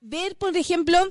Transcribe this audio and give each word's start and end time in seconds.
ver, 0.00 0.36
por 0.36 0.56
ejemplo, 0.56 1.10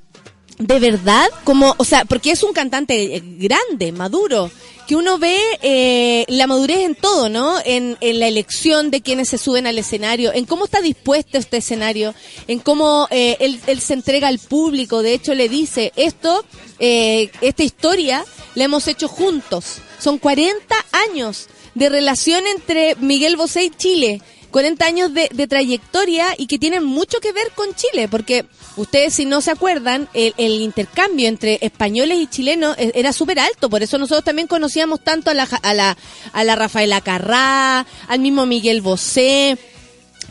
de 0.60 0.80
verdad, 0.80 1.28
como, 1.44 1.76
o 1.78 1.84
sea, 1.84 2.06
porque 2.06 2.32
es 2.32 2.42
un 2.42 2.54
cantante 2.54 3.16
eh, 3.16 3.22
grande, 3.24 3.92
maduro, 3.92 4.50
que 4.88 4.96
uno 4.96 5.20
ve 5.20 5.38
eh, 5.62 6.26
la 6.30 6.48
madurez 6.48 6.80
en 6.80 6.96
todo, 6.96 7.28
¿no? 7.30 7.58
En, 7.66 7.98
la 8.02 8.28
elección 8.28 8.90
de 8.90 9.02
quienes 9.02 9.30
se 9.30 9.38
suben 9.38 9.68
al 9.68 9.78
escenario, 9.78 10.34
en 10.34 10.46
cómo 10.46 10.66
está 10.66 10.82
dispuesto 10.82 11.38
este 11.38 11.58
escenario, 11.58 12.16
en 12.48 12.60
cómo 12.60 13.08
eh, 13.12 13.36
él, 13.42 13.60
él, 13.68 13.82
se 13.82 13.94
entrega 13.94 14.30
al 14.30 14.40
público. 14.40 15.04
De 15.04 15.14
hecho, 15.14 15.36
le 15.36 15.50
dice, 15.50 15.92
esto, 15.98 16.44
eh, 16.80 17.30
esta 17.42 17.64
historia 17.64 18.24
la 18.56 18.64
hemos 18.64 18.88
hecho 18.88 19.10
juntos. 19.10 19.80
Son 20.00 20.18
40 20.18 20.76
años 21.10 21.50
de 21.76 21.90
relación 21.90 22.48
entre 22.48 22.96
Miguel 22.96 23.36
Bosé 23.36 23.66
y 23.66 23.70
Chile. 23.70 24.22
40 24.52 24.86
años 24.86 25.14
de, 25.14 25.30
de, 25.34 25.48
trayectoria 25.48 26.28
y 26.38 26.48
que 26.48 26.58
tienen 26.60 26.84
mucho 26.84 27.20
que 27.20 27.32
ver 27.32 27.52
con 27.56 27.74
Chile, 27.76 28.08
porque 28.08 28.46
ustedes 28.76 29.14
si 29.14 29.26
no 29.26 29.42
se 29.42 29.52
acuerdan, 29.52 30.08
el, 30.14 30.34
el 30.38 30.62
intercambio 30.62 31.28
entre 31.28 31.60
españoles 31.62 32.18
y 32.20 32.28
chilenos 32.28 32.78
e, 32.78 32.92
era 32.96 33.14
súper 33.14 33.40
alto, 33.40 33.70
por 33.70 33.84
eso 33.84 33.98
nosotros 33.98 34.24
también 34.24 34.48
conocíamos 34.48 35.04
tanto 35.04 35.32
a 35.32 35.34
la, 35.34 35.44
a 35.44 35.74
la, 35.74 35.98
a 36.34 36.44
la 36.44 36.56
Rafaela 36.56 37.02
Carrá, 37.02 37.86
al 38.08 38.20
mismo 38.20 38.46
Miguel 38.46 38.82
Bosé, 38.82 39.58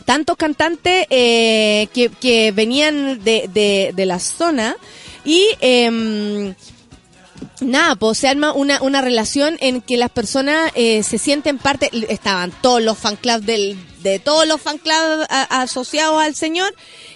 tantos 0.05 0.37
cantantes 0.37 1.05
eh, 1.09 1.87
que, 1.93 2.09
que 2.09 2.51
venían 2.51 3.23
de, 3.23 3.49
de, 3.53 3.91
de 3.95 4.05
la 4.05 4.19
zona. 4.19 4.75
Y... 5.25 5.45
Eh, 5.61 6.53
Nada, 7.59 7.95
pues 7.95 8.19
se 8.19 8.27
arma 8.27 8.53
una, 8.53 8.81
una 8.81 9.01
relación 9.01 9.57
en 9.59 9.81
que 9.81 9.97
las 9.97 10.11
personas 10.11 10.71
eh, 10.75 11.01
se 11.03 11.17
sienten 11.17 11.57
parte, 11.57 11.89
estaban 12.09 12.51
todos 12.61 12.81
los 12.81 12.97
fan 12.97 13.15
clubs 13.15 13.45
del, 13.45 13.77
de 14.09 14.19
todos 14.19 14.47
los 14.47 14.61
fan 14.61 14.79
asociados 15.49 16.21
al 16.21 16.35
señor. 16.35 16.73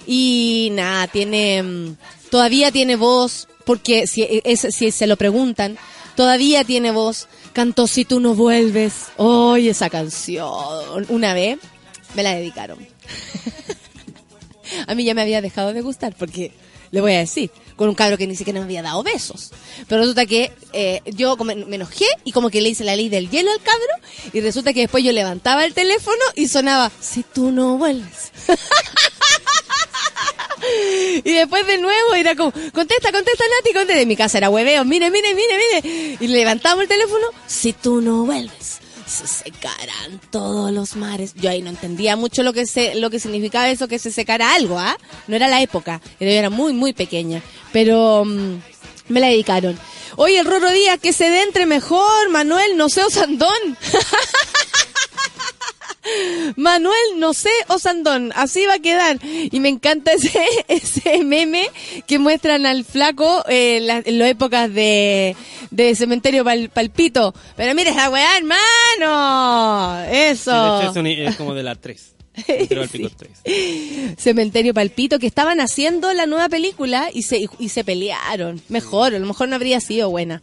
Y 0.07 0.69
nada, 0.73 1.07
tiene, 1.07 1.95
todavía 2.29 2.71
tiene 2.71 2.95
voz, 2.95 3.47
porque 3.65 4.07
si, 4.07 4.41
si 4.55 4.91
se 4.91 5.07
lo 5.07 5.17
preguntan, 5.17 5.77
todavía 6.15 6.63
tiene 6.63 6.91
voz, 6.91 7.27
cantó 7.53 7.87
Si 7.87 8.05
tú 8.05 8.19
no 8.19 8.35
vuelves, 8.35 9.07
hoy 9.17 9.69
esa 9.69 9.89
canción, 9.89 11.05
una 11.09 11.33
vez 11.33 11.59
me 12.15 12.23
la 12.23 12.35
dedicaron. 12.35 12.79
A 14.87 14.95
mí 14.95 15.03
ya 15.03 15.13
me 15.13 15.21
había 15.21 15.41
dejado 15.41 15.73
de 15.73 15.81
gustar 15.81 16.15
porque, 16.17 16.53
le 16.91 17.01
voy 17.01 17.13
a 17.13 17.19
decir, 17.19 17.51
con 17.81 17.89
un 17.89 17.95
cabro 17.95 18.15
que 18.15 18.27
ni 18.27 18.35
siquiera 18.35 18.59
me 18.59 18.65
había 18.65 18.83
dado 18.83 19.01
besos. 19.01 19.49
Pero 19.87 20.01
resulta 20.01 20.27
que 20.27 20.51
eh, 20.71 21.01
yo 21.15 21.35
como 21.35 21.55
me 21.55 21.75
enojé 21.75 22.05
y 22.23 22.31
como 22.31 22.51
que 22.51 22.61
le 22.61 22.69
hice 22.69 22.83
la 22.83 22.95
ley 22.95 23.09
del 23.09 23.27
hielo 23.31 23.51
al 23.51 23.57
cabro 23.57 24.07
y 24.33 24.39
resulta 24.39 24.71
que 24.71 24.81
después 24.81 25.03
yo 25.03 25.11
levantaba 25.11 25.65
el 25.65 25.73
teléfono 25.73 26.21
y 26.35 26.47
sonaba, 26.47 26.91
si 27.01 27.23
tú 27.23 27.51
no 27.51 27.79
vuelves. 27.79 28.31
y 31.25 31.33
después 31.33 31.65
de 31.65 31.79
nuevo 31.79 32.13
era 32.13 32.35
como, 32.35 32.51
contesta, 32.51 33.11
contesta 33.11 33.45
Nati, 33.57 33.73
contesta. 33.73 33.99
En 33.99 34.07
mi 34.07 34.15
casa 34.15 34.37
era 34.37 34.51
hueveo, 34.51 34.85
mire, 34.85 35.09
mire, 35.09 35.33
mire, 35.33 35.57
mire. 35.57 36.17
Y 36.19 36.27
levantamos 36.27 36.83
el 36.83 36.87
teléfono, 36.87 37.25
si 37.47 37.73
tú 37.73 37.99
no 37.99 38.25
vuelves 38.25 38.81
se 39.11 39.27
secarán 39.27 40.19
todos 40.31 40.71
los 40.71 40.95
mares. 40.95 41.33
Yo 41.35 41.49
ahí 41.49 41.61
no 41.61 41.69
entendía 41.69 42.15
mucho 42.15 42.41
lo 42.43 42.53
que 42.53 42.65
se, 42.65 42.95
lo 42.95 43.09
que 43.09 43.19
significaba 43.19 43.69
eso 43.69 43.87
que 43.87 43.99
se 43.99 44.11
secara 44.11 44.55
algo, 44.55 44.79
¿ah? 44.79 44.97
No 45.27 45.35
era 45.35 45.47
la 45.47 45.61
época, 45.61 46.01
era 46.19 46.49
muy, 46.49 46.73
muy 46.73 46.93
pequeña. 46.93 47.41
Pero 47.71 48.21
um, 48.21 48.59
me 49.09 49.19
la 49.19 49.27
dedicaron. 49.27 49.77
Oye, 50.15 50.39
el 50.39 50.45
Roro 50.45 50.71
Díaz, 50.71 50.99
que 50.99 51.13
se 51.13 51.29
dé 51.29 51.43
entre 51.43 51.65
mejor, 51.65 52.29
Manuel, 52.29 52.77
no 52.77 52.89
sé, 52.89 53.03
Osandón. 53.03 53.49
Manuel, 56.55 56.95
no 57.17 57.33
sé, 57.33 57.51
Osandón, 57.67 58.31
así 58.35 58.65
va 58.65 58.75
a 58.75 58.79
quedar. 58.79 59.19
Y 59.23 59.59
me 59.59 59.69
encanta 59.69 60.13
ese, 60.13 60.43
ese 60.67 61.23
meme 61.23 61.69
que 62.07 62.19
muestran 62.19 62.65
al 62.65 62.85
flaco 62.85 63.43
eh, 63.47 63.79
la, 63.81 64.01
en 64.03 64.19
las 64.19 64.29
épocas 64.29 64.73
de, 64.73 65.35
de 65.69 65.95
Cementerio 65.95 66.43
pal, 66.43 66.69
Palpito. 66.69 67.33
Pero 67.55 67.75
mire 67.75 67.91
esa 67.91 68.09
weá, 68.09 68.37
hermano. 68.37 70.03
Eso. 70.11 70.81
Sí, 70.81 70.87
es, 70.87 70.95
un, 70.95 71.07
es 71.07 71.35
como 71.35 71.53
de 71.53 71.63
la 71.63 71.75
3. 71.75 72.07
Sí. 73.43 74.15
Cementerio 74.17 74.73
Palpito, 74.73 75.19
que 75.19 75.27
estaban 75.27 75.59
haciendo 75.59 76.13
la 76.13 76.25
nueva 76.25 76.47
película 76.49 77.09
y 77.13 77.23
se, 77.23 77.47
y 77.59 77.69
se 77.69 77.83
pelearon. 77.83 78.61
Mejor, 78.69 79.13
a 79.13 79.19
lo 79.19 79.25
mejor 79.25 79.49
no 79.49 79.55
habría 79.55 79.81
sido 79.81 80.09
buena. 80.09 80.41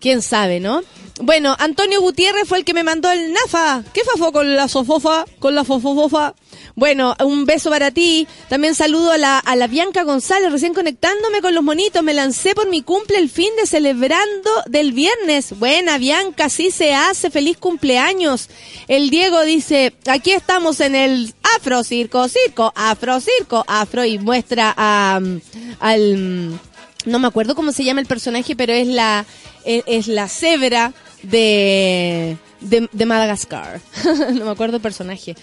Quién 0.00 0.22
sabe, 0.22 0.60
¿no? 0.60 0.82
Bueno, 1.20 1.56
Antonio 1.58 2.02
Gutiérrez 2.02 2.46
fue 2.46 2.58
el 2.58 2.64
que 2.64 2.74
me 2.74 2.84
mandó 2.84 3.10
el 3.10 3.32
NAFA. 3.32 3.82
¿Qué 3.94 4.02
fafó 4.04 4.32
con 4.32 4.54
la 4.54 4.68
sofofa? 4.68 5.24
Con 5.38 5.54
la 5.54 5.64
fofofofa. 5.64 6.34
Bueno, 6.74 7.16
un 7.24 7.46
beso 7.46 7.70
para 7.70 7.90
ti. 7.90 8.28
También 8.50 8.74
saludo 8.74 9.12
a 9.12 9.16
la, 9.16 9.38
a 9.38 9.56
la 9.56 9.66
Bianca 9.66 10.02
González, 10.02 10.52
recién 10.52 10.74
conectándome 10.74 11.40
con 11.40 11.54
los 11.54 11.64
monitos. 11.64 12.02
Me 12.02 12.12
lancé 12.12 12.54
por 12.54 12.68
mi 12.68 12.82
cumple 12.82 13.18
el 13.18 13.30
fin 13.30 13.48
de 13.56 13.66
celebrando 13.66 14.50
del 14.66 14.92
viernes. 14.92 15.58
Buena, 15.58 15.96
Bianca, 15.96 16.50
sí 16.50 16.70
se 16.70 16.92
hace. 16.92 17.30
Feliz 17.30 17.56
cumpleaños. 17.56 18.50
El 18.86 19.08
Diego 19.08 19.40
dice, 19.42 19.94
aquí 20.06 20.32
estamos 20.32 20.80
en 20.80 20.94
el 20.94 21.34
Afro 21.56 21.82
Circo, 21.82 22.28
Circo, 22.28 22.72
Afro 22.74 23.20
Circo, 23.20 23.64
Afro 23.66 24.04
y 24.04 24.18
muestra 24.18 24.70
al, 24.70 26.60
no 27.06 27.18
me 27.18 27.26
acuerdo 27.26 27.54
cómo 27.54 27.72
se 27.72 27.84
llama 27.84 28.00
el 28.00 28.06
personaje, 28.06 28.54
pero 28.54 28.74
es 28.74 28.86
la, 28.86 29.24
es, 29.64 29.82
es 29.86 30.08
la 30.08 30.28
cebra 30.28 30.92
de, 31.22 32.36
de, 32.60 32.88
de 32.92 33.06
Madagascar. 33.06 33.80
no 34.34 34.44
me 34.44 34.50
acuerdo 34.50 34.76
el 34.76 34.82
personaje. 34.82 35.34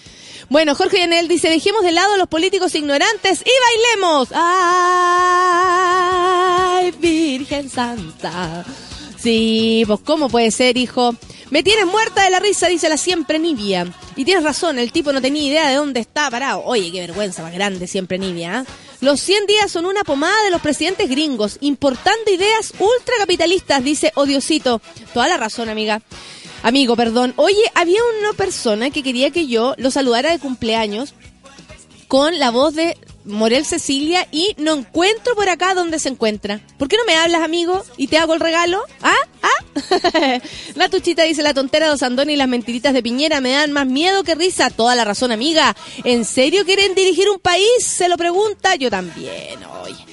Bueno, 0.50 0.74
Jorge 0.74 0.98
Yanel 0.98 1.26
dice, 1.26 1.48
dejemos 1.48 1.82
de 1.82 1.92
lado 1.92 2.14
a 2.14 2.18
los 2.18 2.28
políticos 2.28 2.74
ignorantes 2.74 3.40
y 3.40 3.50
bailemos. 3.94 4.28
Ay, 4.34 4.44
Virgen 7.00 7.70
Santa. 7.70 8.64
Sí, 9.18 9.84
pues 9.86 10.00
cómo 10.04 10.28
puede 10.28 10.50
ser, 10.50 10.76
hijo. 10.76 11.14
Me 11.50 11.62
tienes 11.62 11.86
muerta 11.86 12.24
de 12.24 12.30
la 12.30 12.40
risa, 12.40 12.68
dice 12.68 12.88
la 12.88 12.96
siempre 12.96 13.38
Nivia. 13.38 13.86
Y 14.16 14.24
tienes 14.24 14.44
razón, 14.44 14.78
el 14.78 14.92
tipo 14.92 15.12
no 15.12 15.20
tenía 15.20 15.42
idea 15.42 15.68
de 15.68 15.76
dónde 15.76 16.00
está 16.00 16.30
parado. 16.30 16.62
Oye, 16.64 16.90
qué 16.90 17.00
vergüenza 17.00 17.42
más 17.42 17.52
grande 17.52 17.86
siempre 17.86 18.18
Nivia. 18.18 18.64
¿eh? 18.66 18.72
Los 19.00 19.20
100 19.20 19.46
días 19.46 19.70
son 19.70 19.84
una 19.84 20.04
pomada 20.04 20.42
de 20.44 20.50
los 20.50 20.62
presidentes 20.62 21.08
gringos, 21.10 21.58
importando 21.60 22.30
ideas 22.32 22.72
ultracapitalistas, 22.78 23.84
dice 23.84 24.12
Odiosito. 24.14 24.80
Toda 25.12 25.28
la 25.28 25.36
razón, 25.36 25.68
amiga. 25.68 26.00
Amigo, 26.62 26.96
perdón. 26.96 27.34
Oye, 27.36 27.62
había 27.74 28.00
una 28.20 28.32
persona 28.32 28.90
que 28.90 29.02
quería 29.02 29.30
que 29.30 29.46
yo 29.46 29.74
lo 29.76 29.90
saludara 29.90 30.30
de 30.30 30.38
cumpleaños 30.38 31.12
con 32.08 32.38
la 32.38 32.50
voz 32.50 32.74
de 32.74 32.96
Morel 33.24 33.64
Cecilia 33.64 34.26
y 34.30 34.54
no 34.58 34.74
encuentro 34.74 35.34
por 35.34 35.48
acá 35.48 35.74
dónde 35.74 35.98
se 35.98 36.08
encuentra. 36.08 36.60
¿Por 36.78 36.88
qué 36.88 36.96
no 36.96 37.04
me 37.04 37.16
hablas, 37.16 37.42
amigo? 37.42 37.82
Y 37.96 38.08
te 38.08 38.18
hago 38.18 38.34
el 38.34 38.40
regalo. 38.40 38.82
¿Ah? 39.02 39.14
¿Ah? 39.42 40.40
la 40.74 40.88
tuchita 40.88 41.22
dice 41.22 41.42
la 41.42 41.54
tontera 41.54 41.86
de 41.86 41.92
Osandón 41.92 42.30
y 42.30 42.36
las 42.36 42.48
mentiritas 42.48 42.92
de 42.92 43.02
Piñera 43.02 43.40
me 43.40 43.52
dan 43.52 43.72
más 43.72 43.86
miedo 43.86 44.24
que 44.24 44.34
risa. 44.34 44.70
Toda 44.70 44.94
la 44.94 45.04
razón, 45.04 45.32
amiga. 45.32 45.74
¿En 46.04 46.24
serio 46.24 46.64
quieren 46.64 46.94
dirigir 46.94 47.28
un 47.28 47.38
país? 47.38 47.84
Se 47.84 48.08
lo 48.08 48.16
pregunta. 48.16 48.74
Yo 48.76 48.90
también, 48.90 49.58
oye. 49.82 50.04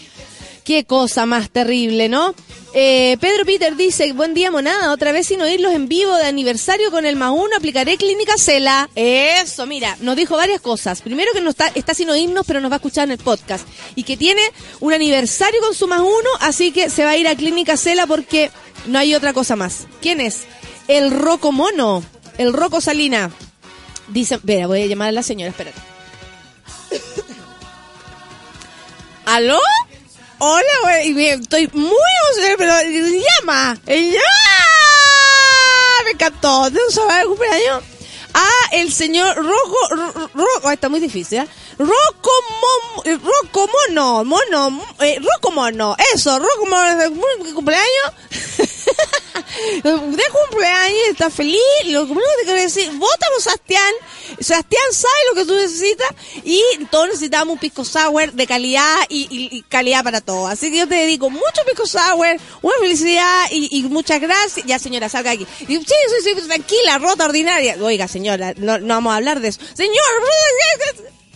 Qué 0.63 0.85
cosa 0.85 1.25
más 1.25 1.49
terrible, 1.49 2.07
¿no? 2.07 2.35
Eh, 2.73 3.17
Pedro 3.19 3.45
Peter 3.45 3.75
dice, 3.75 4.13
buen 4.13 4.33
día 4.33 4.49
monada, 4.49 4.93
otra 4.93 5.11
vez 5.11 5.27
sin 5.27 5.41
oírlos 5.41 5.73
en 5.73 5.89
vivo 5.89 6.15
de 6.15 6.25
aniversario 6.25 6.89
con 6.89 7.05
el 7.05 7.17
más 7.17 7.31
uno, 7.31 7.49
aplicaré 7.57 7.97
clínica 7.97 8.37
Cela. 8.37 8.89
Eso, 8.95 9.65
mira, 9.65 9.97
nos 10.01 10.15
dijo 10.15 10.37
varias 10.37 10.61
cosas. 10.61 11.01
Primero 11.01 11.33
que 11.33 11.41
no 11.41 11.49
está, 11.49 11.67
está 11.75 11.93
sin 11.93 12.09
oírnos, 12.09 12.45
pero 12.45 12.61
nos 12.61 12.71
va 12.71 12.75
a 12.75 12.77
escuchar 12.77 13.05
en 13.05 13.11
el 13.11 13.17
podcast. 13.17 13.67
Y 13.95 14.03
que 14.03 14.15
tiene 14.15 14.41
un 14.79 14.93
aniversario 14.93 15.59
con 15.61 15.73
su 15.73 15.87
más 15.87 15.99
uno, 15.99 16.29
así 16.39 16.71
que 16.71 16.89
se 16.89 17.03
va 17.03 17.11
a 17.11 17.17
ir 17.17 17.27
a 17.27 17.35
clínica 17.35 17.75
Cela 17.75 18.07
porque 18.07 18.51
no 18.85 18.99
hay 18.99 19.15
otra 19.15 19.33
cosa 19.33 19.55
más. 19.55 19.87
¿Quién 20.01 20.21
es? 20.21 20.43
El 20.87 21.11
Roco 21.11 21.51
Mono, 21.51 22.03
el 22.37 22.53
Roco 22.53 22.79
Salina. 22.79 23.31
Dice, 24.07 24.35
espera, 24.35 24.67
voy 24.67 24.83
a 24.83 24.85
llamar 24.85 25.09
a 25.09 25.13
la 25.13 25.23
señora, 25.23 25.49
espérate. 25.49 25.79
¿Aló? 29.25 29.59
Hola, 30.43 30.63
güey, 30.81 31.29
estoy 31.29 31.69
muy 31.71 31.85
emocionada, 31.85 32.55
pero 32.57 32.73
llama, 33.43 33.79
¡Ya! 33.85 34.21
Me 36.03 36.11
encantó, 36.13 36.67
¿de 36.71 36.79
un 36.83 36.91
sábado 36.91 37.19
de 37.19 37.25
cumpleaños? 37.27 37.83
Ah, 38.33 38.69
el 38.71 38.91
señor 38.91 39.35
Rojo, 39.35 40.29
Rojo, 40.33 40.71
está 40.71 40.89
muy 40.89 40.99
difícil, 40.99 41.41
¿eh? 41.41 41.47
Rocco, 41.81 42.31
Mono, 42.61 43.19
Rocco 43.19 43.67
Mono, 43.67 44.23
Mono, 44.23 44.85
eh, 44.99 45.17
Rocco 45.19 45.51
Mono, 45.51 45.95
eso, 46.13 46.37
Rocco 46.37 46.65
Mono, 46.67 47.53
cumpleaños. 47.55 47.87
de 49.83 50.23
cumpleaños, 50.31 51.07
está 51.09 51.29
feliz, 51.29 51.59
lo 51.85 52.05
primero 52.05 52.27
que 52.37 52.41
te 52.41 52.45
quiero 52.45 52.61
decir, 52.61 52.91
vota 52.93 53.27
por 53.33 53.41
Sebastián, 53.41 53.93
Sebastián 54.39 54.83
sabe 54.91 55.13
lo 55.29 55.35
que 55.35 55.45
tú 55.45 55.55
necesitas 55.55 56.09
y 56.43 56.61
todos 56.89 57.07
necesitamos 57.07 57.53
un 57.53 57.59
pisco 57.59 57.83
sour 57.83 58.31
de 58.31 58.47
calidad 58.47 58.95
y, 59.09 59.27
y, 59.29 59.61
calidad 59.63 60.03
para 60.03 60.21
todo. 60.21 60.47
Así 60.47 60.71
que 60.71 60.77
yo 60.77 60.87
te 60.87 60.95
dedico 60.95 61.29
mucho 61.29 61.61
pisco 61.65 61.85
sour, 61.85 62.37
una 62.61 62.75
felicidad 62.79 63.45
y, 63.51 63.83
muchas 63.83 64.21
gracias. 64.21 64.65
Ya 64.65 64.79
señora, 64.79 65.09
salga 65.09 65.31
aquí. 65.31 65.45
Sí, 65.57 65.65
sí, 65.67 66.15
sí, 66.23 66.47
tranquila, 66.47 66.97
rota, 66.99 67.25
ordinaria. 67.25 67.77
Oiga 67.81 68.07
señora, 68.07 68.53
no, 68.57 68.79
no 68.79 68.95
vamos 68.95 69.13
a 69.13 69.17
hablar 69.17 69.41
de 69.41 69.49
eso. 69.49 69.59
Señor, 69.73 69.95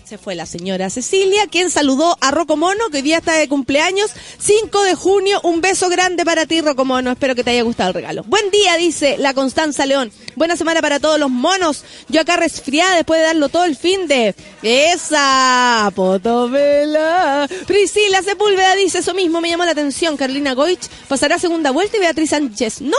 Se 0.05 0.19
fue 0.19 0.35
la 0.35 0.45
señora 0.45 0.91
Cecilia, 0.91 1.47
quien 1.47 1.71
saludó 1.71 2.15
a 2.21 2.29
Rocco 2.29 2.57
Mono, 2.57 2.89
que 2.91 2.97
hoy 2.97 3.01
día 3.01 3.17
está 3.17 3.33
de 3.33 3.47
cumpleaños. 3.47 4.11
5 4.37 4.83
de 4.83 4.93
junio, 4.93 5.41
un 5.41 5.61
beso 5.61 5.89
grande 5.89 6.23
para 6.23 6.45
ti, 6.45 6.61
Rocco 6.61 6.85
Mono. 6.85 7.09
Espero 7.09 7.33
que 7.33 7.43
te 7.43 7.49
haya 7.49 7.63
gustado 7.63 7.89
el 7.89 7.95
regalo. 7.95 8.23
Buen 8.23 8.51
día, 8.51 8.77
dice 8.77 9.17
la 9.17 9.33
Constanza 9.33 9.87
León. 9.87 10.11
Buena 10.35 10.57
semana 10.57 10.79
para 10.83 10.99
todos 10.99 11.19
los 11.19 11.31
monos. 11.31 11.83
Yo 12.07 12.21
acá 12.21 12.37
resfriada 12.37 12.97
después 12.97 13.19
de 13.19 13.25
darlo 13.25 13.49
todo 13.49 13.65
el 13.65 13.75
fin 13.75 14.07
de... 14.07 14.35
¡Esa! 14.61 15.91
Potovela. 15.95 17.49
Priscila 17.65 18.21
Sepúlveda 18.21 18.75
dice 18.75 18.99
eso 18.99 19.15
mismo, 19.15 19.41
me 19.41 19.49
llamó 19.49 19.65
la 19.65 19.71
atención. 19.71 20.17
Carolina 20.17 20.53
Goich 20.53 20.87
pasará 21.07 21.39
segunda 21.39 21.71
vuelta 21.71 21.97
y 21.97 22.01
Beatriz 22.01 22.29
Sánchez. 22.29 22.81
No, 22.81 22.97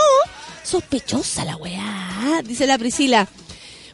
sospechosa 0.61 1.45
la 1.45 1.55
weá, 1.55 2.41
dice 2.43 2.67
la 2.67 2.77
Priscila. 2.77 3.29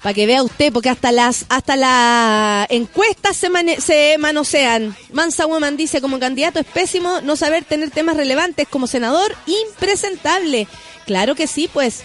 Para 0.03 0.13
que 0.13 0.25
vea 0.27 0.43
usted, 0.43 0.71
porque 0.73 0.89
hasta 0.89 1.11
las 1.13 1.45
hasta 1.49 1.75
las 1.77 2.67
encuestas 2.69 3.37
se, 3.37 4.17
manosean. 4.19 4.95
Mansa 5.13 5.45
Woman 5.45 5.77
dice, 5.77 6.01
como 6.01 6.19
candidato 6.19 6.59
es 6.59 6.65
pésimo 6.65 7.21
no 7.21 7.37
saber 7.37 7.63
tener 7.63 7.89
temas 7.89 8.17
relevantes. 8.17 8.67
Como 8.67 8.85
senador, 8.85 9.33
impresentable. 9.47 10.67
Claro 11.05 11.35
que 11.35 11.47
sí, 11.47 11.69
pues. 11.71 12.01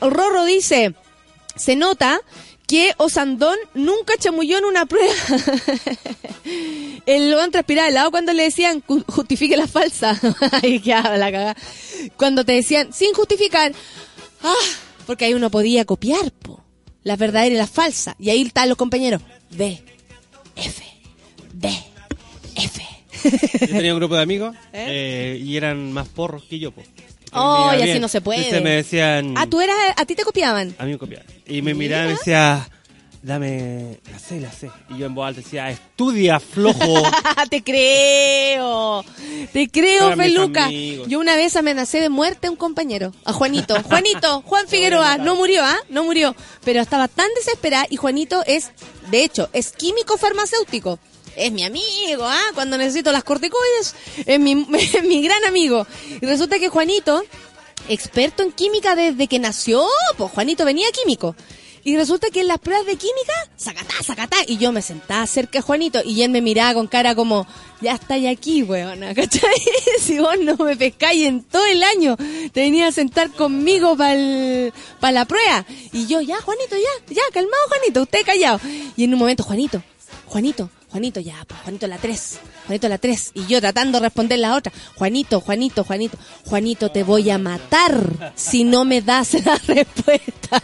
Rorro 0.00 0.44
dice, 0.44 0.94
se 1.54 1.76
nota 1.76 2.20
que 2.66 2.94
Osandón 2.96 3.56
nunca 3.74 4.14
chamulló 4.18 4.58
en 4.58 4.64
una 4.64 4.86
prueba. 4.86 5.14
El 7.06 7.30
León 7.30 7.52
transpiraba 7.52 7.88
helado 7.88 8.10
cuando 8.10 8.32
le 8.32 8.42
decían 8.44 8.82
"Ju- 8.86 9.04
justifique 9.06 9.56
la 9.56 9.68
falsa. 9.68 10.18
Ay, 10.62 10.80
qué 10.80 10.90
la 10.90 11.30
cagá. 11.30 11.56
Cuando 12.16 12.44
te 12.44 12.52
decían 12.52 12.92
sin 12.92 13.12
justificar. 13.14 13.72
Ah, 14.42 14.54
porque 15.06 15.26
ahí 15.26 15.34
uno 15.34 15.50
podía 15.50 15.84
copiar, 15.84 16.32
po. 16.32 16.62
La 17.06 17.14
verdadera 17.14 17.54
y 17.54 17.56
la 17.56 17.68
falsa. 17.68 18.16
Y 18.18 18.30
ahí 18.30 18.42
están 18.42 18.68
los 18.68 18.76
compañeros. 18.76 19.22
B, 19.50 19.80
F, 20.56 20.82
B, 21.52 21.70
F. 22.56 22.82
Yo 23.60 23.66
tenía 23.68 23.94
un 23.94 24.00
grupo 24.00 24.16
de 24.16 24.22
amigos 24.22 24.56
eh, 24.72 25.40
y 25.40 25.56
eran 25.56 25.92
más 25.92 26.08
porros 26.08 26.42
que 26.42 26.58
yo, 26.58 26.72
po. 26.72 26.82
Oh, 27.30 27.70
y 27.78 27.82
así 27.82 28.00
no 28.00 28.08
se 28.08 28.20
puede. 28.20 28.38
Entonces 28.38 28.62
me 28.64 28.70
decían... 28.70 29.34
Ah, 29.36 29.46
tú 29.46 29.60
eras, 29.60 29.76
a 29.96 30.04
ti 30.04 30.16
te 30.16 30.24
copiaban. 30.24 30.74
A 30.78 30.84
mí 30.84 30.90
me 30.90 30.98
copiaban. 30.98 31.28
Y 31.46 31.62
me 31.62 31.74
miraban 31.74 32.06
y 32.06 32.08
me 32.08 32.14
decía, 32.16 32.68
dame 33.26 33.98
la 34.10 34.18
C, 34.20 34.40
la 34.40 34.52
C. 34.52 34.70
Y 34.88 34.98
yo 34.98 35.06
en 35.06 35.14
voz 35.14 35.26
alta 35.26 35.40
decía, 35.40 35.68
estudia, 35.68 36.38
flojo. 36.38 37.02
te 37.50 37.62
creo. 37.62 39.04
Te 39.52 39.68
creo, 39.68 40.16
Feluca. 40.16 40.70
Yo 40.70 41.18
una 41.18 41.34
vez 41.34 41.56
amenacé 41.56 42.00
de 42.00 42.08
muerte 42.08 42.46
a 42.46 42.50
un 42.50 42.56
compañero, 42.56 43.12
a 43.24 43.32
Juanito. 43.32 43.74
Juanito, 43.88 44.42
Juan 44.42 44.68
Figueroa, 44.68 45.18
no 45.18 45.34
murió, 45.34 45.64
¿ah? 45.64 45.76
No 45.88 46.04
murió. 46.04 46.36
Pero 46.64 46.80
estaba 46.80 47.08
tan 47.08 47.28
desesperada 47.34 47.86
y 47.90 47.96
Juanito 47.96 48.44
es, 48.46 48.70
de 49.10 49.24
hecho, 49.24 49.50
es 49.52 49.72
químico 49.72 50.16
farmacéutico. 50.16 51.00
Es 51.34 51.50
mi 51.50 51.64
amigo, 51.64 52.24
¿ah? 52.24 52.52
Cuando 52.54 52.78
necesito 52.78 53.10
las 53.10 53.24
corticoides, 53.24 53.96
es 54.24 54.38
mi, 54.38 54.66
es 54.78 55.02
mi 55.02 55.20
gran 55.22 55.44
amigo. 55.44 55.84
Y 56.22 56.24
resulta 56.24 56.60
que 56.60 56.68
Juanito, 56.68 57.24
experto 57.88 58.44
en 58.44 58.52
química 58.52 58.94
desde 58.94 59.26
que 59.26 59.40
nació, 59.40 59.84
pues 60.16 60.30
Juanito 60.30 60.64
venía 60.64 60.86
químico. 60.92 61.34
Y 61.86 61.96
resulta 61.96 62.30
que 62.30 62.40
en 62.40 62.48
las 62.48 62.58
pruebas 62.58 62.84
de 62.84 62.96
química, 62.96 63.32
sacatá, 63.56 63.94
sacatá. 64.02 64.38
Y 64.48 64.56
yo 64.56 64.72
me 64.72 64.82
sentaba 64.82 65.24
cerca 65.28 65.60
de 65.60 65.62
Juanito 65.62 66.00
y 66.04 66.22
él 66.22 66.30
me 66.32 66.42
miraba 66.42 66.74
con 66.74 66.88
cara 66.88 67.14
como, 67.14 67.46
ya 67.80 67.92
estáis 67.92 68.26
aquí, 68.26 68.64
weona, 68.64 69.14
¿cachai? 69.14 69.54
si 70.00 70.18
vos 70.18 70.36
no 70.40 70.56
me 70.56 70.74
pescáis 70.74 71.28
en 71.28 71.44
todo 71.44 71.64
el 71.64 71.84
año, 71.84 72.16
te 72.52 72.62
venía 72.62 72.88
a 72.88 72.92
sentar 72.92 73.30
conmigo 73.30 73.96
para 73.96 75.12
la 75.12 75.24
prueba. 75.26 75.64
Y 75.92 76.08
yo, 76.08 76.20
ya, 76.20 76.40
Juanito, 76.40 76.74
ya, 76.74 77.14
ya, 77.14 77.22
calmado, 77.32 77.62
Juanito, 77.68 78.02
usted 78.02 78.26
callado. 78.26 78.58
Y 78.96 79.04
en 79.04 79.12
un 79.14 79.20
momento, 79.20 79.44
Juanito, 79.44 79.80
Juanito, 80.26 80.68
Juanito, 80.90 81.20
ya, 81.20 81.44
pues, 81.46 81.60
Juanito 81.62 81.86
la 81.86 81.98
tres, 81.98 82.38
Juanito 82.66 82.88
la 82.88 82.98
tres. 82.98 83.32
Y 83.34 83.46
yo 83.46 83.60
tratando 83.60 83.98
de 83.98 84.06
responder 84.06 84.38
la 84.38 84.54
otra, 84.54 84.72
Juanito, 84.94 85.40
Juanito, 85.40 85.84
Juanito, 85.84 86.16
Juanito, 86.44 86.90
te 86.90 87.02
voy 87.02 87.28
a 87.30 87.38
matar 87.38 88.32
si 88.34 88.64
no 88.64 88.84
me 88.84 89.02
das 89.02 89.34
la 89.44 89.56
respuesta. 89.66 90.62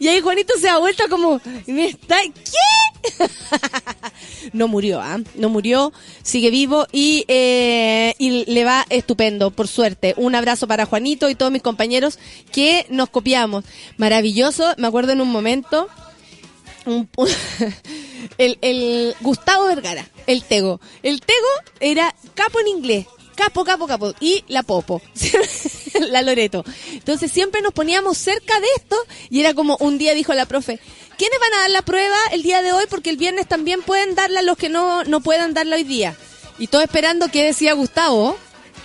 Y 0.00 0.08
ahí 0.08 0.20
Juanito 0.20 0.54
se 0.58 0.66
da 0.66 0.78
vuelta 0.78 1.08
como, 1.08 1.40
¿me 1.66 1.86
está? 1.86 2.16
¿Qué? 2.22 3.18
No 4.52 4.68
murió, 4.68 5.00
¿ah? 5.00 5.18
No 5.34 5.48
murió, 5.48 5.92
sigue 6.22 6.50
vivo 6.50 6.86
y, 6.92 7.24
eh, 7.28 8.14
y 8.18 8.44
le 8.50 8.64
va 8.64 8.86
estupendo, 8.88 9.50
por 9.50 9.68
suerte. 9.68 10.14
Un 10.16 10.34
abrazo 10.34 10.66
para 10.66 10.86
Juanito 10.86 11.28
y 11.28 11.34
todos 11.34 11.52
mis 11.52 11.62
compañeros 11.62 12.18
que 12.52 12.86
nos 12.88 13.10
copiamos. 13.10 13.64
Maravilloso, 13.96 14.74
me 14.78 14.86
acuerdo 14.86 15.12
en 15.12 15.20
un 15.20 15.30
momento, 15.30 15.88
un- 16.88 17.08
el, 18.38 18.58
el 18.62 19.14
Gustavo 19.20 19.66
Vergara, 19.66 20.08
el 20.26 20.42
Tego. 20.44 20.80
El 21.02 21.20
Tego 21.20 21.48
era 21.80 22.14
capo 22.34 22.60
en 22.60 22.68
inglés. 22.68 23.06
Capo, 23.34 23.64
capo, 23.64 23.86
capo. 23.86 24.12
Y 24.20 24.44
la 24.48 24.62
Popo. 24.64 25.00
la 26.10 26.22
Loreto. 26.22 26.64
Entonces 26.92 27.30
siempre 27.30 27.62
nos 27.62 27.72
poníamos 27.72 28.18
cerca 28.18 28.58
de 28.58 28.66
esto 28.76 28.96
y 29.30 29.40
era 29.40 29.54
como 29.54 29.76
un 29.80 29.96
día 29.96 30.14
dijo 30.14 30.34
la 30.34 30.46
profe, 30.46 30.80
¿quiénes 31.16 31.38
van 31.38 31.54
a 31.54 31.60
dar 31.62 31.70
la 31.70 31.82
prueba 31.82 32.16
el 32.32 32.42
día 32.42 32.62
de 32.62 32.72
hoy? 32.72 32.84
Porque 32.90 33.10
el 33.10 33.16
viernes 33.16 33.46
también 33.46 33.82
pueden 33.82 34.16
darla 34.16 34.42
los 34.42 34.56
que 34.58 34.68
no, 34.68 35.04
no 35.04 35.20
puedan 35.20 35.54
darla 35.54 35.76
hoy 35.76 35.84
día. 35.84 36.16
Y 36.58 36.66
todo 36.66 36.82
esperando 36.82 37.28
que 37.28 37.44
decía 37.44 37.74
Gustavo. 37.74 38.36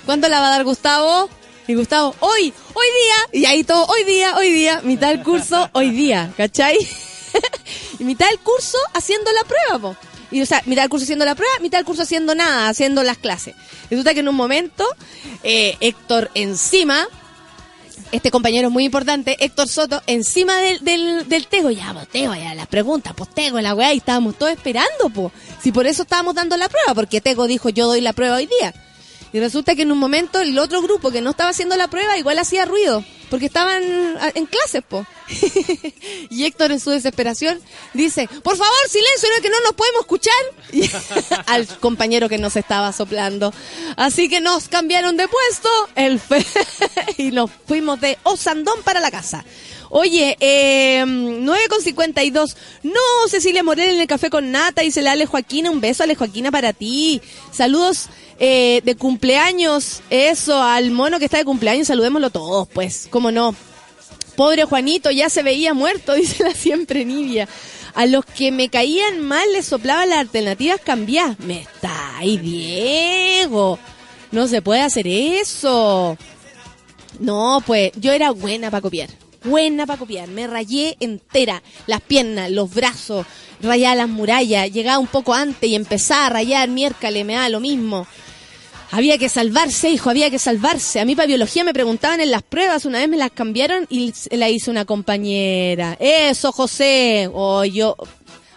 ¿Cuándo 0.05 0.29
la 0.29 0.39
va 0.39 0.47
a 0.47 0.51
dar 0.51 0.63
Gustavo? 0.65 1.29
Y 1.67 1.73
Gustavo, 1.75 2.13
hoy, 2.19 2.53
hoy 2.73 2.87
día. 3.31 3.41
Y 3.41 3.45
ahí 3.45 3.63
todo, 3.63 3.85
hoy 3.87 4.03
día, 4.03 4.35
hoy 4.37 4.51
día. 4.51 4.81
Mitad 4.83 5.07
del 5.09 5.23
curso, 5.23 5.69
hoy 5.73 5.89
día. 5.91 6.31
¿Cachai? 6.37 6.77
y 7.99 8.03
mitad 8.03 8.29
del 8.29 8.39
curso 8.39 8.77
haciendo 8.93 9.31
la 9.31 9.43
prueba, 9.43 9.79
po. 9.79 9.97
Y, 10.31 10.41
o 10.41 10.45
sea, 10.45 10.61
mitad 10.65 10.81
del 10.81 10.89
curso 10.89 11.03
haciendo 11.03 11.25
la 11.25 11.35
prueba, 11.35 11.53
mitad 11.61 11.77
del 11.77 11.85
curso 11.85 12.01
haciendo 12.01 12.33
nada, 12.33 12.67
haciendo 12.67 13.03
las 13.03 13.17
clases. 13.17 13.55
Resulta 13.89 14.13
que 14.13 14.21
en 14.21 14.27
un 14.27 14.35
momento, 14.35 14.85
eh, 15.43 15.77
Héctor 15.79 16.31
encima, 16.33 17.07
este 18.11 18.31
compañero 18.31 18.67
es 18.67 18.73
muy 18.73 18.85
importante, 18.85 19.37
Héctor 19.39 19.67
Soto, 19.67 20.01
encima 20.07 20.57
del, 20.57 20.83
del, 20.83 21.27
del 21.29 21.47
Tego, 21.47 21.69
ya, 21.69 21.93
pues 21.93 22.07
Tego, 22.07 22.33
ya 22.35 22.55
las 22.55 22.67
preguntas, 22.67 23.13
pues 23.15 23.29
Tego, 23.29 23.61
la 23.61 23.75
weá, 23.75 23.93
y 23.93 23.97
estábamos 23.97 24.35
todos 24.35 24.51
esperando, 24.51 25.09
pues. 25.13 25.31
Si 25.61 25.71
por 25.71 25.85
eso 25.85 26.03
estábamos 26.03 26.35
dando 26.35 26.57
la 26.57 26.69
prueba, 26.69 26.93
porque 26.95 27.21
Tego 27.21 27.47
dijo, 27.47 27.69
yo 27.69 27.87
doy 27.87 28.01
la 28.01 28.13
prueba 28.13 28.37
hoy 28.37 28.47
día. 28.59 28.73
Y 29.33 29.39
resulta 29.39 29.75
que 29.75 29.81
en 29.81 29.91
un 29.91 29.97
momento 29.97 30.39
el 30.39 30.57
otro 30.59 30.81
grupo 30.83 31.09
que 31.11 31.19
no 31.21 31.31
estaba 31.31 31.49
haciendo 31.49 31.75
la 31.75 31.87
prueba 31.89 32.17
igual 32.19 32.37
hacía 32.37 32.65
ruido, 32.65 33.03
porque 33.31 33.47
estaban 33.47 33.81
a- 34.21 34.31
en 34.35 34.45
clases, 34.45 34.83
po. 34.87 35.05
y 36.29 36.45
Héctor 36.45 36.71
en 36.71 36.79
su 36.79 36.91
desesperación 36.91 37.59
dice, 37.93 38.27
por 38.43 38.55
favor, 38.57 38.73
silencio, 38.87 39.29
no 39.29 39.35
es 39.35 39.41
que 39.41 39.49
no 39.49 39.59
nos 39.61 39.73
podemos 39.73 40.01
escuchar. 40.01 40.33
Al 41.47 41.67
compañero 41.79 42.29
que 42.29 42.37
nos 42.37 42.55
estaba 42.55 42.93
soplando. 42.93 43.53
Así 43.97 44.29
que 44.29 44.39
nos 44.39 44.67
cambiaron 44.67 45.17
de 45.17 45.27
puesto 45.27 45.69
el 45.95 46.19
fe 46.19 46.45
y 47.17 47.31
nos 47.31 47.49
fuimos 47.67 47.99
de 48.01 48.17
Osandón 48.23 48.81
para 48.83 48.99
la 48.99 49.09
casa. 49.11 49.43
Oye, 49.95 50.37
eh, 50.39 51.03
9.52. 51.05 52.55
No, 52.81 52.99
Cecilia 53.27 53.61
Morel 53.61 53.91
en 53.91 54.01
el 54.01 54.07
café 54.07 54.31
con 54.31 54.49
nata, 54.49 54.81
dice 54.81 55.03
la 55.03 55.11
Ale 55.11 55.27
Joaquina. 55.27 55.69
Un 55.69 55.81
beso, 55.81 56.01
Ale 56.01 56.15
Joaquina, 56.15 56.49
para 56.49 56.73
ti. 56.73 57.21
Saludos 57.51 58.07
eh, 58.39 58.81
de 58.83 58.95
cumpleaños. 58.95 60.01
Eso, 60.09 60.63
al 60.63 60.89
mono 60.89 61.19
que 61.19 61.25
está 61.25 61.37
de 61.37 61.45
cumpleaños, 61.45 61.85
saludémoslo 61.85 62.31
todos, 62.31 62.67
pues, 62.69 63.07
cómo 63.11 63.29
no. 63.29 63.55
Pobre 64.35 64.65
Juanito, 64.65 65.11
ya 65.11 65.29
se 65.29 65.43
veía 65.43 65.75
muerto, 65.75 66.13
dice 66.15 66.43
la 66.43 66.55
siempre 66.55 67.05
Nivia. 67.05 67.47
A 67.93 68.07
los 68.07 68.25
que 68.25 68.51
me 68.51 68.69
caían 68.69 69.19
mal 69.19 69.45
les 69.53 69.67
soplaba 69.67 70.07
las 70.07 70.17
alternativas 70.17 70.81
cambiar. 70.81 71.35
Me 71.37 71.61
está 71.61 72.17
ahí, 72.17 72.39
Diego. 72.39 73.77
No 74.31 74.47
se 74.47 74.63
puede 74.63 74.81
hacer 74.81 75.05
eso. 75.05 76.17
No, 77.19 77.61
pues 77.63 77.91
yo 77.97 78.11
era 78.11 78.31
buena 78.31 78.71
para 78.71 78.81
copiar. 78.81 79.22
Buena 79.43 79.85
para 79.85 79.99
copiar. 79.99 80.29
Me 80.29 80.47
rayé 80.47 80.95
entera. 80.99 81.61
Las 81.87 82.01
piernas, 82.01 82.49
los 82.51 82.73
brazos, 82.73 83.25
rayaba 83.61 83.95
las 83.95 84.09
murallas. 84.09 84.71
Llegaba 84.71 84.99
un 84.99 85.07
poco 85.07 85.33
antes 85.33 85.69
y 85.69 85.75
empezaba 85.75 86.27
a 86.27 86.29
rayar 86.29 86.69
miércoles, 86.69 87.25
me 87.25 87.33
da 87.33 87.49
lo 87.49 87.59
mismo. 87.59 88.07
Había 88.91 89.17
que 89.17 89.27
salvarse, 89.27 89.89
hijo, 89.89 90.11
había 90.11 90.29
que 90.29 90.37
salvarse. 90.37 90.99
A 90.99 91.05
mí 91.05 91.15
para 91.15 91.25
biología 91.25 91.63
me 91.63 91.73
preguntaban 91.73 92.19
en 92.21 92.29
las 92.29 92.43
pruebas, 92.43 92.85
una 92.85 92.99
vez 92.99 93.09
me 93.09 93.17
las 93.17 93.31
cambiaron 93.31 93.87
y 93.89 94.13
la 94.29 94.49
hizo 94.49 94.69
una 94.69 94.85
compañera. 94.85 95.97
Eso, 95.99 96.51
José. 96.51 97.27
O 97.33 97.65
yo 97.65 97.95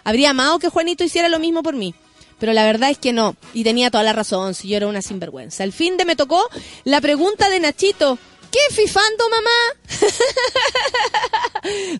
habría 0.03 0.29
amado 0.29 0.59
que 0.59 0.69
Juanito 0.69 1.03
hiciera 1.03 1.27
lo 1.27 1.39
mismo 1.39 1.63
por 1.63 1.75
mí. 1.75 1.95
Pero 2.39 2.53
la 2.53 2.65
verdad 2.65 2.91
es 2.91 2.99
que 2.99 3.13
no. 3.13 3.35
Y 3.55 3.63
tenía 3.63 3.89
toda 3.89 4.03
la 4.03 4.13
razón, 4.13 4.53
si 4.53 4.67
yo 4.67 4.77
era 4.77 4.87
una 4.87 5.01
sinvergüenza. 5.01 5.63
Al 5.63 5.73
fin 5.73 5.97
de 5.97 6.05
me 6.05 6.15
tocó 6.15 6.47
la 6.83 7.01
pregunta 7.01 7.49
de 7.49 7.59
Nachito. 7.59 8.19
¿Qué 8.57 8.73
fifando, 8.73 9.23
mamá? 9.29 9.59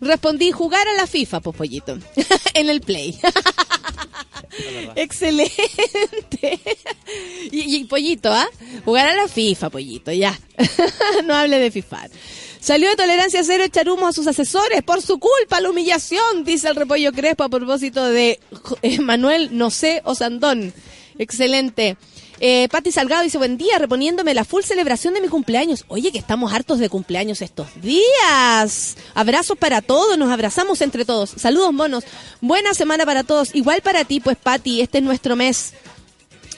Respondí, 0.00 0.50
jugar 0.50 0.88
a 0.88 0.94
la 0.94 1.06
FIFA, 1.06 1.40
pues 1.40 1.56
pollito. 1.56 1.96
en 2.54 2.68
el 2.68 2.80
play. 2.80 3.16
Excelente. 4.96 6.60
y, 7.52 7.84
pollito, 7.84 8.32
¿ah? 8.32 8.48
Jugar 8.84 9.08
a 9.08 9.14
la 9.14 9.28
FIFA, 9.28 9.70
pollito, 9.70 10.10
ya. 10.10 10.36
no 11.26 11.34
hable 11.34 11.58
de 11.58 11.70
FIFA. 11.70 12.08
Salió 12.58 12.90
de 12.90 12.96
tolerancia 12.96 13.44
cero 13.44 13.62
echar 13.62 13.88
humo 13.88 14.08
a 14.08 14.12
sus 14.12 14.26
asesores 14.26 14.82
por 14.82 15.00
su 15.00 15.20
culpa, 15.20 15.60
la 15.60 15.70
humillación, 15.70 16.42
dice 16.44 16.68
el 16.68 16.74
repollo 16.74 17.12
Crespo 17.12 17.44
a 17.44 17.48
propósito 17.48 18.04
de 18.04 18.40
Manuel 19.00 19.56
No 19.56 19.70
sé 19.70 20.02
Osandón. 20.04 20.72
Excelente. 21.18 21.96
Eh, 22.40 22.68
Pati 22.70 22.92
Salgado 22.92 23.22
dice, 23.22 23.38
buen 23.38 23.58
día, 23.58 23.78
reponiéndome 23.78 24.32
la 24.32 24.44
full 24.44 24.62
celebración 24.62 25.14
de 25.14 25.20
mi 25.20 25.28
cumpleaños. 25.28 25.84
Oye, 25.88 26.12
que 26.12 26.18
estamos 26.18 26.52
hartos 26.52 26.78
de 26.78 26.88
cumpleaños 26.88 27.42
estos 27.42 27.68
días. 27.82 28.96
Abrazos 29.14 29.58
para 29.58 29.82
todos, 29.82 30.16
nos 30.16 30.30
abrazamos 30.30 30.80
entre 30.80 31.04
todos. 31.04 31.30
Saludos, 31.36 31.72
monos. 31.72 32.04
Buena 32.40 32.74
semana 32.74 33.04
para 33.04 33.24
todos. 33.24 33.54
Igual 33.54 33.82
para 33.82 34.04
ti, 34.04 34.20
pues, 34.20 34.36
Pati, 34.36 34.80
este 34.80 34.98
es 34.98 35.04
nuestro 35.04 35.34
mes. 35.34 35.72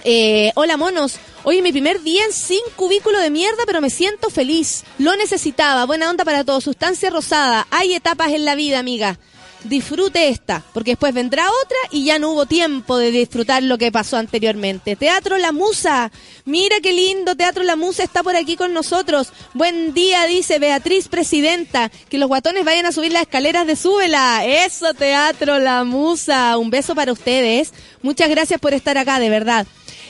Eh, 0.04 0.52
hola, 0.54 0.76
monos. 0.76 1.18
Hoy 1.44 1.62
mi 1.62 1.72
primer 1.72 2.02
día 2.02 2.24
en 2.24 2.32
sin 2.32 2.60
cubículo 2.76 3.18
de 3.18 3.30
mierda, 3.30 3.62
pero 3.64 3.80
me 3.80 3.88
siento 3.88 4.28
feliz. 4.28 4.84
Lo 4.98 5.16
necesitaba. 5.16 5.86
Buena 5.86 6.10
onda 6.10 6.24
para 6.24 6.44
todos. 6.44 6.64
Sustancia 6.64 7.08
rosada. 7.08 7.66
Hay 7.70 7.94
etapas 7.94 8.32
en 8.32 8.44
la 8.44 8.54
vida, 8.54 8.78
amiga 8.78 9.18
disfrute 9.64 10.28
esta, 10.28 10.62
porque 10.72 10.92
después 10.92 11.14
vendrá 11.14 11.46
otra 11.64 11.76
y 11.90 12.04
ya 12.04 12.18
no 12.18 12.30
hubo 12.30 12.46
tiempo 12.46 12.96
de 12.96 13.10
disfrutar 13.10 13.62
lo 13.62 13.78
que 13.78 13.92
pasó 13.92 14.16
anteriormente. 14.16 14.96
Teatro 14.96 15.38
La 15.38 15.52
Musa, 15.52 16.10
mira 16.44 16.76
qué 16.82 16.92
lindo, 16.92 17.34
Teatro 17.34 17.62
La 17.62 17.76
Musa 17.76 18.02
está 18.02 18.22
por 18.22 18.36
aquí 18.36 18.56
con 18.56 18.72
nosotros. 18.72 19.32
Buen 19.54 19.94
día, 19.94 20.26
dice 20.26 20.58
Beatriz 20.58 21.08
Presidenta, 21.08 21.90
que 22.08 22.18
los 22.18 22.28
guatones 22.28 22.64
vayan 22.64 22.86
a 22.86 22.92
subir 22.92 23.12
las 23.12 23.22
escaleras 23.22 23.66
de 23.66 23.76
Súbela. 23.76 24.44
Eso, 24.44 24.94
Teatro 24.94 25.58
La 25.58 25.84
Musa, 25.84 26.56
un 26.58 26.70
beso 26.70 26.94
para 26.94 27.12
ustedes. 27.12 27.72
Muchas 28.02 28.30
gracias 28.30 28.60
por 28.60 28.74
estar 28.74 28.96
acá, 28.98 29.18
de 29.18 29.30
verdad. 29.30 29.66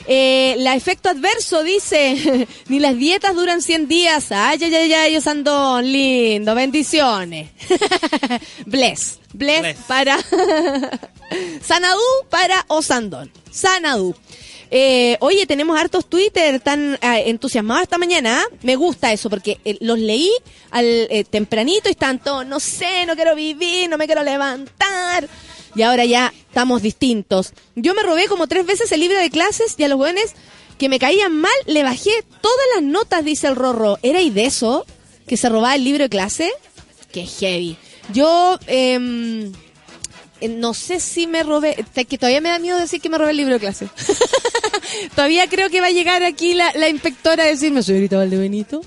Eh, 0.07 0.55
la 0.59 0.75
efecto 0.75 1.09
adverso 1.09 1.63
dice, 1.63 2.47
ni 2.67 2.79
las 2.79 2.97
dietas 2.97 3.35
duran 3.35 3.61
100 3.61 3.87
días. 3.87 4.31
Ay, 4.31 4.59
ay, 4.61 4.75
ay, 4.75 4.93
ay, 4.93 5.17
Osandón, 5.17 5.91
lindo, 5.91 6.55
bendiciones. 6.55 7.49
Bless, 8.65 9.19
bless, 9.33 9.77
para 9.87 10.17
Sanadú 11.63 12.01
para 12.29 12.65
Osandón. 12.67 13.31
Sanadú. 13.51 14.15
Eh, 14.73 15.17
oye, 15.19 15.45
tenemos 15.45 15.77
hartos 15.77 16.05
Twitter 16.05 16.61
tan 16.61 16.93
eh, 17.01 17.23
entusiasmados 17.25 17.83
esta 17.83 17.97
mañana. 17.97 18.39
¿ah? 18.41 18.55
Me 18.61 18.77
gusta 18.77 19.11
eso 19.11 19.29
porque 19.29 19.59
eh, 19.65 19.77
los 19.81 19.99
leí 19.99 20.31
al 20.71 20.85
eh, 20.85 21.25
tempranito 21.29 21.89
y 21.89 21.91
están 21.91 22.19
todos, 22.19 22.45
no 22.45 22.59
sé, 22.61 23.05
no 23.05 23.15
quiero 23.15 23.35
vivir, 23.35 23.89
no 23.89 23.97
me 23.97 24.05
quiero 24.05 24.23
levantar 24.23 25.27
y 25.75 25.81
ahora 25.81 26.05
ya 26.05 26.33
estamos 26.47 26.81
distintos. 26.81 27.53
Yo 27.75 27.93
me 27.93 28.03
robé 28.03 28.27
como 28.27 28.47
tres 28.47 28.65
veces 28.65 28.91
el 28.91 28.99
libro 28.99 29.17
de 29.17 29.29
clases 29.29 29.75
y 29.77 29.83
a 29.83 29.87
los 29.87 29.97
jóvenes 29.97 30.33
que 30.77 30.89
me 30.89 30.99
caían 30.99 31.35
mal 31.35 31.51
le 31.67 31.83
bajé 31.83 32.11
todas 32.41 32.65
las 32.75 32.83
notas, 32.83 33.23
dice 33.23 33.47
el 33.47 33.55
Rorro. 33.55 33.99
¿Era 34.01 34.21
y 34.21 34.29
de 34.29 34.45
eso? 34.45 34.85
¿Que 35.27 35.37
se 35.37 35.49
robaba 35.49 35.75
el 35.75 35.83
libro 35.83 36.03
de 36.03 36.09
clase? 36.09 36.51
Qué 37.11 37.25
heavy. 37.25 37.77
Yo 38.13 38.57
em, 38.67 39.51
eh, 40.41 40.47
no 40.47 40.73
sé 40.73 40.99
si 40.99 41.27
me 41.27 41.43
robé, 41.43 41.85
que 42.09 42.17
todavía 42.17 42.41
me 42.41 42.49
da 42.49 42.57
miedo 42.59 42.77
decir 42.79 42.99
que 42.99 43.09
me 43.09 43.17
robé 43.17 43.31
el 43.31 43.37
libro 43.37 43.53
de 43.53 43.59
clase. 43.59 43.89
todavía 45.15 45.47
creo 45.47 45.69
que 45.69 45.81
va 45.81 45.87
a 45.87 45.91
llegar 45.91 46.23
aquí 46.23 46.55
la, 46.55 46.71
la 46.73 46.89
inspectora 46.89 47.43
a 47.43 47.47
decirme, 47.47 47.83
señorita 47.83 48.17
Valdebenito, 48.17 48.81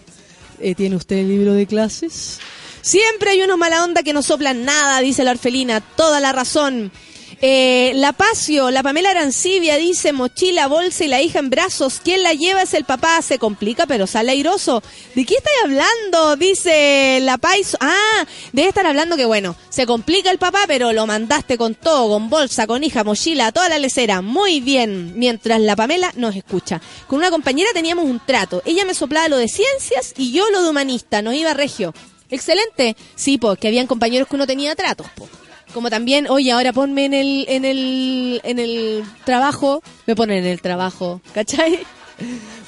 eh, 0.58 0.74
¿tiene 0.74 0.96
usted 0.96 1.16
el 1.18 1.28
libro 1.28 1.54
de 1.54 1.66
clases? 1.66 2.40
Siempre 2.84 3.30
hay 3.30 3.40
unos 3.40 3.56
mala 3.56 3.82
onda 3.82 4.02
que 4.02 4.12
no 4.12 4.20
soplan 4.22 4.66
nada, 4.66 5.00
dice 5.00 5.24
la 5.24 5.30
orfelina. 5.30 5.80
Toda 5.80 6.20
la 6.20 6.32
razón. 6.32 6.92
Eh, 7.40 7.92
la 7.94 8.12
Pacio, 8.12 8.70
la 8.70 8.82
Pamela 8.82 9.10
Arancibia 9.10 9.76
dice 9.76 10.12
mochila, 10.12 10.66
bolsa 10.66 11.02
y 11.02 11.08
la 11.08 11.22
hija 11.22 11.38
en 11.38 11.48
brazos. 11.48 12.02
¿Quién 12.04 12.22
la 12.22 12.34
lleva 12.34 12.60
es 12.60 12.74
el 12.74 12.84
papá. 12.84 13.22
Se 13.22 13.38
complica, 13.38 13.86
pero 13.86 14.06
sale 14.06 14.32
airoso. 14.32 14.82
¿De 15.14 15.24
qué 15.24 15.36
estáis 15.36 15.56
hablando? 15.64 16.36
Dice 16.36 17.20
la 17.22 17.38
Paiso. 17.38 17.78
Ah, 17.80 18.26
debe 18.52 18.68
estar 18.68 18.86
hablando 18.86 19.16
que 19.16 19.24
bueno, 19.24 19.56
se 19.70 19.86
complica 19.86 20.30
el 20.30 20.36
papá, 20.36 20.64
pero 20.66 20.92
lo 20.92 21.06
mandaste 21.06 21.56
con 21.56 21.74
todo, 21.74 22.10
con 22.10 22.28
bolsa, 22.28 22.66
con 22.66 22.84
hija, 22.84 23.02
mochila, 23.02 23.50
toda 23.50 23.70
la 23.70 23.78
lecera. 23.78 24.20
Muy 24.20 24.60
bien. 24.60 25.18
Mientras 25.18 25.58
la 25.58 25.74
Pamela 25.74 26.12
nos 26.16 26.36
escucha. 26.36 26.82
Con 27.06 27.20
una 27.20 27.30
compañera 27.30 27.70
teníamos 27.72 28.04
un 28.04 28.20
trato. 28.20 28.60
Ella 28.66 28.84
me 28.84 28.92
soplaba 28.92 29.28
lo 29.28 29.38
de 29.38 29.48
ciencias 29.48 30.12
y 30.18 30.32
yo 30.32 30.50
lo 30.50 30.62
de 30.62 30.68
humanista. 30.68 31.22
Nos 31.22 31.34
iba 31.34 31.54
regio. 31.54 31.94
Excelente. 32.30 32.96
Sí, 33.14 33.38
pues, 33.38 33.58
que 33.58 33.68
habían 33.68 33.86
compañeros 33.86 34.28
que 34.28 34.36
uno 34.36 34.46
tenía 34.46 34.74
tratos, 34.74 35.06
po. 35.14 35.28
Como 35.72 35.90
también, 35.90 36.28
oye, 36.28 36.52
ahora 36.52 36.72
ponme 36.72 37.04
en 37.04 37.14
el, 37.14 37.46
en 37.48 37.64
el, 37.64 38.40
en 38.44 38.58
el 38.58 39.04
trabajo, 39.24 39.82
me 40.06 40.14
ponen 40.14 40.44
en 40.44 40.46
el 40.46 40.60
trabajo, 40.60 41.20
¿cachai? 41.32 41.80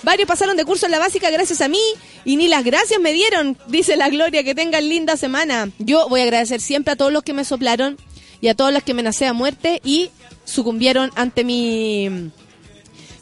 Varios 0.02 0.26
pasaron 0.28 0.56
de 0.56 0.64
curso 0.64 0.86
en 0.86 0.92
la 0.92 0.98
básica 0.98 1.30
gracias 1.30 1.60
a 1.60 1.68
mí 1.68 1.80
y 2.24 2.36
ni 2.36 2.48
las 2.48 2.64
gracias 2.64 3.00
me 3.00 3.12
dieron, 3.12 3.56
dice 3.68 3.96
la 3.96 4.08
Gloria, 4.08 4.42
que 4.42 4.54
tengan 4.54 4.88
linda 4.88 5.16
semana. 5.16 5.70
Yo 5.78 6.08
voy 6.08 6.20
a 6.20 6.24
agradecer 6.24 6.60
siempre 6.60 6.92
a 6.92 6.96
todos 6.96 7.12
los 7.12 7.22
que 7.22 7.32
me 7.32 7.44
soplaron 7.44 7.96
y 8.40 8.48
a 8.48 8.54
todos 8.54 8.72
los 8.72 8.82
que 8.82 8.94
me 8.94 9.02
nacé 9.02 9.26
a 9.26 9.32
muerte 9.32 9.80
y 9.84 10.10
sucumbieron 10.44 11.10
ante 11.14 11.44
mi, 11.44 12.30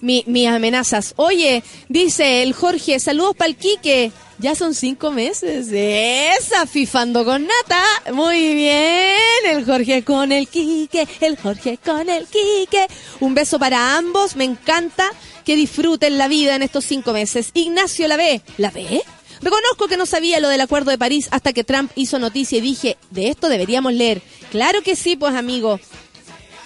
mi, 0.05 0.23
mis 0.27 0.47
amenazas. 0.47 1.15
Oye, 1.17 1.65
dice 1.89 2.43
el 2.43 2.53
Jorge, 2.53 3.01
saludos 3.01 3.35
para 3.35 3.49
el 3.49 3.57
Quique. 3.57 4.13
Ya 4.39 4.55
son 4.55 4.75
cinco 4.75 5.11
meses. 5.11 5.69
Esa, 5.73 6.67
fifando 6.67 7.25
con 7.25 7.47
nata. 7.47 8.13
Muy 8.13 8.55
bien. 8.55 9.17
El 9.49 9.65
Jorge 9.65 10.05
con 10.05 10.33
el 10.33 10.49
Quique. 10.49 11.09
El 11.21 11.39
Jorge 11.39 11.79
con 11.83 12.09
el 12.11 12.27
Quique. 12.27 12.87
Un 13.21 13.35
beso 13.35 13.59
para 13.59 13.97
ambos. 13.97 14.37
Me 14.37 14.45
encanta 14.45 15.09
que 15.45 15.57
disfruten 15.57 16.19
la 16.19 16.29
vida 16.29 16.57
en 16.57 16.63
estos 16.63 16.85
cinco 16.85 17.13
meses. 17.13 17.51
Ignacio 17.55 18.07
la 18.09 18.17
ve. 18.17 18.43
¿La 18.59 18.71
ve? 18.71 19.03
Reconozco 19.41 19.89
que 19.89 19.97
no 19.97 20.05
sabía 20.05 20.41
lo 20.41 20.49
del 20.49 20.61
acuerdo 20.61 20.91
de 20.91 20.99
París 20.99 21.29
hasta 21.31 21.53
que 21.53 21.65
Trump 21.65 21.91
hizo 21.95 22.19
noticia 22.19 22.59
y 22.59 22.63
dije, 22.63 22.97
de 23.11 23.29
esto 23.29 23.49
deberíamos 23.49 23.93
leer. 23.93 24.21
Claro 24.51 24.83
que 24.83 24.97
sí, 24.97 25.17
pues 25.17 25.35
amigo. 25.35 25.81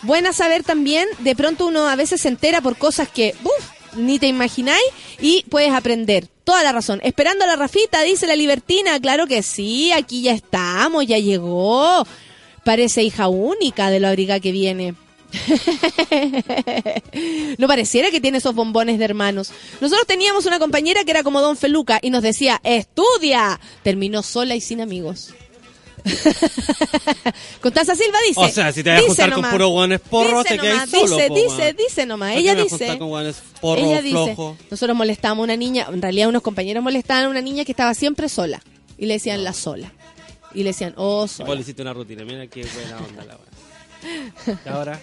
Buena 0.09 0.33
saber 0.33 0.65
también, 0.65 1.07
de 1.19 1.37
pronto 1.37 1.67
uno 1.67 1.87
a 1.87 1.95
veces 1.95 2.23
se 2.23 2.29
entera 2.29 2.63
por 2.63 2.79
cosas 2.79 3.11
que, 3.11 3.35
uf, 3.45 3.95
ni 3.95 4.19
te 4.19 4.27
imagináis 4.27 4.83
y 5.21 5.45
puedes 5.51 5.71
aprender. 5.71 6.27
Toda 6.45 6.63
la 6.63 6.73
razón. 6.73 6.99
Esperando 7.05 7.45
a 7.45 7.47
la 7.47 7.57
Rafita, 7.57 8.01
dice 8.01 8.27
la 8.27 8.35
libertina. 8.35 8.99
Claro 9.01 9.27
que 9.27 9.43
sí, 9.43 9.93
aquí 9.93 10.23
ya 10.23 10.33
estamos, 10.33 11.07
ya 11.07 11.19
llegó. 11.19 12.07
Parece 12.65 13.03
hija 13.03 13.29
única 13.29 13.91
de 13.91 14.01
la 14.01 14.09
abriga 14.09 14.41
que 14.41 14.51
viene. 14.51 14.95
no 17.59 17.69
pareciera 17.69 18.11
que 18.11 18.23
tiene 18.23 18.39
esos 18.39 18.55
bombones 18.55 18.99
de 18.99 19.05
hermanos. 19.05 19.53
Nosotros 19.83 20.07
teníamos 20.07 20.47
una 20.47 20.59
compañera 20.59 21.05
que 21.05 21.11
era 21.11 21.23
como 21.23 21.43
Don 21.43 21.59
Feluca 21.59 21.99
y 22.01 22.09
nos 22.09 22.23
decía, 22.23 22.63
estudia. 22.65 23.61
Terminó 23.83 24.23
sola 24.23 24.55
y 24.55 24.63
sin 24.63 24.81
amigos. 24.81 25.35
Constanza 27.61 27.95
Silva 27.95 28.19
dice. 28.27 28.41
O 28.41 28.49
sea, 28.49 28.73
si 28.73 28.83
te 28.83 28.91
vas 28.91 29.01
a 29.01 29.07
juntar 29.07 29.33
con 29.33 29.51
puro 29.51 29.69
guanes 29.69 30.01
porros, 30.01 30.45
te 30.45 30.59
quedas 30.59 30.89
solo. 30.91 31.17
Dice, 31.17 31.29
po, 31.29 31.35
dice, 31.35 31.73
dice 31.75 32.07
nomás. 32.07 32.31
¿Para 32.31 32.41
Ella 32.41 32.55
dice. 32.55 32.99
con 32.99 33.09
guanes 33.09 33.43
porros, 33.61 33.85
ella 33.85 34.03
dice. 34.03 34.35
flojos? 34.35 34.57
Nosotros 34.71 34.97
molestábamos 34.97 35.43
a 35.43 35.45
una 35.45 35.57
niña, 35.57 35.87
en 35.93 36.03
realidad 36.03 36.29
unos 36.29 36.43
compañeros 36.43 36.83
molestaban 36.83 37.25
a 37.25 37.29
una 37.29 37.41
niña 37.41 37.65
que 37.65 37.73
estaba 37.73 37.95
siempre 37.95 38.29
sola. 38.29 38.63
Y 38.97 39.07
le 39.07 39.15
decían 39.15 39.45
la 39.45 39.53
sola. 39.53 39.93
Y 40.55 40.59
le 40.63 40.71
decían, 40.71 40.95
oh, 40.97 41.21
Vos 41.21 41.33
sola. 41.33 41.55
le 41.55 41.61
hiciste 41.61 41.83
una 41.83 41.93
rutina, 41.93 42.25
mira 42.25 42.47
qué 42.47 42.65
buena 42.75 42.97
onda 42.99 43.25
la 43.25 43.37
weá. 43.37 43.58
Y 44.65 44.69
ahora, 44.69 45.01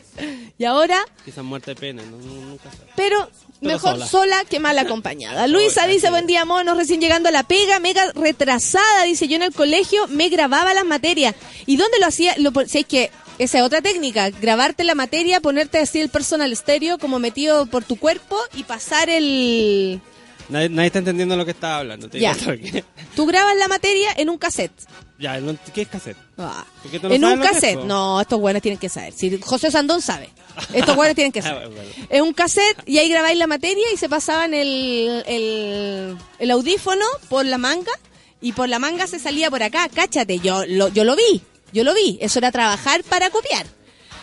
Y 0.58 0.66
ahora, 0.66 1.00
quizás 1.24 1.44
muerte 1.44 1.72
de 1.72 1.76
pena, 1.80 2.04
no, 2.04 2.18
no- 2.18 2.46
nunca 2.46 2.72
sabes. 2.72 2.94
pero 2.96 3.30
Pero 3.60 3.72
mejor 3.74 3.94
sola. 3.94 4.08
sola. 4.08 4.46
que 4.50 4.60
mal 4.60 4.78
acompañada. 4.80 5.48
Luisa 5.48 5.88
dice, 5.88 6.10
buen 6.10 6.28
día, 6.28 6.46
monos, 6.46 6.78
recién 6.78 7.02
llegando 7.02 7.30
a 7.30 7.32
la 7.32 7.44
pega, 7.44 7.80
mega 7.80 8.12
retrasada, 8.14 9.04
dice, 9.04 9.28
yo 9.28 9.36
en 9.36 9.44
el 9.44 9.54
colegio 9.54 10.08
me 10.08 10.30
grababa 10.30 10.74
las 10.74 10.86
materias. 10.86 11.36
¿Y 11.66 11.78
dónde 11.78 12.00
lo 12.00 12.08
hacía? 12.08 12.34
Lo, 12.38 12.52
si 12.68 12.80
es 12.80 12.86
que 12.86 13.12
esa 13.38 13.58
es 13.60 13.64
otra 13.64 13.82
técnica, 13.82 14.30
grabarte 14.30 14.84
la 14.84 14.96
materia, 14.96 15.42
ponerte 15.42 15.78
así 15.80 16.00
el 16.00 16.10
personal 16.10 16.52
estéreo 16.54 16.98
como 16.98 17.20
metido 17.20 17.66
por 17.66 17.84
tu 17.84 17.98
cuerpo 17.98 18.38
y 18.56 18.64
pasar 18.64 19.10
el... 19.10 20.00
Nadie, 20.48 20.70
nadie 20.70 20.88
está 20.88 21.00
entendiendo 21.00 21.36
lo 21.36 21.44
que 21.44 21.52
estaba 21.52 21.78
hablando. 21.78 22.08
Te 22.08 22.20
Ya. 22.20 22.36
Tú 23.16 23.26
grabas 23.26 23.56
la 23.58 23.68
materia 23.68 24.10
en 24.16 24.30
un 24.30 24.38
cassette. 24.38 24.72
Ya, 25.18 25.40
no- 25.40 25.56
¿qué 25.74 25.84
es 25.84 25.88
cassette? 25.88 26.18
Ah. 26.38 26.66
¿Por 26.82 26.92
qué 26.92 27.00
tú 27.00 27.08
no 27.08 27.16
En 27.16 27.24
un 27.24 27.42
es, 27.42 27.50
cassette. 27.50 27.80
no, 27.86 28.20
estos 28.20 28.40
buenos 28.40 28.62
tienen 28.62 28.78
que 28.78 28.90
saber. 28.90 29.14
Si 29.14 29.40
José 29.42 29.72
Sandón 29.72 30.02
sabe. 30.02 30.30
Estos 30.74 30.96
buenos 30.96 31.16
tienen 31.16 31.32
que 31.32 31.40
Ah, 31.42 31.44
saber. 31.44 31.70
bueno. 31.70 31.90
Es 32.10 32.22
un 32.22 32.34
cassette 32.34 32.78
y 32.86 32.98
ahí 32.98 33.08
grabáis 33.10 33.38
la 33.38 33.48
materia 33.48 33.86
y 33.94 33.98
se 33.98 34.10
pasaban 34.10 34.54
el, 34.54 35.24
el, 35.26 36.18
el 36.40 36.52
audífono 36.52 37.06
por 37.30 37.46
la 37.46 37.58
manga 37.58 37.92
y 38.42 38.52
por 38.52 38.68
la 38.68 38.78
manga 38.80 39.08
se 39.08 39.20
salía 39.20 39.50
por 39.50 39.64
acá. 39.64 39.88
Cáchate, 39.94 40.40
yo 40.40 40.66
lo, 40.68 40.90
yo 40.90 41.04
lo 41.06 41.16
vi. 41.16 41.42
Yo 41.72 41.84
lo 41.86 41.94
vi. 41.94 42.18
Eso 42.22 42.40
era 42.40 42.52
trabajar 42.52 43.04
para 43.06 43.30
copiar. 43.30 43.66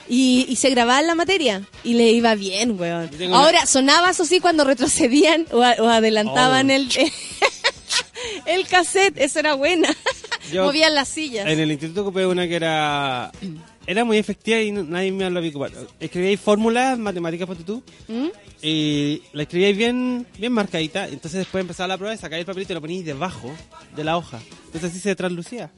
Y, 0.09 0.45
y 0.49 0.57
se 0.57 0.69
grababa 0.69 1.01
la 1.01 1.15
materia 1.15 1.63
y 1.85 1.95
le 1.95 2.11
iba 2.11 2.35
bien, 2.35 2.79
weón. 2.79 3.09
Tengo 3.09 3.35
una- 3.35 3.45
Ahora, 3.45 3.65
sonaba 3.67 4.11
eso 4.11 4.25
sí 4.27 4.41
cuando 4.41 4.65
retrocedían 4.65 5.47
o, 5.53 5.63
a- 5.63 5.77
o 5.79 5.89
adelantaban 5.89 6.69
Oh. 6.71 6.75
el, 6.75 6.89
el 8.47 8.67
cassette. 8.67 9.19
Eso 9.19 9.39
era 9.41 9.55
buena. 9.55 9.89
Yo- 10.53 10.65
Movían 10.65 10.95
las 10.95 11.09
sillas. 11.09 11.47
En 11.49 11.61
el 11.61 11.71
instituto 11.71 12.03
ocupé 12.03 12.27
una 12.27 12.47
que 12.49 12.57
era 12.57 13.31
era 13.87 14.05
muy 14.05 14.17
efectiva 14.19 14.61
y 14.61 14.71
nadie 14.73 15.11
me 15.13 15.29
lo 15.31 15.39
había 15.39 15.51
ocupado. 15.51 15.87
Escribíais 15.99 16.41
fórmulas 16.41 16.99
matemáticas, 16.99 17.47
ponte 17.49 17.65
tú, 17.65 17.83
¿Mm? 18.09 18.29
y 18.63 19.23
la 19.33 19.43
escribíais 19.43 19.77
bien, 19.77 20.27
bien 20.39 20.53
marcadita. 20.53 21.07
Entonces 21.09 21.39
después 21.41 21.63
empezaba 21.63 21.89
la 21.89 21.97
prueba 21.99 22.15
y 22.15 22.19
sacáis 22.19 22.41
el 22.41 22.47
papelito 22.47 22.73
y 22.73 22.75
lo 22.75 22.81
poníais 22.81 23.05
debajo 23.05 23.53
de 23.97 24.05
la 24.05 24.17
hoja. 24.17 24.41
Entonces 24.67 24.91
así 24.91 25.01
se 25.01 25.17
translucía. 25.17 25.71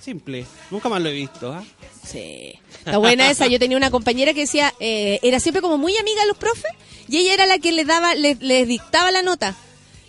Simple. 0.00 0.46
Nunca 0.70 0.88
más 0.88 1.02
lo 1.02 1.08
he 1.08 1.12
visto, 1.12 1.52
¿ah? 1.52 1.64
Sí. 2.04 2.54
Está 2.78 2.98
buena 2.98 3.30
esa. 3.30 3.46
Yo 3.46 3.58
tenía 3.58 3.76
una 3.76 3.90
compañera 3.90 4.32
que 4.32 4.40
decía, 4.40 4.72
eh, 4.80 5.18
era 5.22 5.38
siempre 5.40 5.60
como 5.60 5.76
muy 5.76 5.96
amiga 5.96 6.22
de 6.22 6.28
los 6.28 6.36
profes 6.38 6.70
y 7.08 7.18
ella 7.18 7.34
era 7.34 7.46
la 7.46 7.58
que 7.58 7.72
le 7.72 7.84
daba, 7.84 8.14
le- 8.14 8.36
les 8.40 8.66
dictaba 8.66 9.10
la 9.10 9.22
nota. 9.22 9.54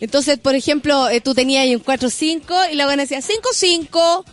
Entonces, 0.02 0.40
por 0.40 0.56
ejemplo, 0.56 1.10
eh, 1.10 1.22
tú 1.22 1.34
tenías 1.34 1.64
ahí 1.64 1.76
un 1.76 1.84
4-5 1.84 2.72
y 2.72 2.76
la 2.76 2.86
buena 2.86 3.04
decía 3.04 3.20
5-5. 3.22 4.24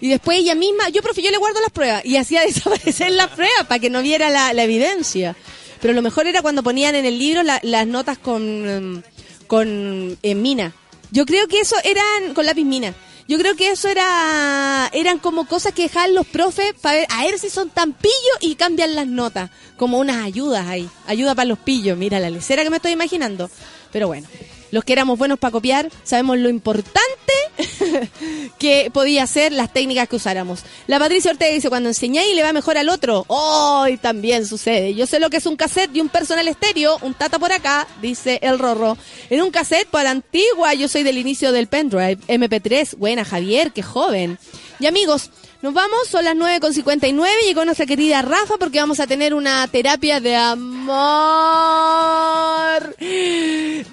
Y 0.00 0.08
después 0.08 0.38
ella 0.38 0.54
misma, 0.54 0.88
yo 0.90 1.02
profe, 1.02 1.22
yo 1.22 1.30
le 1.30 1.38
guardo 1.38 1.60
las 1.60 1.70
pruebas 1.70 2.04
y 2.04 2.16
hacía 2.16 2.40
desaparecer 2.46 3.12
las 3.12 3.28
pruebas 3.30 3.66
para 3.68 3.78
que 3.78 3.90
no 3.90 4.02
viera 4.02 4.28
la, 4.28 4.62
evidencia. 4.62 5.36
Pero 5.80 5.94
lo 5.94 6.02
mejor 6.02 6.26
era 6.26 6.42
cuando 6.42 6.62
ponían 6.62 6.94
en 6.94 7.04
el 7.04 7.18
libro 7.18 7.42
la- 7.42 7.60
las 7.62 7.86
notas 7.86 8.18
con, 8.18 8.96
mm, 8.96 9.02
con 9.46 10.18
eh, 10.22 10.34
mina. 10.34 10.72
Yo 11.10 11.26
creo 11.26 11.46
que 11.46 11.60
eso 11.60 11.76
eran 11.84 12.34
con 12.34 12.44
lápiz 12.46 12.64
mina. 12.64 12.94
Yo 13.26 13.38
creo 13.38 13.54
que 13.56 13.70
eso 13.70 13.88
era 13.88 14.90
eran 14.92 15.18
como 15.18 15.46
cosas 15.46 15.72
que 15.72 15.82
dejaban 15.82 16.14
los 16.14 16.26
profes 16.26 16.74
para 16.82 16.96
ver, 16.96 17.06
a 17.08 17.24
ver 17.24 17.38
si 17.38 17.48
son 17.48 17.70
tan 17.70 17.94
pillos 17.94 18.38
y 18.40 18.56
cambian 18.56 18.94
las 18.94 19.06
notas. 19.06 19.50
Como 19.76 19.98
unas 19.98 20.22
ayudas 20.24 20.66
ahí. 20.66 20.88
Ayuda 21.06 21.34
para 21.34 21.46
los 21.46 21.58
pillos. 21.58 21.96
Mira 21.96 22.20
la 22.20 22.28
lecera 22.28 22.62
que 22.62 22.70
me 22.70 22.76
estoy 22.76 22.92
imaginando. 22.92 23.48
Pero 23.92 24.08
bueno, 24.08 24.26
los 24.74 24.82
que 24.84 24.92
éramos 24.92 25.16
buenos 25.16 25.38
para 25.38 25.52
copiar, 25.52 25.88
sabemos 26.02 26.36
lo 26.36 26.48
importante 26.48 27.32
que 28.58 28.90
podía 28.92 29.26
ser 29.26 29.52
las 29.52 29.72
técnicas 29.72 30.08
que 30.08 30.16
usáramos. 30.16 30.60
La 30.86 30.98
Patricia 30.98 31.30
Ortega 31.30 31.52
dice, 31.52 31.68
cuando 31.68 31.88
enseñáis 31.88 32.34
le 32.34 32.42
va 32.42 32.52
mejor 32.52 32.78
al 32.78 32.88
otro. 32.88 33.24
Hoy 33.28 33.96
también 33.96 34.46
sucede. 34.46 34.94
Yo 34.94 35.06
sé 35.06 35.20
lo 35.20 35.30
que 35.30 35.38
es 35.38 35.46
un 35.46 35.56
cassette 35.56 35.94
y 35.94 36.00
un 36.00 36.08
personal 36.08 36.46
estéreo, 36.48 36.98
un 37.02 37.14
tata 37.14 37.38
por 37.38 37.52
acá, 37.52 37.86
dice 38.02 38.38
el 38.42 38.58
Rorro. 38.58 38.96
En 39.30 39.42
un 39.42 39.50
cassette 39.50 39.88
para 39.88 40.10
antigua, 40.10 40.74
yo 40.74 40.88
soy 40.88 41.02
del 41.02 41.18
inicio 41.18 41.52
del 41.52 41.66
pendrive, 41.66 42.18
MP3. 42.28 42.96
Buena, 42.96 43.24
Javier, 43.24 43.72
qué 43.72 43.82
joven. 43.82 44.38
Y 44.80 44.86
amigos, 44.86 45.30
nos 45.64 45.72
vamos, 45.72 46.08
son 46.08 46.24
las 46.26 46.34
9.59, 46.34 47.26
llegó 47.46 47.64
nuestra 47.64 47.86
querida 47.86 48.20
Rafa 48.20 48.58
porque 48.58 48.80
vamos 48.80 49.00
a 49.00 49.06
tener 49.06 49.32
una 49.32 49.66
terapia 49.68 50.20
de 50.20 50.36
amor. 50.36 50.94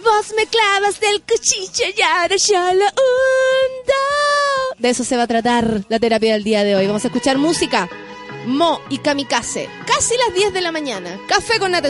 Vos 0.03 0.33
me 0.35 0.47
clavas 0.47 0.99
del 0.99 1.21
cuchillo 1.21 1.85
y 1.95 2.01
ahora 2.01 2.35
yo 2.35 2.73
lo. 2.73 2.85
De 4.77 4.89
eso 4.89 5.03
se 5.03 5.15
va 5.15 5.23
a 5.23 5.27
tratar 5.27 5.81
la 5.89 5.99
terapia 5.99 6.33
del 6.33 6.43
día 6.43 6.63
de 6.63 6.75
hoy. 6.75 6.87
Vamos 6.87 7.03
a 7.05 7.07
escuchar 7.07 7.37
música. 7.37 7.87
Mo 8.47 8.81
y 8.89 8.97
Kamikaze. 8.97 9.69
Casi 9.85 10.15
las 10.17 10.33
10 10.33 10.53
de 10.53 10.61
la 10.61 10.71
mañana. 10.71 11.19
Café 11.27 11.59
con 11.59 11.71
nata 11.71 11.89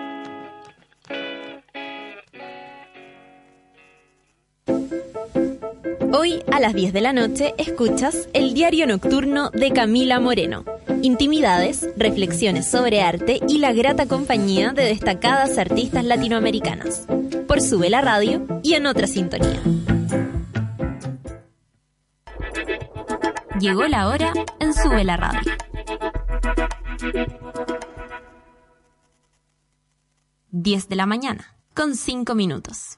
Hoy 6.13 6.43
a 6.51 6.59
las 6.59 6.73
10 6.73 6.91
de 6.91 7.01
la 7.01 7.13
noche 7.13 7.53
escuchas 7.57 8.27
el 8.33 8.53
diario 8.53 8.85
nocturno 8.85 9.49
de 9.51 9.71
Camila 9.71 10.19
Moreno. 10.19 10.65
Intimidades, 11.01 11.87
reflexiones 11.95 12.69
sobre 12.69 13.01
arte 13.01 13.39
y 13.47 13.59
la 13.59 13.71
grata 13.71 14.07
compañía 14.07 14.73
de 14.73 14.83
destacadas 14.83 15.57
artistas 15.57 16.03
latinoamericanas. 16.03 17.07
Por 17.47 17.61
Sube 17.61 17.89
la 17.89 18.01
Radio 18.01 18.45
y 18.61 18.73
en 18.73 18.87
otra 18.87 19.07
sintonía. 19.07 19.61
Llegó 23.59 23.83
la 23.87 24.09
hora 24.09 24.33
en 24.59 24.73
Sube 24.73 25.05
la 25.05 25.15
Radio. 25.17 25.51
10 30.49 30.89
de 30.89 30.95
la 30.97 31.05
mañana, 31.05 31.55
con 31.73 31.95
5 31.95 32.35
minutos. 32.35 32.97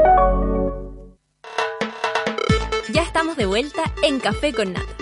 Estamos 3.21 3.37
de 3.37 3.45
vuelta 3.45 3.83
en 4.01 4.19
Café 4.19 4.51
con 4.51 4.73
Nata. 4.73 5.00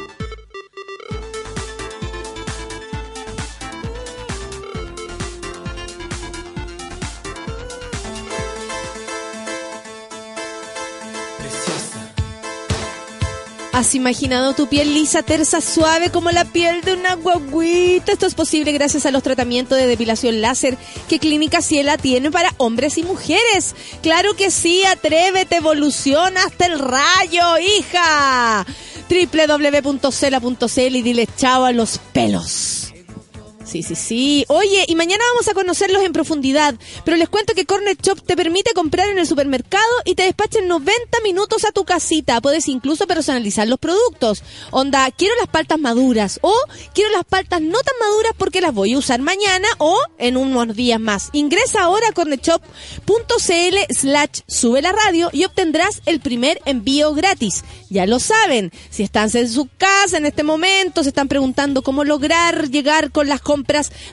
¿Has 13.80 13.96
imaginado 13.96 14.54
tu 14.56 14.68
piel 14.68 14.94
lisa, 14.94 15.24
tersa, 15.24 15.62
suave 15.62 16.10
como 16.12 16.32
la 16.32 16.44
piel 16.44 16.82
de 16.82 16.96
una 16.96 17.16
guaguita? 17.16 18.12
Esto 18.12 18.26
es 18.26 18.36
posible 18.36 18.74
gracias 18.74 19.06
a 19.06 19.12
los 19.12 19.24
tratamientos 19.24 19.78
de 19.78 19.88
depilación 19.88 20.42
láser 20.42 20.78
que 21.08 21.18
Clínica 21.18 21.62
Ciela 21.62 21.98
tiene 21.98 22.30
para 22.30 22.54
hombres 22.58 22.98
y 22.98 23.04
mujeres. 23.04 23.76
Claro 24.02 24.34
que 24.34 24.52
sí, 24.52 24.84
atrévete, 24.84 25.56
evoluciona 25.56 26.44
hasta 26.44 26.66
el 26.66 26.78
rayo, 26.78 27.58
hija. 27.58 28.66
www.cela.cl 29.10 30.96
y 30.98 31.02
dile 31.02 31.30
chao 31.38 31.64
a 31.64 31.72
los 31.72 32.00
pelos. 32.12 32.89
Sí, 33.70 33.84
sí, 33.84 33.94
sí. 33.94 34.46
Oye, 34.48 34.86
y 34.88 34.96
mañana 34.96 35.24
vamos 35.34 35.48
a 35.48 35.54
conocerlos 35.54 36.02
en 36.02 36.12
profundidad, 36.12 36.74
pero 37.06 37.18
les 37.18 37.30
cuento 37.30 37.54
que 37.54 37.68
Corner 37.68 37.96
Shop 37.96 38.20
te 38.20 38.36
permite 38.36 38.74
comprar 38.74 39.10
en 39.10 39.20
el 39.20 39.28
supermercado 39.28 39.84
y 40.06 40.16
te 40.16 40.24
despacha 40.24 40.58
en 40.58 40.68
90 40.68 41.20
minutos 41.24 41.66
a 41.66 41.72
tu 41.72 41.86
casita. 41.86 42.42
Puedes 42.42 42.68
incluso 42.68 43.06
personalizar 43.06 43.68
los 43.68 43.78
productos. 43.78 44.42
Onda, 44.72 45.12
quiero 45.12 45.36
las 45.36 45.50
paltas 45.50 45.78
maduras 45.78 46.40
o 46.42 46.52
quiero 46.96 47.12
las 47.12 47.26
paltas 47.26 47.62
no 47.62 47.80
tan 47.80 47.94
maduras 48.00 48.32
porque 48.40 48.60
las 48.60 48.74
voy 48.74 48.94
a 48.94 48.98
usar 48.98 49.22
mañana 49.22 49.68
o 49.78 49.96
en 50.18 50.36
unos 50.36 50.76
días 50.76 51.00
más. 51.00 51.30
Ingresa 51.34 51.84
ahora 51.84 52.08
a 52.08 52.14
cornershop.cl 52.14 53.94
slash 53.94 54.42
sube 54.48 54.82
la 54.82 54.94
radio 54.94 55.30
y 55.32 55.46
obtendrás 55.46 56.02
el 56.08 56.22
primer 56.22 56.60
envío 56.66 57.14
gratis. 57.14 57.64
Ya 57.92 58.08
lo 58.08 58.20
saben, 58.20 58.72
si 58.90 59.04
están 59.04 59.30
en 59.36 59.50
su 59.50 59.70
casa 59.78 60.18
en 60.18 60.26
este 60.26 60.42
momento, 60.42 61.04
se 61.04 61.10
están 61.10 61.28
preguntando 61.28 61.84
cómo 61.84 62.04
lograr 62.04 62.70
llegar 62.70 63.12
con 63.12 63.28
las 63.28 63.42
compras 63.42 63.59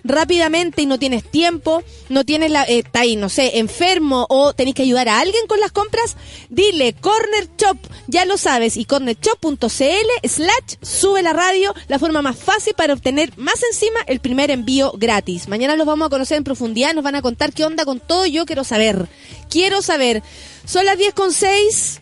rápidamente 0.05 0.83
y 0.83 0.87
no 0.87 0.99
tienes 0.99 1.25
tiempo, 1.25 1.83
no 2.09 2.25
tienes 2.25 2.51
la, 2.51 2.65
eh, 2.65 2.79
está 2.79 3.01
ahí, 3.01 3.17
no 3.17 3.29
sé, 3.29 3.59
enfermo 3.59 4.27
o 4.29 4.53
tenés 4.55 4.75
que 4.75 4.83
ayudar 4.83 5.09
a 5.09 5.21
alguien 5.21 5.47
con 5.47 5.61
las 5.61 5.73
compras, 5.73 6.17
dile 6.49 6.95
Corner 6.95 7.49
Shop, 7.59 7.79
ya 8.07 8.25
lo 8.25 8.37
sabes, 8.37 8.77
y 8.77 8.85
cornershop.cl 8.85 10.29
slash 10.29 10.77
sube 10.83 11.23
la 11.23 11.33
radio, 11.33 11.75
la 11.89 11.99
forma 11.99 12.23
más 12.23 12.37
fácil 12.37 12.75
para 12.75 12.95
obtener 12.95 13.37
más 13.37 13.63
encima 13.73 14.01
el 14.07 14.21
primer 14.21 14.51
envío 14.51 14.93
gratis. 14.93 15.49
Mañana 15.49 15.77
los 15.77 15.87
vamos 15.87 16.07
a 16.07 16.11
conocer 16.11 16.37
en 16.39 16.45
profundidad, 16.45 16.95
nos 16.95 17.05
van 17.05 17.15
a 17.15 17.23
contar 17.23 17.53
qué 17.53 17.65
onda 17.65 17.85
con 17.85 18.01
todo, 18.01 18.27
yo 18.27 18.47
quiero 18.47 18.65
saber, 18.65 19.09
quiero 19.51 19.83
saber. 19.83 20.23
Son 20.65 20.85
las 20.85 20.99
10 20.99 21.15
con 21.15 21.33
6. 21.33 22.01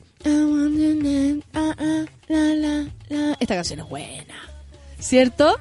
Esta 3.40 3.54
canción 3.54 3.80
es 3.80 3.88
buena. 3.88 4.34
¿Cierto? 4.98 5.58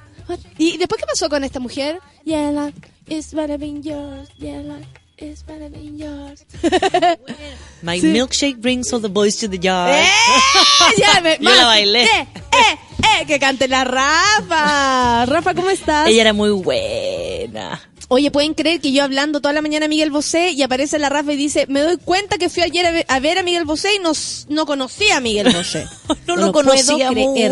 ¿Y 0.57 0.77
después 0.77 0.99
qué 1.01 1.07
pasó 1.07 1.29
con 1.29 1.43
esta 1.43 1.59
mujer? 1.59 1.99
Yeah, 2.25 2.51
like, 2.51 2.89
it's 3.07 3.33
better 3.33 3.57
than 3.59 3.81
yours. 3.83 4.29
Yeah, 4.38 4.62
like, 4.62 4.88
it's 5.17 5.43
better 5.45 5.69
than 5.69 5.97
yours. 5.97 6.45
My 7.81 7.99
milkshake 7.99 8.57
brings 8.62 8.91
all 8.93 8.99
the 9.01 9.09
boys 9.09 9.38
to 9.38 9.47
the 9.47 9.57
yard. 9.59 9.93
¡Eh! 9.93 10.05
Ya, 10.97 11.21
me- 11.21 11.38
Yo 11.39 11.49
la 11.53 11.65
bailé. 11.65 12.03
¡Eh! 12.03 12.27
¡Eh! 12.51 12.77
¡Eh! 13.21 13.25
¡Que 13.25 13.39
cante 13.39 13.67
la 13.67 13.83
Rafa! 13.83 15.25
Rafa, 15.25 15.53
¿cómo 15.53 15.69
estás? 15.69 16.07
Ella 16.07 16.21
era 16.21 16.33
muy 16.33 16.51
buena. 16.51 17.81
Oye, 18.09 18.29
¿pueden 18.31 18.53
creer 18.53 18.79
que 18.79 18.91
yo 18.91 19.03
hablando 19.03 19.41
toda 19.41 19.53
la 19.53 19.62
mañana 19.62 19.86
a 19.86 19.89
Miguel 19.89 20.12
Bosé 20.12 20.51
y 20.51 20.62
aparece 20.62 20.99
la 20.99 21.09
Rafa 21.09 21.33
y 21.33 21.36
dice, 21.36 21.65
me 21.67 21.79
doy 21.81 21.97
cuenta 21.97 22.38
que 22.38 22.49
fui 22.49 22.62
ayer 22.62 22.86
a 22.86 22.91
ver 22.91 23.05
a, 23.07 23.19
ver 23.19 23.38
a 23.39 23.43
Miguel 23.43 23.65
Bosé 23.65 23.95
y 23.95 23.99
no, 23.99 24.12
no 24.49 24.65
conocía 24.65 25.17
a 25.17 25.19
Miguel 25.19 25.51
Bosé? 25.53 25.88
No, 26.27 26.36
lo 26.36 26.47
lo 26.47 26.51
puedo 26.51 26.67
conocía 26.69 27.09
creer. 27.09 27.51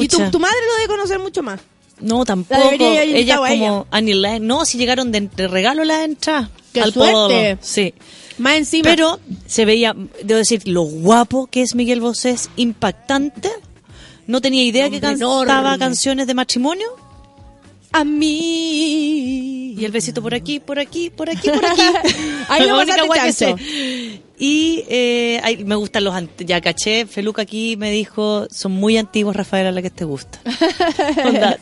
Y 0.00 0.08
tu, 0.08 0.18
tu 0.30 0.38
madre 0.38 0.56
lo 0.66 0.74
debe 0.76 0.88
conocer 0.88 1.18
mucho 1.18 1.42
más. 1.42 1.60
No, 2.00 2.24
tampoco. 2.24 2.60
Ella 2.80 3.36
como 3.38 3.86
Annie 3.90 4.14
Lang. 4.14 4.42
No, 4.42 4.64
si 4.64 4.78
llegaron 4.78 5.12
de, 5.12 5.22
de 5.22 5.48
regalo 5.48 5.84
las 5.84 6.04
entradas. 6.04 6.48
¡Qué 6.72 6.80
al 6.80 6.92
suerte! 6.92 7.58
Sí. 7.60 7.94
Más 8.38 8.56
encima. 8.56 8.90
Pero 8.90 9.20
se 9.46 9.64
veía, 9.64 9.94
debo 10.24 10.38
decir, 10.38 10.66
lo 10.66 10.82
guapo 10.82 11.46
que 11.46 11.62
es 11.62 11.74
Miguel 11.76 12.00
Bosé 12.00 12.30
es 12.30 12.50
impactante. 12.56 13.48
No 14.26 14.40
tenía 14.40 14.64
idea 14.64 14.88
que 14.90 14.96
Hombre 14.96 15.10
cantaba 15.18 15.60
enorme. 15.60 15.78
canciones 15.78 16.26
de 16.26 16.34
matrimonio. 16.34 16.88
A 17.94 18.04
mí. 18.04 19.74
Y 19.78 19.84
el 19.84 19.92
besito 19.92 20.20
por 20.20 20.34
aquí, 20.34 20.58
por 20.58 20.80
aquí, 20.80 21.10
por 21.10 21.30
aquí, 21.30 21.48
por 21.48 21.64
aquí. 21.64 21.80
Ahí 22.48 22.66
lo 22.66 22.76
única 22.78 23.04
guay 23.04 23.20
que 23.20 23.32
chancho. 23.32 23.56
sé. 23.56 24.20
Y 24.36 24.84
eh, 24.88 25.40
ay, 25.44 25.64
me 25.64 25.76
gustan 25.76 26.02
los 26.02 26.14
ya 26.38 26.60
caché, 26.60 27.06
Feluca 27.06 27.42
aquí 27.42 27.76
me 27.76 27.92
dijo, 27.92 28.48
son 28.50 28.72
muy 28.72 28.96
antiguos 28.98 29.36
Rafaela 29.36 29.70
la 29.70 29.80
que 29.80 29.90
te 29.90 30.04
gusta. 30.04 30.40
Onda, 31.24 31.58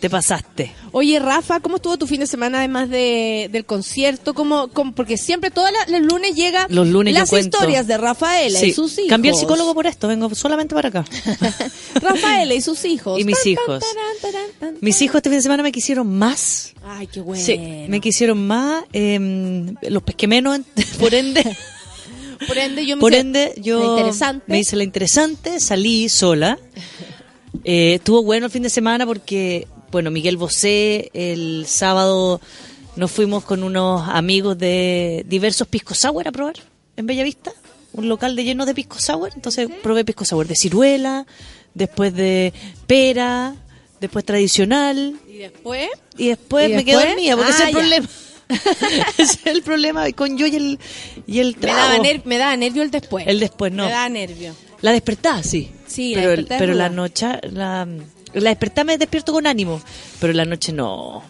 Te 0.00 0.08
pasaste. 0.08 0.72
Oye, 0.92 1.18
Rafa, 1.18 1.60
¿cómo 1.60 1.76
estuvo 1.76 1.98
tu 1.98 2.06
fin 2.06 2.20
de 2.20 2.26
semana 2.26 2.58
además 2.58 2.88
de, 2.88 3.50
del 3.52 3.66
concierto? 3.66 4.32
¿Cómo, 4.32 4.68
cómo- 4.68 4.94
porque 4.94 5.18
siempre 5.18 5.50
todos 5.50 5.68
los 5.88 6.00
lunes 6.00 6.34
llega 6.34 6.66
Los 6.70 6.88
lunes 6.88 7.12
las 7.12 7.30
historias 7.30 7.86
de 7.86 7.98
Rafaela 7.98 8.58
Sí, 8.58 8.68
y 8.68 8.72
sus 8.72 8.96
hijos. 8.96 9.10
Cambié 9.10 9.32
el 9.32 9.36
psicólogo 9.36 9.74
por 9.74 9.86
esto, 9.86 10.08
vengo 10.08 10.34
solamente 10.34 10.74
para 10.74 10.88
acá. 10.88 11.04
Rafaela 12.00 12.54
y 12.54 12.62
sus 12.62 12.84
hijos. 12.86 13.20
Y 13.20 13.24
mis 13.24 13.36
Tan, 13.42 13.52
hijos. 13.52 13.84
tan, 14.60 14.76
Mis 14.80 15.00
hijos 15.02 15.16
este 15.16 15.28
fin 15.28 15.38
de 15.38 15.42
semana 15.42 15.62
me 15.62 15.72
quisieron 15.72 16.06
más. 16.16 16.72
Ay, 16.82 17.06
qué 17.08 17.20
bueno. 17.20 17.42
Sí, 17.44 17.58
me 17.88 18.00
quisieron 18.00 18.46
más. 18.46 18.84
eh, 18.94 19.74
los 19.90 20.02
pesqué 20.02 20.26
menos, 20.26 20.58
por 20.98 21.12
ende. 21.14 21.44
Por 22.46 22.56
ende, 22.58 22.86
yo 22.86 22.96
me 22.96 23.00
Por 23.00 23.12
hice 23.12 23.20
ende, 23.20 23.52
la 23.56 23.62
yo 23.62 23.90
interesante. 23.96 24.44
me 24.46 24.58
hice 24.58 24.76
la 24.76 24.84
interesante, 24.84 25.60
salí 25.60 26.08
sola. 26.08 26.58
Eh, 27.64 27.94
estuvo 27.94 28.22
bueno 28.22 28.46
el 28.46 28.52
fin 28.52 28.62
de 28.62 28.70
semana 28.70 29.06
porque, 29.06 29.66
bueno, 29.90 30.10
Miguel 30.10 30.36
Bosé, 30.36 31.10
el 31.14 31.64
sábado 31.66 32.40
nos 32.96 33.10
fuimos 33.10 33.44
con 33.44 33.62
unos 33.62 34.08
amigos 34.08 34.56
de 34.58 35.24
diversos 35.28 35.68
pisco 35.68 35.94
sour 35.94 36.26
a 36.28 36.32
probar 36.32 36.56
en 36.96 37.06
Bellavista, 37.06 37.52
un 37.92 38.08
local 38.08 38.34
de 38.36 38.44
lleno 38.44 38.64
de 38.66 38.74
pisco 38.74 38.98
sour. 38.98 39.30
Entonces 39.34 39.68
probé 39.82 40.04
pisco 40.04 40.24
sour 40.24 40.46
de 40.46 40.56
ciruela, 40.56 41.26
después 41.74 42.14
de 42.14 42.52
pera, 42.86 43.54
después 44.00 44.24
tradicional 44.24 45.14
Y 45.28 45.38
después, 45.38 45.88
y 46.16 46.28
después, 46.28 46.70
¿Y 46.70 46.74
me 46.74 46.84
quedé 46.84 47.06
dormida 47.08 47.36
porque 47.36 47.52
Ah, 47.52 47.54
ese 47.54 47.62
es 47.62 47.68
el 47.68 47.74
ya. 47.74 47.78
problema. 47.78 48.08
ese 49.18 49.22
es 49.24 49.46
el 49.46 49.62
problema 49.62 50.12
con 50.12 50.38
yo 50.38 50.46
y 50.46 50.54
el, 50.56 50.78
y 51.26 51.40
el 51.40 51.54
me 51.56 51.60
trago. 51.62 52.02
daba, 52.02 52.20
me 52.24 52.38
daba 52.38 52.56
nervio 52.56 52.82
el 52.82 52.90
después. 52.92 53.26
El 53.26 53.40
después, 53.40 53.72
no. 53.72 53.84
Me 53.86 53.90
daba 53.90 54.08
nervio. 54.08 54.54
La 54.82 54.92
despertá, 54.92 55.42
sí. 55.42 55.70
Sí, 55.86 56.14
la 56.14 56.22
pero, 56.22 56.42
es 56.42 56.46
pero 56.48 56.74
la 56.74 56.88
noche, 56.88 57.26
la, 57.50 57.86
la 58.34 58.84
me 58.84 58.98
despierto 58.98 59.32
con 59.32 59.46
ánimo, 59.46 59.80
pero 60.20 60.32
la 60.32 60.44
noche 60.44 60.72
no. 60.72 61.22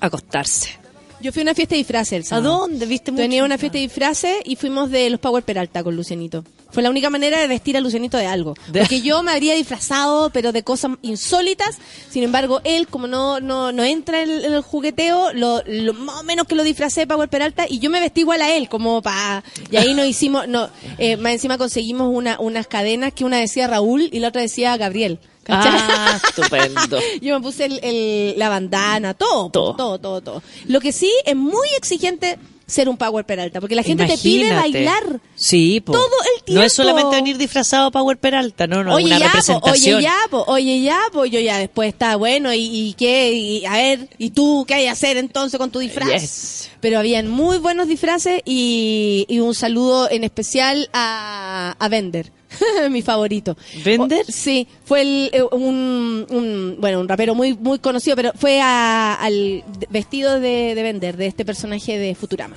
Acostarse. 0.00 0.78
Yo 1.20 1.32
fui 1.32 1.40
a 1.40 1.44
una 1.44 1.54
fiesta 1.54 1.74
de 1.74 1.78
disfraces 1.78 2.30
el 2.30 2.38
¿A 2.38 2.40
dónde? 2.40 2.86
¿Viste 2.86 3.12
mucho? 3.12 3.22
Tenía 3.22 3.44
una 3.44 3.58
fiesta 3.58 3.76
de 3.76 3.82
disfraces 3.82 4.36
y 4.44 4.56
fuimos 4.56 4.90
de 4.90 5.10
los 5.10 5.20
Power 5.20 5.42
Peralta 5.44 5.84
con 5.84 5.94
Lucianito. 5.94 6.44
Fue 6.72 6.82
la 6.82 6.90
única 6.90 7.10
manera 7.10 7.38
de 7.40 7.46
vestir 7.46 7.76
a 7.76 7.80
Lucianito 7.80 8.16
de 8.16 8.26
algo. 8.26 8.54
De- 8.68 8.80
Porque 8.80 9.00
yo 9.02 9.22
me 9.22 9.32
habría 9.32 9.54
disfrazado, 9.54 10.30
pero 10.30 10.52
de 10.52 10.62
cosas 10.62 10.92
insólitas. 11.02 11.78
Sin 12.10 12.22
embargo, 12.22 12.60
él, 12.64 12.86
como 12.88 13.06
no 13.06 13.40
no, 13.40 13.72
no 13.72 13.82
entra 13.84 14.22
en 14.22 14.30
el, 14.30 14.44
en 14.44 14.52
el 14.54 14.62
jugueteo, 14.62 15.32
lo, 15.32 15.62
lo- 15.66 15.94
más 15.94 16.20
o 16.20 16.22
menos 16.22 16.46
que 16.46 16.54
lo 16.54 16.62
disfracé 16.64 17.06
Power 17.06 17.28
Peralta 17.28 17.66
y 17.68 17.78
yo 17.78 17.90
me 17.90 18.00
vestí 18.00 18.20
igual 18.20 18.42
a 18.42 18.50
él, 18.54 18.68
como 18.68 19.02
para... 19.02 19.42
Y 19.70 19.76
ahí 19.76 19.94
nos 19.94 20.06
hicimos... 20.06 20.46
no 20.48 20.68
eh, 20.98 21.16
Más 21.16 21.32
encima 21.32 21.58
conseguimos 21.58 22.08
una, 22.12 22.38
unas 22.40 22.66
cadenas 22.66 23.12
que 23.12 23.24
una 23.24 23.38
decía 23.38 23.66
Raúl 23.66 24.08
y 24.12 24.18
la 24.20 24.28
otra 24.28 24.42
decía 24.42 24.76
Gabriel. 24.76 25.18
Ah, 25.48 26.20
estupendo. 26.28 26.98
Yo 27.20 27.34
me 27.38 27.42
puse 27.42 27.64
el, 27.64 27.80
el- 27.82 28.38
la 28.38 28.48
bandana, 28.48 29.14
todo, 29.14 29.50
todo, 29.50 29.74
Todo. 29.74 29.98
todo, 29.98 30.20
todo, 30.20 30.42
Lo 30.66 30.80
que 30.80 30.92
sí 30.92 31.10
es 31.24 31.34
muy 31.34 31.66
exigente 31.76 32.38
ser 32.70 32.88
un 32.88 32.96
Power 32.96 33.24
Peralta, 33.26 33.60
porque 33.60 33.74
la 33.74 33.82
gente 33.82 34.06
te 34.06 34.16
pide 34.18 34.46
Imagínate. 34.48 34.72
bailar. 34.72 35.20
Sí, 35.34 35.80
po. 35.80 35.92
Todo 35.92 36.04
el 36.06 36.54
No 36.54 36.62
es 36.62 36.72
tiempo. 36.74 36.90
solamente 36.90 37.16
venir 37.16 37.36
disfrazado 37.38 37.90
Power 37.90 38.16
Peralta, 38.18 38.66
no, 38.66 38.82
no, 38.84 38.94
oye, 38.94 39.06
una 39.06 39.18
ya, 39.18 39.24
po, 39.26 39.30
representación. 39.32 39.96
oye, 39.96 40.04
ya, 40.04 40.16
po, 40.30 40.44
oye, 40.46 40.80
ya, 40.82 41.00
pues 41.12 41.30
yo 41.30 41.40
ya 41.40 41.58
después 41.58 41.88
está 41.88 42.16
bueno, 42.16 42.52
y, 42.54 42.60
y 42.60 42.94
qué, 42.94 43.32
y, 43.32 43.64
a 43.66 43.72
ver, 43.72 44.08
¿y 44.18 44.30
tú 44.30 44.64
qué 44.66 44.74
hay 44.74 44.82
que 44.84 44.90
hacer 44.90 45.16
entonces 45.16 45.58
con 45.58 45.70
tu 45.70 45.78
disfraz? 45.80 46.08
Yes. 46.10 46.70
Pero 46.80 46.98
habían 46.98 47.28
muy 47.28 47.58
buenos 47.58 47.88
disfraces 47.88 48.40
y, 48.44 49.26
y 49.28 49.40
un 49.40 49.54
saludo 49.54 50.10
en 50.10 50.24
especial 50.24 50.88
a, 50.92 51.76
a 51.78 51.88
Bender, 51.88 52.32
mi 52.90 53.02
favorito. 53.02 53.56
¿Bender? 53.84 54.24
O- 54.28 54.32
sí, 54.32 54.66
fue 54.84 55.02
el, 55.02 55.30
eh, 55.32 55.42
un, 55.52 56.26
un- 56.30 56.76
bueno, 56.78 57.00
un 57.00 57.08
rapero 57.08 57.34
muy 57.34 57.54
muy 57.54 57.78
conocido, 57.78 58.16
pero 58.16 58.32
fue 58.34 58.60
a- 58.60 59.14
al 59.14 59.62
vestido 59.90 60.40
de, 60.40 60.74
de 60.74 60.82
Bender, 60.82 61.16
de 61.16 61.26
este 61.26 61.44
personaje 61.44 61.98
de 61.98 62.14
Futurama. 62.14 62.56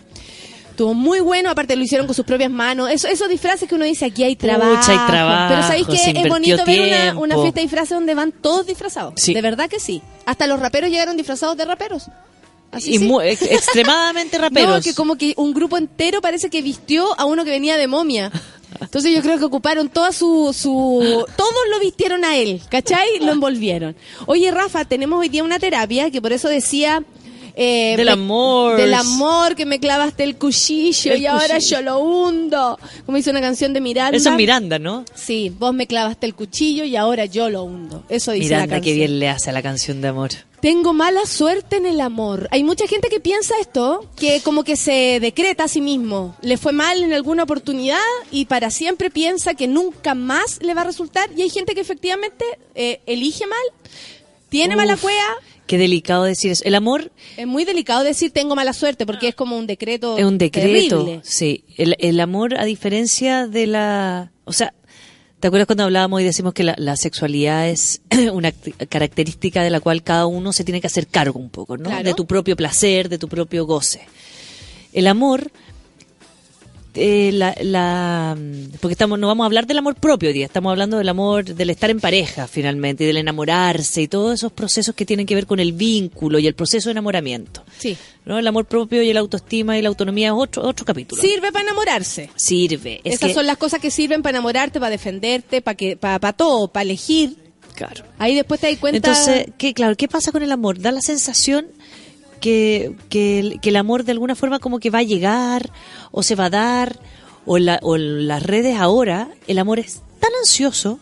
Estuvo 0.71 0.95
muy 0.95 1.19
bueno, 1.19 1.51
aparte 1.51 1.75
lo 1.75 1.83
hicieron 1.83 2.07
con 2.07 2.15
sus 2.15 2.25
propias 2.25 2.49
manos. 2.49 2.89
Eso, 2.89 3.07
esos 3.07 3.29
disfraces 3.29 3.69
que 3.69 3.75
uno 3.75 3.85
dice, 3.85 4.05
aquí 4.05 4.23
hay 4.23 4.35
Pucha, 4.35 4.47
trabajo. 4.57 4.91
hay 4.91 4.97
trabajo, 5.07 5.53
Pero 5.53 5.61
¿sabéis 5.67 5.85
que 5.87 6.19
es 6.19 6.27
bonito 6.27 6.65
ver 6.65 6.81
una, 6.81 7.19
una 7.19 7.35
fiesta 7.35 7.59
de 7.59 7.61
disfraces 7.61 7.89
donde 7.91 8.15
van 8.15 8.31
todos 8.31 8.65
disfrazados? 8.65 9.13
Sí. 9.17 9.35
De 9.35 9.41
verdad 9.43 9.69
que 9.69 9.79
sí. 9.79 10.01
Hasta 10.25 10.47
los 10.47 10.59
raperos 10.59 10.89
llegaron 10.89 11.15
disfrazados 11.15 11.55
de 11.57 11.65
raperos. 11.65 12.05
Así 12.71 12.95
y 12.95 12.97
sí. 12.97 13.05
mu- 13.05 13.21
ex- 13.21 13.43
extremadamente 13.51 14.39
raperos. 14.39 14.77
No, 14.77 14.81
que 14.81 14.95
como 14.95 15.15
que 15.15 15.35
un 15.37 15.53
grupo 15.53 15.77
entero 15.77 16.21
parece 16.21 16.49
que 16.49 16.63
vistió 16.63 17.05
a 17.19 17.25
uno 17.25 17.45
que 17.45 17.51
venía 17.51 17.77
de 17.77 17.85
momia. 17.87 18.31
Entonces 18.83 19.13
yo 19.15 19.21
creo 19.21 19.37
que 19.39 19.45
ocuparon 19.45 19.89
toda 19.89 20.11
su, 20.11 20.53
su... 20.53 21.25
Todos 21.35 21.53
lo 21.71 21.79
vistieron 21.79 22.23
a 22.25 22.37
él, 22.37 22.61
¿cachai? 22.69 23.19
Lo 23.19 23.31
envolvieron. 23.31 23.95
Oye, 24.25 24.51
Rafa, 24.51 24.85
tenemos 24.85 25.19
hoy 25.19 25.29
día 25.29 25.43
una 25.43 25.59
terapia 25.59 26.11
que 26.11 26.21
por 26.21 26.31
eso 26.33 26.47
decía... 26.49 27.03
eh, 27.55 27.95
Del 27.97 28.09
amor. 28.09 28.77
Del 28.77 28.93
amor, 28.93 29.55
que 29.55 29.65
me 29.65 29.79
clavaste 29.79 30.23
el 30.23 30.35
cuchillo 30.37 31.13
El 31.13 31.21
y 31.21 31.25
ahora 31.27 31.55
cuchillo. 31.55 31.77
yo 31.77 31.81
lo 31.83 31.99
hundo. 31.99 32.79
Como 33.05 33.17
dice 33.17 33.29
una 33.31 33.41
canción 33.41 33.73
de 33.73 33.81
Miranda. 33.81 34.17
Eso 34.17 34.29
es 34.31 34.35
Miranda, 34.35 34.79
¿no? 34.79 35.05
Sí, 35.15 35.51
vos 35.57 35.73
me 35.73 35.85
clavaste 35.87 36.25
el 36.25 36.33
cuchillo 36.35 36.83
y 36.85 36.95
ahora 36.95 37.25
yo 37.25 37.49
lo 37.49 37.63
hundo. 37.63 38.03
Eso 38.09 38.31
dice 38.31 38.49
la 38.49 38.55
Miranda, 38.57 38.75
canción. 38.75 38.83
qué 38.83 38.93
bien 38.99 39.19
le 39.19 39.29
hace 39.29 39.49
a 39.49 39.53
la 39.53 39.61
canción 39.61 40.01
de 40.01 40.07
amor. 40.07 40.29
Tengo 40.63 40.93
mala 40.93 41.25
suerte 41.25 41.75
en 41.75 41.85
el 41.85 41.99
amor. 41.99 42.47
Hay 42.49 42.63
mucha 42.63 42.87
gente 42.87 43.09
que 43.09 43.19
piensa 43.19 43.53
esto, 43.59 44.09
que 44.15 44.39
como 44.39 44.63
que 44.63 44.77
se 44.77 45.19
decreta 45.19 45.65
a 45.65 45.67
sí 45.67 45.81
mismo. 45.81 46.37
Le 46.41 46.55
fue 46.55 46.71
mal 46.71 47.03
en 47.03 47.11
alguna 47.11 47.43
oportunidad 47.43 47.99
y 48.31 48.45
para 48.45 48.71
siempre 48.71 49.09
piensa 49.09 49.55
que 49.55 49.67
nunca 49.67 50.15
más 50.15 50.59
le 50.61 50.73
va 50.73 50.79
a 50.79 50.83
resultar. 50.85 51.29
Y 51.35 51.41
hay 51.41 51.49
gente 51.49 51.75
que 51.75 51.81
efectivamente 51.81 52.45
eh, 52.75 53.01
elige 53.07 53.45
mal, 53.45 53.59
tiene 54.47 54.77
mala 54.77 54.95
cueva. 54.95 55.35
Qué 55.67 55.77
delicado 55.77 56.23
decir 56.23 56.51
eso. 56.51 56.63
El 56.63 56.75
amor 56.75 57.11
Es 57.35 57.45
muy 57.45 57.65
delicado 57.65 58.05
decir 58.05 58.31
tengo 58.31 58.55
mala 58.55 58.71
suerte 58.71 59.05
porque 59.05 59.27
es 59.27 59.35
como 59.35 59.57
un 59.57 59.67
decreto. 59.67 60.17
es 60.17 60.23
un 60.23 60.37
decreto. 60.37 61.03
terrible. 61.03 61.19
Sí. 61.25 61.65
El, 61.75 61.97
el 61.99 62.21
amor, 62.21 62.57
a 62.57 62.63
diferencia 62.63 63.47
de 63.47 63.67
la. 63.67 64.31
O 64.45 64.53
sea, 64.53 64.73
¿te 65.43 65.47
acuerdas 65.47 65.65
cuando 65.67 65.83
hablábamos 65.83 66.21
y 66.21 66.23
decimos 66.23 66.53
que 66.53 66.63
la, 66.63 66.73
la 66.77 66.95
sexualidad 66.95 67.67
es 67.67 67.99
una 68.31 68.53
act- 68.53 68.87
característica 68.87 69.61
de 69.61 69.69
la 69.71 69.81
cual 69.81 70.01
cada 70.01 70.25
uno 70.25 70.53
se 70.53 70.63
tiene 70.63 70.79
que 70.79 70.87
hacer 70.87 71.05
cargo 71.05 71.37
un 71.37 71.49
poco, 71.49 71.75
¿no? 71.75 71.89
Claro. 71.89 72.01
De 72.05 72.13
tu 72.13 72.25
propio 72.25 72.55
placer, 72.55 73.09
de 73.09 73.17
tu 73.17 73.27
propio 73.27 73.65
goce. 73.65 74.07
El 74.93 75.05
amor. 75.05 75.51
Eh, 76.95 77.31
la, 77.33 77.55
la- 77.61 78.37
porque 78.79 78.93
estamos 78.93 79.17
no 79.19 79.27
vamos 79.27 79.43
a 79.43 79.47
hablar 79.47 79.65
del 79.67 79.77
amor 79.79 79.95
propio 79.95 80.29
hoy 80.29 80.33
día 80.33 80.45
estamos 80.45 80.69
hablando 80.69 80.97
del 80.97 81.09
amor 81.09 81.43
del 81.45 81.69
estar 81.69 81.89
en 81.89 81.99
pareja 81.99 82.47
finalmente 82.47 83.03
y 83.03 83.07
del 83.07 83.17
enamorarse 83.17 84.01
y 84.03 84.07
todos 84.07 84.33
esos 84.35 84.51
procesos 84.51 84.93
que 84.95 85.05
tienen 85.05 85.25
que 85.25 85.35
ver 85.35 85.47
con 85.47 85.59
el 85.59 85.73
vínculo 85.73 86.37
y 86.39 86.47
el 86.47 86.53
proceso 86.55 86.89
de 86.89 86.91
enamoramiento 86.91 87.63
Sí. 87.79 87.97
¿no? 88.25 88.37
El 88.39 88.47
amor 88.47 88.65
propio 88.65 89.01
y 89.01 89.11
la 89.11 89.19
autoestima 89.21 89.77
y 89.77 89.81
la 89.81 89.89
autonomía 89.89 90.27
es 90.27 90.33
otro, 90.35 90.63
otro 90.63 90.85
capítulo. 90.85 91.21
Sirve 91.21 91.51
para 91.51 91.63
enamorarse. 91.65 92.29
Sirve. 92.35 93.01
Es 93.03 93.15
Esas 93.15 93.29
que- 93.29 93.33
son 93.33 93.45
las 93.47 93.57
cosas 93.57 93.81
que 93.81 93.91
sirven 93.91 94.21
para 94.21 94.37
enamorarte, 94.37 94.79
para 94.79 94.89
defenderte, 94.91 95.61
para 95.61 95.75
que, 95.75 95.97
para, 95.97 96.19
para 96.19 96.31
todo, 96.33 96.69
para 96.69 96.83
elegir. 96.83 97.35
Claro. 97.75 98.05
Ahí 98.19 98.35
después 98.35 98.61
te 98.61 98.67
das 98.69 98.77
cuenta. 98.79 98.97
Entonces, 98.97 99.47
¿qué, 99.57 99.73
claro, 99.73 99.97
¿qué 99.97 100.07
pasa 100.07 100.31
con 100.31 100.41
el 100.43 100.51
amor? 100.51 100.79
Da 100.79 100.91
la 100.93 101.01
sensación 101.01 101.65
que, 102.43 102.91
que, 103.09 103.39
el, 103.39 103.61
que 103.61 103.69
el 103.69 103.77
amor 103.77 104.03
de 104.03 104.11
alguna 104.11 104.35
forma 104.35 104.59
como 104.59 104.79
que 104.79 104.89
va 104.89 104.99
a 104.99 105.03
llegar 105.03 105.71
o 106.11 106.23
se 106.23 106.35
va 106.35 106.45
a 106.45 106.49
dar 106.49 106.99
o, 107.45 107.57
la, 107.57 107.79
o 107.81 107.95
las 107.95 108.43
redes 108.43 108.77
ahora 108.77 109.29
el 109.47 109.59
amor 109.59 109.79
es 109.79 110.01
tan 110.19 110.31
ansioso 110.41 110.99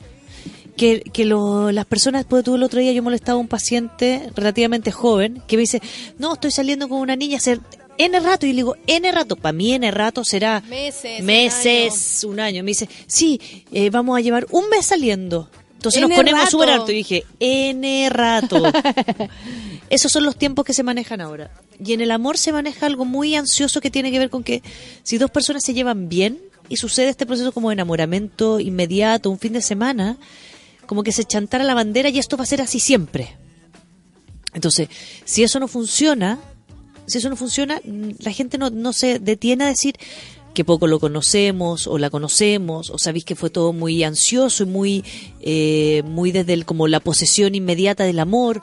que, 0.77 1.01
que 1.01 1.25
lo- 1.25 1.71
las 1.71 1.85
personas, 1.85 2.21
después 2.21 2.43
tú 2.43 2.55
el 2.55 2.63
otro 2.63 2.79
día 2.79 2.91
yo 2.91 3.01
molestaba 3.01 3.37
a 3.37 3.41
un 3.41 3.47
paciente 3.47 4.29
relativamente 4.35 4.91
joven 4.91 5.41
que 5.47 5.57
me 5.57 5.61
dice, 5.61 5.81
no, 6.19 6.33
estoy 6.35 6.51
saliendo 6.51 6.87
con 6.87 6.99
una 6.99 7.15
niña 7.15 7.37
hace 7.37 7.59
N 7.97 8.19
rato 8.19 8.45
y 8.45 8.49
le 8.53 8.57
digo, 8.57 8.75
N 8.87 9.11
rato, 9.11 9.35
para 9.35 9.53
mí 9.53 9.73
N 9.73 9.89
rato 9.91 10.23
será 10.23 10.61
Meses, 10.69 11.19
un 11.19 11.25
meses, 11.25 12.23
un 12.23 12.39
año. 12.39 12.63
Me 12.63 12.69
dice, 12.71 12.87
sí, 13.07 13.39
eh, 13.71 13.89
vamos 13.89 14.17
a 14.17 14.21
llevar 14.21 14.45
un 14.51 14.69
mes 14.69 14.85
saliendo. 14.85 15.49
Entonces 15.81 16.01
nos 16.03 16.11
ponemos 16.11 16.47
súper 16.47 16.69
alto. 16.69 16.91
Y 16.91 16.95
dije, 16.95 17.25
N 17.39 18.07
rato. 18.11 18.61
Esos 19.89 20.11
son 20.11 20.23
los 20.23 20.37
tiempos 20.37 20.63
que 20.63 20.75
se 20.75 20.83
manejan 20.83 21.21
ahora. 21.21 21.49
Y 21.83 21.93
en 21.93 22.01
el 22.01 22.11
amor 22.11 22.37
se 22.37 22.51
maneja 22.51 22.85
algo 22.85 23.03
muy 23.03 23.35
ansioso 23.35 23.81
que 23.81 23.89
tiene 23.89 24.11
que 24.11 24.19
ver 24.19 24.29
con 24.29 24.43
que 24.43 24.61
si 25.01 25.17
dos 25.17 25.31
personas 25.31 25.63
se 25.63 25.73
llevan 25.73 26.07
bien 26.07 26.39
y 26.69 26.77
sucede 26.77 27.09
este 27.09 27.25
proceso 27.25 27.51
como 27.51 27.69
de 27.69 27.73
enamoramiento 27.73 28.59
inmediato, 28.59 29.31
un 29.31 29.39
fin 29.39 29.53
de 29.53 29.61
semana, 29.63 30.17
como 30.85 31.01
que 31.01 31.11
se 31.11 31.23
chantara 31.23 31.63
la 31.63 31.73
bandera 31.73 32.09
y 32.09 32.19
esto 32.19 32.37
va 32.37 32.43
a 32.43 32.45
ser 32.45 32.61
así 32.61 32.79
siempre. 32.79 33.35
Entonces, 34.53 34.87
si 35.25 35.41
eso 35.41 35.59
no 35.59 35.67
funciona, 35.67 36.37
si 37.07 37.17
eso 37.17 37.29
no 37.31 37.35
funciona, 37.35 37.81
la 37.83 38.31
gente 38.31 38.59
no, 38.59 38.69
no 38.69 38.93
se 38.93 39.17
detiene 39.17 39.63
a 39.63 39.67
decir 39.67 39.95
que 40.53 40.65
poco 40.65 40.87
lo 40.87 40.99
conocemos 40.99 41.87
o 41.87 41.97
la 41.97 42.09
conocemos 42.09 42.89
o 42.89 42.97
sabéis 42.97 43.23
que 43.25 43.35
fue 43.35 43.49
todo 43.49 43.71
muy 43.73 44.03
ansioso 44.03 44.63
y 44.63 44.65
muy 44.65 45.03
eh, 45.41 46.03
muy 46.05 46.31
desde 46.31 46.53
el, 46.53 46.65
como 46.65 46.87
la 46.87 46.99
posesión 46.99 47.55
inmediata 47.55 48.03
del 48.03 48.19
amor 48.19 48.61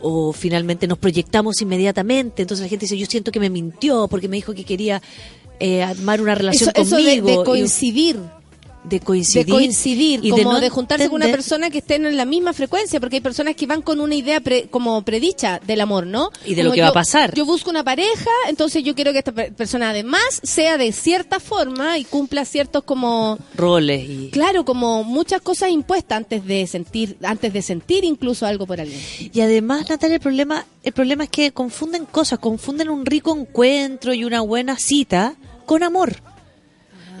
o 0.00 0.32
finalmente 0.32 0.86
nos 0.86 0.98
proyectamos 0.98 1.62
inmediatamente 1.62 2.42
entonces 2.42 2.64
la 2.64 2.68
gente 2.68 2.84
dice 2.86 2.98
yo 2.98 3.06
siento 3.06 3.32
que 3.32 3.40
me 3.40 3.48
mintió 3.50 4.08
porque 4.08 4.28
me 4.28 4.36
dijo 4.36 4.52
que 4.52 4.64
quería 4.64 5.00
eh, 5.60 5.82
armar 5.82 6.20
una 6.20 6.34
relación 6.34 6.70
eso, 6.70 6.82
eso 6.82 6.96
de- 6.96 7.02
conmigo 7.20 7.26
de, 7.28 7.32
y- 7.34 7.44
coincidir. 7.44 8.18
De 8.84 9.00
coincidir. 9.00 9.46
de 9.46 9.52
coincidir, 9.52 10.20
y 10.24 10.30
como 10.30 10.58
de, 10.58 10.68
no 10.68 10.74
juntarse 10.74 11.08
con 11.08 11.16
una 11.22 11.30
persona 11.30 11.70
que 11.70 11.78
estén 11.78 12.04
en 12.04 12.16
la 12.16 12.24
misma 12.24 12.52
frecuencia, 12.52 12.98
porque 13.00 13.16
hay 13.16 13.20
personas 13.20 13.54
que 13.54 13.66
van 13.66 13.80
con 13.82 14.00
una 14.00 14.14
idea 14.14 14.40
pre- 14.40 14.68
como 14.70 15.02
predicha 15.02 15.60
del 15.66 15.80
amor, 15.80 16.06
¿no? 16.06 16.30
Y 16.44 16.54
de 16.54 16.62
Como 16.62 16.68
lo 16.70 16.74
que 16.74 16.80
va 16.82 16.88
a 16.88 16.92
pasar. 16.92 17.34
Yo 17.34 17.46
busco 17.46 17.70
una 17.70 17.84
pareja, 17.84 18.30
entonces 18.48 18.82
yo 18.82 18.94
quiero 18.94 19.12
que 19.12 19.18
esta 19.18 19.32
pe- 19.32 19.52
persona 19.52 19.90
además 19.90 20.22
sea 20.42 20.78
de 20.78 20.90
cierta 20.92 21.38
forma 21.40 21.96
y 21.98 22.04
cumpla 22.04 22.44
ciertos 22.44 22.82
como 22.84 23.38
roles 23.56 24.08
y 24.08 24.30
claro, 24.32 24.64
como 24.64 25.04
muchas 25.04 25.40
cosas 25.42 25.70
impuestas 25.70 26.16
antes 26.18 26.44
de 26.44 26.66
sentir 26.66 27.16
antes 27.22 27.52
de 27.52 27.62
sentir 27.62 28.04
incluso 28.04 28.46
algo 28.46 28.66
por 28.66 28.80
alguien. 28.80 29.00
Y 29.32 29.40
además, 29.40 29.88
Natalia, 29.88 30.16
el 30.16 30.20
problema, 30.20 30.66
el 30.82 30.92
problema 30.92 31.24
es 31.24 31.30
que 31.30 31.52
confunden 31.52 32.04
cosas, 32.04 32.38
confunden 32.40 32.90
un 32.90 33.06
rico 33.06 33.36
encuentro 33.36 34.12
y 34.12 34.24
una 34.24 34.40
buena 34.40 34.76
cita 34.78 35.34
con 35.66 35.82
amor. 35.84 36.16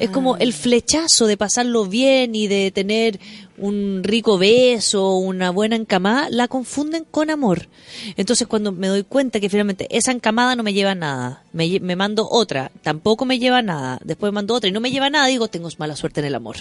Es 0.02 0.10
como 0.10 0.36
el 0.36 0.52
flechazo 0.52 1.26
de 1.26 1.36
pasarlo 1.36 1.86
bien 1.86 2.34
y 2.34 2.48
de 2.48 2.72
tener 2.72 3.20
un 3.56 4.02
rico 4.02 4.36
beso, 4.36 5.16
una 5.16 5.50
buena 5.50 5.76
encamada, 5.76 6.28
la 6.28 6.48
confunden 6.48 7.04
con 7.08 7.30
amor. 7.30 7.68
Entonces 8.16 8.48
cuando 8.48 8.72
me 8.72 8.88
doy 8.88 9.04
cuenta 9.04 9.38
que 9.38 9.48
finalmente 9.48 9.86
esa 9.96 10.10
encamada 10.10 10.56
no 10.56 10.64
me 10.64 10.74
lleva 10.74 10.96
nada, 10.96 11.44
me, 11.52 11.96
mando 11.96 12.28
otra, 12.28 12.72
tampoco 12.82 13.24
me 13.24 13.38
lleva 13.38 13.62
nada, 13.62 14.00
después 14.02 14.32
me 14.32 14.34
mando 14.34 14.54
otra 14.54 14.68
y 14.68 14.72
no 14.72 14.80
me 14.80 14.90
lleva 14.90 15.08
nada, 15.08 15.28
digo, 15.28 15.46
tengo 15.46 15.68
mala 15.78 15.94
suerte 15.94 16.18
en 16.18 16.26
el 16.26 16.34
amor. 16.34 16.56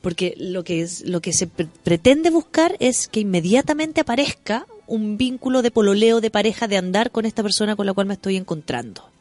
Porque 0.00 0.34
lo 0.38 0.64
que, 0.64 0.80
es, 0.80 1.04
lo 1.06 1.20
que 1.20 1.34
se 1.34 1.46
pre- 1.46 1.68
pretende 1.84 2.30
buscar 2.30 2.74
es 2.80 3.06
que 3.06 3.20
inmediatamente 3.20 4.00
aparezca 4.00 4.66
un 4.86 5.18
vínculo 5.18 5.60
de 5.60 5.70
pololeo, 5.70 6.22
de 6.22 6.30
pareja, 6.30 6.66
de 6.68 6.78
andar 6.78 7.10
con 7.10 7.26
esta 7.26 7.42
persona 7.42 7.76
con 7.76 7.84
la 7.84 7.92
cual 7.92 8.06
me 8.06 8.14
estoy 8.14 8.36
encontrando. 8.36 9.11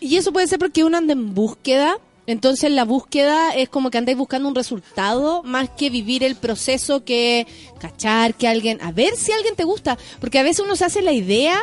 Y- 0.00 0.16
eso 0.16 0.32
puede 0.32 0.46
ser 0.46 0.58
porque 0.58 0.84
uno 0.84 0.98
anda 0.98 1.12
en 1.12 1.34
búsqueda. 1.34 1.96
Entonces 2.28 2.72
la 2.72 2.84
búsqueda 2.84 3.54
es 3.54 3.68
como 3.68 3.88
que 3.90 3.98
andáis 3.98 4.18
buscando 4.18 4.48
un 4.48 4.54
resultado 4.56 5.44
más 5.44 5.70
que 5.70 5.90
vivir 5.90 6.24
el 6.24 6.34
proceso 6.34 7.04
que 7.04 7.46
cachar 7.78 8.34
que 8.34 8.48
alguien, 8.48 8.78
a 8.82 8.90
ver 8.90 9.14
si 9.16 9.30
alguien 9.30 9.54
te 9.54 9.62
gusta, 9.62 9.96
porque 10.20 10.40
a 10.40 10.42
veces 10.42 10.64
uno 10.64 10.74
se 10.74 10.84
hace 10.86 11.02
la 11.02 11.12
idea 11.12 11.56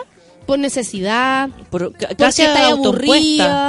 por 0.46 0.60
necesidad, 0.60 1.50
Por, 1.70 1.92
ca- 1.94 2.00
porque 2.08 2.16
casi 2.16 2.42
estáis 2.44 2.72
autoimpuesta. 2.72 3.04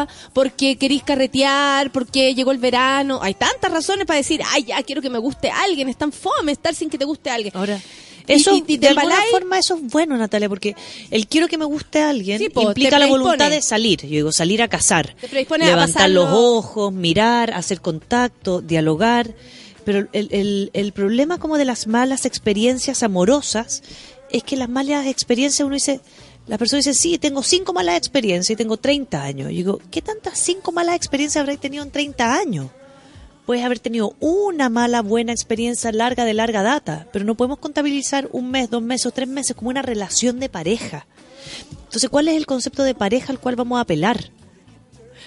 aburrida, 0.04 0.08
porque 0.32 0.76
queréis 0.76 1.02
carretear, 1.02 1.90
porque 1.90 2.32
llegó 2.34 2.52
el 2.52 2.58
verano. 2.58 3.18
Hay 3.22 3.34
tantas 3.34 3.72
razones 3.72 4.06
para 4.06 4.16
decir, 4.18 4.40
ay, 4.52 4.62
ya 4.64 4.80
quiero 4.84 5.02
que 5.02 5.10
me 5.10 5.18
guste 5.18 5.50
alguien, 5.50 5.88
es 5.88 5.96
tan 5.96 6.12
fome 6.12 6.52
estar 6.52 6.74
sin 6.76 6.90
que 6.90 6.98
te 6.98 7.04
guste 7.04 7.28
alguien. 7.30 7.56
Ahora, 7.56 7.80
eso, 8.26 8.54
y- 8.54 8.58
y 8.58 8.62
te 8.62 8.78
de 8.78 8.88
alguna 8.88 9.16
forma, 9.30 9.58
eso 9.58 9.74
es 9.76 9.82
bueno, 9.92 10.16
Natalia, 10.16 10.48
porque 10.48 10.74
el 11.10 11.26
quiero 11.26 11.46
que 11.48 11.58
me 11.58 11.64
guste 11.64 12.00
a 12.00 12.10
alguien 12.10 12.38
Sí, 12.38 12.48
po, 12.48 12.62
implica 12.62 12.98
la 12.98 13.06
voluntad 13.06 13.50
de 13.50 13.62
salir. 13.62 14.00
Yo 14.02 14.08
digo, 14.08 14.32
salir 14.32 14.62
a 14.62 14.68
cazar. 14.68 15.14
Te 15.20 15.28
predispone 15.28 15.64
a 15.64 15.68
levantar 15.68 16.10
los 16.10 16.28
ojos, 16.32 16.92
mirar, 16.92 17.52
hacer 17.52 17.80
contacto, 17.80 18.60
dialogar. 18.60 19.34
Pero 19.84 20.08
el, 20.12 20.28
el, 20.30 20.70
el 20.72 20.92
problema 20.92 21.38
como 21.38 21.58
de 21.58 21.66
las 21.66 21.86
malas 21.86 22.24
experiencias 22.24 23.02
amorosas 23.02 23.82
es 24.30 24.42
que 24.42 24.56
las 24.56 24.68
malas 24.70 25.06
experiencias 25.06 25.64
uno 25.66 25.74
dice, 25.74 26.00
la 26.46 26.56
persona 26.56 26.78
dice, 26.78 26.94
sí, 26.94 27.18
tengo 27.18 27.42
cinco 27.42 27.72
malas 27.74 27.96
experiencias 27.98 28.50
y 28.50 28.56
tengo 28.56 28.78
30 28.78 29.22
años. 29.22 29.50
Y 29.50 29.56
digo, 29.56 29.80
¿qué 29.90 30.00
tantas 30.00 30.38
cinco 30.38 30.72
malas 30.72 30.96
experiencias 30.96 31.40
habréis 31.42 31.60
tenido 31.60 31.84
en 31.84 31.90
30 31.90 32.34
años? 32.34 32.68
Puedes 33.46 33.64
haber 33.64 33.78
tenido 33.78 34.14
una 34.20 34.68
mala, 34.70 35.02
buena 35.02 35.32
experiencia 35.32 35.92
larga 35.92 36.24
de 36.24 36.34
larga 36.34 36.62
data, 36.62 37.06
pero 37.12 37.24
no 37.24 37.34
podemos 37.34 37.58
contabilizar 37.58 38.28
un 38.32 38.50
mes, 38.50 38.70
dos 38.70 38.82
meses 38.82 39.06
o 39.06 39.10
tres 39.10 39.28
meses 39.28 39.54
como 39.54 39.70
una 39.70 39.82
relación 39.82 40.40
de 40.40 40.48
pareja. 40.48 41.06
Entonces, 41.84 42.08
¿cuál 42.08 42.28
es 42.28 42.36
el 42.36 42.46
concepto 42.46 42.82
de 42.82 42.94
pareja 42.94 43.32
al 43.32 43.38
cual 43.38 43.56
vamos 43.56 43.78
a 43.78 43.82
apelar? 43.82 44.30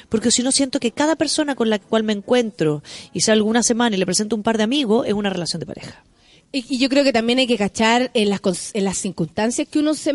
Porque 0.10 0.32
si 0.32 0.42
no 0.42 0.52
siento 0.52 0.80
que 0.80 0.92
cada 0.92 1.16
persona 1.16 1.56
con 1.56 1.70
la 1.70 1.80
cual 1.80 2.04
me 2.04 2.14
encuentro 2.14 2.82
y 3.14 3.22
salgo 3.22 3.48
una 3.48 3.64
semana 3.64 3.96
y 3.96 4.00
le 4.00 4.06
presento 4.06 4.36
un 4.36 4.44
par 4.44 4.58
de 4.58 4.64
amigos, 4.64 5.06
es 5.06 5.14
una 5.14 5.30
relación 5.30 5.60
de 5.60 5.66
pareja. 5.66 6.04
Y, 6.52 6.78
yo 6.78 6.90
creo 6.90 7.04
que 7.04 7.14
también 7.14 7.40
hay 7.40 7.48
que 7.48 7.58
cachar 7.58 8.10
en 8.14 8.30
las, 8.30 8.42
en 8.74 8.86
las 8.86 8.98
circunstancias 8.98 9.68
que 9.68 9.80
uno 9.80 9.94
se, 9.94 10.14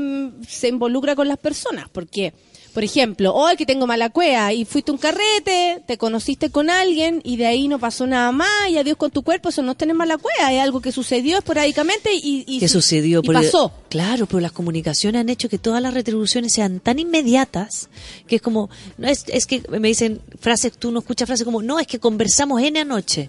se 0.49 0.69
involucra 0.69 1.15
con 1.15 1.29
las 1.29 1.39
personas. 1.39 1.89
Porque, 1.91 2.33
por 2.73 2.83
ejemplo, 2.85 3.35
hoy 3.35 3.57
que 3.57 3.67
tengo 3.67 3.87
mala 3.87 4.09
cueva 4.11 4.53
y 4.53 4.65
fuiste 4.65 4.91
a 4.91 4.95
un 4.95 4.99
carrete, 4.99 5.83
te 5.87 5.99
conociste 5.99 6.51
con 6.51 6.71
alguien 6.71 7.21
y 7.25 7.37
de 7.37 7.47
ahí 7.47 7.69
no 7.69 7.79
pasó 7.79 8.07
nada 8.07 8.33
más 8.33 8.49
y 8.71 8.79
adiós 8.79 8.97
con 8.97 9.11
tu 9.11 9.23
cuerpo, 9.23 9.51
eso 9.51 9.63
no 9.63 9.73
es 9.73 9.79
tener 9.79 9.95
mala 9.95 10.17
cueva, 10.19 10.53
es 10.53 10.61
algo 10.61 10.81
que 10.81 10.91
sucedió 10.93 11.37
esporádicamente 11.39 12.15
y, 12.15 12.45
y 12.47 12.59
¿Qué 12.61 12.69
su- 12.69 12.81
sucedió? 12.81 13.21
y 13.23 13.29
pasó. 13.29 13.73
Claro, 13.91 14.27
pero 14.27 14.41
las 14.41 14.53
comunicaciones 14.53 15.21
han 15.21 15.29
hecho 15.29 15.49
que 15.49 15.59
todas 15.59 15.83
las 15.83 15.93
retribuciones 15.93 16.53
sean 16.53 16.81
tan 16.81 16.99
inmediatas 16.99 17.91
que 18.27 18.37
es 18.37 18.43
como, 18.43 18.71
no 18.97 19.07
es, 19.09 19.25
es 19.29 19.47
que 19.47 19.63
me 19.69 19.89
dicen 19.89 20.21
frases, 20.41 20.73
tú 20.79 20.91
no 20.91 21.01
escuchas 21.01 21.27
frases 21.27 21.45
como, 21.45 21.63
no, 21.63 21.79
es 21.79 21.87
que 21.87 21.99
conversamos 22.01 22.63
N 22.63 22.79
anoche. 22.81 23.29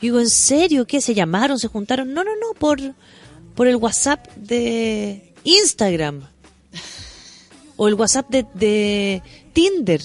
Yo 0.00 0.02
digo, 0.02 0.20
¿en 0.20 0.30
serio? 0.30 0.86
¿Qué? 0.86 1.00
¿Se 1.00 1.12
llamaron? 1.14 1.58
¿Se 1.58 1.68
juntaron? 1.68 2.12
No, 2.14 2.22
no, 2.24 2.30
no, 2.36 2.58
por, 2.58 2.80
por 3.54 3.66
el 3.66 3.76
WhatsApp 3.76 4.26
de 4.36 5.34
Instagram. 5.44 6.22
O 7.78 7.88
el 7.88 7.94
WhatsApp 7.94 8.28
de, 8.28 8.44
de 8.54 9.22
Tinder. 9.54 10.02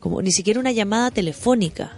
Como 0.00 0.20
ni 0.22 0.32
siquiera 0.32 0.58
una 0.58 0.72
llamada 0.72 1.10
telefónica. 1.12 1.92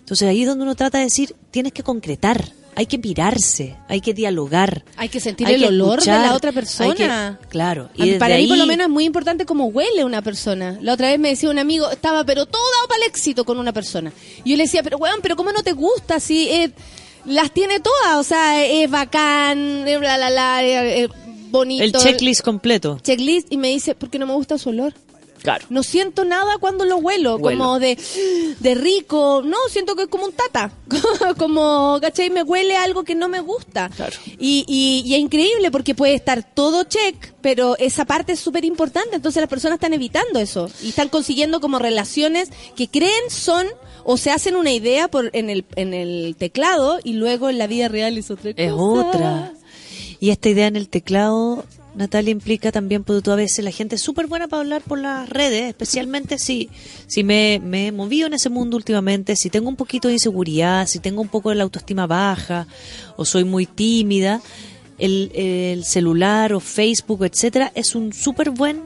Entonces 0.00 0.28
ahí 0.28 0.42
es 0.42 0.48
donde 0.48 0.64
uno 0.64 0.74
trata 0.74 0.98
de 0.98 1.04
decir, 1.04 1.34
tienes 1.50 1.72
que 1.72 1.82
concretar, 1.82 2.52
hay 2.74 2.86
que 2.86 2.98
mirarse, 2.98 3.76
hay 3.88 4.00
que 4.00 4.12
dialogar. 4.14 4.84
Hay 4.96 5.08
que 5.08 5.20
sentir 5.20 5.46
Hay 5.46 5.54
el 5.54 5.60
que 5.60 5.66
olor 5.68 5.98
escuchar, 6.00 6.22
de 6.22 6.26
la 6.28 6.34
otra 6.34 6.52
persona. 6.52 7.38
que- 7.40 7.48
claro. 7.48 7.90
Desde 7.96 8.18
para 8.18 8.36
mí, 8.36 8.46
por 8.48 8.56
lo 8.56 8.64
ahí- 8.64 8.68
menos, 8.68 8.86
es 8.86 8.90
muy 8.90 9.04
importante 9.04 9.46
cómo 9.46 9.66
huele 9.66 10.04
una 10.04 10.20
persona. 10.22 10.78
La 10.80 10.94
otra 10.94 11.08
vez 11.08 11.18
me 11.20 11.28
decía 11.28 11.50
un 11.50 11.58
amigo, 11.58 11.90
estaba 11.90 12.24
pero 12.24 12.46
todo 12.46 12.62
dado 12.78 12.88
para 12.88 13.04
el 13.04 13.08
éxito 13.10 13.44
con 13.44 13.58
una 13.58 13.72
persona. 13.72 14.12
Y 14.44 14.50
yo 14.50 14.56
le 14.56 14.64
decía, 14.64 14.82
pero 14.82 14.96
weón, 14.98 15.20
pero 15.22 15.36
¿cómo 15.36 15.52
no 15.52 15.62
te 15.62 15.72
gusta 15.72 16.18
si 16.18 16.48
eh, 16.48 16.72
las 17.26 17.52
tiene 17.52 17.78
todas? 17.80 18.16
O 18.18 18.24
sea, 18.24 18.64
es 18.64 18.90
bacán, 18.90 19.86
eh, 19.86 19.98
la, 20.00 20.18
la, 20.18 20.30
la, 20.30 20.64
eh, 20.64 21.04
eh, 21.04 21.08
bonito. 21.52 21.84
El 21.84 21.92
checklist 21.92 22.42
completo. 22.42 22.98
Checklist. 23.02 23.52
Y 23.52 23.56
me 23.58 23.68
dice, 23.68 23.94
porque 23.94 24.18
no 24.18 24.26
me 24.26 24.34
gusta 24.34 24.58
su 24.58 24.70
olor. 24.70 24.94
Claro. 25.42 25.66
No 25.70 25.82
siento 25.82 26.24
nada 26.24 26.58
cuando 26.58 26.84
lo 26.84 26.98
huelo, 26.98 27.34
Huelo. 27.36 27.58
como 27.58 27.80
de, 27.80 27.98
de 28.60 28.74
rico. 28.76 29.42
No, 29.44 29.56
siento 29.68 29.96
que 29.96 30.02
es 30.04 30.08
como 30.08 30.24
un 30.26 30.32
tata. 30.32 30.72
como, 31.36 31.98
¿cachai? 32.00 32.30
Me 32.30 32.44
huele 32.44 32.76
algo 32.76 33.02
que 33.02 33.16
no 33.16 33.28
me 33.28 33.40
gusta. 33.40 33.90
Claro. 33.96 34.16
Y, 34.38 34.64
y, 34.68 35.02
y 35.04 35.14
es 35.14 35.20
increíble 35.20 35.72
porque 35.72 35.96
puede 35.96 36.14
estar 36.14 36.44
todo 36.54 36.84
check, 36.84 37.34
pero 37.40 37.76
esa 37.78 38.04
parte 38.04 38.32
es 38.32 38.40
súper 38.40 38.64
importante. 38.64 39.16
Entonces 39.16 39.40
las 39.40 39.50
personas 39.50 39.76
están 39.76 39.92
evitando 39.94 40.38
eso 40.38 40.70
y 40.80 40.90
están 40.90 41.08
consiguiendo 41.08 41.60
como 41.60 41.80
relaciones 41.80 42.50
que 42.76 42.86
creen 42.86 43.28
son 43.28 43.66
o 44.04 44.16
se 44.16 44.30
hacen 44.30 44.54
una 44.54 44.70
idea 44.72 45.08
por 45.08 45.30
en 45.32 45.50
el, 45.50 45.64
en 45.74 45.92
el 45.92 46.36
teclado 46.38 47.00
y 47.02 47.14
luego 47.14 47.50
en 47.50 47.58
la 47.58 47.66
vida 47.66 47.88
real 47.88 48.16
es 48.16 48.30
otra 48.30 48.52
cosa. 48.52 48.62
Es 48.62 48.72
otra. 48.72 49.52
Y 50.22 50.30
esta 50.30 50.48
idea 50.50 50.68
en 50.68 50.76
el 50.76 50.88
teclado, 50.88 51.64
Natalia, 51.96 52.30
implica 52.30 52.70
también, 52.70 53.02
porque 53.02 53.28
a 53.28 53.34
veces 53.34 53.64
la 53.64 53.72
gente 53.72 53.96
es 53.96 54.02
súper 54.02 54.28
buena 54.28 54.46
para 54.46 54.60
hablar 54.60 54.80
por 54.80 55.00
las 55.00 55.28
redes, 55.28 55.64
especialmente 55.64 56.38
si, 56.38 56.70
si 57.08 57.24
me, 57.24 57.60
me 57.60 57.88
he 57.88 57.92
movido 57.92 58.28
en 58.28 58.34
ese 58.34 58.48
mundo 58.48 58.76
últimamente, 58.76 59.34
si 59.34 59.50
tengo 59.50 59.68
un 59.68 59.74
poquito 59.74 60.06
de 60.06 60.14
inseguridad, 60.14 60.86
si 60.86 61.00
tengo 61.00 61.22
un 61.22 61.26
poco 61.26 61.48
de 61.48 61.56
la 61.56 61.64
autoestima 61.64 62.06
baja, 62.06 62.68
o 63.16 63.24
soy 63.24 63.42
muy 63.42 63.66
tímida, 63.66 64.40
el, 64.96 65.32
el 65.34 65.84
celular 65.84 66.52
o 66.52 66.60
Facebook, 66.60 67.24
etcétera, 67.24 67.72
es 67.74 67.96
un 67.96 68.12
súper 68.12 68.50
buen 68.50 68.80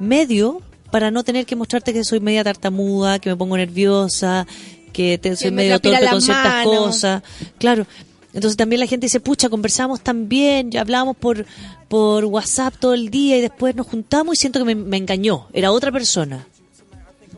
medio 0.00 0.60
para 0.90 1.12
no 1.12 1.22
tener 1.22 1.46
que 1.46 1.54
mostrarte 1.54 1.92
que 1.92 2.02
soy 2.02 2.18
media 2.18 2.42
tartamuda, 2.42 3.20
que 3.20 3.30
me 3.30 3.36
pongo 3.36 3.56
nerviosa, 3.56 4.44
que 4.92 5.18
te, 5.18 5.36
soy 5.36 5.52
me 5.52 5.62
medio 5.62 5.78
torpe 5.78 6.08
con 6.08 6.20
ciertas 6.20 6.64
cosas. 6.64 7.22
Claro. 7.58 7.86
Entonces 8.34 8.56
también 8.56 8.80
la 8.80 8.86
gente 8.86 9.06
dice, 9.06 9.20
pucha, 9.20 9.48
conversamos 9.48 10.00
tan 10.00 10.28
bien, 10.28 10.70
ya 10.70 10.80
hablábamos 10.80 11.16
por, 11.16 11.46
por 11.88 12.24
WhatsApp 12.24 12.74
todo 12.78 12.92
el 12.94 13.08
día 13.10 13.38
y 13.38 13.40
después 13.40 13.74
nos 13.76 13.86
juntamos 13.86 14.34
y 14.34 14.40
siento 14.40 14.58
que 14.58 14.64
me, 14.64 14.74
me 14.74 14.96
engañó, 14.96 15.46
era 15.52 15.70
otra 15.70 15.92
persona. 15.92 16.46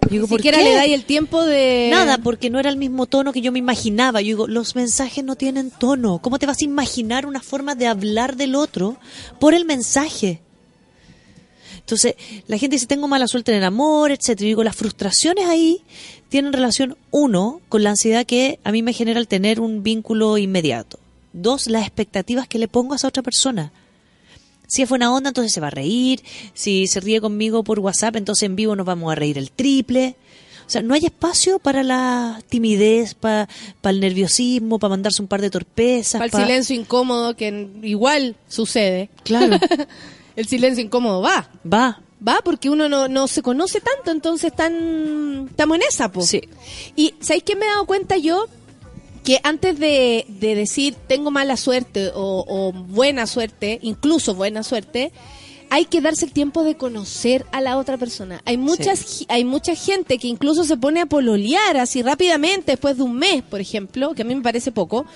Yo 0.03 0.09
digo, 0.11 0.23
Ni 0.25 0.29
¿por 0.29 0.39
siquiera 0.39 0.59
qué? 0.59 0.65
le 0.65 0.75
dais 0.75 0.93
el 0.93 1.05
tiempo 1.05 1.45
de... 1.45 1.89
Nada, 1.91 2.19
porque 2.19 2.49
no 2.49 2.59
era 2.61 2.71
el 2.71 2.77
mismo 2.77 3.07
tono 3.07 3.33
que 3.33 3.41
yo 3.41 3.51
me 3.51 3.59
imaginaba. 3.59 4.21
Yo 4.21 4.27
digo, 4.27 4.47
los 4.47 4.77
mensajes 4.77 5.25
no 5.25 5.37
tienen 5.37 5.71
tono. 5.71 6.19
¿Cómo 6.21 6.39
te 6.39 6.47
vas 6.47 6.61
a 6.61 6.65
imaginar 6.65 7.27
una 7.27 7.41
forma 7.41 7.75
de 7.75 7.87
hablar 7.89 8.37
del 8.37 8.55
otro 8.55 8.99
por 9.41 9.53
el 9.55 9.65
mensaje? 9.65 10.43
Entonces, 11.87 12.17
la 12.49 12.59
gente 12.59 12.75
dice, 12.75 12.87
tengo 12.87 13.07
mala 13.07 13.29
suerte 13.29 13.53
en 13.53 13.59
el 13.59 13.65
amor, 13.65 14.11
etcétera. 14.11 14.41
Yo 14.41 14.47
digo, 14.49 14.65
las 14.65 14.75
frustraciones 14.75 15.47
ahí 15.47 15.83
tienen 16.29 16.53
relación, 16.53 16.97
uno, 17.13 17.61
con 17.69 17.85
la 17.85 17.91
ansiedad 17.91 18.27
que 18.27 18.59
a 18.65 18.73
mí 18.73 18.83
me 18.83 18.93
genera 18.93 19.21
el 19.21 19.29
tener 19.29 19.61
un 19.61 19.85
vínculo 19.85 20.37
inmediato. 20.37 20.99
Dos, 21.33 21.69
las 21.69 21.83
expectativas 21.83 22.49
que 22.49 22.59
le 22.59 22.67
pongo 22.67 22.93
a 22.93 22.97
esa 22.97 23.07
otra 23.07 23.23
persona. 23.23 23.71
Si 24.67 24.83
es 24.83 24.89
buena 24.89 25.13
onda, 25.15 25.29
entonces 25.31 25.53
se 25.53 25.61
va 25.61 25.69
a 25.69 25.71
reír. 25.71 26.25
Si 26.55 26.89
se 26.89 26.99
ríe 26.99 27.21
conmigo 27.21 27.63
por 27.63 27.79
WhatsApp, 27.79 28.17
entonces 28.17 28.43
en 28.43 28.57
vivo 28.57 28.75
nos 28.75 28.85
vamos 28.85 29.13
a 29.13 29.15
reír 29.15 29.39
el 29.39 29.53
triple. 29.53 30.17
O 30.67 30.69
sea, 30.71 30.83
no 30.83 30.95
hay 30.95 31.05
espacio 31.07 31.61
para 31.61 31.85
la 31.85 32.43
timidez, 32.49 33.15
para 33.15 33.47
el 33.85 34.01
nerviosismo, 34.01 34.81
para 34.81 34.89
mandarse 34.89 35.23
un 35.23 35.29
par 35.29 35.41
de 35.41 35.51
torpezas. 35.51 36.15
Para 36.19 36.25
el 36.25 36.31
pa- 36.33 36.43
silencio 36.45 36.75
incómodo 36.75 37.37
que 37.37 37.69
igual 37.85 38.35
sucede. 38.49 39.09
Claro, 39.23 39.61
El 40.37 40.47
silencio 40.47 40.85
incómodo 40.85 41.23
va. 41.23 41.49
va. 41.65 42.01
¿va? 42.27 42.41
Porque 42.45 42.71
uno 42.71 42.89
no, 42.89 43.09
no 43.09 43.29
se 43.29 43.43
conoce 43.43 43.81
tanto, 43.81 44.11
entonces 44.11 44.55
tan, 44.55 45.49
estamos 45.51 45.77
en 45.77 45.83
esa, 45.89 46.11
po. 46.11 46.23
Sí. 46.23 46.43
Y 46.95 47.15
¿sabéis 47.21 47.45
qué 47.45 47.57
me 47.57 47.67
he 47.67 47.69
dado 47.69 47.87
cuenta 47.87 48.17
yo? 48.17 48.47
Que 49.25 49.41
antes 49.43 49.79
de, 49.79 50.25
de 50.29 50.55
decir 50.55 50.95
tengo 51.09 51.31
mala 51.31 51.57
suerte 51.57 52.13
o, 52.15 52.45
o 52.47 52.73
buena 52.73 53.27
suerte, 53.27 53.81
incluso 53.83 54.35
buena 54.35 54.63
suerte, 54.63 55.13
hay 55.71 55.87
que 55.87 56.01
darse 56.01 56.25
el 56.25 56.33
tiempo 56.33 56.63
de 56.65 56.77
conocer 56.77 57.47
a 57.53 57.61
la 57.61 57.77
otra 57.77 57.97
persona. 57.97 58.43
Hay 58.45 58.57
muchas 58.57 59.25
hay 59.29 59.45
mucha 59.45 59.75
gente 59.75 60.19
que 60.19 60.29
incluso 60.29 60.65
se 60.65 60.77
pone 60.77 61.01
a 61.01 61.07
pololear 61.07 61.77
así 61.77 62.03
rápidamente 62.03 62.73
después 62.73 62.97
de 62.97 63.03
un 63.03 63.15
mes, 63.15 63.43
por 63.43 63.61
ejemplo, 63.61 64.15
que 64.15 64.23
a 64.23 64.25
mí 64.25 64.35
me 64.35 64.43
parece 64.43 64.73
poco, 64.73 65.07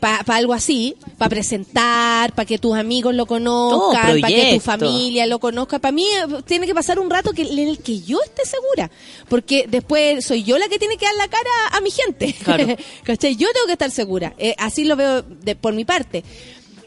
para 0.00 0.22
algo 0.36 0.52
así, 0.52 0.96
para 1.16 1.28
presentar, 1.28 2.32
para 2.34 2.46
que 2.46 2.58
tus 2.58 2.76
amigos 2.76 3.14
lo 3.14 3.26
conozcan, 3.26 4.20
para 4.20 4.34
que 4.34 4.54
tu 4.54 4.60
familia 4.60 5.26
lo 5.26 5.38
conozca. 5.38 5.78
Para 5.78 5.92
mí 5.92 6.04
eh, 6.04 6.42
tiene 6.44 6.66
que 6.66 6.74
pasar 6.74 6.98
un 6.98 7.10
rato 7.10 7.32
que, 7.32 7.42
en 7.42 7.58
el 7.58 7.78
que 7.78 8.00
yo 8.00 8.20
esté 8.22 8.44
segura, 8.44 8.90
porque 9.28 9.66
después 9.68 10.24
soy 10.24 10.42
yo 10.42 10.58
la 10.58 10.68
que 10.68 10.78
tiene 10.78 10.96
que 10.96 11.06
dar 11.06 11.14
la 11.16 11.28
cara 11.28 11.50
a 11.72 11.80
mi 11.80 11.90
gente. 11.90 12.34
Claro. 12.42 12.66
¿Cachai? 13.04 13.36
Yo 13.36 13.48
tengo 13.52 13.66
que 13.66 13.72
estar 13.72 13.90
segura. 13.90 14.34
Eh, 14.38 14.54
así 14.58 14.84
lo 14.84 14.96
veo 14.96 15.22
de, 15.22 15.56
por 15.56 15.74
mi 15.74 15.84
parte. 15.84 16.24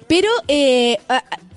Pero 0.08 0.30
eh, 0.48 0.98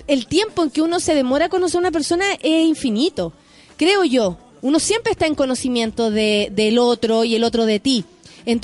el 0.07 0.27
tiempo 0.27 0.63
en 0.63 0.69
que 0.69 0.81
uno 0.81 0.99
se 0.99 1.15
demora 1.15 1.45
a 1.45 1.49
conocer 1.49 1.77
a 1.77 1.79
una 1.81 1.91
persona 1.91 2.25
es 2.41 2.65
infinito, 2.65 3.33
creo 3.77 4.03
yo. 4.03 4.37
Uno 4.61 4.79
siempre 4.79 5.11
está 5.11 5.27
en 5.27 5.35
conocimiento 5.35 6.09
de, 6.09 6.49
del 6.51 6.79
otro 6.79 7.23
y 7.23 7.35
el 7.35 7.43
otro 7.43 7.65
de 7.65 7.79
ti. 7.79 8.05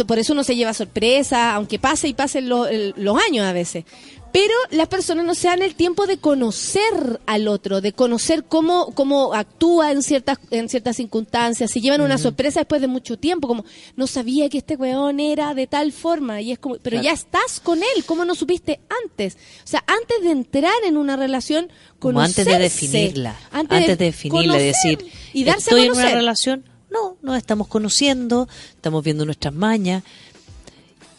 Por 0.08 0.20
eso 0.20 0.34
uno 0.34 0.44
se 0.44 0.56
lleva 0.56 0.74
sorpresa, 0.74 1.56
aunque 1.56 1.80
pase 1.80 2.08
y 2.08 2.14
pasen 2.14 2.48
los 2.50 3.18
años 3.28 3.46
a 3.46 3.54
veces. 3.54 3.86
Pero 4.32 4.54
las 4.70 4.88
personas 4.88 5.26
no 5.26 5.36
se 5.36 5.48
dan 5.48 5.62
el 5.62 5.76
tiempo 5.76 6.08
de 6.08 6.18
conocer 6.18 7.20
al 7.26 7.48
otro, 7.48 7.82
de 7.82 7.92
conocer 7.92 8.46
cómo, 8.46 8.92
cómo 8.94 9.34
actúa 9.34 9.92
en 9.92 10.04
ciertas, 10.04 10.38
en 10.52 10.70
ciertas 10.70 10.96
circunstancias. 10.96 11.70
Se 11.70 11.82
llevan 11.82 12.02
una 12.02 12.18
sorpresa 12.18 12.62
después 12.62 12.82
de 12.82 12.88
mucho 12.88 13.18
tiempo, 13.18 13.48
como 13.48 13.66
no 13.96 14.08
sabía 14.08 14.48
que 14.50 14.60
este 14.60 14.76
weón 14.76 15.20
era 15.20 15.54
de 15.54 15.68
tal 15.68 15.92
forma. 15.92 16.42
Y 16.42 16.54
es 16.54 16.60
como, 16.60 16.78
pero 16.78 17.02
ya 17.02 17.12
estás 17.12 17.60
con 17.60 17.80
él, 17.80 18.06
¿cómo 18.06 18.24
no 18.24 18.36
supiste 18.36 18.80
antes? 19.04 19.38
O 19.64 19.68
sea, 19.68 19.84
antes 19.86 20.24
de 20.24 20.32
entrar 20.32 20.84
en 20.86 20.96
una 20.96 21.18
relación, 21.18 21.70
Como 22.00 22.22
antes 22.22 22.46
de 22.46 22.58
definirla. 22.58 23.38
Antes, 23.52 23.88
de 23.88 23.96
definirla, 23.98 24.58
decir, 24.58 25.06
y 25.34 25.44
darse 25.44 25.70
estoy 25.70 25.82
a 25.82 25.86
en 25.86 25.92
una 25.92 26.10
relación. 26.10 26.64
No, 26.90 27.18
nos 27.22 27.38
estamos 27.38 27.68
conociendo, 27.68 28.50
estamos 28.76 29.04
viendo 29.04 29.26
nuestras 29.26 29.54
mañas. 29.54 30.04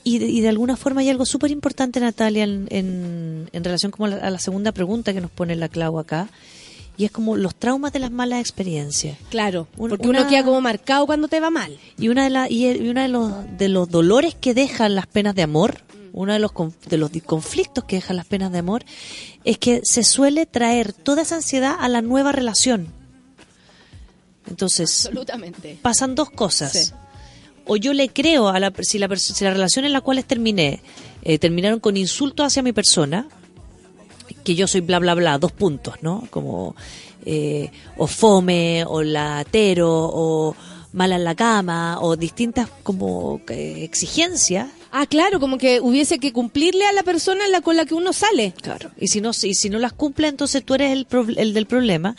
Y 0.05 0.19
de, 0.19 0.27
y 0.27 0.41
de 0.41 0.49
alguna 0.49 0.77
forma 0.77 1.01
hay 1.03 1.11
algo 1.11 1.25
súper 1.25 1.51
importante, 1.51 2.01
Natalia, 2.01 2.45
en, 2.45 2.67
en, 2.71 3.49
en 3.53 3.65
relación 3.65 3.93
como 3.93 4.07
a 4.07 4.09
la, 4.11 4.17
a 4.17 4.31
la 4.31 4.39
segunda 4.39 4.73
pregunta 4.73 5.13
que 5.13 5.21
nos 5.21 5.31
pone 5.31 5.55
la 5.57 5.69
Clau 5.69 5.99
acá. 5.99 6.29
Y 6.99 7.05
es 7.07 7.11
como 7.11 7.37
los 7.37 7.55
traumas 7.55 7.93
de 7.93 8.01
las 8.01 8.11
malas 8.11 8.41
experiencias. 8.41 9.17
Claro, 9.31 9.67
Un- 9.79 9.89
porque 9.91 10.09
una- 10.09 10.21
uno 10.23 10.29
queda 10.29 10.45
como 10.45 10.61
marcado 10.61 11.07
cuando 11.07 11.27
te 11.29 11.41
va 11.41 11.51
mal. 11.51 11.79
Y 11.99 12.09
una 12.09 12.25
de 12.25 12.31
la, 12.31 12.51
y 12.51 12.67
y 12.67 12.89
uno 12.89 13.01
de 13.01 13.09
los 13.09 13.33
de 13.57 13.69
los 13.69 13.89
dolores 13.89 14.35
que 14.35 14.53
dejan 14.55 14.95
las 14.95 15.07
penas 15.07 15.35
de 15.35 15.43
amor, 15.43 15.79
uno 16.13 16.33
de 16.35 16.39
los 16.39 16.51
de 16.89 16.99
los 16.99 17.11
conflictos 17.25 17.85
que 17.85 17.97
dejan 17.97 18.17
las 18.17 18.27
penas 18.27 18.53
de 18.53 18.59
amor 18.59 18.85
es 19.45 19.57
que 19.57 19.81
se 19.85 20.03
suele 20.05 20.45
traer 20.45 20.93
toda 20.93 21.23
esa 21.23 21.37
ansiedad 21.37 21.77
a 21.81 21.89
la 21.89 22.03
nueva 22.03 22.31
relación. 22.33 22.89
Entonces, 24.49 25.07
Absolutamente. 25.07 25.79
pasan 25.81 26.15
dos 26.15 26.31
cosas. 26.31 26.73
Sí. 26.73 26.93
O 27.67 27.77
yo 27.77 27.93
le 27.93 28.09
creo 28.09 28.49
a 28.49 28.59
la 28.59 28.73
si 28.81 28.99
la 28.99 29.09
si 29.17 29.45
la 29.45 29.51
relación 29.53 29.85
en 29.85 29.93
la 29.93 30.01
cual 30.01 30.25
terminé 30.25 30.81
eh, 31.23 31.39
terminaron 31.39 31.81
con 31.81 31.97
insultos 31.97 32.47
hacia 32.47 32.63
mi 32.63 32.73
persona, 32.73 33.29
que 34.45 34.55
yo 34.55 34.67
soy 34.67 34.81
bla 34.81 34.99
bla 34.99 35.15
bla, 35.15 35.39
dos 35.39 35.53
puntos, 35.53 35.95
¿no? 36.03 36.27
Como 36.31 36.75
eh, 37.25 37.71
o 37.97 38.07
fome, 38.07 38.85
o 38.87 39.03
latero, 39.03 39.89
o 39.91 40.57
mala 40.93 41.17
en 41.17 41.25
la 41.25 41.35
cama, 41.35 41.99
o 42.01 42.17
distintas 42.17 42.69
como 42.83 43.41
eh, 43.49 43.85
exigencias. 43.85 44.69
Ah, 44.91 45.07
claro, 45.07 45.41
como 45.41 45.57
que 45.57 45.81
hubiese 45.81 46.19
que 46.19 46.33
cumplirle 46.33 46.85
a 46.85 46.93
la 46.93 47.03
persona 47.03 47.49
la 47.49 47.63
con 47.63 47.77
la 47.77 47.87
que 47.87 47.95
uno 47.95 48.13
sale. 48.13 48.53
Claro. 48.61 48.91
Y 48.99 49.09
si 49.09 49.21
no, 49.23 49.31
y 49.31 49.55
si 49.55 49.71
no 49.71 49.79
las 49.79 49.93
cumple, 49.95 50.29
entonces 50.29 50.63
tú 50.65 50.75
eres 50.75 50.93
el, 50.93 51.09
prob- 51.09 51.35
el 51.39 51.55
del 51.55 51.67
problema. 51.67 52.15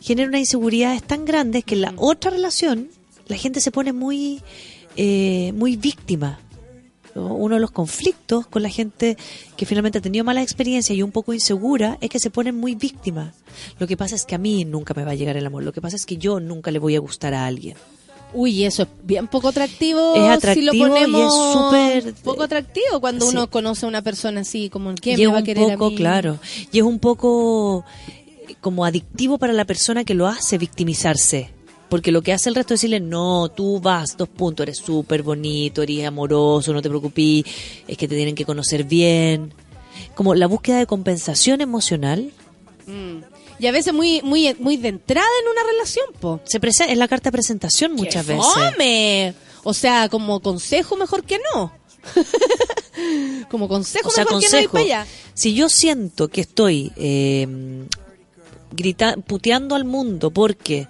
Genera 0.00 0.28
una 0.28 0.38
inseguridad 0.38 0.98
tan 1.02 1.24
grande 1.24 1.62
que 1.62 1.74
en 1.74 1.82
la 1.82 1.92
otra 1.96 2.30
relación 2.30 2.88
la 3.26 3.36
gente 3.36 3.60
se 3.60 3.70
pone 3.72 3.92
muy, 3.92 4.40
eh, 4.96 5.52
muy 5.54 5.76
víctima. 5.76 6.38
¿no? 7.14 7.34
Uno 7.34 7.54
de 7.54 7.60
los 7.62 7.70
conflictos 7.70 8.46
con 8.46 8.62
la 8.62 8.68
gente 8.68 9.16
que 9.56 9.64
finalmente 9.64 9.98
ha 9.98 10.02
tenido 10.02 10.22
mala 10.24 10.42
experiencia 10.42 10.94
y 10.94 11.02
un 11.02 11.12
poco 11.12 11.32
insegura 11.32 11.96
es 12.02 12.10
que 12.10 12.18
se 12.18 12.28
ponen 12.30 12.54
muy 12.56 12.74
víctimas. 12.74 13.34
Lo 13.78 13.86
que 13.86 13.96
pasa 13.96 14.14
es 14.16 14.24
que 14.26 14.34
a 14.34 14.38
mí 14.38 14.64
nunca 14.66 14.92
me 14.94 15.02
va 15.04 15.12
a 15.12 15.14
llegar 15.14 15.36
el 15.36 15.46
amor. 15.46 15.62
Lo 15.64 15.72
que 15.72 15.80
pasa 15.80 15.96
es 15.96 16.04
que 16.04 16.18
yo 16.18 16.40
nunca 16.40 16.70
le 16.70 16.78
voy 16.78 16.94
a 16.94 17.00
gustar 17.00 17.32
a 17.32 17.46
alguien. 17.46 17.76
Uy, 18.34 18.64
eso 18.64 18.82
es 18.82 18.88
bien 19.02 19.28
poco 19.28 19.48
atractivo. 19.48 20.14
Es 20.14 20.22
si 20.22 20.28
atractivo 20.28 20.96
y 20.98 21.04
es 21.22 21.32
súper- 21.32 22.14
poco 22.22 22.42
atractivo 22.42 23.00
cuando 23.00 23.24
Sí. 23.24 23.30
uno 23.32 23.48
conoce 23.48 23.86
a 23.86 23.88
una 23.88 24.02
persona 24.02 24.40
así, 24.42 24.68
como 24.68 24.90
el 24.90 25.00
que 25.00 25.12
y 25.12 25.16
me 25.18 25.26
va 25.28 25.36
a 25.36 25.38
un 25.38 25.44
querer 25.44 25.72
poco, 25.74 25.86
a 25.86 25.90
mí. 25.90 25.96
claro, 25.96 26.38
y 26.70 26.78
es 26.78 26.84
un 26.84 26.98
poco 26.98 27.84
eh, 28.48 28.56
como 28.60 28.84
adictivo 28.84 29.38
para 29.38 29.54
la 29.54 29.64
persona 29.64 30.04
que 30.04 30.12
lo 30.14 30.26
hace 30.26 30.58
victimizarse. 30.58 31.50
Porque 31.88 32.10
lo 32.12 32.20
que 32.22 32.32
hace 32.32 32.48
el 32.48 32.54
resto 32.56 32.74
es 32.74 32.80
decirle, 32.80 32.98
no, 33.00 33.48
tú 33.48 33.80
vas, 33.80 34.16
dos 34.16 34.28
puntos, 34.28 34.64
eres 34.64 34.78
súper 34.78 35.22
bonito, 35.22 35.82
eres 35.82 36.04
amoroso, 36.06 36.72
no 36.72 36.82
te 36.82 36.88
preocupes, 36.88 37.44
es 37.86 37.96
que 37.96 38.08
te 38.08 38.16
tienen 38.16 38.34
que 38.34 38.44
conocer 38.44 38.84
bien. 38.84 39.52
Como 40.14 40.34
la 40.34 40.46
búsqueda 40.46 40.78
de 40.78 40.86
compensación 40.86 41.60
emocional 41.60 42.32
Mm. 42.88 43.18
Y 43.58 43.66
a 43.66 43.72
veces 43.72 43.92
muy 43.92 44.22
muy 44.22 44.54
muy 44.60 44.76
de 44.76 44.88
entrada 44.88 45.26
en 45.42 45.48
una 45.50 45.62
relación, 45.72 46.06
po. 46.20 46.40
se 46.44 46.60
es 46.62 46.96
la 46.98 47.08
carta 47.08 47.30
de 47.30 47.32
presentación 47.32 47.94
muchas 47.94 48.24
¡Qué 48.24 48.34
veces. 48.34 48.46
fome! 48.54 49.34
O 49.64 49.74
sea, 49.74 50.08
como 50.08 50.38
consejo 50.38 50.96
mejor 50.96 51.24
que 51.24 51.40
no. 51.52 51.72
como 53.50 53.66
consejo 53.68 54.08
O 54.08 54.12
sea, 54.12 54.24
mejor 54.24 54.40
que 54.40 54.48
no 54.50 54.60
ir 54.60 54.68
para 54.68 54.84
allá. 54.84 55.06
si 55.34 55.54
yo 55.54 55.68
siento 55.68 56.28
que 56.28 56.42
estoy 56.42 56.92
eh, 56.96 57.48
grita- 58.72 59.16
puteando 59.16 59.74
al 59.74 59.84
mundo 59.84 60.30
porque 60.30 60.86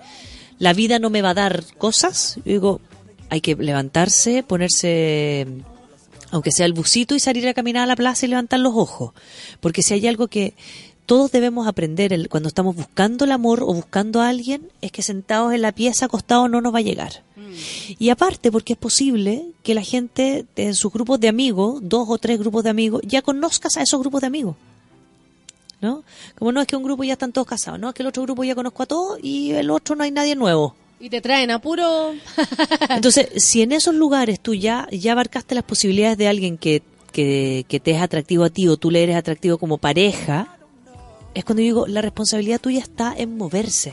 la 0.59 0.73
vida 0.73 0.99
no 0.99 1.11
me 1.11 1.23
va 1.23 1.31
a 1.31 1.35
dar 1.35 1.65
cosas, 1.79 2.37
yo 2.37 2.43
digo, 2.53 2.81
hay 3.29 3.41
que 3.41 3.55
levantarse, 3.57 4.43
ponerse, 4.43 5.47
aunque 6.31 6.53
sea 6.53 6.67
el 6.67 6.73
busito, 6.73 7.15
y 7.15 7.21
salir 7.21 7.47
a 7.49 7.55
caminar 7.55 7.85
a 7.85 7.87
la 7.87 7.97
plaza 7.97 8.27
y 8.27 8.29
levantar 8.29 8.61
los 8.61 8.75
ojos. 8.75 9.13
Porque 9.61 9.83
si 9.83 9.95
hay 9.95 10.07
algo 10.07 10.29
que 10.29 10.55
todos 11.07 11.31
debemos 11.31 11.69
aprender 11.69 12.13
el- 12.13 12.29
cuando 12.29 12.49
estamos 12.49 12.75
buscando 12.75 13.25
el 13.25 13.33
amor 13.33 13.63
o 13.63 13.73
buscando 13.73 14.21
a 14.21 14.29
alguien, 14.29 14.71
es 14.81 14.91
que 14.91 15.03
sentados 15.03 15.53
en 15.53 15.63
la 15.63 15.73
pieza, 15.73 16.07
acostados, 16.07 16.51
no 16.51 16.61
nos 16.61 16.75
va 16.75 16.79
a 16.79 16.83
llegar. 16.83 17.23
Y 17.99 18.09
aparte, 18.11 18.51
porque 18.51 18.73
es 18.73 18.79
posible 18.79 19.45
que 19.63 19.75
la 19.75 19.83
gente 19.83 20.45
en 20.57 20.75
sus 20.75 20.93
grupos 20.93 21.21
de 21.21 21.29
amigos, 21.29 21.79
dos 21.83 22.07
o 22.09 22.19
tres 22.19 22.39
grupos 22.41 22.65
de 22.65 22.71
amigos, 22.71 23.03
ya 23.05 23.23
conozcas 23.23 23.77
a 23.77 23.83
esos 23.83 24.01
grupos 24.01 24.21
de 24.23 24.27
amigos. 24.27 24.57
¿No? 25.81 26.05
Como 26.39 26.53
no 26.53 26.61
es 26.61 26.67
que 26.67 26.77
un 26.77 26.83
grupo 26.83 27.05
ya 27.05 27.13
están 27.13 27.33
todos 27.33 27.47
casados, 27.47 27.79
no 27.79 27.89
es 27.89 27.95
que 27.95 28.03
el 28.03 28.09
otro 28.09 28.23
grupo 28.23 28.45
ya 28.45 28.55
conozco 28.55 28.83
a 28.83 28.87
todos 28.87 29.19
y 29.23 29.53
el 29.53 29.71
otro 29.71 29.95
no 29.95 30.05
hay 30.05 30.11
nadie 30.11 30.35
nuevo. 30.35 30.75
Y 30.99 31.11
te 31.11 31.21
traen 31.21 31.51
a 31.51 31.61
puro... 31.61 32.15
Entonces, 32.89 33.29
si 33.45 33.61
en 33.61 33.73
esos 33.73 33.95
lugares 33.95 34.41
tú 34.41 34.55
ya, 34.55 34.89
ya 34.91 35.13
abarcaste 35.13 35.55
las 35.55 35.65
posibilidades 35.65 36.17
de 36.17 36.29
alguien 36.29 36.57
que, 36.57 36.83
que, 37.13 37.67
que 37.69 37.81
te 37.81 37.91
es 37.91 38.01
atractivo 38.01 38.45
a 38.45 38.51
ti 38.51 38.67
o 38.69 38.79
tú 38.79 38.91
le 38.91 39.03
eres 39.03 39.17
atractivo 39.17 39.59
como 39.59 39.77
pareja, 39.77 40.57
es 41.35 41.45
cuando 41.45 41.61
yo 41.61 41.67
digo, 41.67 41.87
la 41.87 42.01
responsabilidad 42.01 42.61
tuya 42.61 42.81
está 42.81 43.15
en 43.15 43.37
moverse, 43.37 43.93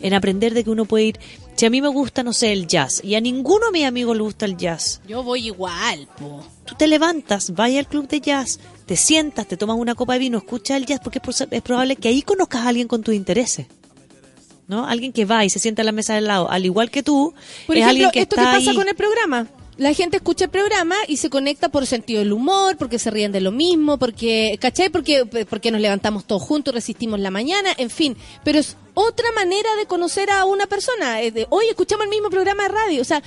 en 0.00 0.12
aprender 0.12 0.52
de 0.52 0.62
que 0.62 0.68
uno 0.70 0.84
puede 0.84 1.04
ir. 1.04 1.20
Si 1.56 1.66
a 1.66 1.70
mí 1.70 1.80
me 1.80 1.88
gusta, 1.88 2.22
no 2.24 2.32
sé, 2.32 2.52
el 2.52 2.66
jazz, 2.66 3.00
y 3.04 3.14
a 3.14 3.20
ninguno 3.20 3.66
de 3.66 3.72
mis 3.72 3.84
amigos 3.84 4.16
le 4.16 4.22
gusta 4.22 4.44
el 4.44 4.56
jazz, 4.56 5.00
Yo 5.06 5.22
voy 5.22 5.46
igual, 5.46 6.08
po. 6.18 6.44
tú 6.64 6.74
te 6.74 6.88
levantas, 6.88 7.54
vas 7.54 7.70
al 7.76 7.86
club 7.86 8.08
de 8.08 8.20
jazz, 8.20 8.58
te 8.86 8.96
sientas, 8.96 9.46
te 9.46 9.56
tomas 9.56 9.76
una 9.78 9.94
copa 9.94 10.14
de 10.14 10.18
vino, 10.18 10.38
escuchas 10.38 10.76
el 10.76 10.86
jazz, 10.86 11.00
porque 11.02 11.20
es, 11.50 11.62
probable 11.62 11.94
que 11.96 12.08
ahí 12.08 12.22
conozcas 12.22 12.62
a 12.62 12.68
alguien 12.68 12.88
con 12.88 13.02
tus 13.02 13.14
intereses. 13.14 13.66
¿No? 14.66 14.86
Alguien 14.86 15.12
que 15.12 15.26
va 15.26 15.44
y 15.44 15.50
se 15.50 15.58
sienta 15.58 15.82
a 15.82 15.84
la 15.84 15.92
mesa 15.92 16.14
del 16.14 16.24
lado, 16.24 16.50
al 16.50 16.64
igual 16.64 16.90
que 16.90 17.02
tú, 17.02 17.34
Por 17.66 17.76
es 17.76 17.82
ejemplo, 17.82 18.06
alguien 18.06 18.10
que 18.12 18.20
esto 18.20 18.36
que 18.36 18.42
está 18.42 18.52
pasa 18.54 18.70
ahí. 18.70 18.76
con 18.76 18.88
el 18.88 18.94
programa. 18.94 19.46
La 19.76 19.92
gente 19.92 20.16
escucha 20.16 20.46
el 20.46 20.50
programa 20.50 20.94
y 21.06 21.18
se 21.18 21.28
conecta 21.30 21.68
por 21.68 21.86
sentido 21.86 22.20
del 22.20 22.32
humor, 22.32 22.76
porque 22.78 22.98
se 22.98 23.10
ríen 23.10 23.30
de 23.32 23.40
lo 23.40 23.52
mismo, 23.52 23.98
porque, 23.98 24.56
¿cachai? 24.60 24.88
Porque, 24.88 25.26
porque 25.26 25.70
nos 25.70 25.80
levantamos 25.80 26.24
todos 26.24 26.42
juntos, 26.42 26.72
resistimos 26.72 27.20
la 27.20 27.30
mañana, 27.30 27.70
en 27.76 27.90
fin. 27.90 28.16
Pero 28.42 28.58
es 28.60 28.76
otra 28.94 29.26
manera 29.34 29.68
de 29.76 29.86
conocer 29.86 30.30
a 30.30 30.44
una 30.44 30.66
persona. 30.66 31.20
Es 31.20 31.34
de, 31.34 31.46
Oye, 31.50 31.70
escuchamos 31.70 32.04
el 32.04 32.10
mismo 32.10 32.30
programa 32.30 32.62
de 32.64 32.68
radio. 32.70 33.02
O 33.02 33.04
sea, 33.04 33.22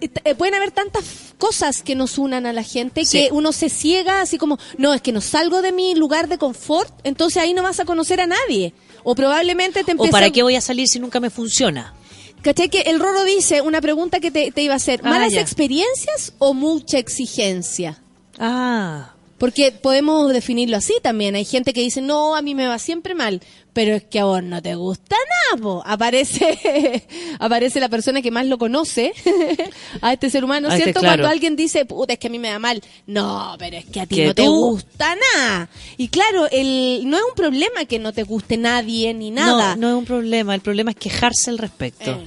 eh, 0.00 0.10
eh, 0.24 0.34
pueden 0.34 0.54
haber 0.54 0.72
tantas 0.72 1.04
cosas 1.38 1.82
que 1.82 1.94
nos 1.94 2.18
unan 2.18 2.44
a 2.46 2.52
la 2.52 2.62
gente 2.64 3.04
Sí. 3.04 3.18
que 3.26 3.32
uno 3.32 3.52
se 3.52 3.68
ciega 3.68 4.20
así 4.20 4.36
como, 4.38 4.58
no, 4.78 4.92
es 4.94 5.00
que 5.02 5.12
no 5.12 5.20
salgo 5.20 5.62
de 5.62 5.72
mi 5.72 5.94
lugar 5.94 6.28
de 6.28 6.38
confort, 6.38 6.92
entonces 7.04 7.42
ahí 7.42 7.54
no 7.54 7.62
vas 7.62 7.78
a 7.80 7.84
conocer 7.84 8.20
a 8.20 8.26
nadie. 8.26 8.74
O 9.04 9.14
probablemente 9.14 9.82
te 9.84 9.92
¿O 9.92 9.94
empieza 9.94 10.12
para 10.12 10.30
qué 10.30 10.42
voy 10.42 10.54
a 10.56 10.60
salir 10.60 10.86
si 10.88 10.98
nunca 11.00 11.18
me 11.20 11.30
funciona? 11.30 11.94
¿Cachai? 12.42 12.68
Que 12.68 12.80
el 12.82 12.98
Roro 12.98 13.22
dice 13.24 13.60
una 13.60 13.80
pregunta 13.80 14.18
que 14.18 14.32
te, 14.32 14.50
te 14.50 14.62
iba 14.62 14.74
a 14.74 14.76
hacer. 14.76 15.00
Ah, 15.04 15.10
¿Malas 15.10 15.34
experiencias 15.34 16.32
o 16.38 16.54
mucha 16.54 16.98
exigencia? 16.98 18.00
Ah, 18.38 19.14
Porque 19.38 19.70
podemos 19.72 20.32
definirlo 20.32 20.76
así 20.76 20.94
también. 21.02 21.34
Hay 21.36 21.44
gente 21.44 21.72
que 21.72 21.80
dice, 21.80 22.00
no, 22.00 22.34
a 22.36 22.42
mí 22.42 22.54
me 22.54 22.66
va 22.66 22.78
siempre 22.78 23.14
mal. 23.14 23.40
Pero 23.72 23.94
es 23.94 24.04
que 24.04 24.20
a 24.20 24.24
vos 24.24 24.42
no 24.42 24.60
te 24.60 24.74
gusta 24.74 25.16
nada, 25.16 25.62
po. 25.62 25.82
Aparece, 25.86 27.06
aparece 27.38 27.80
la 27.80 27.88
persona 27.88 28.20
que 28.20 28.30
más 28.30 28.46
lo 28.46 28.58
conoce 28.58 29.12
a 30.02 30.12
este 30.12 30.28
ser 30.28 30.44
humano, 30.44 30.68
A 30.68 30.72
este, 30.72 30.84
¿cierto? 30.84 31.00
claro. 31.00 31.22
Cuando 31.22 31.32
alguien 31.32 31.56
dice, 31.56 31.86
puta, 31.86 32.12
es 32.12 32.18
que 32.18 32.26
a 32.26 32.30
mí 32.30 32.38
me 32.38 32.48
da 32.48 32.58
mal. 32.58 32.82
No, 33.06 33.56
pero 33.58 33.78
es 33.78 33.86
que 33.86 34.00
a 34.00 34.06
ti 34.06 34.16
Que 34.16 34.26
no 34.26 34.34
te 34.34 34.46
gusta 34.46 35.16
nada. 35.36 35.70
Y 35.96 36.08
claro, 36.08 36.48
el, 36.50 37.02
no 37.06 37.16
es 37.16 37.22
un 37.22 37.34
problema 37.34 37.86
que 37.86 37.98
no 37.98 38.12
te 38.12 38.24
guste 38.24 38.58
nadie 38.58 39.14
ni 39.14 39.30
nada. 39.30 39.74
No, 39.74 39.80
no 39.80 39.88
es 39.88 39.94
un 39.94 40.04
problema. 40.04 40.54
El 40.54 40.60
problema 40.60 40.90
es 40.90 40.96
quejarse 40.96 41.48
al 41.48 41.58
respecto. 41.58 42.10
Eh. 42.10 42.26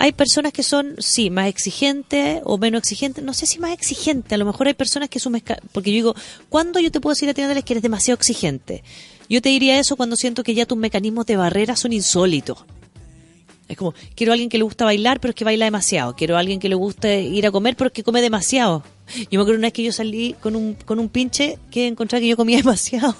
Hay 0.00 0.12
personas 0.12 0.52
que 0.52 0.62
son, 0.62 0.94
sí, 0.98 1.28
más 1.28 1.48
exigentes 1.48 2.40
o 2.44 2.56
menos 2.56 2.80
exigentes. 2.80 3.22
No 3.24 3.34
sé 3.34 3.46
si 3.46 3.58
más 3.58 3.72
exigentes. 3.72 4.32
A 4.32 4.36
lo 4.36 4.44
mejor 4.44 4.68
hay 4.68 4.74
personas 4.74 5.08
que 5.08 5.18
su 5.18 5.30
Porque 5.72 5.90
yo 5.90 5.94
digo, 5.94 6.14
¿cuándo 6.48 6.78
yo 6.78 6.90
te 6.90 7.00
puedo 7.00 7.14
decir 7.14 7.28
a 7.28 7.34
ti, 7.34 7.42
Natalia, 7.42 7.62
que 7.62 7.72
eres 7.72 7.82
demasiado 7.82 8.16
exigente? 8.16 8.84
Yo 9.28 9.42
te 9.42 9.50
diría 9.50 9.78
eso 9.78 9.96
cuando 9.96 10.16
siento 10.16 10.42
que 10.42 10.54
ya 10.54 10.66
tus 10.66 10.78
mecanismos 10.78 11.26
de 11.26 11.36
barrera 11.36 11.76
son 11.76 11.92
insólitos. 11.92 12.64
Es 13.68 13.76
como, 13.76 13.92
quiero 14.14 14.32
a 14.32 14.34
alguien 14.34 14.48
que 14.48 14.56
le 14.56 14.64
gusta 14.64 14.86
bailar, 14.86 15.20
pero 15.20 15.30
es 15.30 15.34
que 15.34 15.44
baila 15.44 15.66
demasiado. 15.66 16.16
Quiero 16.16 16.36
a 16.36 16.40
alguien 16.40 16.58
que 16.58 16.70
le 16.70 16.74
guste 16.74 17.20
ir 17.20 17.46
a 17.46 17.50
comer, 17.50 17.76
pero 17.76 17.88
es 17.88 17.92
que 17.92 18.02
come 18.02 18.22
demasiado. 18.22 18.82
Yo 19.14 19.38
me 19.38 19.42
acuerdo 19.42 19.58
una 19.58 19.66
vez 19.66 19.74
que 19.74 19.82
yo 19.82 19.92
salí 19.92 20.34
con 20.40 20.56
un, 20.56 20.74
con 20.74 20.98
un 20.98 21.10
pinche 21.10 21.58
que 21.70 21.86
encontraba 21.86 22.20
que 22.20 22.28
yo 22.28 22.36
comía 22.36 22.56
demasiado. 22.64 23.14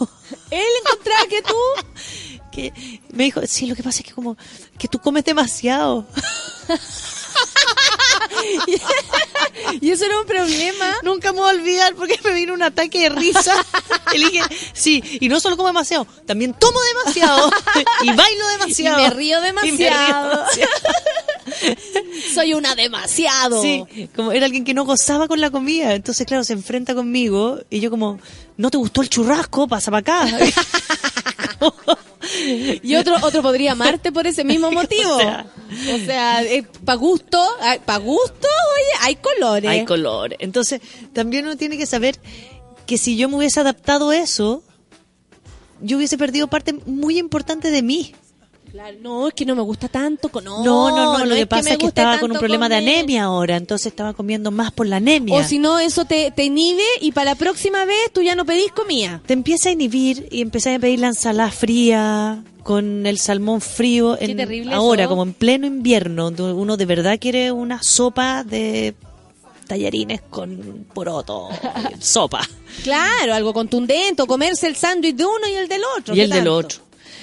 Él 0.50 0.66
encontraba 0.86 1.26
que 1.28 1.42
tú 1.42 1.54
que 2.50 2.72
me 3.12 3.24
dijo, 3.24 3.42
sí, 3.46 3.66
lo 3.66 3.74
que 3.74 3.82
pasa 3.82 4.00
es 4.00 4.06
que 4.06 4.12
como 4.12 4.38
que 4.78 4.88
tú 4.88 4.98
comes 4.98 5.24
demasiado. 5.24 6.06
Y 9.80 9.91
eso 9.91 10.07
era 10.07 10.18
un 10.20 10.26
problema. 10.26 10.97
Nunca 11.03 11.32
me 11.32 11.41
voy 11.41 11.51
a 11.51 11.53
olvidar 11.59 11.95
porque 11.95 12.18
me 12.24 12.32
vino 12.32 12.55
un 12.55 12.62
ataque 12.62 13.01
de 13.01 13.09
risa. 13.11 13.55
Y 14.14 14.18
dije, 14.18 14.41
sí, 14.72 15.03
y 15.20 15.28
no 15.28 15.39
solo 15.39 15.57
como 15.59 15.68
demasiado, 15.68 16.07
también 16.26 16.55
tomo 16.55 16.78
demasiado 16.95 17.51
y 18.03 18.07
bailo 18.12 18.49
demasiado. 18.59 19.01
Y 19.01 19.03
me 19.03 19.11
río 19.11 19.39
Y 19.39 19.41
me 19.41 19.41
río 19.41 19.41
demasiado. 19.43 20.30
demasiado. 20.30 20.70
Soy 22.34 22.55
una 22.55 22.74
demasiado. 22.74 23.61
Sí, 23.61 23.84
como 24.16 24.32
era 24.32 24.47
alguien 24.47 24.64
que 24.64 24.72
no 24.72 24.84
gozaba 24.86 25.28
con 25.28 25.41
la 25.43 25.51
comida. 25.51 25.95
Entonces, 25.95 26.26
claro, 26.26 26.43
se 26.45 26.55
enfrenta 26.55 26.95
conmigo 26.95 27.59
y 27.68 27.80
yo 27.80 27.91
como, 27.91 28.18
¿no 28.57 28.70
te 28.70 28.78
gustó 28.78 29.03
el 29.03 29.11
churrasco? 29.11 29.68
Pasa 29.68 29.91
para 29.91 30.01
acá. 30.01 30.39
Y 32.82 32.94
otro 32.96 33.16
otro 33.22 33.42
podría 33.42 33.72
amarte 33.72 34.12
por 34.12 34.26
ese 34.26 34.44
mismo 34.44 34.70
motivo. 34.72 35.16
O 35.16 35.20
sea. 35.20 35.46
o 35.94 35.98
sea, 36.04 36.42
para 36.84 36.96
gusto, 36.96 37.42
para 37.84 37.98
gusto, 37.98 38.48
oye, 38.74 39.00
hay 39.00 39.16
colores. 39.16 39.70
Hay 39.70 39.84
color. 39.84 40.36
Entonces, 40.38 40.80
también 41.12 41.46
uno 41.46 41.56
tiene 41.56 41.76
que 41.76 41.86
saber 41.86 42.18
que 42.86 42.98
si 42.98 43.16
yo 43.16 43.28
me 43.28 43.36
hubiese 43.36 43.60
adaptado 43.60 44.10
a 44.10 44.16
eso, 44.16 44.62
yo 45.80 45.96
hubiese 45.96 46.18
perdido 46.18 46.48
parte 46.48 46.72
muy 46.86 47.18
importante 47.18 47.70
de 47.70 47.82
mí. 47.82 48.14
Claro, 48.78 48.96
no, 49.02 49.26
es 49.26 49.34
que 49.34 49.44
no 49.44 49.56
me 49.56 49.62
gusta 49.62 49.88
tanto. 49.88 50.28
con- 50.28 50.44
No, 50.44 50.62
No, 50.62 50.90
no, 50.90 51.18
no, 51.18 51.24
lo 51.24 51.34
es 51.34 51.40
que 51.40 51.46
pasa 51.48 51.70
es 51.70 51.78
que 51.78 51.86
estaba 51.86 52.20
con 52.20 52.30
un 52.30 52.38
problema 52.38 52.68
de 52.68 52.76
anemia 52.76 53.24
ahora, 53.24 53.56
entonces 53.56 53.86
estaba 53.88 54.12
comiendo 54.14 54.52
más 54.52 54.70
por 54.70 54.86
la 54.86 54.98
anemia. 54.98 55.34
O 55.34 55.42
si 55.42 55.58
no, 55.58 55.80
eso 55.80 56.04
te, 56.04 56.30
te 56.30 56.44
inhibe 56.44 56.84
y 57.00 57.10
para 57.10 57.32
la 57.32 57.34
próxima 57.34 57.84
vez 57.86 58.12
tú 58.12 58.22
ya 58.22 58.36
no 58.36 58.44
pedís 58.44 58.70
comida. 58.70 59.20
Te 59.26 59.32
empieza 59.32 59.70
a 59.70 59.72
inhibir 59.72 60.28
y 60.30 60.42
empezás 60.42 60.76
a 60.76 60.78
pedir 60.78 61.00
la 61.00 61.08
ensalada 61.08 61.50
fría 61.50 62.44
con 62.62 63.04
el 63.04 63.18
salmón 63.18 63.60
frío. 63.60 64.16
Qué 64.16 64.32
terrible 64.36 64.72
ahora, 64.72 65.02
eso. 65.02 65.10
como 65.10 65.24
en 65.24 65.32
pleno 65.32 65.66
invierno, 65.66 66.28
uno 66.28 66.76
de 66.76 66.86
verdad 66.86 67.18
quiere 67.20 67.50
una 67.50 67.82
sopa 67.82 68.44
de 68.44 68.94
tallarines 69.66 70.20
con 70.30 70.86
poroto, 70.94 71.48
sopa. 71.98 72.46
Claro, 72.84 73.34
algo 73.34 73.52
contundente, 73.52 74.24
comerse 74.24 74.68
el 74.68 74.76
sándwich 74.76 75.16
de 75.16 75.24
uno 75.24 75.48
y 75.52 75.54
el 75.56 75.66
del 75.66 75.82
otro. 75.98 76.14
y 76.14 76.18
¿qué 76.18 76.22
el 76.22 76.30
del 76.30 76.46
otro. 76.46 76.78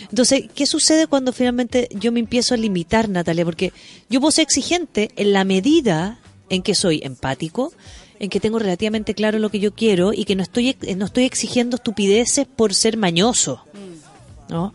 Entonces, 0.10 0.46
¿qué 0.54 0.66
sucede 0.66 1.08
cuando 1.08 1.34
finalmente 1.34 1.90
yo 1.92 2.12
me 2.12 2.20
empiezo 2.20 2.54
a 2.54 2.58
limitar, 2.58 3.10
Natalia? 3.10 3.46
Porque 3.46 3.74
yo 4.10 4.20
puedo 4.20 4.32
ser 4.32 4.44
exigente 4.44 5.12
en 5.16 5.34
la 5.34 5.44
medida 5.44 6.20
en 6.50 6.62
que 6.62 6.76
soy 6.76 7.02
empático, 7.04 7.74
en 8.20 8.30
que 8.30 8.40
tengo 8.40 8.60
relativamente 8.60 9.14
claro 9.14 9.40
lo 9.40 9.50
que 9.50 9.60
yo 9.60 9.74
quiero 9.74 10.14
y 10.14 10.26
que 10.26 10.36
no 10.36 10.44
estoy 10.44 10.76
no 10.96 11.06
estoy 11.06 11.26
exigiendo 11.26 11.76
estupideces 11.76 12.48
por 12.48 12.74
ser 12.74 12.98
mañoso, 12.98 13.64
¿no? 14.50 14.74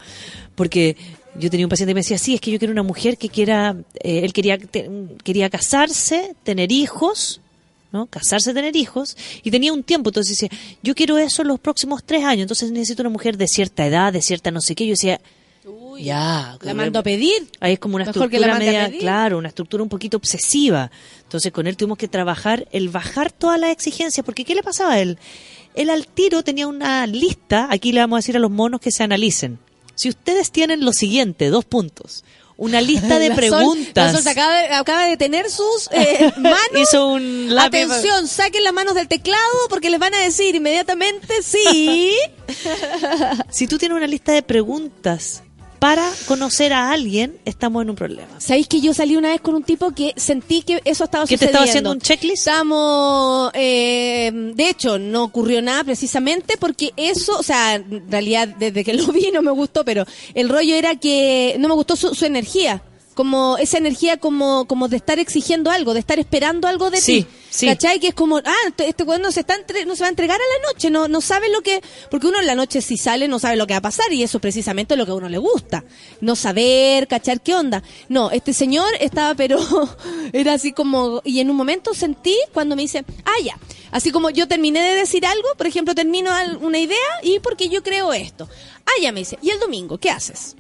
Porque 0.54 0.96
yo 1.38 1.48
tenía 1.48 1.66
un 1.66 1.70
paciente 1.70 1.90
que 1.90 1.94
me 1.94 2.00
decía, 2.00 2.18
sí, 2.18 2.34
es 2.34 2.40
que 2.40 2.50
yo 2.50 2.58
quiero 2.58 2.72
una 2.72 2.82
mujer 2.82 3.16
que 3.16 3.28
quiera, 3.28 3.76
eh, 4.02 4.20
él 4.24 4.32
quería 4.32 4.58
quería 4.58 5.48
casarse, 5.48 6.34
tener 6.42 6.72
hijos, 6.72 7.40
¿no? 7.92 8.06
Casarse, 8.06 8.54
tener 8.54 8.76
hijos, 8.76 9.16
y 9.42 9.50
tenía 9.50 9.72
un 9.72 9.82
tiempo, 9.82 10.10
entonces 10.10 10.38
decía, 10.38 10.58
yo 10.82 10.94
quiero 10.94 11.18
eso 11.18 11.42
en 11.42 11.48
los 11.48 11.60
próximos 11.60 12.04
tres 12.04 12.24
años, 12.24 12.42
entonces 12.42 12.70
necesito 12.70 13.02
una 13.02 13.10
mujer 13.10 13.36
de 13.36 13.48
cierta 13.48 13.86
edad, 13.86 14.12
de 14.12 14.22
cierta 14.22 14.50
no 14.50 14.60
sé 14.60 14.74
qué, 14.74 14.86
yo 14.86 14.92
decía, 14.92 15.20
ya, 15.98 16.58
La 16.62 16.74
mando 16.74 16.98
a 16.98 17.02
pedir. 17.02 17.48
Ahí 17.60 17.74
es 17.74 17.78
como 17.78 17.96
una 17.96 18.06
Mejor 18.06 18.24
estructura 18.24 18.58
media, 18.58 18.90
claro, 18.98 19.38
una 19.38 19.48
estructura 19.48 19.82
un 19.82 19.88
poquito 19.88 20.16
obsesiva. 20.16 20.90
Entonces 21.22 21.52
con 21.52 21.66
él 21.66 21.76
tuvimos 21.76 21.98
que 21.98 22.08
trabajar 22.08 22.66
el 22.72 22.88
bajar 22.88 23.30
todas 23.30 23.60
las 23.60 23.70
exigencias, 23.70 24.24
porque 24.24 24.44
¿qué 24.44 24.54
le 24.54 24.62
pasaba 24.62 24.94
a 24.94 25.00
él? 25.00 25.18
Él 25.74 25.90
al 25.90 26.06
tiro 26.06 26.42
tenía 26.42 26.66
una 26.66 27.06
lista, 27.06 27.68
aquí 27.70 27.92
le 27.92 28.00
vamos 28.00 28.16
a 28.16 28.20
decir 28.20 28.36
a 28.36 28.40
los 28.40 28.50
monos 28.50 28.80
que 28.80 28.90
se 28.90 29.02
analicen. 29.02 29.58
Si 29.94 30.08
ustedes 30.08 30.50
tienen 30.50 30.84
lo 30.84 30.92
siguiente, 30.92 31.50
dos 31.50 31.64
puntos, 31.64 32.24
una 32.60 32.80
lista 32.80 33.18
de 33.18 33.28
La 33.30 33.34
Sol- 33.34 33.36
preguntas. 33.36 34.06
la 34.06 34.12
Sol 34.12 34.22
se 34.22 34.30
acaba, 34.30 34.54
de, 34.60 34.66
acaba 34.74 35.04
de 35.06 35.16
tener 35.16 35.50
sus 35.50 35.88
eh, 35.92 36.30
manos. 36.36 36.58
Hizo 36.80 37.08
un 37.08 37.52
lápiz. 37.54 37.84
Atención, 37.84 38.28
saquen 38.28 38.62
las 38.62 38.72
manos 38.72 38.94
del 38.94 39.08
teclado 39.08 39.40
porque 39.68 39.90
les 39.90 39.98
van 39.98 40.14
a 40.14 40.18
decir 40.18 40.54
inmediatamente 40.54 41.42
sí. 41.42 42.14
Si 43.50 43.66
tú 43.66 43.78
tienes 43.78 43.96
una 43.96 44.06
lista 44.06 44.32
de 44.32 44.42
preguntas 44.42 45.42
para 45.80 46.08
conocer 46.26 46.72
a 46.74 46.90
alguien, 46.92 47.38
estamos 47.46 47.82
en 47.82 47.90
un 47.90 47.96
problema. 47.96 48.38
¿Sabéis 48.38 48.68
que 48.68 48.80
yo 48.82 48.92
salí 48.94 49.16
una 49.16 49.30
vez 49.30 49.40
con 49.40 49.54
un 49.54 49.62
tipo 49.62 49.90
que 49.92 50.12
sentí 50.14 50.60
que 50.62 50.82
eso 50.84 51.04
estaba 51.04 51.24
¿Que 51.24 51.38
te 51.38 51.46
sucediendo? 51.46 51.48
estaba 51.48 51.64
haciendo 51.64 51.92
un 51.92 52.00
checklist? 52.00 52.36
Estábamos, 52.46 53.50
eh, 53.54 54.30
de 54.54 54.68
hecho, 54.68 54.98
no 54.98 55.24
ocurrió 55.24 55.62
nada 55.62 55.82
precisamente 55.82 56.56
porque 56.58 56.92
eso, 56.96 57.38
o 57.38 57.42
sea, 57.42 57.76
en 57.76 58.10
realidad 58.10 58.46
desde 58.48 58.84
que 58.84 58.92
lo 58.92 59.06
vi 59.06 59.30
no 59.32 59.40
me 59.40 59.50
gustó, 59.50 59.84
pero 59.84 60.04
el 60.34 60.50
rollo 60.50 60.74
era 60.76 60.96
que 60.96 61.56
no 61.58 61.68
me 61.68 61.74
gustó 61.74 61.96
su, 61.96 62.14
su 62.14 62.26
energía. 62.26 62.82
Como 63.20 63.58
esa 63.58 63.76
energía 63.76 64.16
como, 64.16 64.66
como 64.66 64.88
de 64.88 64.96
estar 64.96 65.18
exigiendo 65.18 65.70
algo, 65.70 65.92
de 65.92 66.00
estar 66.00 66.18
esperando 66.18 66.66
algo 66.68 66.90
de 66.90 67.02
Sí, 67.02 67.24
ti. 67.24 67.28
sí. 67.50 67.66
¿Cachai? 67.66 68.00
Que 68.00 68.08
es 68.08 68.14
como, 68.14 68.38
ah, 68.38 68.54
este- 68.66 68.88
este 68.88 69.02
weón 69.02 69.20
no 69.20 69.30
se, 69.30 69.40
está 69.40 69.56
entre- 69.56 69.84
no 69.84 69.94
se 69.94 70.00
va 70.04 70.06
a 70.06 70.08
entregar 70.08 70.40
a 70.40 70.58
la 70.62 70.72
noche, 70.72 70.88
no, 70.88 71.06
no 71.06 71.20
sabe 71.20 71.50
lo 71.50 71.60
que, 71.60 71.82
porque 72.10 72.28
uno 72.28 72.40
en 72.40 72.46
la 72.46 72.54
noche 72.54 72.80
si 72.80 72.96
sale 72.96 73.28
no 73.28 73.38
sabe 73.38 73.56
lo 73.56 73.66
que 73.66 73.74
va 73.74 73.78
a 73.78 73.82
pasar 73.82 74.10
y 74.10 74.22
eso 74.22 74.38
precisamente 74.40 74.94
es 74.94 74.98
lo 74.98 75.04
que 75.04 75.12
a 75.12 75.16
uno 75.16 75.28
le 75.28 75.36
gusta. 75.36 75.84
No 76.22 76.34
saber, 76.34 77.08
cachar 77.08 77.42
qué 77.42 77.54
onda. 77.54 77.82
No, 78.08 78.30
este 78.30 78.54
señor 78.54 78.88
estaba 79.00 79.34
pero, 79.34 79.58
era 80.32 80.54
así 80.54 80.72
como, 80.72 81.20
y 81.22 81.40
en 81.40 81.50
un 81.50 81.56
momento 81.56 81.92
sentí 81.92 82.38
cuando 82.54 82.74
me 82.74 82.80
dice, 82.82 83.04
ah, 83.26 83.42
ya. 83.44 83.58
Así 83.90 84.12
como 84.12 84.30
yo 84.30 84.48
terminé 84.48 84.80
de 84.80 84.94
decir 84.94 85.26
algo, 85.26 85.46
por 85.58 85.66
ejemplo, 85.66 85.94
termino 85.94 86.30
una 86.62 86.78
idea 86.78 86.96
y 87.22 87.38
porque 87.40 87.68
yo 87.68 87.82
creo 87.82 88.14
esto. 88.14 88.48
Ah, 88.86 89.02
ya 89.02 89.12
me 89.12 89.20
dice, 89.20 89.38
¿y 89.42 89.50
el 89.50 89.58
domingo 89.60 89.98
qué 89.98 90.08
haces? 90.10 90.56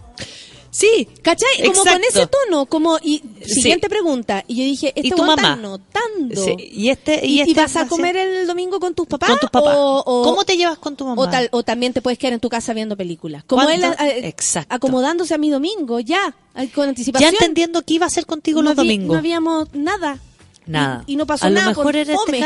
Sí, 0.72 1.08
¿Cachai? 1.22 1.48
Como 1.64 1.72
con 1.80 1.88
Exacto. 1.88 2.08
ese 2.08 2.26
tono, 2.28 2.66
como, 2.66 2.96
y 3.02 3.22
Sí. 3.44 3.54
siguiente 3.62 3.88
pregunta. 3.88 4.44
Y 4.46 4.54
yo 4.56 4.62
dije, 4.64 4.92
este 4.94 5.08
¿Y 5.08 5.10
tu 5.10 5.24
mamá? 5.24 5.56
notando. 5.56 6.44
Sí, 6.44 6.54
y 6.58 6.90
este- 6.90 7.26
y 7.26 7.38
¿Y, 7.38 7.40
este 7.40 7.50
y 7.50 7.54
vas 7.54 7.74
va 7.76 7.80
a 7.80 7.84
a 7.84 7.88
comer 7.88 8.14
ser- 8.14 8.28
el 8.28 8.46
domingo 8.46 8.78
con 8.78 8.94
tus 8.94 9.06
papás? 9.08 9.30
con 9.30 9.38
tus 9.40 9.50
papás. 9.50 9.74
O, 9.76 10.02
o- 10.06 10.22
¿Cómo 10.22 10.44
te 10.44 10.56
llevas 10.56 10.78
con 10.78 10.94
tu 10.94 11.04
mamá? 11.06 11.20
o, 11.20 11.28
tal, 11.28 11.48
o 11.50 11.64
también 11.64 11.92
te 11.92 12.00
puedes 12.02 12.18
quedar 12.20 12.34
en 12.34 12.40
tu 12.40 12.48
casa 12.48 12.72
viendo 12.72 12.96
películas. 12.96 13.42
Como 13.44 13.68
él 13.68 13.80
¿Cuándo? 13.80 14.02
eh, 14.04 14.28
Exacto. 14.28 14.72
acomodándose 14.74 15.34
a 15.34 15.38
mi 15.38 15.50
domingo, 15.50 15.98
ya, 15.98 16.34
con 16.72 16.84
ya 16.84 16.88
anticipación. 16.90 17.34
entendiendo 17.34 17.82
qué 17.82 17.94
iba 17.94 18.06
a 18.06 18.08
hacer 18.08 18.24
contigo 18.26 18.62
no 18.62 18.70
los 18.70 18.76
domingos. 18.76 19.08
No 19.14 19.18
habíamos 19.18 19.74
nada. 19.74 20.18
Nada. 20.66 21.02
Y, 21.08 21.16
no 21.16 21.26
pasó 21.26 21.46
a 21.46 21.50
nada. 21.50 21.64
lo 21.64 21.70
mejor 21.70 21.96
era 21.96 22.14
este. 22.14 22.40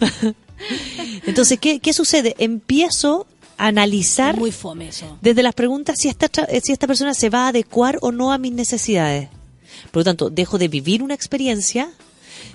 Entonces, 1.26 1.58
¿qué, 1.60 1.80
¿qué 1.80 1.92
sucede? 1.92 2.34
Empiezo 2.38 3.20
a 3.20 3.26
analizar 3.66 4.36
Muy 4.36 4.52
fome 4.52 4.88
eso. 4.88 5.18
desde 5.20 5.42
las 5.42 5.54
preguntas 5.54 5.96
si 5.98 6.08
esta, 6.08 6.28
si 6.62 6.72
esta 6.72 6.86
persona 6.86 7.14
se 7.14 7.30
va 7.30 7.44
a 7.44 7.48
adecuar 7.48 7.98
o 8.00 8.12
no 8.12 8.32
a 8.32 8.38
mis 8.38 8.52
necesidades. 8.52 9.28
Por 9.90 10.00
lo 10.00 10.04
tanto, 10.04 10.30
dejo 10.30 10.58
de 10.58 10.68
vivir 10.68 11.02
una 11.02 11.14
experiencia, 11.14 11.90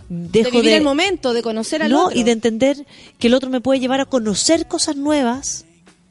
dejo 0.10 0.50
de 0.58 0.62
vivir 0.62 0.74
el 0.74 0.84
momento, 0.84 1.34
de 1.34 1.42
conocer 1.42 1.84
al 1.84 1.92
no, 1.92 2.06
otro. 2.06 2.20
y 2.20 2.24
de 2.24 2.32
entender 2.32 2.86
que 3.20 3.28
el 3.28 3.34
otro 3.34 3.50
me 3.50 3.62
puede 3.62 3.80
llevar 3.80 4.02
a 4.02 4.06
conocer 4.06 4.68
cosas 4.68 4.96
nuevas, 4.96 5.66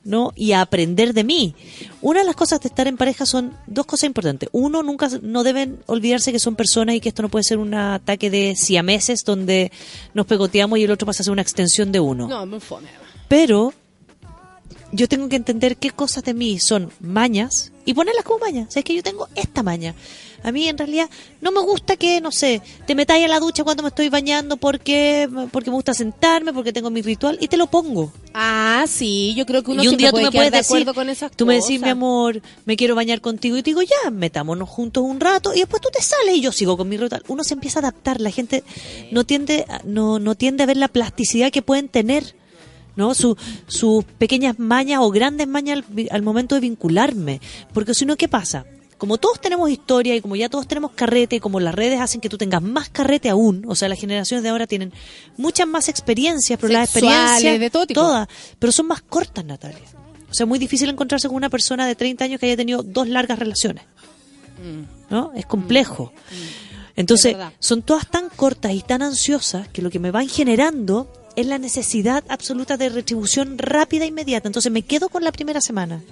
¿no? 0.04 0.32
Y 0.36 0.52
a 0.52 0.60
aprender 0.60 1.14
de 1.14 1.24
mí. 1.24 1.54
Una 2.02 2.20
de 2.20 2.26
las 2.26 2.36
cosas 2.36 2.60
de 2.60 2.68
estar 2.68 2.86
en 2.86 2.96
pareja 2.96 3.26
son 3.26 3.56
dos 3.66 3.86
cosas 3.86 4.04
importantes. 4.04 4.48
Uno, 4.52 4.82
nunca, 4.82 5.08
no 5.22 5.42
deben 5.44 5.80
olvidarse 5.86 6.30
que 6.30 6.38
son 6.38 6.56
personas 6.56 6.94
y 6.94 7.00
que 7.00 7.08
esto 7.08 7.22
no 7.22 7.30
puede 7.30 7.44
ser 7.44 7.58
un 7.58 7.74
ataque 7.74 8.30
de 8.30 8.54
siameses 8.56 9.24
donde 9.24 9.72
nos 10.12 10.26
pegoteamos 10.26 10.78
y 10.78 10.84
el 10.84 10.90
otro 10.90 11.06
pasa 11.06 11.22
a 11.22 11.24
ser 11.24 11.32
una 11.32 11.42
extensión 11.42 11.90
de 11.90 12.00
uno. 12.00 12.28
No, 12.28 12.44
muy 12.46 12.60
fome. 12.60 12.88
Pero 13.28 13.72
yo 14.94 15.08
tengo 15.08 15.28
que 15.28 15.36
entender 15.36 15.76
qué 15.76 15.90
cosas 15.90 16.22
de 16.24 16.34
mí 16.34 16.60
son 16.60 16.90
mañas 17.00 17.72
y 17.84 17.94
ponerlas 17.94 18.24
como 18.24 18.38
mañas. 18.38 18.68
O 18.68 18.70
sea, 18.70 18.80
es 18.80 18.84
que 18.84 18.94
yo 18.94 19.02
tengo 19.02 19.28
esta 19.34 19.62
maña. 19.62 19.94
A 20.44 20.52
mí 20.52 20.68
en 20.68 20.76
realidad 20.76 21.08
no 21.40 21.52
me 21.52 21.60
gusta 21.60 21.96
que, 21.96 22.20
no 22.20 22.30
sé, 22.30 22.60
te 22.86 22.94
metáis 22.94 23.24
a 23.24 23.28
la 23.28 23.40
ducha 23.40 23.64
cuando 23.64 23.82
me 23.82 23.88
estoy 23.88 24.10
bañando 24.10 24.58
porque, 24.58 25.28
porque 25.50 25.70
me 25.70 25.76
gusta 25.76 25.94
sentarme, 25.94 26.52
porque 26.52 26.72
tengo 26.72 26.90
mi 26.90 27.00
ritual 27.00 27.38
y 27.40 27.48
te 27.48 27.56
lo 27.56 27.66
pongo. 27.66 28.12
Ah, 28.34 28.84
sí, 28.86 29.34
yo 29.34 29.46
creo 29.46 29.62
que 29.62 29.70
uno 29.70 29.82
y 29.82 29.88
un 29.88 29.96
día 29.96 30.10
tú 30.10 30.12
puede 30.12 30.26
me 30.26 30.30
quedar 30.30 30.50
puedes 30.50 30.68
de 30.68 30.74
decir, 30.74 30.94
con 30.94 31.08
esas 31.08 31.32
tú 31.32 31.46
me 31.46 31.54
decís, 31.54 31.80
mi 31.80 31.88
amor, 31.88 32.42
me 32.66 32.76
quiero 32.76 32.94
bañar 32.94 33.22
contigo 33.22 33.56
y 33.56 33.62
te 33.62 33.70
digo, 33.70 33.80
ya, 33.82 34.10
metámonos 34.10 34.68
juntos 34.68 35.02
un 35.02 35.18
rato 35.18 35.54
y 35.54 35.60
después 35.60 35.80
tú 35.80 35.88
te 35.90 36.02
sales 36.02 36.36
y 36.36 36.42
yo 36.42 36.52
sigo 36.52 36.76
con 36.76 36.90
mi 36.90 36.98
ritual. 36.98 37.24
Uno 37.26 37.42
se 37.42 37.54
empieza 37.54 37.78
a 37.78 37.82
adaptar, 37.82 38.20
la 38.20 38.30
gente 38.30 38.64
no 39.12 39.24
tiende, 39.24 39.66
no, 39.84 40.18
no 40.18 40.34
tiende 40.34 40.62
a 40.62 40.66
ver 40.66 40.76
la 40.76 40.88
plasticidad 40.88 41.50
que 41.50 41.62
pueden 41.62 41.88
tener. 41.88 42.36
¿No? 42.96 43.14
Su- 43.14 43.36
sus 43.66 44.04
pequeñas 44.04 44.58
mañas 44.58 45.00
o 45.02 45.10
grandes 45.10 45.46
mañas 45.48 45.78
al, 45.96 46.06
al 46.10 46.22
momento 46.22 46.54
de 46.54 46.60
vincularme. 46.62 47.40
Porque 47.72 47.94
si 47.94 48.04
no, 48.06 48.16
¿qué 48.16 48.28
pasa? 48.28 48.64
Como 48.98 49.18
todos 49.18 49.40
tenemos 49.40 49.68
historia 49.70 50.14
y 50.14 50.20
como 50.20 50.36
ya 50.36 50.48
todos 50.48 50.66
tenemos 50.68 50.92
carrete 50.92 51.36
y 51.36 51.40
como 51.40 51.58
las 51.60 51.74
redes 51.74 52.00
hacen 52.00 52.20
que 52.20 52.28
tú 52.28 52.38
tengas 52.38 52.62
más 52.62 52.88
carrete 52.88 53.28
aún, 53.28 53.64
o 53.66 53.74
sea, 53.74 53.88
las 53.88 53.98
generaciones 53.98 54.42
de 54.42 54.48
ahora 54.48 54.66
tienen 54.66 54.92
muchas 55.36 55.66
más 55.66 55.88
experiencias, 55.88 56.58
pero 56.60 56.72
las 56.72 56.88
experiencias 56.88 57.60
de 57.60 57.70
todo 57.70 57.86
tipo. 57.86 58.00
todas, 58.00 58.28
pero 58.58 58.72
son 58.72 58.86
más 58.86 59.02
cortas, 59.02 59.44
Natalia. 59.44 59.78
O 60.30 60.34
sea, 60.34 60.46
muy 60.46 60.58
difícil 60.58 60.88
encontrarse 60.88 61.26
con 61.28 61.36
una 61.36 61.50
persona 61.50 61.86
de 61.86 61.94
30 61.96 62.24
años 62.24 62.40
que 62.40 62.46
haya 62.46 62.56
tenido 62.56 62.82
dos 62.82 63.08
largas 63.08 63.38
relaciones. 63.38 63.84
¿No? 65.10 65.32
Es 65.34 65.44
complejo. 65.46 66.12
Entonces, 66.96 67.32
Es 67.32 67.38
verdad. 67.38 67.52
son 67.58 67.82
todas 67.82 68.08
tan 68.08 68.28
cortas 68.30 68.72
y 68.72 68.80
tan 68.80 69.02
ansiosas 69.02 69.68
que 69.68 69.82
lo 69.82 69.90
que 69.90 69.98
me 69.98 70.10
van 70.12 70.28
generando 70.28 71.10
es 71.36 71.46
la 71.46 71.58
necesidad 71.58 72.22
absoluta 72.28 72.76
de 72.76 72.88
retribución 72.88 73.58
rápida 73.58 74.04
e 74.04 74.08
inmediata. 74.08 74.48
Entonces 74.48 74.70
me 74.70 74.82
quedo 74.82 75.08
con 75.08 75.24
la 75.24 75.32
primera 75.32 75.60
semana. 75.60 76.02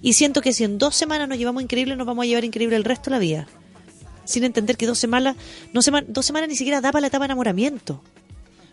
Y 0.00 0.14
siento 0.14 0.40
que 0.40 0.52
si 0.52 0.64
en 0.64 0.78
dos 0.78 0.94
semanas 0.96 1.28
nos 1.28 1.38
llevamos 1.38 1.62
increíble, 1.62 1.96
nos 1.96 2.06
vamos 2.06 2.22
a 2.24 2.26
llevar 2.26 2.44
increíble 2.44 2.76
el 2.76 2.84
resto 2.84 3.04
de 3.04 3.10
la 3.16 3.18
vida. 3.18 3.48
Sin 4.24 4.44
entender 4.44 4.76
que 4.76 4.86
dos 4.86 4.98
semanas, 4.98 5.36
no 5.72 5.82
sema- 5.82 6.04
dos 6.06 6.24
semanas 6.24 6.48
ni 6.48 6.56
siquiera 6.56 6.80
da 6.80 6.92
para 6.92 7.02
la 7.02 7.06
etapa 7.08 7.24
de 7.24 7.26
enamoramiento. 7.26 8.02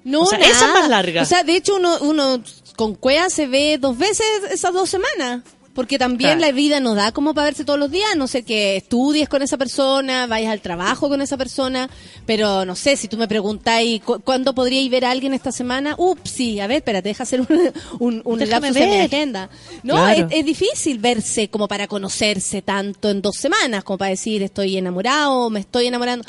No, 0.04 0.22
O 0.22 0.26
sea, 0.26 0.38
nada. 0.40 0.52
esa 0.52 0.68
es 0.68 0.74
más 0.74 0.90
larga. 0.90 1.22
O 1.24 1.26
sea, 1.26 1.44
de 1.44 1.56
hecho, 1.58 1.76
uno, 1.76 1.98
uno 2.02 2.42
con 2.78 2.96
cuea 2.96 3.30
se 3.30 3.48
ve 3.48 3.78
dos 3.80 3.98
veces 3.98 4.26
esas 4.52 4.72
dos 4.74 4.90
semanas. 4.90 5.42
Porque 5.80 5.98
también 5.98 6.32
Claro. 6.40 6.42
la 6.42 6.52
vida 6.52 6.82
no 6.82 6.94
da 6.94 7.14
como 7.14 7.34
para 7.34 7.46
verse 7.46 7.64
todos 7.64 7.80
los 7.80 7.90
días, 7.90 8.10
no 8.18 8.28
sé 8.28 8.44
que 8.44 8.76
estudies 8.76 9.30
con 9.30 9.42
esa 9.42 9.56
persona, 9.58 10.28
vayas 10.28 10.52
al 10.52 10.60
trabajo 10.60 11.08
con 11.08 11.22
esa 11.22 11.38
persona, 11.38 11.90
pero 12.26 12.66
no 12.66 12.76
sé, 12.76 12.98
si 12.98 13.08
tú 13.08 13.16
me 13.16 13.30
preguntáis 13.30 14.02
cu- 14.04 14.20
cuándo 14.20 14.54
podríais 14.54 14.90
ver 14.92 15.06
a 15.06 15.12
alguien 15.12 15.34
esta 15.34 15.54
semana, 15.54 15.96
ups, 15.98 16.32
sí, 16.32 16.60
a 16.60 16.68
ver, 16.68 16.78
espérate, 16.80 17.08
deja 17.08 17.24
hacer 17.24 17.40
un, 17.50 17.72
un, 18.00 18.22
un 18.26 18.40
lapsus 18.50 18.76
en 18.76 18.90
mi 18.90 18.98
agenda. 18.98 19.50
No, 19.84 19.94
Claro. 19.94 20.28
es, 20.30 20.40
es 20.40 20.46
difícil 20.46 21.00
verse 21.00 21.48
como 21.50 21.70
para 21.70 21.88
conocerse 21.88 22.62
tanto 22.62 23.10
en 23.10 23.22
dos 23.22 23.38
semanas, 23.38 23.86
como 23.86 24.00
para 24.00 24.10
decir 24.12 24.44
estoy 24.44 24.76
enamorado, 24.76 25.50
me 25.50 25.62
estoy 25.62 25.88
enamorando. 25.88 26.26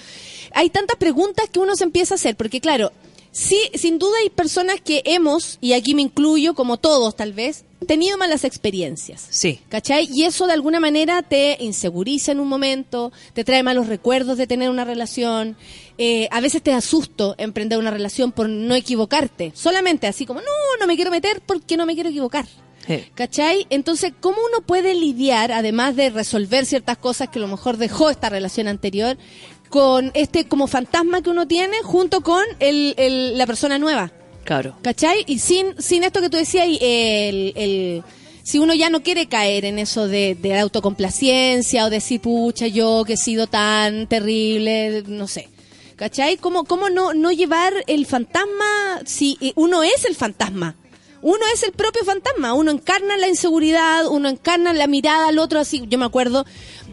Hay 0.55 0.71
tantas 0.71 0.97
preguntas 0.97 1.49
que 1.51 1.59
uno 1.59 1.75
se 1.75 1.83
empieza 1.83 2.15
a 2.15 2.19
hacer, 2.19 2.37
porque 2.37 2.61
claro, 2.61 2.93
sí, 3.33 3.59
sin 3.75 3.99
duda 3.99 4.13
hay 4.23 4.31
personas 4.31 4.77
que 4.81 5.03
hemos, 5.07 5.59
y 5.61 5.73
aquí 5.73 5.95
me 5.95 6.03
incluyo 6.03 6.55
como 6.55 6.77
todos 6.77 7.17
tal 7.17 7.33
vez, 7.33 7.65
tenido 7.87 8.19
malas 8.19 8.45
experiencias. 8.45 9.27
Sí. 9.31 9.61
¿Cachai? 9.69 10.09
Y 10.13 10.25
eso 10.25 10.47
de 10.47 10.53
alguna 10.53 10.81
manera 10.81 11.23
te 11.23 11.57
inseguriza 11.61 12.33
en 12.33 12.41
un 12.41 12.49
momento, 12.49 13.13
te 13.33 13.45
trae 13.45 13.63
malos 13.63 13.87
recuerdos 13.89 14.37
de 14.39 14.47
tener 14.47 14.71
una 14.71 14.85
relación. 14.85 15.57
eh, 15.99 16.29
a 16.31 16.41
veces 16.41 16.63
te 16.63 16.73
asusto 16.73 17.35
emprender 17.39 17.79
una 17.79 17.91
relación 17.91 18.33
por 18.33 18.49
no 18.49 18.75
equivocarte. 18.75 19.53
Solamente 19.55 20.07
así 20.07 20.25
como, 20.27 20.41
no, 20.41 20.47
no 20.81 20.87
me 20.87 20.97
quiero 20.97 21.11
meter 21.11 21.41
porque 21.45 21.77
no 21.77 21.85
me 21.87 21.95
quiero 21.95 22.09
equivocar. 22.11 22.47
Sí. 22.87 23.05
¿Cachai? 23.15 23.67
Entonces, 23.71 24.13
¿cómo 24.21 24.39
uno 24.51 24.65
puede 24.67 24.95
lidiar, 24.95 25.53
además 25.53 25.97
de 25.97 26.09
resolver 26.11 26.65
ciertas 26.65 26.97
cosas 26.97 27.29
que 27.29 27.39
a 27.39 27.43
lo 27.43 27.49
mejor 27.49 27.77
dejó 27.77 28.09
esta 28.09 28.31
relación 28.31 28.69
anterior, 28.69 29.19
con 29.69 30.11
este 30.15 30.47
como 30.49 30.67
fantasma 30.67 31.23
que 31.23 31.31
uno 31.31 31.47
tiene 31.47 31.77
junto 31.83 32.23
con 32.23 32.43
el, 32.59 32.95
el- 32.97 33.37
la 33.39 33.47
persona 33.47 33.79
nueva? 33.79 34.11
Claro. 34.45 34.77
¿Cachai? 34.83 35.25
Y 35.27 35.39
sin, 35.39 35.81
sin 35.81 36.03
esto 36.05 36.21
que 36.21 36.31
tú 36.31 36.37
decías, 36.37 36.67
el, 36.81 37.53
el- 37.57 38.03
si 38.43 38.59
uno 38.59 38.75
ya 38.75 38.91
no 38.91 39.03
quiere 39.03 39.27
caer 39.27 39.65
en 39.65 39.79
eso 39.79 40.09
de, 40.09 40.35
de 40.35 40.59
autocomplacencia 40.59 41.85
o 41.85 41.91
decir, 41.91 42.21
pucha, 42.21 42.67
yo 42.67 43.05
que 43.07 43.13
he 43.13 43.17
sido 43.17 43.47
tan 43.47 44.07
terrible, 44.09 45.05
no 45.07 45.29
sé. 45.29 45.49
¿Cachai? 45.97 46.39
¿Cómo, 46.39 46.65
cómo 46.65 46.89
no, 46.89 47.13
no 47.13 47.31
llevar 47.31 47.75
el 47.87 48.07
fantasma 48.07 49.03
si 49.05 49.37
eh, 49.41 49.53
uno 49.57 49.83
es 49.83 50.05
el 50.07 50.17
fantasma? 50.17 50.75
Uno 51.23 51.41
es 51.53 51.63
el 51.63 51.73
propio 51.73 52.03
fantasma, 52.03 52.55
uno 52.55 52.71
encarna 52.71 53.19
la 53.19 53.29
inseguridad, 53.29 54.07
uno 54.09 54.31
encarna 54.31 54.73
la 54.73 54.87
mirada 54.87 55.29
al 55.29 55.39
otro 55.39 55.61
así. 55.61 55.83
Yo 55.87 55.99
me 55.99 56.07
acuerdo 56.07 56.47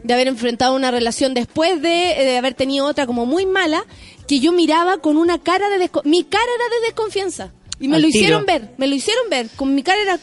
de 0.04 0.14
haber 0.14 0.28
enfrentado 0.28 0.76
una 0.76 0.92
relación 0.92 1.34
después 1.34 1.82
de, 1.82 2.12
eh, 2.22 2.26
de 2.26 2.38
haber 2.38 2.54
tenido 2.54 2.86
otra 2.86 3.08
como 3.08 3.26
muy 3.26 3.46
mala, 3.46 3.86
que 4.28 4.40
yo 4.40 4.52
miraba 4.52 4.98
con 4.98 5.18
una 5.18 5.40
cara 5.40 5.70
de 5.70 5.90
mi 6.04 6.24
cara 6.24 6.44
era 6.56 6.76
de 6.80 6.86
desconfianza. 6.88 7.52
Y 7.80 7.88
me 7.88 7.98
Al 7.98 8.02
lo 8.02 8.08
tiro. 8.10 8.20
hicieron 8.20 8.46
ver, 8.46 8.72
me 8.78 8.88
lo 8.88 8.96
hicieron 8.96 9.30
ver, 9.30 9.50
con 9.56 9.74
mi 9.76 9.84
cara 9.84 10.02
era 10.02 10.20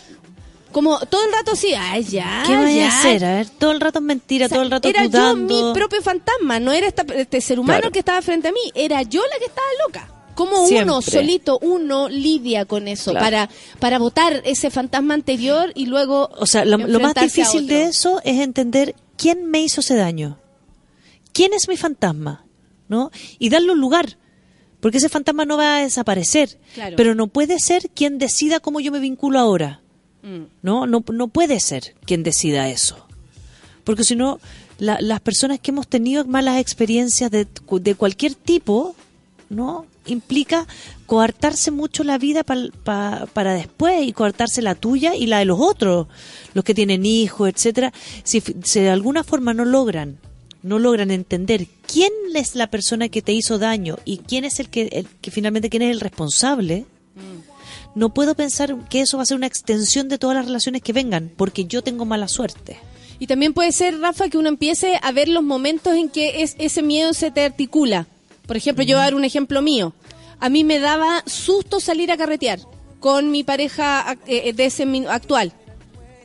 como 0.72 0.98
todo 1.06 1.24
el 1.24 1.32
rato 1.32 1.52
así, 1.52 1.72
ay 1.72 2.02
ya, 2.02 2.42
¿Qué 2.44 2.56
voy 2.56 2.74
ya. 2.76 2.86
a 2.86 2.98
hacer? 2.98 3.24
A 3.24 3.34
ver, 3.36 3.48
todo 3.48 3.70
el 3.70 3.80
rato 3.80 4.00
es 4.00 4.04
mentira, 4.04 4.46
O 4.46 4.48
sea, 4.48 4.56
todo 4.56 4.64
el 4.64 4.70
rato 4.72 4.88
era 4.88 5.06
dudando. 5.06 5.54
yo 5.54 5.68
mi 5.68 5.72
propio 5.72 6.02
fantasma, 6.02 6.58
no 6.58 6.72
era 6.72 6.88
esta- 6.88 7.04
este 7.14 7.40
ser 7.40 7.60
humano 7.60 7.78
Claro. 7.78 7.92
que 7.92 8.00
estaba 8.00 8.20
frente 8.22 8.48
a 8.48 8.52
mí, 8.52 8.58
era 8.74 9.00
yo 9.02 9.22
la 9.22 9.38
que 9.38 9.44
estaba 9.44 9.66
loca. 9.86 10.10
Como 10.34 10.64
uno 10.64 11.00
solito, 11.00 11.60
uno 11.62 12.08
lidia 12.08 12.64
con 12.64 12.88
eso 12.88 13.12
Claro. 13.12 13.24
para 13.24 13.48
para 13.78 14.00
votar 14.00 14.42
ese 14.44 14.68
fantasma 14.72 15.14
anterior 15.14 15.70
y 15.76 15.86
luego 15.86 16.28
O 16.36 16.46
sea, 16.46 16.64
lo, 16.64 16.76
lo 16.76 16.98
más 16.98 17.14
difícil 17.14 17.68
de 17.68 17.84
eso 17.84 18.20
es 18.24 18.40
entender 18.40 18.96
quién 19.16 19.48
me 19.48 19.60
hizo 19.62 19.80
ese 19.80 19.94
daño. 19.94 20.38
¿Quién 21.32 21.54
es 21.54 21.68
mi 21.68 21.76
fantasma? 21.76 22.43
¿No? 22.88 23.10
Y 23.38 23.48
darle 23.48 23.72
un 23.72 23.80
lugar. 23.80 24.18
Porque 24.80 24.98
ese 24.98 25.08
fantasma 25.08 25.44
no 25.46 25.56
va 25.56 25.78
a 25.78 25.82
desaparecer. 25.82 26.58
Claro. 26.74 26.96
Pero 26.96 27.14
no 27.14 27.26
puede 27.28 27.58
ser 27.58 27.88
quien 27.94 28.18
decida 28.18 28.60
cómo 28.60 28.80
yo 28.80 28.92
me 28.92 28.98
vinculo 29.00 29.38
ahora. 29.38 29.80
Mm. 30.22 30.42
¿No? 30.62 30.86
No, 30.86 31.02
no 31.12 31.28
puede 31.28 31.60
ser 31.60 31.94
quien 32.04 32.22
decida 32.22 32.68
eso. 32.68 33.06
Porque 33.84 34.04
si 34.04 34.14
no, 34.16 34.40
la- 34.78 34.98
las 35.00 35.20
personas 35.20 35.60
que 35.60 35.70
hemos 35.70 35.88
tenido 35.88 36.24
malas 36.26 36.58
experiencias 36.58 37.30
de, 37.30 37.46
de 37.80 37.94
cualquier 37.94 38.34
tipo, 38.34 38.94
¿no? 39.48 39.86
Implica 40.06 40.66
coartarse 41.06 41.70
mucho 41.70 42.04
la 42.04 42.18
vida 42.18 42.42
pa- 42.44 43.26
para 43.32 43.54
después 43.54 44.06
y 44.06 44.12
coartarse 44.12 44.60
la 44.62 44.74
tuya 44.74 45.14
y 45.14 45.26
la 45.26 45.38
de 45.38 45.44
los 45.46 45.58
otros, 45.60 46.08
los 46.52 46.64
que 46.64 46.74
tienen 46.74 47.06
hijos, 47.06 47.48
etcétera. 47.48 47.92
Si 48.22 48.40
de 48.40 48.90
alguna 48.90 49.24
forma 49.24 49.54
no 49.54 49.64
logran, 49.64 50.18
no 50.64 50.80
logran 50.80 51.12
entender 51.12 51.68
quién 51.86 52.10
es 52.34 52.56
la 52.56 52.68
persona 52.70 53.08
que 53.08 53.22
te 53.22 53.32
hizo 53.32 53.58
daño 53.60 53.98
y 54.04 54.18
quién 54.18 54.44
es 54.44 54.58
el 54.58 54.68
que, 54.70 54.88
el 54.90 55.06
que 55.20 55.30
finalmente 55.30 55.70
quién 55.70 55.82
es 55.82 55.90
el 55.92 56.00
responsable, 56.00 56.86
no 57.94 58.12
puedo 58.12 58.34
pensar 58.34 58.76
que 58.88 59.02
eso 59.02 59.16
va 59.18 59.22
a 59.22 59.26
ser 59.26 59.36
una 59.36 59.46
extensión 59.46 60.08
de 60.08 60.18
todas 60.18 60.34
las 60.36 60.46
relaciones 60.46 60.82
que 60.82 60.92
vengan, 60.92 61.30
porque 61.36 61.66
yo 61.66 61.82
tengo 61.82 62.04
mala 62.04 62.26
suerte. 62.26 62.76
Y 63.20 63.28
también 63.28 63.54
puede 63.54 63.70
ser, 63.70 64.00
Rafa, 64.00 64.28
que 64.28 64.38
uno 64.38 64.48
empiece 64.48 64.98
a 65.00 65.12
ver 65.12 65.28
los 65.28 65.44
momentos 65.44 65.94
en 65.94 66.08
que 66.08 66.42
es, 66.42 66.56
ese 66.58 66.82
miedo 66.82 67.14
se 67.14 67.30
te 67.30 67.42
articula. 67.44 68.08
Por 68.46 68.56
ejemplo, 68.56 68.82
yo 68.84 68.96
voy 68.96 69.02
a 69.02 69.04
dar 69.04 69.14
un 69.14 69.24
ejemplo 69.24 69.62
mío. 69.62 69.94
A 70.40 70.48
mí 70.48 70.64
me 70.64 70.80
daba 70.80 71.22
susto 71.26 71.78
salir 71.78 72.10
a 72.10 72.16
carretear 72.16 72.58
con 72.98 73.30
mi 73.30 73.44
pareja 73.44 74.18
eh, 74.26 74.52
de 74.52 74.64
ese 74.66 74.82
actual. 75.08 75.52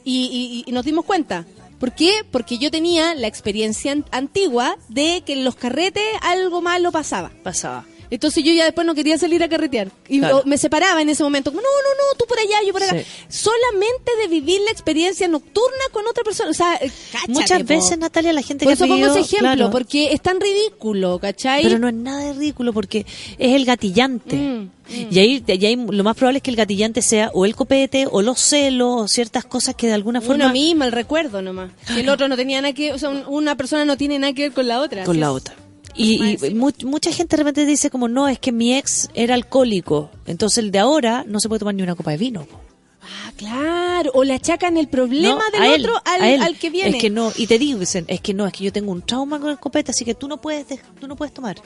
Y, 0.04 0.64
y- 0.66 0.70
y 0.70 0.72
nos 0.72 0.86
dimos 0.86 1.06
cuenta. 1.06 1.46
¿Por 1.80 1.94
qué? 1.94 2.26
Porque 2.30 2.58
yo 2.58 2.70
tenía 2.72 3.16
la 3.16 3.28
experiencia 3.28 3.92
an- 3.94 4.06
antigua 4.12 4.76
de 4.90 5.24
que 5.26 5.34
en 5.34 5.44
los 5.46 5.56
carretes 5.56 6.04
algo 6.22 6.62
malo 6.62 6.92
pasaba. 6.92 7.32
Pasaba. 7.44 7.86
Entonces 8.12 8.44
yo 8.44 8.52
ya 8.54 8.66
después 8.66 8.88
no 8.88 8.96
quería 8.96 9.18
salir 9.18 9.44
a 9.44 9.50
carretear. 9.50 9.90
Y 10.08 10.20
Claro. 10.20 10.42
me 10.46 10.58
separaba 10.58 11.02
en 11.02 11.10
ese 11.10 11.24
momento. 11.24 11.52
Como, 11.52 11.62
no, 11.62 11.68
no, 11.68 11.90
no, 12.12 12.18
tú 12.18 12.26
por 12.26 12.40
allá, 12.40 12.58
yo 12.66 12.74
por 12.74 12.84
acá. 12.84 12.98
Sí. 13.00 13.06
Solamente 13.28 14.12
de 14.22 14.28
vivir 14.28 14.60
la 14.66 14.72
experiencia 14.72 15.28
nocturna 15.28 15.84
con 15.92 16.06
otra 16.08 16.24
persona. 16.24 16.50
O 16.50 16.54
sea, 16.54 16.76
eh, 16.82 16.92
cáchate, 17.12 17.32
Muchas 17.32 17.60
po. 17.60 17.66
veces, 17.68 17.98
Natalia, 17.98 18.34
la 18.34 18.42
gente 18.42 18.66
Por 18.66 18.72
que 18.72 18.74
eso 18.76 18.84
ha 18.86 18.88
pongo 18.88 19.06
ese 19.06 19.08
vivido- 19.20 19.26
ejemplo, 19.26 19.54
claro, 19.56 19.72
porque 19.72 20.12
es 20.14 20.22
tan 20.22 20.40
ridículo, 20.40 21.20
¿cachai? 21.20 21.64
Pero 21.64 21.80
no 21.80 21.88
es 21.88 21.94
nada 21.94 22.24
de 22.26 22.34
ridículo 22.34 22.74
porque 22.74 23.06
es 23.38 23.56
el 23.56 23.66
gatillante. 23.66 24.36
Mm, 24.36 24.70
Y 25.12 25.20
ahí, 25.20 25.44
y 25.46 25.66
ahí 25.66 25.76
lo 25.76 26.04
más 26.04 26.16
probable 26.18 26.38
es 26.38 26.44
que 26.44 26.50
el 26.50 26.56
gatillante 26.58 27.04
sea 27.04 27.30
o 27.36 27.46
el 27.46 27.56
copete 27.56 28.08
o 28.10 28.24
los 28.24 28.40
celos 28.40 29.02
o 29.02 29.08
ciertas 29.08 29.46
cosas 29.46 29.76
que 29.76 29.86
de 29.86 29.94
alguna 29.94 30.20
forma 30.20 30.46
Una 30.46 30.52
misma, 30.54 30.86
el 30.88 30.92
recuerdo 30.92 31.44
nomás. 31.44 31.70
Que 31.86 32.00
el 32.00 32.10
otro 32.10 32.28
no 32.28 32.36
tenía 32.36 32.60
nada 32.60 32.74
que... 32.74 32.92
O 32.94 32.98
sea, 32.98 33.10
un- 33.10 33.24
una 33.28 33.56
persona 33.56 33.86
no 33.86 33.98
tiene 33.98 34.18
nada 34.18 34.34
que 34.34 34.44
ver 34.44 34.52
con 34.52 34.68
la 34.68 34.80
otra. 34.82 35.04
con 35.04 35.20
la 35.20 35.32
otra. 35.32 35.54
Y, 36.02 36.46
y 36.48 36.54
mu- 36.54 36.72
mucha 36.86 37.12
gente 37.12 37.36
de 37.36 37.44
repente 37.44 37.66
dice 37.66 37.90
como, 37.90 38.08
no, 38.08 38.28
es 38.28 38.40
que 38.40 38.52
mi 38.52 38.74
ex 38.76 39.10
era 39.14 39.36
alcohólico, 39.36 40.10
entonces 40.26 40.60
el 40.60 40.72
de 40.72 40.80
ahora 40.80 41.26
no 41.28 41.40
se 41.40 41.50
puede 41.50 41.60
tomar 41.60 41.76
ni 41.76 41.84
una 41.84 41.96
copa 41.96 42.12
de 42.12 42.18
vino. 42.18 42.46
po". 42.46 42.60
Ah, 43.02 43.32
claro. 43.36 44.12
O 44.14 44.24
le 44.24 44.34
achacan 44.34 44.78
el 44.78 44.88
problema 44.88 45.42
No, 45.52 45.60
del 45.60 45.74
él, 45.74 45.82
otro 45.86 46.02
al, 46.06 46.42
al 46.42 46.58
que 46.58 46.70
viene. 46.70 46.90
Es 46.98 47.02
que 47.02 47.10
no, 47.10 47.32
y 47.36 47.48
te 47.48 47.58
dicen, 47.60 48.06
es 48.08 48.22
que 48.22 48.34
no, 48.34 48.46
es 48.48 48.54
que 48.54 48.64
yo 48.64 48.72
tengo 48.72 48.92
un 48.92 49.02
trauma 49.02 49.40
con 49.40 49.50
el 49.50 49.58
copete, 49.60 49.92
así 49.92 50.06
que 50.06 50.16
tú 50.16 50.28
no 50.28 50.40
puedes, 50.40 50.80
tú 51.00 51.08
no 51.08 51.16
puedes 51.16 51.34
tomar. 51.34 51.58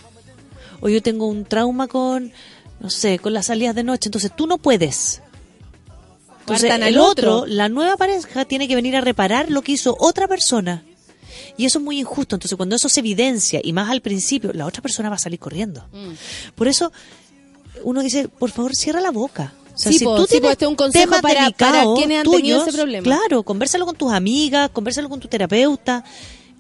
O 0.82 0.90
yo 0.90 1.02
tengo 1.02 1.28
un 1.28 1.46
trauma 1.46 1.88
con, 1.88 2.32
no 2.80 2.90
sé, 2.90 3.20
con 3.20 3.34
las 3.34 3.46
salidas 3.48 3.76
de 3.76 3.84
noche, 3.84 4.08
entonces 4.08 4.32
tú 4.36 4.48
no 4.48 4.58
puedes. 4.58 5.22
Entonces 6.42 6.72
el 6.72 6.84
al 6.84 6.98
otro, 6.98 7.38
otro. 7.40 7.46
la 7.54 7.70
nueva 7.70 7.98
pareja, 7.98 8.46
tiene 8.46 8.68
que 8.68 8.76
venir 8.76 8.96
a 8.96 9.02
reparar 9.02 9.50
lo 9.50 9.62
que 9.62 9.74
hizo 9.74 9.96
otra 10.00 10.28
persona. 10.28 10.84
Y 11.58 11.66
eso 11.66 11.78
es 11.80 11.84
muy 11.86 12.00
injusto. 12.00 12.36
Entonces, 12.36 12.56
cuando 12.58 12.76
eso 12.76 12.90
se 12.90 13.00
evidencia, 13.02 13.62
y 13.64 13.74
más 13.74 13.90
al 13.90 14.02
principio, 14.02 14.52
la 14.54 14.66
otra 14.66 14.82
persona 14.82 15.10
va 15.10 15.16
a 15.16 15.20
salir 15.20 15.40
corriendo. 15.40 15.86
Mm. 15.92 16.14
Por 16.56 16.68
eso, 16.68 16.92
uno 17.84 18.02
dice, 18.02 18.28
por 18.28 18.50
favor, 18.52 18.76
cierra 18.76 19.02
la 19.02 19.12
boca. 19.12 19.54
O 19.74 19.78
sea, 19.78 19.92
Sí, 19.92 20.00
si 20.00 20.06
po, 20.06 20.16
tú 20.16 20.24
sí, 20.24 20.30
tienes 20.32 20.52
este 20.52 20.66
es 20.66 20.70
un 20.70 20.76
consejo 20.76 21.04
temas 21.06 21.22
para- 21.22 21.50
para 21.52 21.84
quienes 21.96 22.20
han 22.26 22.32
tenido 22.32 22.62
ese 22.66 22.74
problema. 22.78 23.04
Claro, 23.04 23.44
conversalo 23.44 23.86
con 23.86 23.96
tus 23.96 24.12
amigas, 24.14 24.70
conversalo 24.72 25.10
con 25.10 25.20
tu 25.20 25.28
terapeuta. 25.28 26.04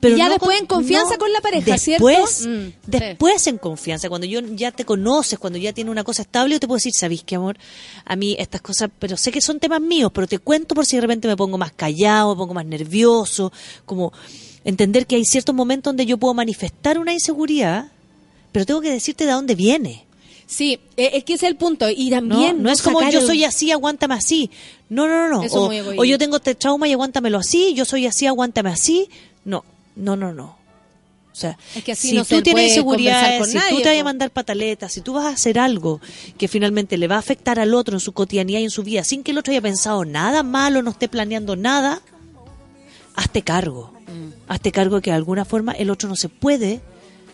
Pero 0.04 0.18
ya 0.18 0.26
no 0.26 0.32
después 0.32 0.60
en 0.60 0.66
confianza 0.68 1.18
con 1.18 1.34
la 1.34 1.42
pareja, 1.42 1.78
¿cierto? 1.78 2.06
después, 2.06 2.46
Mm, 2.48 2.66
sí. 2.68 2.74
Después 2.86 3.48
en 3.48 3.58
confianza, 3.58 4.10
cuando 4.10 4.28
yo 4.28 4.40
ya 4.42 4.72
te 4.72 4.86
conoces, 4.86 5.40
cuando 5.40 5.58
ya 5.58 5.74
tienes 5.74 5.92
una 5.92 6.04
cosa 6.04 6.22
estable, 6.22 6.54
yo 6.56 6.60
te 6.60 6.68
puedo 6.68 6.78
decir, 6.78 6.94
¿sabéis 6.94 7.24
qué, 7.24 7.36
amor? 7.38 7.58
A 8.06 8.16
mí 8.16 8.36
estas 8.38 8.62
cosas, 8.62 8.90
pero 9.00 9.18
sé 9.18 9.32
que 9.32 9.42
son 9.42 9.60
temas 9.60 9.82
míos, 9.82 10.12
pero 10.14 10.28
te 10.28 10.38
cuento 10.40 10.76
por 10.76 10.86
si 10.86 10.98
de 10.98 11.02
repente 11.02 11.28
me 11.28 11.36
pongo 11.36 11.58
más 11.58 11.72
callado, 11.72 12.36
me 12.36 12.38
pongo 12.40 12.54
más 12.54 12.66
nervioso, 12.66 13.52
como 13.86 14.14
entender 14.64 15.08
que 15.08 15.16
hay 15.16 15.26
ciertos 15.26 15.56
momentos 15.56 15.90
donde 15.92 16.06
yo 16.06 16.18
puedo 16.18 16.34
manifestar 16.34 17.00
una 17.00 17.14
inseguridad, 17.14 17.92
pero 18.52 18.66
tengo 18.66 18.82
que 18.82 18.92
decirte 18.92 19.26
de 19.26 19.32
dónde 19.32 19.56
viene. 19.56 20.06
Sí, 20.46 20.80
eh, 20.98 21.12
es 21.14 21.24
que 21.24 21.34
ese 21.34 21.46
es 21.48 21.52
el 21.52 21.58
punto. 21.58 21.90
Y 21.90 22.10
también. 22.12 22.62
No, 22.62 22.70
es 22.70 22.82
como 22.82 23.02
yo 23.10 23.20
el- 23.22 23.26
soy 23.26 23.44
así, 23.44 23.72
aguántame 23.72 24.14
así. 24.16 24.52
No, 24.90 25.08
no, 25.08 25.28
no, 25.30 25.42
no. 25.42 25.48
O, 25.56 25.70
o 25.98 26.04
yo 26.04 26.18
tengo 26.20 26.36
este 26.36 26.54
trauma 26.54 26.88
y 26.88 26.92
aguántamelo 26.94 27.40
así, 27.40 27.74
yo 27.74 27.86
soy 27.86 28.06
así, 28.06 28.28
aguántame 28.28 28.70
así. 28.70 29.10
No, 29.46 29.64
no, 29.96 30.16
no, 30.16 30.34
no. 30.34 30.64
O 31.34 31.36
sea, 31.36 31.58
Es 31.76 31.84
que 31.84 31.94
así 31.94 32.10
si 32.10 32.16
no 32.16 32.26
tú 32.26 32.44
tienes 32.44 32.70
inseguridades, 32.70 33.50
si 33.50 33.58
nadie, 33.58 33.78
tú 33.78 33.82
te 33.82 33.90
vas 33.90 34.00
a 34.00 34.04
mandar 34.04 34.30
pataletas, 34.30 34.92
si 34.92 35.02
tú 35.02 35.14
vas 35.14 35.26
a 35.26 35.30
hacer 35.30 35.58
algo 35.58 36.00
que 36.38 36.48
finalmente 36.48 36.96
le 36.96 37.08
va 37.08 37.16
a 37.16 37.20
afectar 37.20 37.60
al 37.60 37.74
otro 37.74 37.96
en 37.96 38.00
su 38.00 38.12
cotidianidad 38.12 38.60
y 38.60 38.66
en 38.66 38.70
su 38.70 38.84
vida, 38.84 39.04
sin 39.04 39.24
que 39.24 39.32
el 39.32 39.40
otro 39.40 39.52
haya 39.52 39.62
pensado 39.62 40.06
nada 40.06 40.44
malo, 40.44 40.84
no 40.84 40.92
esté 40.92 41.10
planeando 41.10 41.56
nada, 41.56 42.04
hazte 43.16 43.42
cargo. 43.42 43.92
Mm. 44.08 44.34
Hazte 44.48 44.72
cargo 44.72 44.98
de 44.98 45.02
que 45.02 45.10
de 45.10 45.16
alguna 45.16 45.44
forma 45.44 45.72
el 45.72 45.90
otro 45.90 46.08
no 46.08 46.16
se 46.16 46.30
puede, 46.30 46.82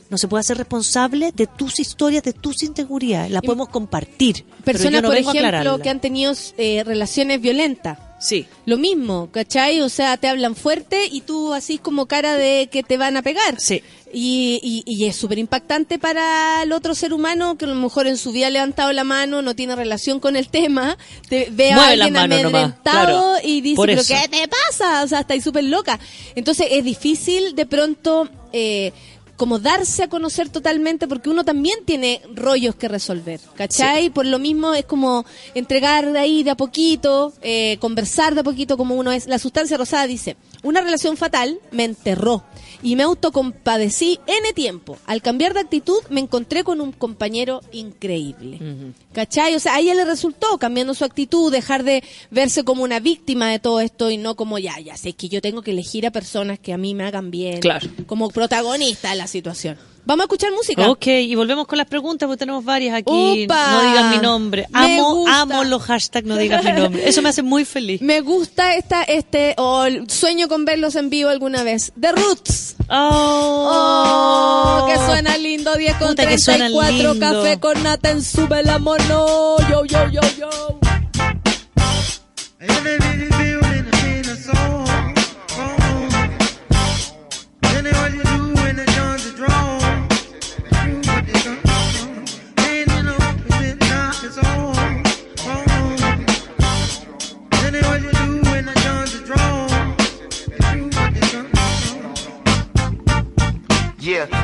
no 0.09 0.17
se 0.17 0.29
puede 0.29 0.41
hacer 0.41 0.57
responsable 0.57 1.33
de 1.33 1.47
tus 1.47 1.79
historias, 1.79 2.23
de 2.23 2.31
tus 2.31 2.63
inseguridades. 2.63 3.31
Las 3.31 3.41
podemos 3.41 3.67
compartir. 3.67 4.45
pero 4.63 4.77
Personas, 4.77 4.93
yo 4.93 5.01
no 5.01 5.07
por 5.09 5.17
ejemplo, 5.17 5.79
que 5.79 5.89
han 5.89 5.99
tenido 5.99 6.33
eh, 6.57 6.83
relaciones 6.85 7.41
violentas. 7.41 7.99
Sí. 8.19 8.45
Lo 8.65 8.77
mismo, 8.77 9.29
¿cachai? 9.31 9.81
O 9.81 9.89
sea, 9.89 10.17
te 10.17 10.27
hablan 10.27 10.55
fuerte 10.55 11.07
y 11.09 11.21
tú 11.21 11.53
así 11.53 11.77
como 11.77 12.05
cara 12.05 12.35
de 12.35 12.67
que 12.71 12.83
te 12.83 12.97
van 12.97 13.17
a 13.17 13.21
pegar. 13.21 13.59
Sí. 13.59 13.81
Y, 14.11 14.59
y, 14.61 14.83
y 14.91 15.05
es 15.05 15.15
súper 15.15 15.37
impactante 15.37 15.99
para 15.99 16.63
el 16.63 16.71
otro 16.71 16.95
ser 16.95 17.13
humano 17.13 17.57
que 17.57 17.65
a 17.65 17.67
lo 17.67 17.75
mejor 17.75 18.07
en 18.07 18.17
su 18.17 18.31
vida 18.31 18.47
ha 18.47 18.49
levantado 18.49 18.91
la 18.91 19.03
mano, 19.03 19.41
no 19.41 19.55
tiene 19.55 19.75
relación 19.75 20.19
con 20.19 20.35
el 20.35 20.49
tema, 20.49 20.97
te 21.29 21.47
ve 21.51 21.71
a 21.71 21.75
Mueve 21.75 21.93
alguien 21.93 22.17
amedrentado 22.17 22.81
claro. 22.83 23.33
y 23.43 23.61
dice, 23.61 23.81
pero. 23.85 24.01
¿qué 24.05 24.27
te 24.29 24.47
pasa? 24.47 25.03
O 25.03 25.07
sea, 25.07 25.21
estáis 25.21 25.43
súper 25.43 25.63
loca. 25.63 25.99
Entonces 26.35 26.67
es 26.71 26.83
difícil 26.83 27.55
de 27.55 27.65
pronto... 27.65 28.29
Eh, 28.51 28.91
como 29.39 29.57
darse 29.57 30.03
a 30.03 30.09
conocer 30.09 30.49
totalmente 30.49 31.07
porque 31.07 31.29
uno 31.29 31.45
también 31.45 31.79
tiene 31.85 32.21
rollos 32.35 32.75
que 32.75 32.89
resolver, 32.89 33.39
¿cachai? 33.55 34.09
Por 34.09 34.25
lo 34.25 34.37
mismo 34.37 34.73
es 34.73 34.83
como 34.83 35.25
entregar 35.55 36.11
de 36.11 36.19
ahí 36.19 36.43
de 36.43 36.51
a 36.51 36.57
poquito, 36.57 37.31
eh, 37.41 37.77
conversar 37.79 38.33
de 38.33 38.41
a 38.41 38.43
poquito 38.43 38.75
como 38.75 38.95
uno 38.95 39.13
es. 39.13 39.27
La 39.27 39.39
sustancia 39.39 39.77
rosada 39.77 40.07
dice, 40.07 40.35
una 40.63 40.81
relación 40.81 41.17
fatal 41.17 41.59
me 41.71 41.85
enterró 41.85 42.43
y 42.81 42.95
me 42.95 43.03
autocompadecí 43.03 44.19
N 44.27 44.53
tiempo. 44.53 44.97
Al 45.05 45.21
cambiar 45.21 45.53
de 45.53 45.61
actitud 45.61 45.99
me 46.09 46.21
encontré 46.21 46.63
con 46.63 46.81
un 46.81 46.91
compañero 46.91 47.61
increíble. 47.71 48.59
¿Cachai? 49.13 49.55
O 49.55 49.59
sea, 49.59 49.75
a 49.75 49.79
ella 49.79 49.93
le 49.95 50.05
resultó 50.05 50.57
cambiando 50.57 50.93
su 50.93 51.05
actitud, 51.05 51.51
dejar 51.51 51.83
de 51.83 52.03
verse 52.31 52.63
como 52.63 52.83
una 52.83 52.99
víctima 52.99 53.49
de 53.49 53.59
todo 53.59 53.79
esto 53.79 54.09
y 54.09 54.17
no 54.17 54.35
como 54.35 54.59
ya, 54.59 54.79
ya 54.79 54.97
sé 54.97 55.13
que 55.13 55.29
yo 55.29 55.41
tengo 55.41 55.61
que 55.61 55.71
elegir 55.71 56.05
a 56.07 56.11
personas 56.11 56.59
que 56.59 56.73
a 56.73 56.77
mí 56.77 56.95
me 56.95 57.05
hagan 57.05 57.31
bien. 57.31 57.59
Claro. 57.59 57.87
Como 58.05 58.29
protagonista 58.29 59.11
de 59.11 59.15
la 59.17 59.27
situación. 59.27 59.77
Vamos 60.09 60.23
a 60.23 60.25
escuchar 60.25 60.51
música. 60.53 60.89
Ok, 60.89 61.05
y 61.05 61.35
volvemos 61.35 61.67
con 61.67 61.77
las 61.77 61.85
preguntas 61.85 62.25
porque 62.25 62.39
tenemos 62.39 62.65
varias 62.65 62.95
aquí. 62.95 63.43
¡Upa! 63.45 63.71
No 63.73 63.81
digan 63.91 64.09
mi 64.09 64.17
nombre. 64.17 64.65
Amo, 64.73 65.27
amo 65.27 65.63
los 65.65 65.83
hashtags 65.83 66.25
no 66.25 66.35
digas 66.35 66.63
mi 66.63 66.71
nombre. 66.71 67.07
Eso 67.07 67.21
me 67.21 67.29
hace 67.29 67.43
muy 67.43 67.63
feliz. 67.63 68.01
Me 68.01 68.21
gusta 68.21 68.73
esta, 68.73 69.03
este, 69.03 69.53
o 69.57 69.83
el 69.83 70.09
sueño 70.09 70.47
con 70.47 70.65
verlos 70.65 70.95
en 70.95 71.11
vivo 71.11 71.29
alguna 71.29 71.61
vez. 71.61 71.91
The 72.01 72.11
Roots. 72.13 72.75
Oh, 72.89 74.79
Oh, 74.81 74.87
que 74.87 74.95
suena 75.05 75.37
lindo, 75.37 75.75
10 75.75 75.95
con 75.97 76.07
Puta 76.07 76.25
que 76.25 76.39
suena 76.39 76.69
34, 76.69 77.13
lindo. 77.13 77.43
café 77.43 77.59
con 77.59 77.83
nata 77.83 78.09
en 78.09 78.23
sube 78.23 78.63
la 78.63 78.79
mono. 78.79 79.57
Yo, 79.69 79.85
yo, 79.85 80.09
yo, 80.09 80.21
yo. 80.39 80.79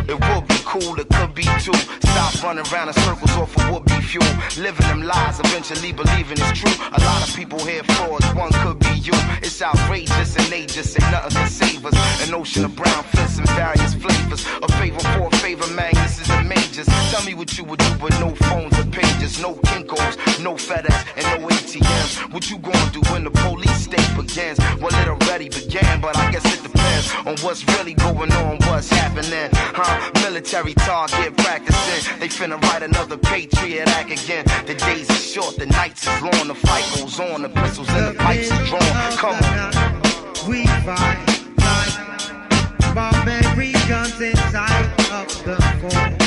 eu 0.07 0.17
vou 0.17 0.54
cool, 0.79 0.99
it 0.99 1.07
could 1.09 1.33
be 1.33 1.43
too. 1.63 1.73
Stop 2.11 2.43
running 2.43 2.65
around 2.71 2.87
in 2.89 2.93
circles 2.93 3.31
off 3.31 3.55
of 3.57 3.71
would 3.71 3.85
be 3.85 3.99
fuel. 4.01 4.27
Living 4.57 4.87
them 4.87 5.03
lies, 5.03 5.39
eventually 5.39 5.91
believing 5.91 6.37
it's 6.39 6.59
true. 6.59 6.75
A 6.93 6.99
lot 7.01 7.27
of 7.27 7.35
people 7.35 7.59
here 7.59 7.83
frauds, 7.83 8.25
one 8.33 8.51
could 8.63 8.79
be 8.79 8.93
you. 9.07 9.13
It's 9.41 9.61
outrageous 9.61 10.35
and 10.35 10.47
they 10.51 10.65
just 10.65 10.93
say 10.93 11.03
nothing 11.11 11.31
can 11.31 11.49
save 11.49 11.85
us. 11.85 11.95
An 12.27 12.33
ocean 12.33 12.65
of 12.65 12.75
brown 12.75 13.03
fists 13.03 13.37
and 13.37 13.49
various 13.49 13.93
flavors. 13.93 14.45
A 14.63 14.67
favor 14.79 14.99
for 14.99 15.27
a 15.27 15.35
favor, 15.37 15.67
Magnus 15.73 16.29
and 16.29 16.49
majors. 16.49 16.87
Tell 17.11 17.23
me 17.23 17.33
what 17.33 17.57
you 17.57 17.63
would 17.63 17.79
do 17.79 17.91
with 18.03 18.19
no 18.19 18.33
phones 18.47 18.77
or 18.79 18.85
pages, 18.85 19.41
no 19.41 19.55
Kinkos, 19.67 20.43
no 20.43 20.53
FedEx, 20.55 20.97
and 21.17 21.41
no 21.41 21.47
ATMs. 21.47 22.33
What 22.33 22.49
you 22.49 22.57
gonna 22.57 22.91
do 22.91 23.01
when 23.11 23.23
the 23.23 23.31
police 23.31 23.81
state 23.83 24.09
begins? 24.15 24.59
Well, 24.81 24.93
it 25.01 25.07
already 25.07 25.49
began, 25.49 26.01
but 26.01 26.17
I 26.17 26.31
guess 26.31 26.45
it 26.45 26.61
depends 26.63 27.13
on 27.25 27.35
what's 27.45 27.63
really 27.75 27.93
going 27.93 28.31
on, 28.31 28.57
what's 28.67 28.89
happening. 28.89 29.49
Huh? 29.53 30.11
Military 30.23 30.64
target 30.73 31.35
practicing. 31.37 32.19
They 32.19 32.27
finna 32.27 32.61
write 32.63 32.83
another 32.83 33.17
Patriot 33.17 33.87
Act 33.89 34.11
again. 34.11 34.45
The 34.65 34.75
days 34.75 35.09
are 35.09 35.13
short, 35.13 35.57
the 35.57 35.67
nights 35.67 36.07
is 36.07 36.21
long, 36.21 36.47
the 36.47 36.55
fight 36.55 36.85
goes 36.95 37.19
on, 37.19 37.43
the 37.43 37.49
pistols 37.49 37.89
and 37.89 38.15
the 38.15 38.19
pipes 38.19 38.51
are 38.51 38.65
drawn. 38.65 39.11
Come 39.17 39.35
on. 39.35 40.49
We 40.49 40.65
fight 40.85 41.19
like 41.57 42.95
barbarians 42.95 44.21
inside 44.21 44.85
of 45.11 45.43
the 45.43 45.55
forum 45.81 46.24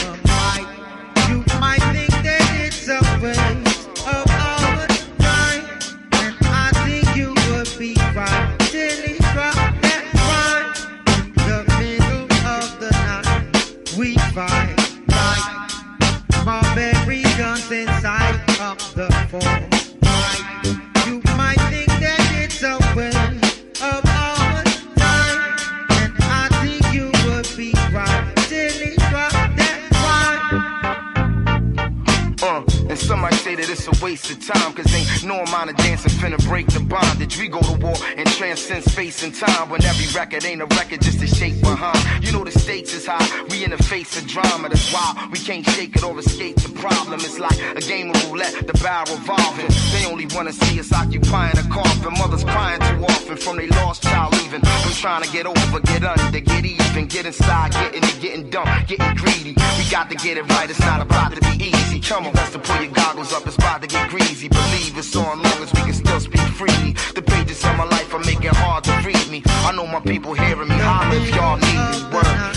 and 32.99 33.07
some 33.07 33.21
might 33.21 33.35
say 33.35 33.55
that 33.55 33.69
it's 33.69 33.87
a 33.87 34.05
waste 34.05 34.31
of 34.31 34.45
time, 34.45 34.73
cause 34.73 34.93
ain't 34.95 35.25
no 35.25 35.41
amount 35.41 35.71
of 35.71 35.77
dancing 35.77 36.11
finna 36.19 36.39
break 36.49 36.67
the 36.69 36.81
bondage. 36.81 37.39
We 37.39 37.49
go 37.49 37.61
to 37.61 37.73
war 37.79 37.95
and 38.17 38.27
transcend 38.29 38.85
space 38.85 39.23
and 39.23 39.35
time 39.35 39.69
when 39.71 39.85
every 39.85 40.07
record 40.19 40.45
ain't 40.45 40.63
a 40.63 40.67
record 40.67 41.01
just 41.03 41.23
a 41.23 41.27
shake 41.27 41.61
behind. 41.61 41.99
You 42.25 42.33
know 42.33 42.45
the 42.45 42.51
stakes 42.51 42.95
is 42.95 43.07
high, 43.07 43.27
we 43.51 43.65
in 43.65 43.71
the 43.71 43.83
face 43.83 44.17
of 44.19 44.27
drama, 44.27 44.69
that's 44.69 44.93
why 44.93 45.29
we 45.31 45.39
can't 45.39 45.65
shake 45.71 45.97
it 45.97 46.03
or 46.03 46.19
escape 46.19 46.57
the 46.57 46.71
problem. 46.81 47.21
It's 47.21 47.39
like 47.39 47.59
a 47.77 47.81
game 47.81 48.11
of 48.11 48.31
roulette, 48.31 48.67
the 48.67 48.75
barrel 48.83 49.17
revolving. 49.17 49.71
They 49.93 50.05
only 50.07 50.27
wanna 50.35 50.53
see 50.53 50.81
us 50.81 50.93
occupying 50.93 51.59
a 51.59 51.63
coffin, 51.69 52.13
mothers 52.15 52.45
crying 52.45 52.81
too 52.81 53.05
often 53.05 53.37
from 53.37 53.57
their 53.57 53.69
lost 53.69 54.03
child 54.03 54.33
leaving. 54.35 54.61
From 54.61 54.93
trying 54.93 55.23
to 55.23 55.31
get 55.31 55.47
over, 55.47 55.81
get 55.81 56.05
under, 56.05 56.41
get 56.41 56.65
even, 56.65 57.07
get 57.07 57.27
inside, 57.27 57.73
getting 57.73 58.03
it, 58.03 58.21
getting 58.21 58.51
dumb, 58.51 58.69
getting 58.87 59.15
greedy. 59.15 59.55
We 59.79 59.85
got 59.91 60.11
to 60.11 60.17
get 60.17 60.37
it 60.37 60.49
right, 60.51 60.69
it's 60.69 60.81
not 60.81 61.01
about 61.01 61.35
to 61.35 61.41
be 61.41 61.71
easy. 61.71 62.01
Come 62.01 62.27
on, 62.27 62.33
best 62.33 62.53
to 62.53 62.59
pull 62.59 62.88
goggles 62.93 63.33
up, 63.33 63.47
it's 63.47 63.57
about 63.57 63.83
to 63.83 63.89
get 63.89 64.09
greasy. 64.11 64.49
Believe 64.49 64.97
it's 64.97 65.15
on 65.17 65.43
long 65.43 65.63
as 65.63 65.73
we 65.75 65.81
can 65.83 65.95
still 65.95 66.21
speak 66.21 66.41
freely. 66.59 66.93
The 67.15 67.23
pages 67.23 67.65
of 67.65 67.77
my 67.77 67.85
life 67.85 68.13
are 68.15 68.21
making 68.21 68.55
hard 68.55 68.85
to 68.85 68.93
read 69.05 69.29
me. 69.31 69.43
I 69.47 69.73
know 69.73 69.87
my 69.87 70.01
people 70.01 70.35
hearing 70.35 70.69
me, 70.69 70.77
holler 70.79 71.17
if 71.17 71.35
y'all 71.35 71.57
need 71.57 71.81
me. 71.91 71.99
Word. 72.15 72.49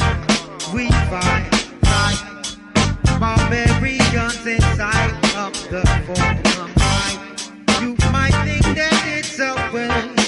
We 0.74 0.90
fight 1.10 1.50
like 1.84 3.20
barbarians 3.20 4.46
inside 4.46 5.12
of 5.36 5.54
the 5.70 5.82
forum 6.06 6.72
fight. 6.76 7.82
You 7.82 7.96
might 8.12 8.36
think 8.46 8.76
that 8.78 9.04
it's 9.18 9.40
a 9.40 9.56
waste 9.74 10.20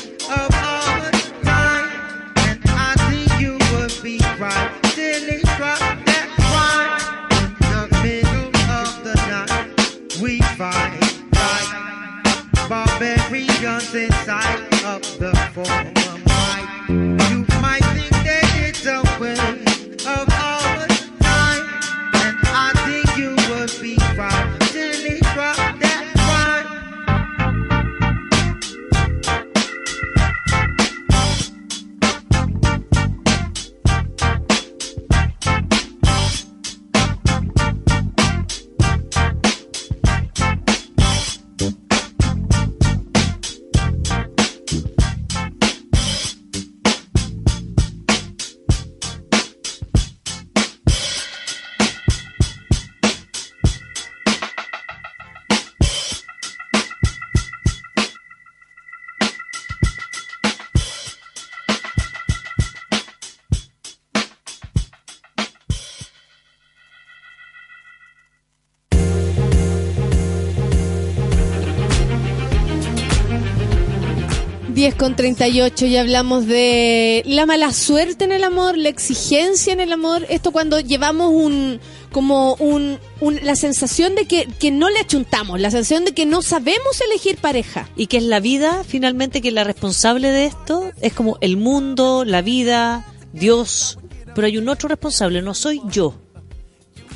barbarians 13.64 13.96
inside 13.96 14.60
of 14.84 15.02
the 15.20 15.34
former 15.54 16.18
might. 16.26 16.83
Con 75.04 75.18
38 75.18 75.86
y 75.88 75.98
hablamos 75.98 76.48
de 76.48 77.24
la 77.26 77.46
mala 77.46 77.74
suerte 77.74 78.24
en 78.24 78.32
el 78.32 78.42
amor, 78.42 78.78
la 78.78 78.88
exigencia 78.88 79.74
en 79.74 79.82
el 79.82 79.92
amor. 79.92 80.26
Esto 80.30 80.54
cuando 80.54 80.80
llevamos 80.80 81.34
un 81.34 81.82
como 82.14 82.54
un, 82.54 83.00
la 83.20 83.58
sensación 83.58 84.16
de 84.16 84.28
que, 84.28 84.48
que 84.62 84.72
no 84.72 84.90
le 84.90 85.00
achuntamos, 85.00 85.60
la 85.60 85.72
sensación 85.72 86.06
de 86.06 86.14
que 86.14 86.26
no 86.26 86.42
sabemos 86.42 87.02
elegir 87.02 87.36
pareja. 87.36 87.90
Y 87.98 88.08
que 88.08 88.16
es 88.16 88.24
la 88.24 88.40
vida, 88.40 88.86
finalmente, 88.88 89.42
que 89.42 89.52
la 89.52 89.66
responsable 89.66 90.30
de 90.30 90.46
esto 90.46 90.90
es 91.02 91.12
como 91.12 91.38
el 91.42 91.58
mundo, 91.58 92.24
la 92.24 92.42
vida, 92.42 93.06
Dios. 93.34 94.00
Pero 94.34 94.48
hay 94.48 94.58
un 94.58 94.70
otro 94.70 94.88
responsable, 94.88 95.42
no 95.42 95.54
soy 95.54 95.82
yo. 95.90 96.16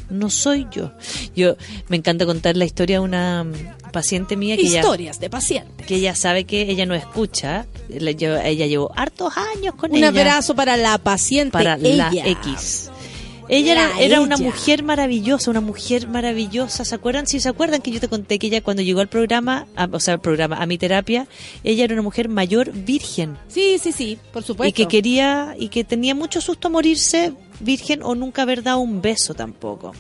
No 0.10 0.30
soy 0.30 0.68
yo. 0.72 0.92
Yo 1.38 1.56
me 1.88 1.96
encanta 1.96 2.26
contar 2.26 2.58
la 2.58 2.66
historia 2.66 2.98
de 2.98 3.06
una 3.06 3.46
paciente 3.92 4.36
mía 4.36 4.56
que 4.56 4.64
Historias 4.64 5.20
de 5.20 5.30
pacientes. 5.30 5.86
que 5.88 5.96
ella 5.96 6.16
sabe 6.16 6.44
que 6.46 6.62
ella 6.64 6.86
no 6.86 6.96
escucha. 6.96 7.66
La 7.90 8.12
Ella 8.12 8.66
llevó 8.68 8.92
hartos 8.96 9.34
años 9.56 9.76
con 9.76 9.92
Un 9.92 9.98
ella. 9.98 10.10
abrazo 10.10 10.56
para 10.56 10.78
la 10.78 10.98
paciente. 10.98 11.52
para 11.52 11.78
la 11.78 12.10
ella. 12.10 12.28
X. 12.28 12.92
Ella 13.50 13.76
La 13.76 13.82
era, 13.92 14.00
era 14.02 14.22
una 14.22 14.36
mujer 14.36 14.84
maravillosa, 14.84 15.50
una 15.50 15.62
mujer 15.62 16.10
maravillosa. 16.10 16.84
¿Se 16.84 16.94
acuerdan? 16.94 17.28
Si 17.28 17.40
se 17.40 17.48
acuerdan 17.48 17.82
que 17.82 17.92
yo 17.92 18.02
te 18.02 18.10
conté 18.10 18.40
que 18.40 18.48
ella 18.48 18.60
cuando 18.62 18.84
llegó 18.84 19.00
al 19.00 19.08
programa, 19.08 19.68
a- 19.78 19.88
o 19.90 20.00
sea, 20.02 20.16
al 20.16 20.20
programa, 20.20 20.58
a 20.58 20.66
mi 20.66 20.78
terapia, 20.78 21.28
ella 21.64 21.86
era 21.86 21.94
una 21.94 22.04
mujer 22.04 22.28
mayor 22.28 22.74
virgen 22.74 23.38
Sí, 23.48 23.78
sí, 23.82 23.94
sí, 23.94 24.20
por 24.34 24.44
supuesto. 24.44 24.68
y 24.70 24.74
que 24.74 24.90
quería 24.90 25.56
y 25.58 25.70
que 25.70 25.86
tenía 25.86 26.14
mucho 26.14 26.42
susto 26.42 26.70
morirse 26.70 27.32
virgen 27.62 28.04
o 28.04 28.16
nunca 28.16 28.42
haber 28.42 28.64
dado 28.64 28.80
un 28.80 29.02
beso 29.02 29.34
tampoco. 29.34 29.94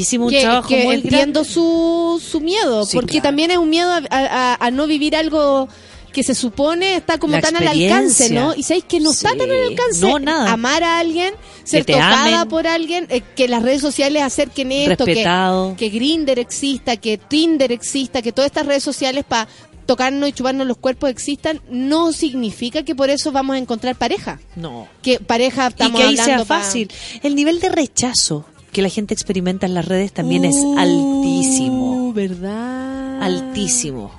Hicimos 0.00 0.26
un 0.26 0.32
que, 0.34 0.40
trabajo 0.42 0.68
que 0.68 0.84
muy 0.84 0.94
entiendo 0.96 1.40
grande. 1.40 1.44
su, 1.54 2.22
su 2.24 2.40
miedo, 2.40 2.84
Sí, 2.84 2.94
porque 2.96 3.12
claro. 3.14 3.22
también 3.24 3.50
es 3.50 3.58
un 3.58 3.70
miedo 3.70 3.90
a, 3.90 4.00
a- 4.10 4.56
a 4.66 4.70
no 4.70 4.86
vivir 4.86 5.16
algo 5.16 5.68
que 6.12 6.22
se 6.22 6.34
supone 6.34 6.96
está 6.96 7.18
como 7.18 7.34
La 7.34 7.42
tan 7.42 7.56
al 7.56 7.68
alcance. 7.68 8.30
¿no? 8.30 8.54
Y 8.54 8.62
sabéis 8.62 8.84
que 8.84 9.00
no 9.00 9.10
está 9.10 9.30
tan 9.36 9.50
al 9.50 9.64
alcance. 9.68 10.00
No, 10.00 10.18
nada. 10.18 10.50
Amar 10.50 10.82
a 10.82 10.98
alguien, 10.98 11.34
ser 11.62 11.84
tocada 11.84 12.40
amen. 12.40 12.48
por 12.48 12.66
alguien, 12.66 13.06
eh, 13.10 13.20
que 13.34 13.48
las 13.48 13.62
redes 13.62 13.82
sociales 13.82 14.22
acerquen 14.22 14.72
esto, 14.72 15.04
que, 15.04 15.12
Respetado. 15.12 15.74
que 15.76 15.90
Grinder 15.90 16.38
exista, 16.38 16.96
que 16.96 17.18
Tinder 17.18 17.70
exista, 17.70 18.22
que 18.22 18.32
todas 18.32 18.46
estas 18.50 18.64
redes 18.64 18.82
sociales 18.82 19.24
para 19.28 19.46
tocarnos 19.84 20.28
y 20.28 20.32
chuparnos 20.32 20.66
los 20.66 20.78
cuerpos 20.78 21.10
existan, 21.10 21.60
no 21.70 22.12
significa 22.12 22.82
que 22.82 22.94
por 22.94 23.10
eso 23.10 23.30
vamos 23.30 23.54
a 23.54 23.58
encontrar 23.58 23.94
pareja. 23.94 24.40
No. 24.56 24.88
Que 25.02 25.20
pareja 25.20 25.66
Y 25.66 25.68
estamos 25.68 26.00
que 26.00 26.06
ahí 26.06 26.14
sea 26.16 26.24
hablando 26.24 26.44
pa- 26.46 26.60
fácil. 26.62 26.90
El 27.22 27.34
nivel 27.36 27.60
de 27.60 27.68
rechazo 27.68 28.46
que 28.72 28.82
la 28.82 28.88
gente 28.88 29.14
experimenta 29.14 29.66
en 29.66 29.74
las 29.74 29.86
redes 29.86 30.12
también 30.12 30.44
es 30.44 30.56
Uh, 30.56 30.78
altísimo. 30.78 32.12
¿Verdad? 32.12 33.22
altísimo. 33.22 34.10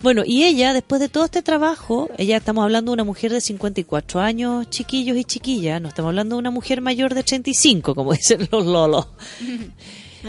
Bueno, 0.00 0.22
y 0.24 0.44
ella, 0.44 0.72
después 0.72 1.00
de 1.00 1.08
todo 1.08 1.24
este 1.24 1.42
trabajo, 1.42 2.08
ella 2.18 2.36
estamos 2.36 2.62
hablando 2.64 2.90
de 2.90 2.94
una 2.94 3.04
mujer 3.04 3.32
de 3.32 3.40
54 3.40 4.20
años, 4.20 4.68
chiquillos 4.70 5.16
y 5.16 5.24
chiquillas, 5.24 5.80
no 5.80 5.88
estamos 5.88 6.10
hablando 6.10 6.36
de 6.36 6.40
una 6.40 6.50
mujer 6.50 6.80
mayor 6.80 7.14
de 7.14 7.22
35, 7.22 7.94
como 7.94 8.12
dicen 8.14 8.48
los 8.50 8.66
lolos. 8.66 9.06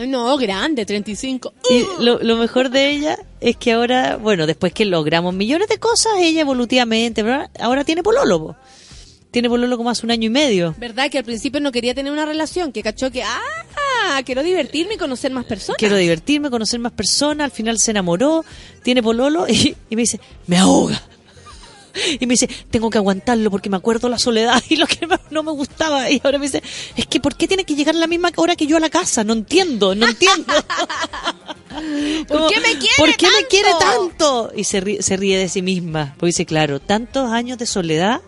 No, 0.08 0.38
grande, 0.38 0.86
35. 0.86 1.54
Y 1.70 2.04
lo, 2.04 2.20
lo 2.20 2.36
mejor 2.38 2.70
de 2.70 2.90
ella 2.90 3.18
es 3.40 3.56
que 3.56 3.72
ahora, 3.72 4.18
bueno, 4.18 4.46
después 4.46 4.74
que 4.74 4.84
logramos 4.86 5.34
millones 5.34 5.70
de 5.70 5.78
cosas, 5.78 6.14
ella 6.20 6.42
evolutivamente, 6.42 7.24
¿verdad? 7.24 7.50
ahora 7.60 7.86
tiene 7.86 8.04
pololo. 8.04 8.56
Tiene 9.36 9.50
pololo 9.50 9.76
como 9.76 9.90
hace 9.90 10.06
un 10.06 10.12
año 10.12 10.28
y 10.28 10.30
medio. 10.30 10.74
¿Verdad 10.78 11.12
que 11.12 11.18
al 11.18 11.26
principio 11.26 11.60
no 11.60 11.74
quería 11.74 11.94
tener 11.94 12.10
una 12.10 12.26
relación? 12.26 12.72
Que 12.72 12.82
cachó 12.82 13.12
que, 13.12 13.22
ah, 13.22 14.22
quiero 14.26 14.42
divertirme 14.42 14.94
y 14.94 14.98
conocer 14.98 15.30
más 15.30 15.44
personas. 15.44 15.78
Quiero 15.78 15.98
divertirme, 15.98 16.50
conocer 16.50 16.80
más 16.80 16.94
personas, 16.94 17.44
al 17.44 17.52
final 17.52 17.78
se 17.78 17.92
enamoró, 17.92 18.46
tiene 18.82 19.04
pololo 19.04 19.46
y, 19.50 19.76
y 19.90 19.96
me 19.98 20.04
dice, 20.04 20.22
me 20.48 20.58
ahoga. 20.58 21.04
Y 22.20 22.26
me 22.26 22.34
dice, 22.34 22.50
tengo 22.70 22.90
que 22.90 22.98
aguantarlo 22.98 23.52
porque 23.52 23.70
me 23.70 23.76
acuerdo 23.76 24.08
la 24.08 24.20
soledad 24.20 24.64
y 24.70 24.78
lo 24.78 24.88
que 24.88 25.06
no 25.32 25.44
me 25.44 25.52
gustaba. 25.52 26.10
Y 26.10 26.22
ahora 26.24 26.38
me 26.38 26.46
dice, 26.46 26.64
es 26.96 27.06
que 27.06 27.20
¿por 27.20 27.36
qué 27.36 27.46
tiene 27.46 27.66
que 27.66 27.76
llegar 27.76 27.94
a 27.96 28.00
la 28.00 28.08
misma 28.08 28.32
hora 28.38 28.56
que 28.56 28.68
yo 28.68 28.78
a 28.78 28.80
la 28.80 28.90
casa? 28.90 29.26
No 29.26 29.34
entiendo, 29.34 29.96
no 29.96 30.08
entiendo. 30.08 30.54
¿Por 32.28 32.48
qué 32.50 32.62
me 32.62 32.78
quiere 32.78 32.96
¿Por 32.98 33.16
qué 33.18 33.28
me 33.28 33.34
tanto? 33.34 33.50
quiere 33.50 33.70
tanto? 33.80 34.52
Y 34.56 34.64
se 34.64 34.80
ríe, 34.80 35.02
se 35.02 35.18
ríe 35.18 35.38
de 35.38 35.50
sí 35.50 35.62
misma. 35.62 36.14
Porque 36.18 36.28
dice, 36.28 36.46
claro, 36.46 36.80
tantos 36.80 37.30
años 37.32 37.58
de 37.58 37.66
soledad 37.66 38.22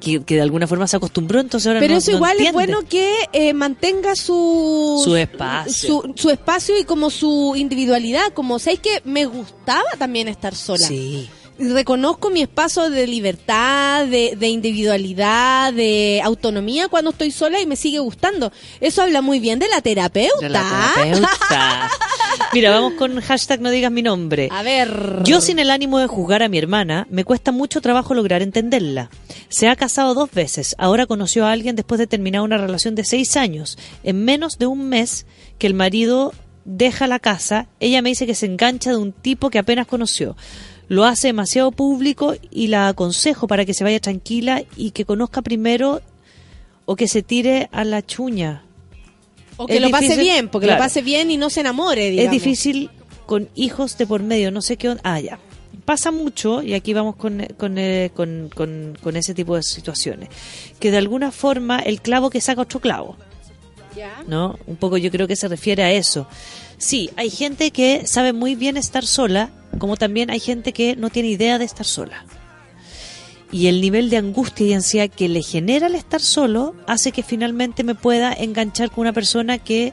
que, 0.00 0.22
que 0.22 0.36
de 0.36 0.42
alguna 0.42 0.66
forma 0.66 0.86
se 0.86 0.96
acostumbró, 0.96 1.40
entonces 1.40 1.66
ahora 1.66 1.80
Pero 1.80 1.94
no- 1.94 1.98
eso 1.98 2.10
no 2.12 2.16
igual 2.18 2.36
es 2.40 2.52
bueno 2.52 2.80
que 2.88 3.12
eh, 3.32 3.52
mantenga 3.52 4.14
su... 4.14 5.00
Su 5.04 5.16
espacio. 5.16 5.72
Su, 6.02 6.12
su 6.14 6.30
espacio 6.30 6.78
y 6.78 6.84
como 6.84 7.10
su 7.10 7.54
individualidad. 7.56 8.32
Como, 8.34 8.58
¿sabes 8.58 8.80
que 8.80 9.00
Me 9.04 9.26
gustaba 9.26 9.88
también 9.98 10.28
estar 10.28 10.54
sola. 10.54 10.86
Sí. 10.86 11.28
Reconozco 11.58 12.30
mi 12.30 12.42
espacio 12.42 12.88
de 12.90 13.06
libertad, 13.06 14.06
de, 14.06 14.36
de 14.36 14.48
individualidad, 14.48 15.72
de 15.72 16.20
autonomía 16.22 16.88
cuando 16.88 17.10
estoy 17.10 17.30
sola 17.30 17.60
y 17.60 17.66
me 17.66 17.76
sigue 17.76 17.98
gustando. 17.98 18.52
Eso 18.80 19.02
habla 19.02 19.22
muy 19.22 19.40
bien 19.40 19.58
de 19.58 19.68
la 19.68 19.80
terapeuta. 19.80 20.40
De 20.40 20.48
la 20.48 20.92
terapeuta. 20.94 21.90
Mira, 22.52 22.70
vamos 22.70 22.94
con 22.94 23.20
hashtag 23.20 23.60
no 23.60 23.70
digas 23.70 23.90
mi 23.90 24.02
nombre. 24.02 24.48
A 24.52 24.62
ver. 24.62 25.22
Yo 25.24 25.40
sin 25.40 25.58
el 25.58 25.70
ánimo 25.70 25.98
de 25.98 26.06
juzgar 26.06 26.42
a 26.42 26.48
mi 26.48 26.58
hermana, 26.58 27.06
me 27.10 27.24
cuesta 27.24 27.52
mucho 27.52 27.80
trabajo 27.80 28.14
lograr 28.14 28.42
entenderla. 28.42 29.10
Se 29.48 29.68
ha 29.68 29.76
casado 29.76 30.14
dos 30.14 30.30
veces, 30.30 30.74
ahora 30.78 31.06
conoció 31.06 31.46
a 31.46 31.52
alguien 31.52 31.76
después 31.76 31.98
de 31.98 32.06
terminar 32.06 32.42
una 32.42 32.58
relación 32.58 32.94
de 32.94 33.04
seis 33.04 33.36
años. 33.36 33.78
En 34.02 34.24
menos 34.24 34.58
de 34.58 34.66
un 34.66 34.88
mes 34.88 35.26
que 35.58 35.66
el 35.66 35.74
marido 35.74 36.32
deja 36.64 37.06
la 37.06 37.18
casa, 37.18 37.66
ella 37.80 38.02
me 38.02 38.10
dice 38.10 38.26
que 38.26 38.34
se 38.34 38.46
engancha 38.46 38.90
de 38.90 38.96
un 38.96 39.12
tipo 39.12 39.50
que 39.50 39.58
apenas 39.58 39.86
conoció. 39.86 40.36
Lo 40.88 41.04
hace 41.04 41.28
demasiado 41.28 41.70
público 41.70 42.34
y 42.50 42.68
la 42.68 42.88
aconsejo 42.88 43.46
para 43.46 43.64
que 43.64 43.74
se 43.74 43.84
vaya 43.84 44.00
tranquila 44.00 44.62
y 44.76 44.92
que 44.92 45.04
conozca 45.04 45.42
primero 45.42 46.00
o 46.86 46.96
que 46.96 47.08
se 47.08 47.22
tire 47.22 47.68
a 47.72 47.84
la 47.84 48.04
chuña. 48.04 48.62
O 49.58 49.66
que 49.66 49.76
es 49.76 49.82
lo 49.82 49.90
pase 49.90 50.16
bien, 50.16 50.48
porque 50.48 50.66
claro. 50.66 50.78
lo 50.80 50.84
pase 50.84 51.02
bien 51.02 51.30
y 51.30 51.36
no 51.36 51.50
se 51.50 51.60
enamore, 51.60 52.10
digamos. 52.10 52.34
Es 52.34 52.42
difícil 52.42 52.90
con 53.26 53.48
hijos 53.54 53.98
de 53.98 54.06
por 54.06 54.22
medio, 54.22 54.50
no 54.50 54.62
sé 54.62 54.76
qué. 54.76 54.96
Ah, 55.02 55.20
ya. 55.20 55.38
Pasa 55.84 56.10
mucho, 56.10 56.62
y 56.62 56.74
aquí 56.74 56.94
vamos 56.94 57.16
con, 57.16 57.44
con, 57.58 57.76
eh, 57.78 58.10
con, 58.14 58.50
con- 58.54 58.96
con 59.02 59.16
ese 59.16 59.34
tipo 59.34 59.56
de 59.56 59.62
situaciones, 59.62 60.28
que 60.78 60.90
de 60.90 60.98
alguna 60.98 61.32
forma 61.32 61.78
el 61.80 62.00
clavo 62.00 62.30
que 62.30 62.40
saca 62.40 62.62
otro 62.62 62.78
clavo, 62.80 63.16
Ya. 63.96 64.22
¿no? 64.26 64.58
Un 64.66 64.76
poco 64.76 64.96
yo 64.96 65.10
creo 65.10 65.26
que 65.26 65.34
se 65.36 65.48
refiere 65.48 65.82
a 65.82 65.90
eso. 65.92 66.26
Sí, 66.78 67.10
hay 67.16 67.28
gente 67.28 67.72
que 67.72 68.06
sabe 68.06 68.32
muy 68.32 68.54
bien 68.54 68.76
estar 68.76 69.04
sola, 69.04 69.50
como 69.78 69.96
también 69.96 70.30
hay 70.30 70.38
gente 70.38 70.72
que 70.72 70.94
no 70.94 71.10
tiene 71.10 71.28
idea 71.28 71.58
de 71.58 71.64
estar 71.64 71.84
sola. 71.84 72.24
Y 73.50 73.66
el 73.66 73.80
nivel 73.80 74.10
de 74.10 74.18
angustia 74.18 74.66
y 74.66 74.72
ansiedad 74.74 75.10
que 75.10 75.28
le 75.28 75.42
genera 75.42 75.88
el 75.88 75.96
estar 75.96 76.20
solo 76.20 76.76
hace 76.86 77.12
que 77.12 77.22
finalmente 77.22 77.82
me 77.82 77.94
pueda 77.94 78.32
enganchar 78.32 78.90
con 78.90 79.02
una 79.02 79.12
persona 79.12 79.58
que, 79.58 79.92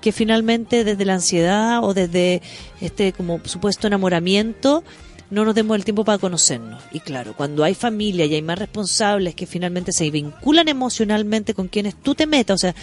que 0.00 0.12
finalmente 0.12 0.82
desde 0.82 1.04
la 1.04 1.14
ansiedad 1.14 1.84
o 1.84 1.94
desde 1.94 2.42
este 2.80 3.12
como 3.12 3.40
supuesto 3.44 3.86
enamoramiento 3.86 4.82
no 5.30 5.44
nos 5.44 5.54
demos 5.54 5.76
el 5.76 5.84
tiempo 5.84 6.04
para 6.04 6.18
conocernos. 6.18 6.82
Y 6.90 7.00
claro, 7.00 7.34
cuando 7.36 7.64
hay 7.64 7.74
familia 7.74 8.24
y 8.24 8.34
hay 8.34 8.42
más 8.42 8.58
responsables 8.58 9.34
que 9.34 9.46
finalmente 9.46 9.92
se 9.92 10.10
vinculan 10.10 10.68
emocionalmente 10.68 11.54
con 11.54 11.68
quienes 11.68 11.94
tú 11.96 12.14
te 12.14 12.26
metas, 12.26 12.54
o 12.54 12.58
sea, 12.58 12.74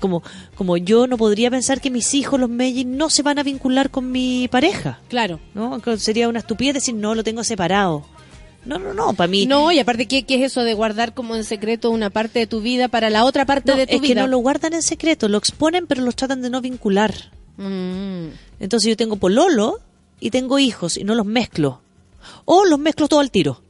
Como, 0.00 0.22
como 0.56 0.76
yo 0.76 1.06
no 1.06 1.16
podría 1.16 1.50
pensar 1.50 1.80
que 1.80 1.90
mis 1.90 2.14
hijos, 2.14 2.40
los 2.40 2.50
Meiji, 2.50 2.84
no 2.84 3.10
se 3.10 3.22
van 3.22 3.38
a 3.38 3.42
vincular 3.42 3.90
con 3.90 4.10
mi 4.10 4.48
pareja. 4.48 4.98
Claro. 5.08 5.38
¿no? 5.54 5.80
Sería 5.98 6.28
una 6.28 6.40
estupidez 6.40 6.74
decir, 6.74 6.94
no, 6.94 7.14
lo 7.14 7.22
tengo 7.22 7.44
separado. 7.44 8.04
No, 8.64 8.78
no, 8.78 8.92
no, 8.92 9.14
para 9.14 9.28
mí... 9.28 9.46
No, 9.46 9.72
y 9.72 9.78
aparte, 9.78 10.06
¿qué, 10.06 10.24
¿qué 10.24 10.34
es 10.36 10.52
eso 10.52 10.62
de 10.64 10.74
guardar 10.74 11.14
como 11.14 11.34
en 11.36 11.44
secreto 11.44 11.90
una 11.90 12.10
parte 12.10 12.40
de 12.40 12.46
tu 12.46 12.60
vida 12.60 12.88
para 12.88 13.08
la 13.08 13.24
otra 13.24 13.46
parte 13.46 13.70
No, 13.72 13.78
de 13.78 13.86
tu 13.86 13.94
es 13.96 14.00
vida? 14.02 14.14
que 14.14 14.20
no 14.20 14.26
lo 14.26 14.38
guardan 14.38 14.74
en 14.74 14.82
secreto, 14.82 15.28
lo 15.28 15.38
exponen, 15.38 15.86
pero 15.86 16.02
los 16.02 16.16
tratan 16.16 16.42
de 16.42 16.50
no 16.50 16.60
vincular. 16.60 17.14
Mm. 17.56 18.26
Entonces 18.58 18.88
yo 18.90 18.96
tengo 18.96 19.16
pololo 19.16 19.80
y 20.18 20.30
tengo 20.30 20.58
hijos 20.58 20.96
y 20.98 21.04
no 21.04 21.14
los 21.14 21.24
mezclo. 21.26 21.80
O 22.44 22.64
los 22.66 22.78
mezclo 22.78 23.08
todo 23.08 23.20
al 23.20 23.30
tiro. 23.30 23.62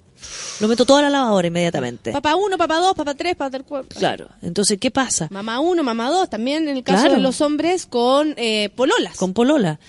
Lo 0.60 0.68
meto 0.68 0.84
todo 0.84 0.98
a 0.98 1.02
la 1.02 1.10
lavadora 1.10 1.48
inmediatamente. 1.48 2.12
Papá 2.12 2.36
uno, 2.36 2.58
papá 2.58 2.76
dos, 2.78 2.94
papá 2.94 3.14
tres, 3.14 3.36
papá 3.36 3.60
cuatro. 3.60 3.98
Claro. 3.98 4.28
Entonces, 4.42 4.78
¿qué 4.78 4.90
pasa? 4.90 5.28
Mamá 5.30 5.60
uno, 5.60 5.82
mamá 5.82 6.10
dos, 6.10 6.28
también 6.28 6.68
en 6.68 6.76
el 6.76 6.82
caso 6.82 7.02
Claro. 7.02 7.16
de 7.16 7.22
los 7.22 7.40
hombres 7.40 7.86
con 7.86 8.34
eh, 8.36 8.70
pololas. 8.74 9.16
Con 9.16 9.32
polola. 9.32 9.80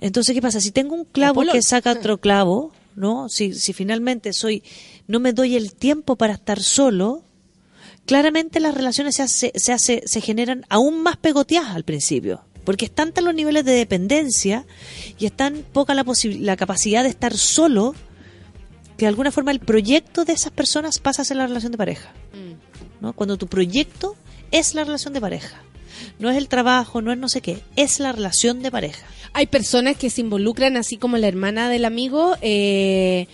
Entonces, 0.00 0.34
¿qué 0.34 0.42
pasa? 0.42 0.60
Si 0.60 0.70
tengo 0.70 0.94
un 0.94 1.04
clavo 1.04 1.42
que 1.50 1.62
saca 1.62 1.92
otro 1.92 2.18
clavo, 2.18 2.72
¿no? 2.96 3.28
Si, 3.28 3.54
si 3.54 3.72
finalmente 3.72 4.32
soy, 4.32 4.62
no 5.06 5.20
me 5.20 5.32
doy 5.32 5.56
el 5.56 5.74
tiempo 5.74 6.16
para 6.16 6.32
estar 6.32 6.60
solo, 6.62 7.22
claramente 8.06 8.60
las 8.60 8.74
relaciones 8.74 9.16
se, 9.16 9.22
hace, 9.22 9.52
se, 9.54 9.72
hace, 9.72 10.02
se 10.06 10.20
generan 10.20 10.64
aún 10.68 11.02
más 11.02 11.16
pegoteadas 11.16 11.74
al 11.74 11.84
principio. 11.84 12.42
Porque 12.64 12.84
es 12.86 12.90
tanta 12.90 13.20
los 13.20 13.34
niveles 13.34 13.64
de 13.64 13.72
dependencia 13.72 14.66
y 15.18 15.26
es 15.26 15.32
tan 15.32 15.64
poca 15.72 15.94
la, 15.94 16.04
la 16.24 16.56
capacidad 16.56 17.02
de 17.02 17.08
estar 17.08 17.36
solo 17.36 17.94
que 19.00 19.06
de 19.06 19.08
alguna 19.08 19.30
forma 19.32 19.50
el 19.50 19.60
proyecto 19.60 20.26
de 20.26 20.34
esas 20.34 20.52
personas 20.52 20.98
pasa 20.98 21.22
a 21.22 21.24
ser 21.24 21.38
la 21.38 21.46
relación 21.46 21.72
de 21.72 21.78
pareja. 21.78 22.12
¿no? 23.00 23.14
Cuando 23.14 23.38
tu 23.38 23.46
proyecto 23.46 24.14
es 24.50 24.74
la 24.74 24.84
relación 24.84 25.14
de 25.14 25.22
pareja. 25.22 25.62
No 26.18 26.28
es 26.28 26.36
el 26.36 26.48
trabajo, 26.48 27.00
no 27.00 27.10
es 27.10 27.16
no 27.16 27.30
sé 27.30 27.40
qué, 27.40 27.62
es 27.76 27.98
la 27.98 28.12
relación 28.12 28.62
de 28.62 28.70
pareja. 28.70 29.06
Hay 29.32 29.46
personas 29.46 29.96
que 29.96 30.10
se 30.10 30.20
involucran, 30.20 30.76
así 30.76 30.98
como 30.98 31.16
la 31.16 31.28
hermana 31.28 31.70
del 31.70 31.86
amigo, 31.86 32.36
eh, 32.42 33.26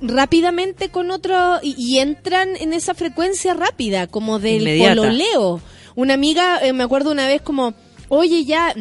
rápidamente 0.00 0.88
con 0.88 1.10
otro 1.10 1.58
y, 1.62 1.74
y 1.78 1.98
entran 1.98 2.56
en 2.56 2.72
esa 2.72 2.94
frecuencia 2.94 3.52
rápida, 3.54 4.06
como 4.06 4.38
del 4.38 4.62
Inmediata. 4.62 4.94
pololeo. 4.96 5.60
Una 5.96 6.14
amiga, 6.14 6.60
eh, 6.62 6.72
me 6.72 6.82
acuerdo 6.84 7.10
una 7.12 7.26
vez 7.26 7.42
como, 7.42 7.74
oye, 8.08 8.44
ya... 8.44 8.74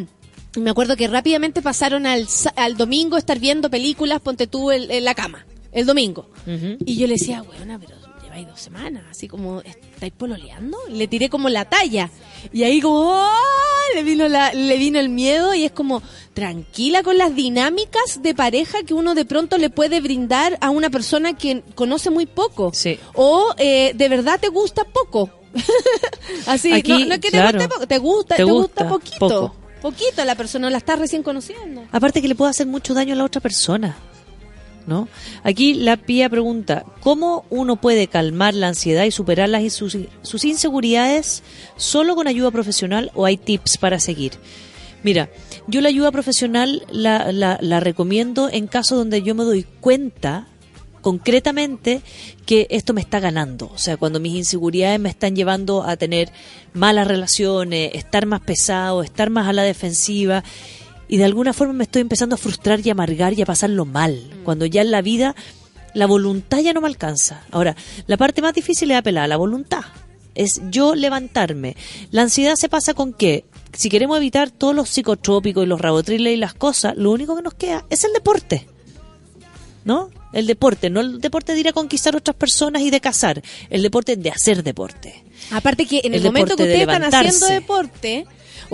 Me 0.55 0.69
acuerdo 0.69 0.95
que 0.95 1.07
rápidamente 1.07 1.63
pasaron 1.63 2.05
al, 2.05 2.27
al 2.55 2.77
domingo 2.77 3.17
estar 3.17 3.39
viendo 3.39 3.71
películas, 3.71 4.21
ponte 4.21 4.45
tú 4.45 4.69
el- 4.69 4.91
en 4.91 5.03
la 5.03 5.15
cama, 5.15 5.47
el 5.73 5.85
domingo. 5.85 6.29
Y 6.85 6.95
yo 6.97 7.07
le 7.07 7.13
decía, 7.13 7.41
weona, 7.43 7.79
pero 7.79 7.95
lleváis 8.23 8.47
dos 8.47 8.59
semanas, 8.59 9.03
así 9.09 9.27
como, 9.27 9.61
¿estáis 9.61 10.13
pololeando? 10.13 10.77
Y 10.89 10.93
le 10.93 11.07
tiré 11.07 11.29
como 11.29 11.49
la 11.49 11.65
talla. 11.65 12.09
Y 12.51 12.63
ahí 12.63 12.79
como, 12.81 12.99
¡oh! 13.11 13.29
le 13.95 14.03
vino 14.03 14.27
la, 14.27 14.53
le 14.53 14.77
vino 14.77 14.99
el 14.99 15.09
miedo 15.09 15.53
y 15.53 15.65
es 15.65 15.71
como, 15.71 16.01
tranquila 16.33 17.03
con 17.03 17.17
las 17.17 17.35
dinámicas 17.35 18.21
de 18.21 18.33
pareja 18.33 18.83
que 18.83 18.93
uno 18.93 19.13
de 19.13 19.25
pronto 19.25 19.57
le 19.57 19.69
puede 19.69 20.01
brindar 20.01 20.57
a 20.61 20.69
una 20.69 20.89
persona 20.89 21.33
que 21.37 21.63
conoce 21.75 22.09
muy 22.09 22.25
poco. 22.25 22.71
Sí. 22.73 22.97
O 23.13 23.53
eh, 23.57 23.91
de 23.95 24.09
verdad 24.09 24.39
te 24.39 24.47
gusta 24.49 24.83
poco. 24.85 25.29
Así, 26.47 26.73
Aquí, 26.73 26.91
no, 26.91 27.05
no 27.05 27.13
es 27.15 27.19
que 27.19 27.29
claro. 27.29 27.57
te 27.59 27.65
guste 27.65 27.69
poco, 27.75 27.87
te 27.87 27.97
gusta, 27.99 28.35
Te 28.35 28.43
te, 28.45 28.51
gusta, 28.51 28.83
gusta 28.85 28.89
poquito. 28.89 29.19
poco. 29.19 29.55
Poquito 29.81 30.23
la 30.23 30.35
persona, 30.35 30.69
la 30.69 30.77
estás 30.77 30.97
recién 30.97 31.23
conociendo. 31.23 31.83
Aparte 31.91 32.21
que 32.21 32.27
le 32.29 32.35
puede 32.35 32.51
hacer 32.51 32.65
mucho 32.67 32.93
daño 32.93 33.13
a 33.13 33.17
la 33.17 33.25
otra 33.25 33.41
persona. 33.41 33.97
Aquí 35.43 35.73
la 35.73 35.97
Pía 35.97 36.29
pregunta, 36.29 36.85
¿cómo 36.99 37.45
uno 37.49 37.77
puede 37.77 38.07
calmar 38.07 38.53
la 38.53 38.67
ansiedad 38.69 39.05
y 39.05 39.11
superar 39.11 39.49
las, 39.49 39.73
sus, 39.73 40.45
inseguridades 40.45 41.43
solo 41.77 42.15
con 42.15 42.27
ayuda 42.27 42.51
profesional 42.51 43.11
o 43.15 43.25
hay 43.25 43.37
tips 43.37 43.77
para 43.77 43.99
seguir? 43.99 44.33
Mira, 45.03 45.29
yo 45.67 45.81
la 45.81 45.89
ayuda 45.89 46.11
profesional 46.11 46.85
la, 46.89 47.31
la, 47.31 47.79
recomiendo 47.79 48.49
en 48.49 48.67
caso 48.67 48.95
donde 48.95 49.21
yo 49.21 49.35
me 49.35 49.43
doy 49.43 49.65
cuenta 49.81 50.47
concretamente 51.01 52.01
que 52.45 52.67
esto 52.69 52.93
me 52.93 53.01
está 53.01 53.19
ganando. 53.19 53.69
O 53.73 53.77
sea, 53.77 53.97
cuando 53.97 54.21
mis 54.21 54.35
inseguridades 54.35 54.99
me 55.01 55.09
están 55.09 55.35
llevando 55.35 55.83
a 55.83 55.97
tener 55.97 56.31
malas 56.73 57.07
relaciones, 57.07 57.91
estar 57.93 58.25
más 58.25 58.39
pesado, 58.39 59.03
estar 59.03 59.29
más 59.29 59.47
a 59.49 59.53
la 59.53 59.63
defensiva 59.63 60.43
y 61.07 61.17
de 61.17 61.25
alguna 61.25 61.53
forma 61.53 61.73
me 61.73 61.83
estoy 61.83 62.01
empezando 62.01 62.35
a 62.35 62.37
frustrar 62.37 62.79
y 62.85 62.89
amargar 62.89 63.33
y 63.33 63.41
a 63.41 63.45
pasarlo 63.45 63.85
mal. 63.85 64.31
Cuando 64.43 64.65
ya 64.65 64.81
en 64.81 64.91
la 64.91 65.01
vida 65.01 65.35
la 65.93 66.07
voluntad 66.07 66.59
ya 66.59 66.73
no 66.73 66.81
me 66.81 66.87
alcanza. 66.87 67.43
Ahora, 67.51 67.75
la 68.07 68.17
parte 68.17 68.41
más 68.41 68.53
difícil 68.53 68.91
es 68.91 68.97
apelar 68.97 69.25
a 69.25 69.27
la 69.27 69.37
voluntad. 69.37 69.83
Es 70.35 70.61
yo 70.71 70.95
levantarme. 70.95 71.75
La 72.09 72.23
ansiedad 72.23 72.55
se 72.55 72.69
pasa 72.69 72.93
con 72.93 73.13
que 73.13 73.45
si 73.73 73.89
queremos 73.89 74.17
evitar 74.17 74.49
todos 74.49 74.75
los 74.75 74.89
psicotrópicos 74.89 75.63
y 75.63 75.67
los 75.67 75.79
rabotriles 75.79 76.33
y 76.33 76.37
las 76.37 76.55
cosas, 76.55 76.95
lo 76.97 77.11
único 77.11 77.35
que 77.35 77.43
nos 77.43 77.53
queda 77.53 77.85
es 77.89 78.03
el 78.03 78.13
deporte. 78.13 78.67
¿No? 79.85 80.09
El 80.31 80.47
deporte, 80.47 80.89
no 80.89 81.01
el 81.01 81.21
deporte 81.21 81.53
de 81.53 81.59
ir 81.59 81.67
a 81.67 81.73
conquistar 81.73 82.15
otras 82.15 82.35
personas 82.35 82.81
y 82.81 82.89
de 82.89 82.99
cazar, 82.99 83.43
el 83.69 83.83
deporte 83.83 84.15
de 84.15 84.31
hacer 84.31 84.63
deporte. 84.63 85.23
Aparte 85.51 85.85
que 85.85 86.01
en 86.03 86.13
el, 86.13 86.21
El 86.21 86.23
momento 86.23 86.55
que 86.55 86.63
ustedes 86.63 86.81
están 86.81 87.03
haciendo 87.03 87.47
deporte 87.47 88.25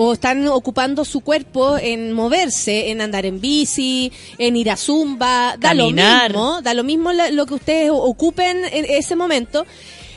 o 0.02 0.14
están 0.14 0.48
ocupando 0.48 1.04
su 1.04 1.20
cuerpo 1.20 1.78
en 1.78 2.14
moverse, 2.14 2.90
en 2.90 3.02
andar 3.02 3.26
en 3.26 3.42
bici, 3.42 4.14
en 4.38 4.56
ir 4.56 4.72
a 4.72 4.78
zumba, 4.78 5.58
da 5.60 5.76
Caminar. 5.76 6.32
lo 6.32 6.38
mismo, 6.38 6.62
da 6.62 6.74
lo 6.74 6.84
mismo 6.86 7.12
lo 7.12 7.46
que 7.46 7.54
ustedes 7.56 7.92
ocupen 7.94 8.64
en 8.72 8.86
ese 8.86 9.18
momento, 9.18 9.66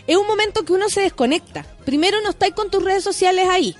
es 0.07 0.17
un 0.17 0.29
momento 0.29 0.65
que 0.65 0.73
uno 0.73 0.89
se 0.89 1.01
desconecta. 1.01 1.67
Primero 1.85 2.21
no 2.23 2.31
estáis 2.31 2.55
con 2.55 2.71
tus 2.71 2.85
redes 2.85 3.03
sociales 3.03 3.49
ahí. 3.51 3.75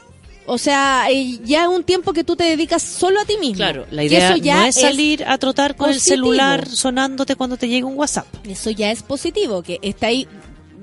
O 0.47 0.59
sea, 0.59 1.07
eh, 1.09 1.39
ya 1.45 1.63
es 1.63 1.69
un 1.69 1.85
tiempo 1.85 2.13
que 2.13 2.25
tú 2.25 2.35
te 2.35 2.43
dedicas 2.43 2.83
solo 2.83 3.21
a 3.21 3.25
ti 3.25 3.37
mismo. 3.37 3.59
Claro, 3.59 3.87
la 3.93 4.03
idea 4.03 4.31
eso 4.31 4.39
ya 4.39 4.57
no 4.57 4.65
es 4.65 4.75
salir 4.75 5.25
a 5.25 5.39
trotar 5.39 5.77
con 5.77 5.89
el 5.89 6.01
celular 6.01 6.69
sonándote 6.69 7.37
cuando 7.37 7.57
te 7.57 7.69
llega 7.69 7.87
un 7.87 7.97
WhatsApp. 7.97 8.27
Eso 8.45 8.71
ya 8.71 8.91
es 8.91 9.05
positivo, 9.05 9.63
que 9.63 9.79
está 9.83 10.09
ahí, 10.09 10.27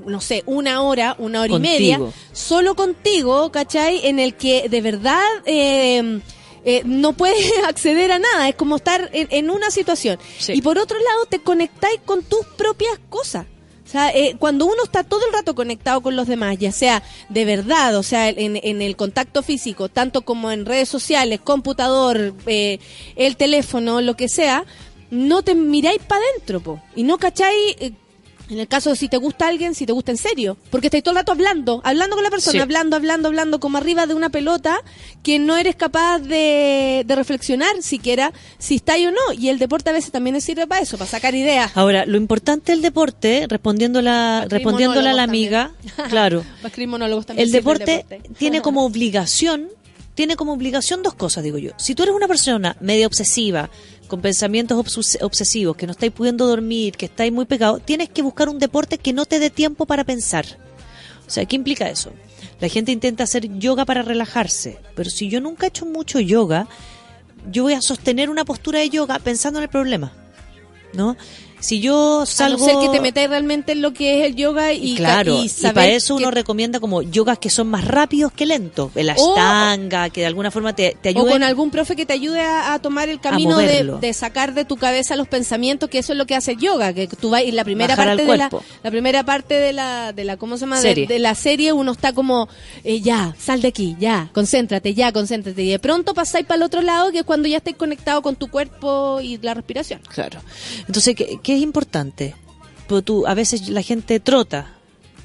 no 0.10 0.22
sé, 0.22 0.44
una 0.46 0.82
hora, 0.82 1.16
una 1.20 1.42
hora 1.42 1.52
Contigo. 1.52 1.76
y 1.76 1.80
media, 1.80 2.00
solo 2.34 2.76
contigo, 2.76 3.52
¿cachai? 3.52 4.06
En 4.08 4.20
el 4.20 4.36
que 4.36 4.68
de 4.70 4.82
verdad 4.82 5.22
eh, 5.46 6.20
eh, 6.66 6.82
no 6.86 7.14
puedes 7.14 7.52
acceder 7.68 8.12
a 8.12 8.20
nada, 8.20 8.50
es 8.50 8.56
como 8.56 8.76
estar 8.78 9.10
en, 9.14 9.28
en 9.32 9.50
una 9.50 9.72
situación. 9.72 10.20
Sí. 10.40 10.54
Y 10.56 10.62
por 10.62 10.78
otro 10.78 10.98
lado, 10.98 11.26
te 11.30 11.40
conectáis 11.40 12.00
con 12.06 12.24
tus 12.24 12.46
propias 12.58 13.00
cosas. 13.10 13.46
O 13.90 13.92
sea, 13.92 14.12
eh, 14.12 14.36
cuando 14.38 14.66
uno 14.68 14.84
está 14.84 15.04
todo 15.04 15.26
el 15.26 15.34
rato 15.34 15.56
conectado 15.56 16.02
con 16.02 16.16
los 16.16 16.28
demás, 16.28 16.60
ya 16.60 16.72
sea 16.72 17.02
de 17.30 17.44
verdad, 17.44 17.96
o 17.98 18.04
sea, 18.04 18.30
en, 18.30 18.60
en 18.62 18.84
el 18.84 18.96
contacto 18.96 19.42
físico, 19.42 19.90
tanto 19.90 20.22
como 20.22 20.52
en 20.52 20.68
redes 20.68 20.90
sociales, 20.90 21.40
computador, 21.44 22.36
eh, 22.46 22.78
el 23.16 23.36
teléfono, 23.36 24.00
lo 24.02 24.16
que 24.16 24.30
sea, 24.30 24.64
no 25.10 25.42
te 25.42 25.56
miráis 25.56 26.04
para 26.04 26.22
adentro, 26.24 26.60
po. 26.60 26.80
Y 26.96 27.02
no 27.02 27.18
cacháis, 27.18 27.78
en 28.50 28.60
el 28.60 28.68
caso 28.68 28.90
de 28.90 28.96
si 28.96 29.08
te 29.10 29.18
gusta 29.18 29.48
alguien, 29.48 29.76
si 29.76 29.86
te 29.86 29.92
gusta 29.94 30.12
en 30.12 30.18
serio. 30.18 30.58
Porque 30.72 30.88
estáis 30.88 31.04
todo 31.04 31.12
el 31.14 31.18
rato 31.18 31.32
hablando, 31.32 31.82
hablando 31.84 32.16
con 32.16 32.24
la 32.24 32.30
persona, 32.32 32.54
Sí. 32.54 32.60
hablando, 32.60 32.96
hablando, 32.96 33.28
hablando, 33.28 33.60
como 33.60 33.78
arriba 33.78 34.08
de 34.08 34.14
una 34.16 34.30
pelota, 34.30 34.82
que 35.24 35.38
no 35.40 35.56
eres 35.58 35.76
capaz 35.76 36.20
de, 36.20 37.04
de 37.06 37.16
reflexionar 37.16 37.82
siquiera 37.82 38.34
si 38.58 38.76
estáis 38.76 39.08
o 39.08 39.12
no. 39.12 39.34
Y 39.38 39.50
el 39.50 39.60
deporte 39.60 39.90
a 39.92 39.94
veces 39.94 40.12
también 40.12 40.40
sirve 40.42 40.66
para 40.68 40.82
eso, 40.82 40.98
para 40.98 41.10
sacar 41.10 41.36
ideas. 41.36 41.72
Ahora, 41.76 42.06
lo 42.06 42.18
importante 42.18 42.72
del 42.72 42.82
deporte, 42.82 43.46
respondiéndola, 43.48 44.46
respondiéndole 44.50 45.10
a 45.10 45.14
la 45.14 45.24
amiga, 45.24 45.72
claro, 46.10 46.44
el 47.36 47.52
deporte, 47.52 48.06
tiene 48.38 48.62
como 48.62 48.84
obligación, 48.86 49.70
tiene 50.16 50.36
como 50.36 50.54
obligación 50.54 51.04
dos 51.04 51.14
cosas, 51.14 51.44
digo 51.44 51.58
yo. 51.58 51.72
Si 51.78 51.96
tú 51.96 52.04
eres 52.04 52.16
una 52.16 52.28
persona 52.28 52.76
media 52.80 53.08
obsesiva, 53.08 53.70
con 54.10 54.20
pensamientos 54.20 54.78
obsesivos, 55.22 55.78
que 55.78 55.86
no 55.86 55.92
estáis 55.92 56.12
pudiendo 56.12 56.48
dormir, 56.48 56.98
que 56.98 57.06
estáis 57.06 57.32
muy 57.32 57.46
pegados, 57.46 57.82
tienes 57.86 58.10
que 58.10 58.22
buscar 58.22 58.50
un 58.50 58.60
deporte 58.60 58.98
que 58.98 59.14
no 59.14 59.26
te 59.26 59.40
dé 59.40 59.50
tiempo 59.50 59.86
para 59.86 60.04
pensar. 60.04 60.46
O 61.26 61.30
sea, 61.30 61.46
¿qué 61.46 61.56
implica 61.56 61.90
eso? 61.90 62.12
La 62.60 62.68
gente 62.68 62.92
intenta 62.92 63.24
hacer 63.24 63.48
yoga 63.60 63.86
para 63.86 64.02
relajarse, 64.02 64.80
pero 64.96 65.10
si 65.10 65.30
yo 65.30 65.40
nunca 65.40 65.66
he 65.66 65.70
hecho 65.70 65.86
mucho 65.86 66.20
yoga, 66.20 66.68
yo 67.50 67.64
voy 67.64 67.74
a 67.74 67.82
sostener 67.82 68.30
una 68.30 68.44
postura 68.44 68.80
de 68.80 68.90
yoga 68.90 69.20
pensando 69.20 69.60
en 69.60 69.64
el 69.64 69.70
problema. 69.70 70.12
¿No? 70.92 71.16
Si 71.60 71.80
yo 71.82 72.18
A 72.18 72.20
no 72.22 72.26
salgo 72.26 72.66
ser 72.66 72.76
que 72.80 72.90
te 72.90 73.02
metáis 73.02 73.30
realmente 73.30 73.74
en 73.74 73.82
lo 73.82 73.94
que 73.94 74.20
es 74.20 74.26
el 74.28 74.36
yoga 74.36 74.72
y, 74.74 74.96
claro, 74.96 75.44
y 75.44 75.50
para 75.74 75.88
eso 75.88 76.16
que- 76.18 76.24
uno 76.24 76.32
recomienda 76.32 76.80
como 76.80 77.02
yogas 77.02 77.38
que 77.38 77.50
son 77.50 77.68
más 77.68 77.86
rápidos 77.86 78.32
que 78.32 78.46
lentos. 78.46 78.92
El 78.96 79.10
O- 79.10 79.12
ashtanga, 79.12 80.10
que 80.10 80.22
de 80.22 80.28
alguna 80.28 80.52
forma 80.52 80.74
te, 80.74 80.98
te 81.02 81.10
O 81.10 81.12
ayuden. 81.12 81.34
con 81.34 81.44
algún 81.44 81.70
profe 81.72 81.96
que 81.96 82.06
te 82.06 82.14
ayude 82.14 82.42
a, 82.42 82.74
a 82.74 82.80
tomar 82.80 83.10
el 83.10 83.20
camino 83.20 83.58
de, 83.58 83.84
de 84.00 84.14
sacar 84.14 84.54
de 84.54 84.66
tu 84.66 84.78
cabeza 84.78 85.16
los 85.16 85.28
pensamientos, 85.28 85.90
que 85.90 86.00
eso 86.00 86.14
es 86.14 86.18
lo 86.18 86.26
que 86.26 86.36
hace 86.36 86.52
el 86.54 86.60
yoga, 86.60 86.94
que 86.94 87.08
tú 87.08 87.30
vas 87.30 87.44
y 87.44 87.52
la 87.52 87.64
primera 87.64 87.96
Bajar 87.96 88.16
parte 88.18 88.26
de 88.32 88.38
la, 88.38 88.50
la 88.84 88.92
primera 88.92 89.24
parte 89.24 89.54
de 89.56 89.74
la, 89.74 90.14
de 90.14 90.24
la 90.24 90.38
¿cómo 90.38 90.56
se 90.58 90.62
llama? 90.62 90.78
De- 90.78 90.82
Serie. 90.82 91.08
De, 91.08 91.20
la 91.20 91.36
serie 91.36 91.74
uno 91.74 91.92
está 91.92 92.14
como, 92.14 92.48
eh, 92.84 93.02
ya, 93.02 93.36
sal 93.38 93.62
de 93.62 93.68
aquí, 93.68 93.96
ya, 94.00 94.30
concéntrate, 94.34 94.94
ya, 94.94 95.12
concéntrate. 95.12 95.62
Y 95.62 95.72
de 95.72 95.80
pronto 95.80 96.14
pasáis 96.14 96.46
para 96.46 96.58
el 96.58 96.64
otro 96.64 96.82
lado, 96.82 97.12
que 97.12 97.20
es 97.20 97.24
cuando 97.26 97.48
ya 97.48 97.58
estáis 97.58 97.76
conectado 97.76 98.22
con 98.22 98.36
tu 98.36 98.48
cuerpo 98.48 99.20
y 99.22 99.38
la 99.40 99.54
respiración. 99.54 100.02
Claro. 100.08 100.40
Entonces, 100.88 101.16
¿qué, 101.16 101.40
qué 101.50 101.56
es 101.56 101.64
importante? 101.64 102.36
Pues 102.88 103.04
tú, 103.04 103.26
a 103.26 103.34
veces 103.34 103.70
la 103.70 103.82
gente 103.82 104.20
trota 104.20 104.76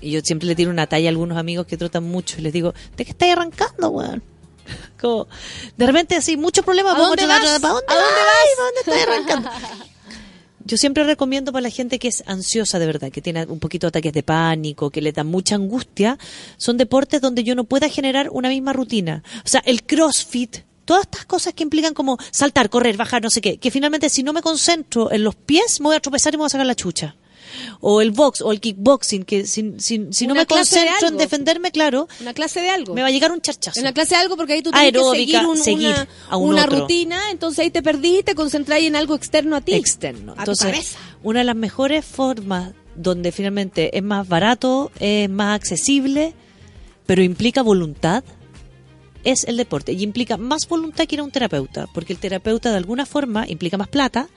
Y 0.01 0.12
yo 0.12 0.22
siempre 0.22 0.49
le 0.49 0.55
tiro 0.55 0.70
una 0.70 0.87
talla 0.87 1.09
a 1.09 1.11
algunos 1.11 1.37
amigos 1.37 1.66
que 1.66 1.77
trotan 1.77 2.05
mucho 2.05 2.37
y 2.39 2.41
les 2.41 2.51
digo, 2.51 2.72
¿de 2.97 3.05
qué 3.05 3.11
estáis 3.11 3.35
arrancando, 3.35 3.91
weón? 3.91 4.22
Como, 4.99 5.29
de 5.77 5.87
repente 5.87 6.16
así, 6.16 6.39
muchos 6.39 6.64
problemas. 6.64 6.95
¿A 6.95 6.99
dónde 6.99 7.27
vas? 7.27 7.41
¿Para 7.41 7.59
dónde 7.59 7.66
¿A 7.66 7.68
dónde 7.68 7.91
vas? 7.91 8.47
¿Para 8.57 8.64
dónde 8.64 8.81
estás 8.81 9.03
arrancando? 9.03 9.51
Yo 10.64 10.79
siempre 10.79 11.05
recomiendo 11.05 11.53
para 11.53 11.61
la 11.61 11.68
gente 11.68 11.99
que 11.99 12.09
es 12.09 12.25
ansiosa 12.27 12.79
de 12.79 12.87
verdad, 12.87 13.12
que 13.12 13.20
tiene 13.20 13.45
un 13.45 13.59
poquito 13.59 13.87
de 13.87 13.89
ataques 13.89 14.14
de 14.14 14.22
pánico, 14.22 14.89
que 14.89 15.03
le 15.03 15.12
da 15.12 15.25
mucha 15.25 15.57
angustia, 15.57 16.16
son 16.57 16.79
deportes 16.79 17.20
donde 17.20 17.45
yo 17.45 17.55
no 17.55 17.64
pueda 17.64 17.91
generar 17.91 18.31
una 18.31 18.49
misma 18.49 18.72
rutina. 18.72 19.22
O 19.45 19.49
sea, 19.49 19.61
el 19.66 19.83
CrossFit, 19.83 20.61
todas 20.85 21.03
estas 21.05 21.24
cosas 21.24 21.55
que 21.55 21.62
implican 21.62 21.95
como 21.95 22.18
saltar, 22.30 22.70
correr, 22.70 22.97
bajar, 22.97 23.22
no 23.22 23.30
sé 23.30 23.41
qué, 23.41 23.57
que 23.59 23.70
finalmente 23.70 24.09
si 24.09 24.22
no 24.22 24.32
me 24.32 24.43
concentro 24.43 25.11
en 25.12 25.24
los 25.24 25.35
pies, 25.35 25.80
me 25.80 25.87
voy 25.89 25.97
a 25.97 26.01
tropezar 26.01 26.35
y 26.35 26.37
me 26.37 26.43
voy 26.43 26.47
a 26.47 26.51
sacar 26.51 26.66
la 26.66 26.74
chucha. 26.74 27.16
O 27.80 28.01
el 28.01 28.11
box 28.11 28.41
o 28.41 28.51
el 28.51 28.61
kickboxing, 28.61 29.22
que 29.22 29.47
si, 29.47 29.74
si, 29.78 30.07
si 30.11 30.26
no 30.26 30.32
Una 30.32 30.43
me 30.43 30.47
concentro 30.47 31.07
en 31.07 31.16
defenderme, 31.16 31.70
claro, 31.70 32.09
Una 32.20 32.35
clase 32.35 32.61
de 32.61 32.68
algo. 32.68 32.95
me 32.95 33.03
va 33.03 33.07
a 33.09 33.11
llegar 33.12 33.30
un 33.30 33.41
charchazo. 33.41 33.78
En 33.78 33.85
la 33.85 33.93
clase 33.93 34.16
de 34.16 34.22
algo 34.22 34.37
porque 34.37 34.55
ahí 34.55 34.62
tú 34.62 34.72
tienes 34.72 34.93
que 34.93 35.16
seguir, 35.16 35.47
un- 35.47 35.57
seguir 35.57 35.89
una, 35.91 36.09
a 36.30 36.37
un 36.37 36.49
una 36.49 36.66
rutina, 36.66 37.30
entonces 37.30 37.61
ahí 37.61 37.70
te 37.70 37.80
perdí 37.80 38.18
y 38.18 38.22
te 38.24 38.35
concentrás 38.35 38.80
en 38.80 38.97
algo 38.97 39.14
externo 39.14 39.55
a 39.55 39.61
ti. 39.61 39.72
externo. 39.74 40.32
A 40.32 40.35
tu 40.35 40.41
Entonces, 40.41 40.66
cabeza. 40.72 40.99
una 41.22 41.39
de 41.41 41.45
las 41.45 41.55
mejores 41.57 42.05
formas 42.05 42.72
donde 42.97 43.30
finalmente 43.30 43.97
es 43.97 44.03
más 44.03 44.26
barato, 44.26 44.91
es 44.99 45.30
más 45.30 45.55
accesible, 45.55 46.35
pero 47.07 47.22
implica 47.22 47.62
voluntad, 47.62 48.24
es 49.25 49.45
el 49.45 49.57
deporte. 49.57 49.93
Y 49.93 50.03
implica 50.03 50.37
más 50.37 50.68
voluntad 50.68 51.07
que 51.07 51.16
ir 51.16 51.20
a 51.20 51.25
un 51.25 51.31
terapeuta, 51.31 51.87
porque 51.93 52.12
el 52.12 52.18
terapeuta 52.18 52.70
de 52.70 52.77
alguna 52.77 53.07
forma 53.07 53.47
implica 53.49 53.77
más 53.77 53.89
plata 53.89 54.29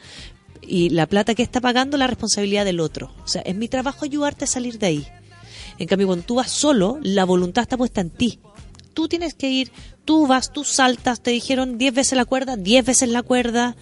y 0.62 0.90
la 0.90 1.08
plata 1.08 1.36
que 1.36 1.44
está 1.44 1.62
pagando 1.62 1.98
la 1.98 2.08
responsabilidad 2.08 2.66
del 2.66 2.80
otro. 2.80 3.12
O 3.24 3.28
sea, 3.28 3.42
es 3.44 3.56
mi 3.56 3.68
trabajo 3.68 4.06
ayudarte 4.06 4.46
a 4.46 4.48
salir 4.48 4.80
de 4.80 4.88
ahí. 4.88 5.08
En 5.78 5.88
cambio, 5.88 6.08
cuando 6.08 6.26
tú 6.26 6.36
vas 6.36 6.52
solo, 6.52 7.00
la 7.04 7.26
voluntad 7.26 7.62
está 7.62 7.78
puesta 7.78 8.02
en 8.02 8.10
ti. 8.10 8.40
Tú 8.94 9.08
tienes 9.08 9.36
que 9.36 9.50
ir, 9.50 9.72
tú 10.06 10.26
vas, 10.26 10.52
tú 10.52 10.64
saltas, 10.64 11.22
te 11.22 11.32
dijeron 11.32 11.78
10 11.78 11.94
veces 11.94 12.18
la 12.18 12.26
cuerda, 12.26 12.58
10 12.58 12.84
veces 12.84 13.10
la 13.10 13.22
cuerda, 13.22 13.76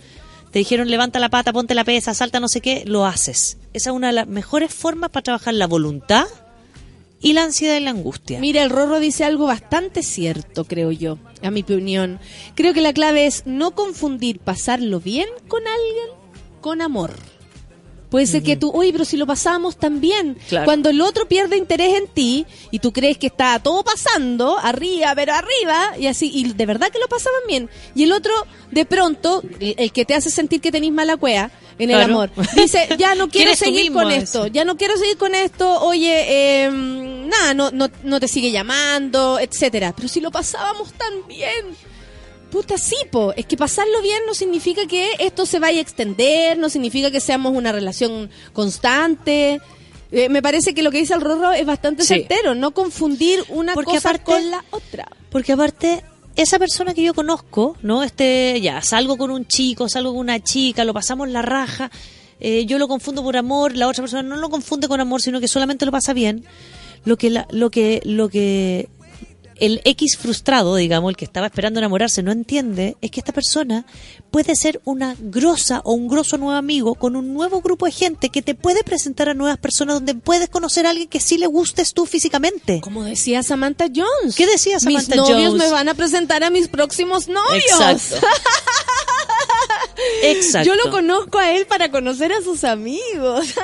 te 0.52 0.60
dijeron 0.60 0.90
levanta 0.90 1.20
la 1.20 1.30
pata, 1.30 1.54
ponte 1.54 1.74
la 1.74 1.86
pesa, 1.86 2.14
salta 2.14 2.42
no 2.42 2.50
sé 2.50 2.60
qué, 2.60 2.84
lo 2.86 3.06
haces. 3.06 3.58
Esa 3.74 3.92
es 3.92 3.96
una 3.96 4.08
de 4.08 4.14
las 4.14 4.28
mejores 4.28 4.74
formas 4.74 5.10
para 5.12 5.24
trabajar 5.24 5.54
la 5.54 5.68
voluntad 5.68 6.26
y 7.26 7.34
la 7.34 7.42
ansiedad 7.42 7.76
y 7.76 7.80
la 7.80 7.90
angustia. 7.90 8.40
Mira, 8.40 8.62
el 8.62 8.70
Rorro 8.70 9.00
dice 9.00 9.24
algo 9.24 9.48
bastante 9.48 10.04
cierto, 10.04 10.64
creo 10.66 10.92
yo, 10.92 11.18
a 11.42 11.50
mi 11.50 11.62
opinión. 11.62 12.20
Creo 12.54 12.72
que 12.76 12.82
la 12.82 12.94
clave 12.94 13.26
es 13.26 13.48
no 13.48 13.72
confundir 13.72 14.38
pasarlo 14.38 15.00
bien 15.00 15.28
con 15.48 15.64
alguien 15.66 16.20
con 16.62 16.84
amor. 16.84 17.16
Puede 18.10 18.28
ser 18.28 18.44
que 18.44 18.56
tú, 18.56 18.72
oye, 18.72 18.92
pero 18.92 19.06
si 19.06 19.18
lo 19.18 19.26
pasamos 19.26 19.78
tan 19.78 20.00
bien. 20.00 20.38
Claro. 20.48 20.66
Cuando 20.66 20.90
el 20.90 21.02
otro 21.02 21.28
pierde 21.28 21.58
interés 21.58 21.96
en 21.96 22.08
ti 22.08 22.46
y 22.72 22.80
tú 22.80 22.94
crees 22.94 23.18
que 23.18 23.28
está 23.28 23.60
todo 23.60 23.84
pasando, 23.84 24.58
arriba, 24.58 25.14
pero 25.16 25.34
arriba, 25.34 25.98
y 26.00 26.08
así, 26.08 26.32
y 26.34 26.54
de 26.54 26.66
verdad 26.66 26.90
que 26.90 27.00
lo 27.00 27.08
pasaban 27.08 27.42
bien. 27.48 27.70
Y 27.96 28.04
el 28.04 28.12
otro, 28.12 28.34
de 28.72 28.86
pronto, 28.86 29.44
el, 29.60 29.76
el 29.78 29.92
que 29.92 30.06
te 30.06 30.14
hace 30.14 30.30
sentir 30.30 30.62
que 30.62 30.72
tenés 30.72 30.92
mala 30.92 31.18
cueva 31.18 31.52
en 31.78 31.92
el 31.92 32.02
amor, 32.02 32.32
dice, 32.56 32.88
ya 32.98 33.16
no 33.16 33.28
quiero 33.28 33.52
¿Quieres 33.52 33.60
tú 33.60 33.66
seguir 33.66 33.92
con 33.92 34.12
eso? 34.12 34.46
esto, 34.46 34.48
ya 34.48 34.64
no 34.64 34.78
quiero 34.78 34.96
seguir 34.98 35.18
con 35.18 35.36
esto, 35.36 35.82
oye, 35.82 36.64
eh, 36.66 36.70
nada, 36.72 37.54
no, 37.54 37.72
no, 37.72 37.90
no 38.04 38.20
te 38.20 38.28
sigue 38.28 38.52
llamando, 38.52 39.40
etcétera. 39.40 39.94
Pero 39.96 40.08
si 40.08 40.22
lo 40.22 40.32
pasábamos 40.32 40.94
tan 40.94 41.28
bien. 41.28 41.76
Puta, 42.56 42.78
sí, 42.78 42.96
po. 43.12 43.34
Es 43.36 43.46
que 43.46 43.58
pasarlo 43.58 44.02
bien 44.02 44.20
no 44.26 44.34
significa 44.34 44.86
que 44.88 45.10
esto 45.20 45.46
se 45.46 45.60
vaya 45.60 45.80
a 45.80 45.82
extender, 45.82 46.58
no 46.58 46.70
significa 46.70 47.12
que 47.12 47.20
seamos 47.20 47.54
una 47.54 47.74
relación 47.74 48.30
constante. 48.54 49.60
Eh, 50.12 50.30
me 50.30 50.42
parece 50.42 50.74
que 50.74 50.82
lo 50.82 50.90
que 50.90 51.00
dice 51.00 51.14
el 51.16 51.20
Rorro 51.20 51.52
es 51.52 51.66
bastante 51.66 52.04
Sí. 52.04 52.08
certero, 52.08 52.56
no 52.56 52.72
confundir 52.72 53.44
una 53.50 53.74
Porque 53.74 53.96
cosa 53.96 54.12
aparte- 54.12 54.24
con 54.32 54.52
la 54.52 54.64
otra. 54.72 55.06
Porque 55.30 55.52
aparte, 55.52 56.06
esa 56.38 56.58
persona 56.58 56.94
que 56.94 57.04
yo 57.04 57.14
conozco, 57.14 57.76
¿no? 57.82 58.04
Este, 58.04 58.62
ya, 58.62 58.82
salgo 58.82 59.18
con 59.18 59.32
un 59.32 59.46
chico, 59.46 59.90
salgo 59.90 60.12
con 60.12 60.20
una 60.22 60.42
chica, 60.42 60.86
lo 60.86 60.94
pasamos 60.94 61.28
la 61.28 61.42
raja, 61.42 61.92
eh, 62.40 62.66
yo 62.66 62.78
lo 62.78 62.88
confundo 62.88 63.22
por 63.22 63.36
amor, 63.36 63.76
la 63.76 63.90
otra 63.90 64.02
persona 64.04 64.24
no 64.24 64.38
lo 64.38 64.50
confunde 64.50 64.88
con 64.88 65.02
amor, 65.02 65.22
sino 65.22 65.42
que 65.42 65.50
solamente 65.50 65.86
lo 65.86 65.92
pasa 65.92 66.14
bien. 66.14 66.46
Lo 67.04 67.18
que, 67.18 67.30
la- 67.30 67.48
lo 67.52 67.70
que, 67.70 68.02
lo 68.06 68.30
que 68.30 68.88
el 69.60 69.82
X 69.86 70.18
frustrado, 70.18 70.76
digamos, 70.76 71.10
el 71.10 71.18
que 71.18 71.26
estaba 71.26 71.48
esperando 71.48 71.80
enamorarse, 71.80 72.24
no 72.24 72.32
entiende, 72.32 72.98
es 73.02 73.12
que 73.12 73.20
esta 73.20 73.32
persona 73.34 73.86
puede 74.32 74.56
ser 74.56 74.82
una 74.86 75.16
grosa 75.20 75.82
o 75.86 75.94
un 75.94 76.08
grosso 76.08 76.38
nuevo 76.38 76.58
amigo 76.58 76.96
con 76.96 77.16
un 77.16 77.34
nuevo 77.34 77.62
grupo 77.62 77.86
de 77.86 77.92
gente 77.92 78.30
que 78.30 78.42
te 78.42 78.56
puede 78.56 78.84
presentar 78.84 79.30
a 79.30 79.34
nuevas 79.34 79.58
personas 79.58 79.96
donde 79.96 80.16
puedes 80.16 80.50
conocer 80.50 80.86
a 80.86 80.90
alguien 80.92 81.08
que 81.08 81.20
sí 81.20 81.38
le 81.38 81.48
gustes 81.48 81.94
tú 81.94 82.06
físicamente. 82.06 82.82
Como 82.82 83.04
decía 83.04 83.44
Samantha 83.44 83.86
Jones. 83.94 84.36
¿Qué 84.36 84.46
decía 84.48 84.80
Samantha 84.80 85.16
Mis 85.16 85.30
novios 85.30 85.52
Jones? 85.54 85.64
me 85.64 85.72
van 85.72 85.90
a 85.90 85.94
presentar 85.94 86.44
a 86.44 86.50
mis 86.50 86.68
próximos 86.68 87.28
novios. 87.28 87.64
Exacto. 87.80 88.28
Exacto. 90.24 90.68
Yo 90.68 90.76
lo 90.76 90.92
conozco 90.92 91.38
a 91.40 91.52
él 91.52 91.66
para 91.66 91.90
conocer 91.90 92.32
a 92.34 92.42
sus 92.42 92.64
amigos. 92.64 93.46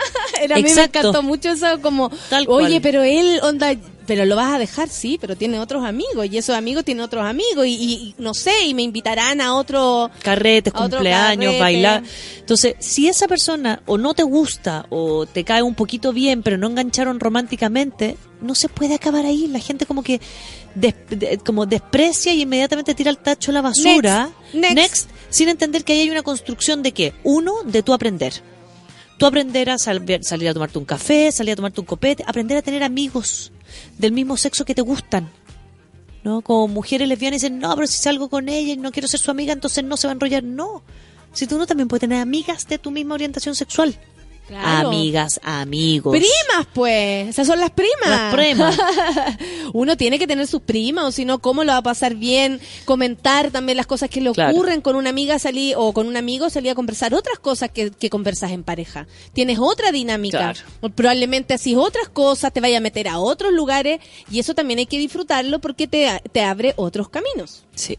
A 0.51 0.55
mí 0.55 0.63
me 0.63 0.69
Exacto. 0.69 0.99
encantó 0.99 1.23
mucho 1.23 1.49
eso 1.49 1.65
como, 1.81 2.09
Tal 2.29 2.45
oye, 2.47 2.67
cual. 2.69 2.81
pero 2.81 3.03
él, 3.03 3.39
onda, 3.43 3.75
pero 4.11 4.25
lo 4.25 4.35
vas 4.35 4.53
a 4.53 4.59
dejar, 4.59 4.89
sí, 4.89 5.17
pero 5.21 5.37
tiene 5.37 5.57
otros 5.57 5.85
amigos 5.85 6.25
y 6.29 6.37
esos 6.37 6.53
amigos 6.53 6.83
tienen 6.83 7.01
otros 7.01 7.23
amigos 7.23 7.65
y, 7.65 7.69
y- 7.71 8.15
no 8.17 8.33
sé, 8.33 8.65
y 8.65 8.73
me 8.73 8.81
invitarán 8.81 9.39
a 9.39 9.55
otro... 9.55 10.11
carretes, 10.21 10.73
A 10.75 10.79
otro 10.83 10.97
cumpleaños, 10.97 11.45
carrete. 11.45 11.59
bailar. 11.61 12.03
Entonces, 12.37 12.75
si 12.79 13.07
esa 13.07 13.29
persona 13.29 13.81
o 13.85 13.97
no 13.97 14.13
te 14.13 14.23
gusta 14.23 14.85
o 14.89 15.25
te 15.25 15.45
cae 15.45 15.61
un 15.61 15.75
poquito 15.75 16.11
bien, 16.11 16.43
pero 16.43 16.57
no 16.57 16.67
engancharon 16.67 17.21
románticamente, 17.21 18.17
no 18.41 18.53
se 18.53 18.67
puede 18.67 18.95
acabar 18.95 19.25
ahí. 19.25 19.47
La 19.47 19.59
gente 19.59 19.85
como 19.85 20.03
que 20.03 20.19
des- 20.75 20.95
de- 21.09 21.37
como 21.37 21.65
desprecia 21.65 22.33
y 22.33 22.41
inmediatamente 22.41 22.93
tira 22.93 23.11
al 23.11 23.17
tacho 23.17 23.53
la 23.53 23.61
basura. 23.61 24.29
Next. 24.51 24.75
Next. 24.75 25.09
sin 25.29 25.47
entender 25.47 25.85
que 25.85 25.93
ahí 25.93 26.01
hay 26.01 26.09
una 26.09 26.23
construcción 26.23 26.83
de 26.83 26.91
qué? 26.91 27.13
Uno, 27.23 27.63
de 27.63 27.81
tu 27.81 27.93
aprender. 27.93 28.33
Tú 29.21 29.27
aprender 29.27 29.69
a 29.69 29.77
sal- 29.77 30.03
salir 30.23 30.49
a 30.49 30.53
tomarte 30.55 30.79
un 30.79 30.85
café, 30.85 31.31
salir 31.31 31.53
a 31.53 31.55
tomarte 31.55 31.79
un 31.79 31.85
copete, 31.85 32.23
aprender 32.25 32.57
a 32.57 32.63
tener 32.63 32.81
amigos 32.81 33.51
del 33.99 34.13
mismo 34.13 34.35
sexo 34.35 34.65
que 34.65 34.73
te 34.73 34.81
gustan. 34.81 35.29
¿no? 36.23 36.41
Como 36.41 36.67
mujeres 36.67 37.07
lesbianas 37.07 37.39
dicen, 37.39 37.59
no, 37.59 37.75
pero 37.75 37.85
si 37.85 37.99
salgo 37.99 38.29
con 38.29 38.49
ella 38.49 38.73
y 38.73 38.77
no 38.77 38.91
quiero 38.91 39.07
ser 39.07 39.19
su 39.19 39.29
amiga, 39.29 39.53
entonces 39.53 39.83
no 39.83 39.95
se 39.95 40.07
va 40.07 40.13
a 40.13 40.15
enrollar. 40.15 40.43
No. 40.43 40.81
Si 41.33 41.45
tú 41.45 41.59
no 41.59 41.67
también 41.67 41.87
puedes 41.87 42.01
tener 42.01 42.19
amigas 42.19 42.67
de 42.67 42.79
tu 42.79 42.89
misma 42.89 43.13
orientación 43.13 43.53
sexual. 43.53 43.95
Claro. 44.47 44.89
Amigas, 44.89 45.39
amigos. 45.43 46.11
Primas, 46.11 46.67
pues. 46.73 47.29
Esas 47.29 47.47
son 47.47 47.59
las 47.59 47.69
primas. 47.71 48.09
Las 48.09 48.33
primas. 48.33 48.77
Uno 49.73 49.95
tiene 49.95 50.19
que 50.19 50.27
tener 50.27 50.45
sus 50.47 50.61
primas, 50.61 51.05
o 51.05 51.11
si 51.11 51.23
no, 51.25 51.39
¿cómo 51.39 51.63
lo 51.63 51.71
va 51.71 51.77
a 51.77 51.83
pasar 51.83 52.15
bien? 52.15 52.59
Comentar 52.85 53.51
también 53.51 53.77
las 53.77 53.87
cosas 53.87 54.09
que 54.09 54.19
le 54.19 54.31
Claro. 54.31 54.51
ocurren 54.53 54.81
con 54.81 54.95
una 54.95 55.09
amiga 55.09 55.39
salí 55.39 55.73
o 55.77 55.93
con 55.93 56.07
un 56.07 56.17
amigo 56.17 56.49
salí 56.49 56.67
a 56.69 56.75
conversar 56.75 57.13
otras 57.13 57.39
cosas 57.39 57.69
que, 57.71 57.91
que 57.91 58.09
conversas 58.09 58.51
en 58.51 58.63
pareja. 58.63 59.07
Tienes 59.33 59.57
otra 59.59 59.91
dinámica. 59.91 60.37
Claro. 60.53 60.59
O 60.81 60.89
Probablemente 60.89 61.53
así 61.53 61.75
otras 61.75 62.09
cosas, 62.09 62.51
te 62.51 62.59
vaya 62.61 62.77
a 62.77 62.81
meter 62.81 63.07
a 63.07 63.19
otros 63.19 63.53
lugares 63.53 63.99
y 64.29 64.39
eso 64.39 64.53
también 64.53 64.79
hay 64.79 64.85
que 64.85 64.97
disfrutarlo 64.99 65.59
porque 65.59 65.87
te, 65.87 66.07
te 66.31 66.41
abre 66.43 66.73
otros 66.75 67.07
caminos. 67.09 67.63
Sí. 67.73 67.97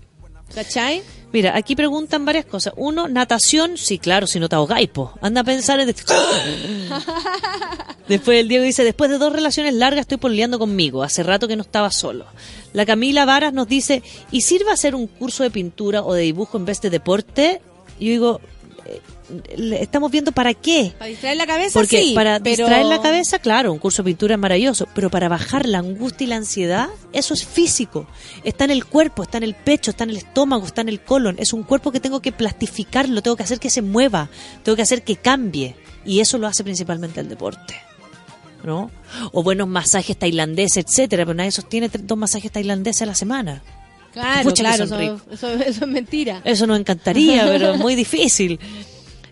¿Cachai? 0.55 1.03
Mira, 1.33 1.57
aquí 1.57 1.75
preguntan 1.75 2.27
varias 2.27 2.45
cosas. 2.45 2.75
Uno, 2.77 3.09
natación, 3.09 3.79
sí, 3.79 3.99
claro, 3.99 4.27
si 4.27 4.39
no 4.39 4.51
te 4.51 4.57
ahogáis, 4.57 4.91
po. 4.91 5.15
Anda 5.23 5.41
a 5.41 5.45
pensar 5.45 5.81
en... 5.81 5.89
Después 8.09 8.41
el 8.41 8.49
Diego 8.49 8.65
dice, 8.65 8.85
después 8.85 9.11
de 9.11 9.17
dos 9.17 9.33
relaciones 9.33 9.73
largas 9.73 10.03
estoy 10.03 10.19
peleando 10.19 10.59
conmigo. 10.59 11.03
Hace 11.03 11.23
rato 11.23 11.49
que 11.49 11.57
no 11.57 11.63
estaba 11.63 11.91
solo. 11.91 12.27
La 12.75 12.85
Camila 12.85 13.25
Varas 13.25 13.55
nos 13.55 13.69
dice, 13.69 14.03
¿y 14.31 14.43
sirve 14.43 14.71
hacer 14.71 14.95
un 14.95 15.07
curso 15.07 15.43
de 15.43 15.51
pintura 15.51 16.03
o 16.03 16.13
de 16.13 16.21
dibujo 16.23 16.59
en 16.59 16.67
vez 16.67 16.83
de 16.83 16.91
deporte? 16.91 17.63
Y 17.99 18.07
yo 18.07 18.11
digo, 18.11 18.41
eh, 18.85 19.01
estamos 19.79 20.11
viendo 20.11 20.33
para 20.33 20.55
qué. 20.55 20.93
Para 20.99 21.09
distraer 21.11 21.37
la 21.37 21.47
cabeza, 21.47 21.79
Porque 21.79 22.03
sí. 22.03 22.13
para 22.15 22.41
pero... 22.41 22.65
distraer 22.65 22.87
la 22.87 23.01
cabeza, 23.01 23.39
claro, 23.39 23.73
un 23.73 23.79
curso 23.79 24.03
de 24.03 24.11
pintura 24.11 24.35
es 24.35 24.41
maravilloso, 24.41 24.87
pero 24.95 25.11
para 25.11 25.29
bajar 25.29 25.67
la 25.67 25.79
angustia 25.79 26.25
y 26.25 26.29
la 26.29 26.37
ansiedad, 26.37 26.89
eso 27.13 27.35
es 27.35 27.45
físico. 27.45 28.07
Está 28.45 28.65
en 28.65 28.71
el 28.71 28.85
cuerpo, 28.85 29.23
está 29.23 29.39
en 29.39 29.45
el 29.45 29.55
pecho, 29.55 29.91
está 29.91 30.05
en 30.05 30.11
el 30.11 30.17
estómago, 30.19 30.67
está 30.67 30.81
en 30.81 30.89
el 30.89 31.01
colon. 31.01 31.37
Es 31.39 31.53
un 31.53 31.63
cuerpo 31.63 31.93
que 31.93 32.01
tengo 32.01 32.21
que 32.21 32.33
plastificarlo, 32.33 33.23
tengo 33.23 33.37
que 33.37 33.43
hacer 33.43 33.59
que 33.59 33.71
se 33.71 33.83
mueva, 33.83 34.29
tengo 34.63 34.77
que 34.77 34.83
hacer 34.83 35.03
que 35.03 35.17
cambie. 35.17 35.77
Y 36.05 36.21
eso 36.21 36.39
lo 36.39 36.47
hace 36.47 36.65
principalmente 36.65 37.21
el 37.21 37.29
deporte. 37.29 37.75
¿No? 38.65 38.91
O 39.33 39.43
buenos 39.43 39.67
masajes 39.67 40.17
tailandeses, 40.17 40.85
etcétera, 40.87 41.25
pero 41.25 41.35
nadie 41.35 41.51
sostiene 41.51 41.89
dos 41.89 42.17
masajes 42.17 42.53
tailandeses 42.53 43.03
a 43.03 43.07
la 43.07 43.15
semana. 43.17 43.63
Claro, 44.13 44.51
Pucha, 44.51 44.63
claro, 44.63 44.85
eso, 44.85 45.01
eso 45.31 45.85
es 45.85 45.87
mentira. 45.89 46.43
Eso 46.45 46.67
nos 46.67 46.79
encantaría, 46.79 47.45
pero 47.47 47.73
es 47.73 47.79
muy 47.79 47.95
difícil. 48.05 48.61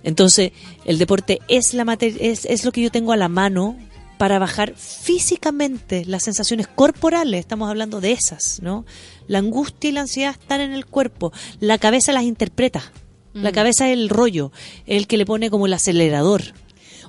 Entonces, 0.02 0.52
el 0.84 0.98
deporte 0.98 1.40
es, 1.48 1.74
la 1.74 1.96
es, 2.00 2.44
es 2.44 2.64
lo 2.64 2.72
que 2.72 2.82
yo 2.82 2.90
tengo 2.90 3.12
a 3.12 3.16
la 3.16 3.28
mano 3.28 3.76
para 4.20 4.38
bajar 4.38 4.74
físicamente 4.76 6.04
las 6.04 6.24
sensaciones 6.24 6.66
corporales. 6.66 7.40
Estamos 7.40 7.70
hablando 7.70 8.02
de 8.02 8.12
esas, 8.12 8.60
¿no? 8.62 8.84
La 9.28 9.38
angustia 9.38 9.88
y 9.88 9.92
la 9.94 10.02
ansiedad 10.02 10.36
están 10.38 10.60
en 10.60 10.72
el 10.72 10.84
cuerpo. 10.84 11.32
La 11.58 11.78
cabeza 11.78 12.12
las 12.12 12.24
interpreta. 12.24 12.92
La 13.32 13.52
cabeza 13.52 13.88
es 13.88 13.94
el 13.94 14.08
rollo, 14.08 14.50
el 14.86 15.06
que 15.06 15.16
le 15.16 15.24
pone 15.24 15.50
como 15.50 15.66
el 15.66 15.72
acelerador. 15.72 16.42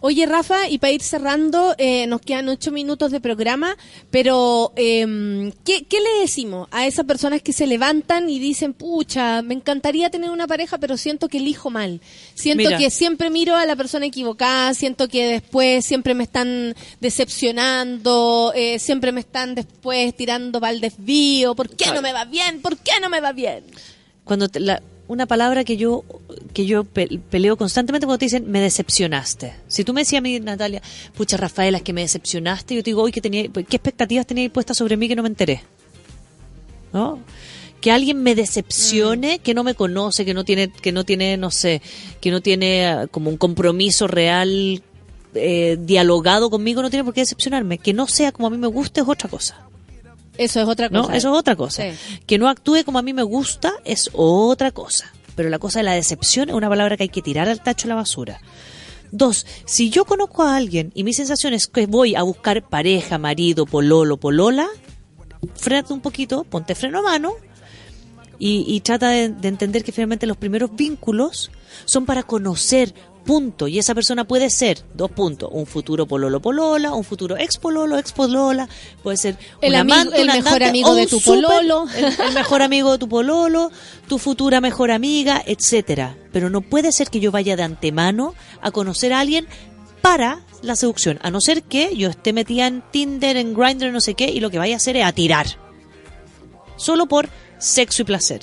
Oye, 0.04 0.26
Rafa, 0.26 0.68
y 0.68 0.80
para 0.80 0.94
ir 0.94 1.04
cerrando, 1.04 1.76
eh, 1.78 2.08
nos 2.08 2.22
quedan 2.22 2.50
ocho 2.50 2.72
minutos 2.72 3.12
de 3.12 3.22
programa, 3.22 3.78
pero 4.10 4.74
eh, 4.76 5.54
¿qué, 5.64 5.84
¿qué 5.86 6.00
le 6.00 6.22
decimos 6.22 6.68
a 6.72 6.88
esas 6.88 7.06
personas 7.06 7.44
que 7.44 7.54
se 7.54 7.68
levantan 7.68 8.28
y 8.28 8.40
dicen, 8.40 8.74
pucha, 8.74 9.44
me 9.44 9.54
encantaría 9.54 10.10
tener 10.10 10.32
una 10.32 10.48
pareja, 10.48 10.80
pero 10.80 10.98
siento 10.98 11.28
que 11.30 11.38
elijo 11.38 11.70
mal? 11.70 12.02
Siento 12.34 12.64
Mira. 12.66 12.80
que 12.80 12.90
siempre 12.90 13.30
miro 13.30 13.56
a 13.56 13.66
la 13.68 13.76
persona 13.76 14.08
equivocada, 14.08 14.74
siento 14.74 15.08
que 15.08 15.24
después 15.28 15.86
siempre 15.86 16.16
me 16.16 16.24
están 16.24 16.76
decepcionando, 17.00 18.54
eh, 18.56 18.80
siempre 18.80 19.12
me 19.12 19.20
están 19.22 19.56
después 19.56 20.16
tirando 20.16 20.60
para 20.60 20.74
el 20.74 20.82
desvío, 20.82 21.54
¿por 21.56 21.70
qué 21.70 21.92
no 21.94 22.02
me 22.02 22.12
va 22.14 22.26
bien? 22.26 22.62
¿Por 22.62 22.78
qué 22.78 22.94
no 23.02 23.10
me 23.10 23.22
va 23.22 23.34
bien? 23.34 23.64
Cuando 24.24 24.50
te- 24.50 24.60
la- 24.60 24.82
una 25.12 25.26
palabra 25.26 25.64
que 25.64 25.78
yo 25.78 26.04
que 26.54 26.66
yo 26.66 26.84
pe- 26.84 27.20
peleo 27.30 27.58
constantemente 27.58 28.06
cuando 28.06 28.20
te 28.20 28.26
dicen 28.26 28.50
me 28.50 28.60
decepcionaste. 28.62 29.54
Si 29.68 29.84
tú 29.84 29.94
me 29.94 30.02
decías 30.02 30.20
a 30.20 30.22
mí, 30.22 30.40
Natalia, 30.40 30.82
pucha 31.16 31.38
Rafaela, 31.38 31.78
es 31.80 31.84
que 31.84 31.94
me 31.94 32.02
decepcionaste, 32.02 32.76
yo 32.76 32.82
te 32.84 32.90
digo, 32.92 33.02
hoy 33.04 33.12
que 33.12 33.22
tenía, 33.22 33.48
¿qué 33.48 33.76
expectativas 33.76 34.26
tenías 34.26 34.52
puestas 34.52 34.78
sobre 34.78 34.98
mí 34.98 35.08
que 35.08 35.16
no 35.16 35.24
me 35.24 35.30
enteré? 35.30 35.64
¿No? 36.94 37.20
Que 37.80 37.92
alguien 37.92 38.22
me 38.22 38.36
decepcione, 38.36 39.40
que 39.40 39.54
no 39.54 39.64
me 39.64 39.74
conoce, 39.76 40.24
que 40.26 40.34
no 40.34 40.44
tiene, 40.46 40.70
que 40.72 40.92
no 40.92 41.04
tiene, 41.04 41.38
no 41.38 41.50
sé, 41.52 41.82
que 42.20 42.30
no 42.32 42.42
tiene 42.42 42.86
ah, 42.88 43.08
como 43.08 43.30
un 43.30 43.38
compromiso 43.38 44.08
real 44.08 44.84
eh, 45.34 45.78
dialogado 45.80 46.50
conmigo, 46.50 46.82
no 46.82 46.90
tiene 46.90 47.04
por 47.04 47.14
qué 47.14 47.22
decepcionarme. 47.22 47.80
Que 47.80 47.94
no 47.94 48.08
sea 48.08 48.32
como 48.32 48.48
a 48.48 48.52
mí 48.52 48.58
me 48.58 48.68
gusta 48.68 49.02
es 49.02 49.08
otra 49.08 49.30
cosa. 49.30 49.66
Eso 50.38 50.62
es 50.62 50.68
otra 50.68 50.90
¿no? 50.90 51.04
cosa. 51.04 51.16
Eso 51.16 51.34
es 51.34 51.40
otra 51.40 51.56
cosa. 51.56 51.84
Sí. 51.84 52.20
Que 52.26 52.38
no 52.38 52.50
actúe 52.50 52.84
como 52.86 53.00
a 53.00 53.02
mí 53.02 53.14
me 53.14 53.24
gusta 53.24 53.74
es 53.86 54.10
otra 54.14 54.72
cosa. 54.72 55.12
Pero 55.36 55.50
la 55.50 55.60
cosa 55.60 55.80
de 55.80 55.84
la 55.84 55.94
decepción 55.94 56.50
es 56.50 56.56
una 56.56 56.70
palabra 56.70 56.98
que 56.98 57.04
hay 57.04 57.10
que 57.10 57.22
tirar 57.22 57.48
al 57.48 57.62
tacho 57.62 57.88
de 57.88 57.90
la 57.90 57.96
basura. 57.96 58.42
Dos, 59.12 59.46
si 59.66 59.90
yo 59.90 60.06
conozco 60.06 60.44
a 60.44 60.56
alguien 60.56 60.92
y 60.96 61.04
mi 61.04 61.14
sensación 61.14 61.54
es 61.54 61.68
que 61.68 61.86
voy 61.86 62.16
a 62.16 62.24
buscar 62.24 62.68
pareja, 62.68 63.18
marido, 63.18 63.66
pololo, 63.66 64.18
polola, 64.18 64.68
frénate 65.56 65.94
un 65.94 66.00
poquito, 66.00 66.46
ponte 66.46 66.76
freno 66.76 67.00
a 67.00 67.02
mano 67.02 67.34
y, 68.40 68.64
y 68.68 68.80
trata 68.80 69.10
de, 69.10 69.30
de 69.30 69.48
entender 69.50 69.84
que 69.84 69.92
finalmente 69.92 70.28
los 70.28 70.38
primeros 70.38 70.76
vínculos 70.76 71.52
son 71.86 72.06
para 72.06 72.24
conocer, 72.24 72.94
punto. 73.26 73.68
Y 73.68 73.78
esa 73.80 73.94
persona 73.96 74.26
puede 74.26 74.50
ser, 74.50 74.84
dos 74.94 75.12
puntos, 75.12 75.50
un 75.52 75.66
futuro 75.66 76.08
pololo 76.08 76.42
polola, 76.42 76.94
un 76.94 77.04
futuro 77.04 77.38
ex 77.38 77.58
pololo, 77.58 77.98
ex 77.98 78.12
polola, 78.12 78.68
puede 79.04 79.18
ser 79.18 79.38
El 79.62 79.74
un 79.74 79.80
amigo- 79.80 79.94
amante, 79.96 80.22
el 80.22 80.28
un 80.30 80.36
mejor 80.36 80.48
andante 80.48 80.66
amigo 80.70 80.90
o 80.90 80.96
de 80.96 81.08
tu 81.08 81.22
pololo. 81.22 81.86
el, 81.96 82.06
el 82.06 82.34
mejor 82.34 82.62
amigo 82.62 82.92
de 82.94 82.98
tu 82.98 83.08
pololo, 83.10 83.72
tu 84.08 84.18
futura 84.18 84.60
mejor 84.62 84.92
amiga, 84.92 85.42
etcétera. 85.46 86.18
Pero 86.32 86.50
no 86.50 86.62
puede 86.62 86.92
ser 86.92 87.10
que 87.10 87.20
yo 87.20 87.32
vaya 87.32 87.56
de 87.56 87.64
antemano 87.64 88.34
a 88.62 88.72
conocer 88.72 89.14
a 89.14 89.20
alguien 89.20 89.48
para 90.02 90.42
la 90.64 90.76
seducción, 90.76 91.20
a 91.22 91.30
no 91.32 91.42
ser 91.42 91.64
que 91.64 91.96
yo 91.96 92.10
esté 92.10 92.34
metida 92.34 92.68
en 92.68 92.84
Tinder, 92.92 93.38
en 93.38 93.54
Grindr, 93.54 93.92
no 93.92 94.02
sé 94.02 94.14
qué, 94.16 94.26
y 94.32 94.40
lo 94.40 94.50
que 94.50 94.58
vaya 94.60 94.74
a 94.76 94.78
hacer 94.78 94.98
es 94.98 95.06
a 95.06 95.12
tirar. 95.12 95.46
Solo 96.76 97.06
por 97.08 97.30
sexo 97.60 98.02
y 98.02 98.06
placer. 98.06 98.42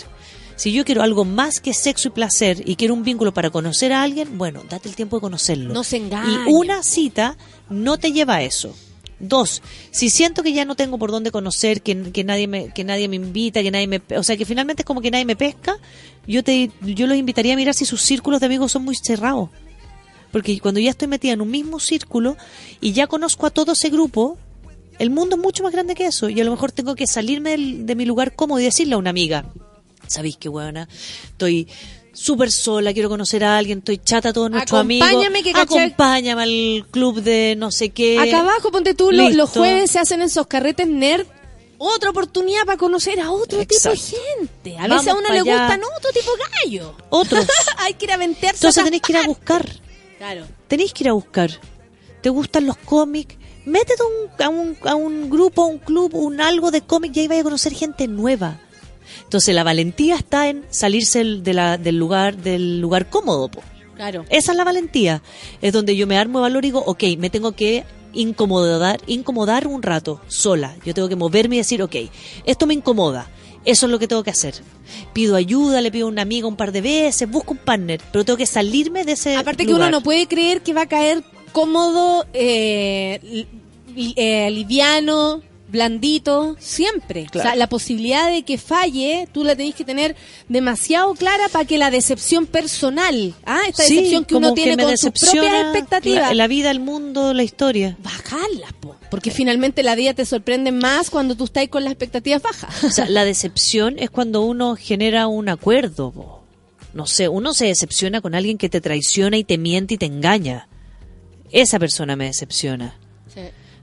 Si 0.59 0.73
yo 0.73 0.85
quiero 0.85 1.03
algo 1.03 1.25
más 1.25 1.61
que 1.61 1.73
sexo 1.73 2.09
y 2.09 2.11
placer 2.11 2.63
y 2.69 2.75
quiero 2.77 2.93
un 2.93 3.05
vínculo 3.05 3.33
para 3.33 3.49
conocer 3.51 3.93
a 3.93 4.03
alguien, 4.03 4.37
bueno, 4.39 4.63
date 4.69 4.89
el 4.89 4.97
tiempo 4.97 5.17
de 5.17 5.21
conocerlo. 5.21 5.73
No 5.73 5.85
se 5.85 5.97
engañen. 5.99 6.49
Y 6.49 6.53
una 6.53 6.83
cita 6.83 7.37
no 7.71 7.97
te 7.97 8.11
lleva 8.13 8.35
a 8.37 8.43
eso. 8.43 8.75
Dos, 9.21 9.63
si 9.91 10.11
siento 10.11 10.43
que 10.43 10.53
ya 10.53 10.65
no 10.65 10.75
tengo 10.77 10.99
por 10.99 11.11
dónde 11.11 11.31
conocer, 11.31 11.81
que, 11.83 12.11
que 12.13 12.23
nadie 12.25 12.47
me 12.49 12.73
que 12.73 12.85
nadie 12.85 13.09
me 13.09 13.17
invita, 13.17 13.63
que 13.63 13.71
nadie 13.71 13.87
me, 13.89 14.01
o 14.17 14.23
sea, 14.23 14.37
que 14.37 14.45
finalmente 14.45 14.83
es 14.83 14.87
como 14.87 15.01
que 15.01 15.11
nadie 15.11 15.25
me 15.25 15.35
pesca, 15.37 15.77
yo 16.27 16.45
te 16.45 16.71
yo 16.83 17.07
los 17.09 17.17
invitaría 17.17 17.55
a 17.55 17.57
mirar 17.57 17.75
si 17.75 17.85
sus 17.85 18.03
círculos 18.03 18.39
de 18.41 18.47
amigos 18.47 18.71
son 18.73 18.85
muy 18.85 18.95
cerrados. 18.97 19.51
Porque 20.33 20.59
cuando 20.61 20.79
ya 20.81 20.91
estoy 20.91 21.09
metida 21.09 21.33
en 21.33 21.41
un 21.41 21.51
mismo 21.51 21.81
círculo 21.81 22.37
y 22.81 22.93
ya 22.93 23.07
conozco 23.07 23.47
a 23.47 23.51
todo 23.51 23.73
ese 23.73 23.89
grupo, 23.91 24.37
el 24.99 25.11
mundo 25.11 25.37
es 25.37 25.43
mucho 25.43 25.63
más 25.63 25.73
grande 25.73 25.95
que 25.95 26.07
eso 26.07 26.29
y 26.29 26.41
a 26.41 26.45
lo 26.45 26.51
mejor 26.51 26.71
tengo 26.73 26.95
que 26.95 27.07
salirme 27.07 27.51
del- 27.53 27.87
de 27.87 27.95
mi 27.97 28.05
lugar 28.05 28.35
cómodo 28.37 28.61
y 28.61 28.65
decirle 28.65 28.95
a 28.95 28.99
una 28.99 29.11
amiga, 29.11 29.47
¿sabéis 30.09 30.37
qué 30.39 30.49
buena? 30.49 30.89
Estoy 31.25 31.69
súper 32.13 32.51
sola, 32.51 32.93
quiero 32.93 33.09
conocer 33.09 33.45
a 33.45 33.57
alguien, 33.59 33.79
estoy 33.79 33.99
chata 33.99 34.31
a 34.31 34.33
todos 34.33 34.51
nuestros 34.51 34.81
amigos. 34.81 35.07
Acompáñame, 35.09 35.43
que 35.43 35.53
caché- 35.53 35.79
Acompáñame 35.85 36.43
al 36.43 36.87
club 36.91 37.23
de 37.23 37.55
no 37.57 37.71
sé 37.71 37.91
qué. 37.91 38.19
Acá 38.19 38.41
abajo, 38.41 38.71
ponte 38.73 38.95
tú, 38.95 39.11
Listo. 39.13 39.37
los 39.37 39.51
jueves 39.51 39.91
se 39.91 39.99
hacen 40.01 40.23
esos 40.23 40.47
carretes 40.47 40.87
nerd. 40.89 41.27
Otra 41.81 42.11
oportunidad 42.11 42.65
para 42.67 42.77
conocer 42.77 43.21
a 43.21 43.31
otro 43.31 43.61
Exacto. 43.61 43.97
tipo 43.97 44.17
de 44.17 44.19
gente. 44.37 44.77
A 44.79 44.89
Vamos 44.89 45.05
veces 45.05 45.13
a 45.13 45.17
uno 45.17 45.29
le 45.33 45.39
allá. 45.41 45.59
gustan 45.61 45.81
otro 45.97 46.11
tipo 46.13 46.31
de 46.37 46.43
gallo. 46.65 46.95
Otros. 47.11 47.47
Hay 47.79 47.95
que 47.95 48.07
ir 48.07 48.11
a 48.13 48.17
ventearse. 48.17 48.57
Entonces 48.67 48.81
a 48.83 48.85
tenéis 48.85 49.03
que 49.03 49.13
ir 49.13 49.19
a 49.19 49.27
buscar. 49.27 49.65
Claro. 50.19 50.45
Tenéis 50.67 50.93
que 50.93 51.05
ir 51.05 51.11
a 51.11 51.13
buscar. 51.13 51.53
¿Te 52.21 52.31
gustan 52.31 52.67
los 52.67 52.77
cómics? 52.79 53.37
Métete 53.65 54.03
a 54.03 54.07
un, 54.07 54.43
a 54.43 54.49
un, 54.61 54.77
a 54.89 54.95
un 54.97 55.31
grupo, 55.31 55.63
a 55.63 55.67
un 55.67 55.79
club, 55.79 56.17
un 56.17 56.41
algo 56.41 56.73
de 56.73 56.81
cómics 56.81 57.17
y 57.17 57.21
ahí 57.21 57.29
vais 57.29 57.43
a 57.43 57.45
conocer 57.45 57.73
gente 57.75 58.09
nueva. 58.09 58.61
Entonces 59.25 59.55
la 59.55 59.65
valentía 59.65 60.17
está 60.17 60.49
en 60.49 60.65
salirse 60.71 61.25
de 61.25 61.55
la, 61.55 61.79
del 61.79 61.99
lugar 61.99 62.37
del 62.37 62.81
lugar 62.81 63.09
cómodo. 63.09 63.49
po. 63.49 63.63
Claro. 63.97 64.25
Esa 64.31 64.53
es 64.53 64.57
la 64.57 64.65
valentía. 64.65 65.23
Es 65.61 65.73
donde 65.73 65.97
yo 65.97 66.07
me 66.07 66.17
armo 66.17 66.39
de 66.39 66.43
valor 66.43 66.65
y 66.65 66.69
digo, 66.69 66.83
ok, 66.87 67.03
me 67.19 67.31
tengo 67.31 67.53
que 67.53 67.85
incomodar, 68.13 69.01
incomodar 69.07 69.67
un 69.67 69.83
rato, 69.83 70.21
sola. 70.29 70.77
Yo 70.85 70.95
tengo 70.95 71.09
que 71.09 71.17
moverme 71.17 71.57
y 71.57 71.59
decir, 71.59 71.83
ok, 71.83 71.97
esto 72.45 72.67
me 72.67 72.75
incomoda. 72.75 73.29
Eso 73.65 73.87
es 73.87 73.93
lo 73.93 73.99
que 73.99 74.09
tengo 74.09 74.23
que 74.23 74.31
hacer. 74.31 74.55
Pido 75.13 75.37
ayuda, 75.37 75.81
le 75.81 75.91
pido 75.91 76.07
a 76.07 76.11
una 76.11 76.23
amiga 76.23 76.47
un 76.47 76.57
par 76.57 76.73
de 76.73 76.81
veces, 76.81 77.29
busco 77.29 77.53
un 77.53 77.59
partner, 77.59 78.01
pero 78.13 78.25
tengo 78.25 78.37
que 78.37 78.47
salirme 78.47 79.05
de 79.05 79.13
ese 79.13 79.37
Aparte 79.37 79.67
que 79.67 79.75
uno 79.75 79.91
no 79.91 80.03
puede 80.03 80.27
creer 80.27 80.63
que 80.63 80.73
va 80.73 80.83
a 80.83 80.89
caer 80.89 81.23
cómodo, 81.53 82.25
eh, 82.33 83.47
eh, 83.97 84.51
liviano, 84.51 85.43
blandito, 85.69 86.57
siempre. 86.59 87.27
Claro. 87.31 87.49
O 87.49 87.51
sea, 87.51 87.57
la 87.57 87.69
posibilidad 87.69 88.31
de 88.31 88.43
que 88.43 88.59
falle, 88.59 89.29
tú 89.33 89.45
la 89.45 89.55
tenés 89.55 89.75
que 89.75 89.85
tener 89.85 90.17
demasiado 90.49 91.15
clara 91.15 91.49
para 91.49 91.65
que 91.65 91.79
la 91.79 91.91
decepción 91.91 92.47
personal, 92.47 93.35
ah, 93.45 93.61
esta 93.69 93.83
Sí, 93.85 93.97
decepción 93.97 94.25
que 94.25 94.35
uno 94.37 94.55
tiene 94.55 94.83
con 94.83 94.97
sus 94.97 95.11
propias 95.13 95.63
expectativas, 95.63 96.29
La, 96.29 96.35
la 96.35 96.47
vida, 96.49 96.71
el 96.71 96.81
mundo, 96.81 97.35
la 97.35 97.43
historia. 97.43 97.97
bajarlas, 98.03 98.73
po. 98.81 98.97
Porque 99.11 99.31
finalmente 99.31 99.83
la 99.83 99.95
vida 99.95 100.13
te 100.15 100.25
sorprende 100.27 100.71
más 100.73 101.09
cuando 101.11 101.35
tú 101.35 101.45
estás 101.45 101.67
con 101.69 101.83
las 101.85 101.93
expectativas 101.93 102.43
bajas. 102.43 102.85
O 102.85 102.91
sea, 102.91 103.09
la 103.09 103.25
decepción 103.25 103.99
es 103.99 104.11
cuando 104.11 104.43
uno 104.43 104.77
genera 104.77 105.27
un 105.29 105.49
acuerdo. 105.49 106.11
po. 106.11 106.43
No 106.95 107.07
sé, 107.07 107.29
uno 107.29 107.53
se 107.55 107.67
decepciona 107.67 108.21
con 108.21 108.35
alguien 108.35 108.59
que 108.59 108.69
te 108.69 108.81
traiciona 108.81 109.37
y 109.37 109.45
te 109.45 109.57
miente 109.59 109.95
y 109.95 109.99
te 109.99 110.07
engaña. 110.07 110.69
Esa 111.51 111.79
persona 111.79 112.17
me 112.17 112.27
decepciona. 112.27 112.97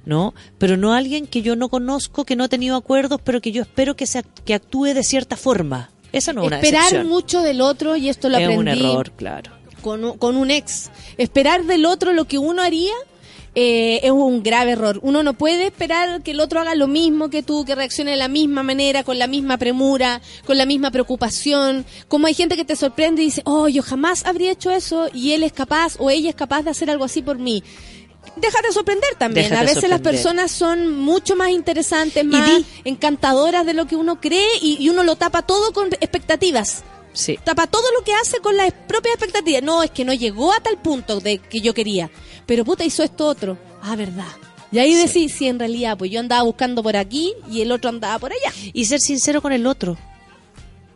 ¿No? 0.06 0.34
Pero 0.58 0.78
no 0.78 0.94
alguien 0.94 1.28
que 1.28 1.42
yo 1.42 1.56
no 1.56 1.70
conozco, 1.70 2.26
que 2.26 2.36
no 2.36 2.46
he 2.46 2.50
tenido 2.50 2.76
acuerdos, 2.76 3.20
pero 3.24 3.42
que 3.42 3.52
yo 3.52 3.62
espero 3.62 3.96
que, 3.96 4.06
se, 4.08 4.20
act- 4.20 4.42
que 4.46 4.54
actúe 4.54 4.86
de 4.94 5.04
cierta 5.04 5.36
forma. 5.38 5.90
Esa 6.12 6.32
no 6.34 6.42
es 6.44 6.48
una 6.48 6.60
Esperar 6.62 7.04
mucho 7.06 7.42
del 7.42 7.62
otro, 7.62 7.96
y 7.96 8.10
esto 8.10 8.30
lo 8.30 8.38
es 8.38 8.44
aprendí 8.44 8.60
un 8.62 8.68
error, 8.90 9.12
claro. 9.12 9.52
con, 9.82 10.04
un- 10.06 10.18
con 10.18 10.36
un 10.38 10.52
ex. 10.52 10.90
Esperar 11.18 11.66
del 11.66 11.86
otro 11.86 12.14
lo 12.14 12.26
que 12.26 12.38
uno 12.38 12.62
haría 12.62 12.94
eh, 13.58 14.02
es 14.04 14.12
un 14.12 14.44
grave 14.44 14.72
error. 14.72 15.00
Uno 15.02 15.24
no 15.24 15.34
puede 15.34 15.66
esperar 15.68 16.22
que 16.24 16.32
el 16.32 16.42
otro 16.42 16.60
haga 16.60 16.76
lo 16.76 16.88
mismo 16.88 17.30
que 17.30 17.42
tú, 17.42 17.64
que 17.64 17.74
reaccione 17.74 18.12
de 18.12 18.18
la 18.18 18.28
misma 18.28 18.64
manera, 18.64 19.04
con 19.06 19.18
la 19.18 19.28
misma 19.28 19.58
premura, 19.58 20.22
con 20.46 20.58
la 20.58 20.66
misma 20.66 20.92
preocupación. 20.92 21.86
Como 22.10 22.28
hay 22.28 22.34
gente 22.34 22.58
que 22.58 22.66
te 22.66 22.76
sorprende 22.76 23.22
y 23.22 23.26
dice, 23.26 23.42
oh, 23.46 23.68
yo 23.70 23.82
jamás 23.82 24.26
habría 24.26 24.52
hecho 24.52 24.72
eso 24.72 25.08
y 25.14 25.32
él 25.32 25.42
es 25.44 25.54
capaz 25.54 25.96
o 26.00 26.10
ella 26.10 26.30
es 26.30 26.36
capaz 26.36 26.64
de 26.64 26.70
hacer 26.72 26.90
algo 26.90 27.06
así 27.06 27.22
por 27.22 27.40
mí. 27.40 27.64
Déjate 28.36 28.72
sorprender 28.72 29.16
también. 29.18 29.50
Déjate 29.50 29.72
a 29.72 29.74
veces 29.74 29.90
las 29.90 30.02
personas 30.02 30.52
son 30.52 30.92
mucho 30.96 31.36
más 31.36 31.50
interesantes, 31.50 32.24
más 32.26 32.46
di. 32.58 32.66
encantadoras 32.84 33.66
de 33.66 33.74
lo 33.74 33.86
que 33.88 33.96
uno 33.96 34.20
cree 34.20 34.48
y, 34.62 34.78
y 34.80 34.90
uno 34.90 35.04
lo 35.04 35.16
tapa 35.16 35.42
todo 35.42 35.72
con 35.74 35.88
expectativas 35.94 36.84
Sí. 37.14 37.40
tapa 37.46 37.66
todo 37.68 37.84
lo 37.98 38.04
que 38.04 38.14
hace 38.14 38.40
con 38.40 38.58
las 38.58 38.74
propias 38.74 39.16
expectativas. 39.16 39.64
No, 39.64 39.84
es 39.84 39.92
que 39.92 40.04
no 40.04 40.14
llegó 40.14 40.52
a 40.52 40.60
tal 40.60 40.78
punto 40.78 41.22
de 41.22 41.38
que 41.38 41.62
yo 41.62 41.74
quería. 41.74 42.10
Pero 42.46 42.66
puta, 42.66 42.84
hizo 42.84 43.04
esto 43.04 43.26
otro. 43.26 43.58
Ah, 43.82 43.96
verdad. 43.96 44.28
Y 44.72 44.80
ahí 44.80 44.94
decís, 44.94 45.34
sí, 45.34 45.48
en 45.48 45.58
realidad, 45.58 45.98
pues 45.98 46.12
yo 46.12 46.20
andaba 46.20 46.44
buscando 46.44 46.84
por 46.84 46.98
aquí 46.98 47.34
y 47.50 47.62
el 47.62 47.72
otro 47.72 47.90
andaba 47.90 48.20
por 48.20 48.34
allá. 48.34 48.52
Y 48.74 48.84
ser 48.86 49.00
sincero 49.00 49.42
con 49.42 49.54
el 49.54 49.66
otro. 49.66 49.98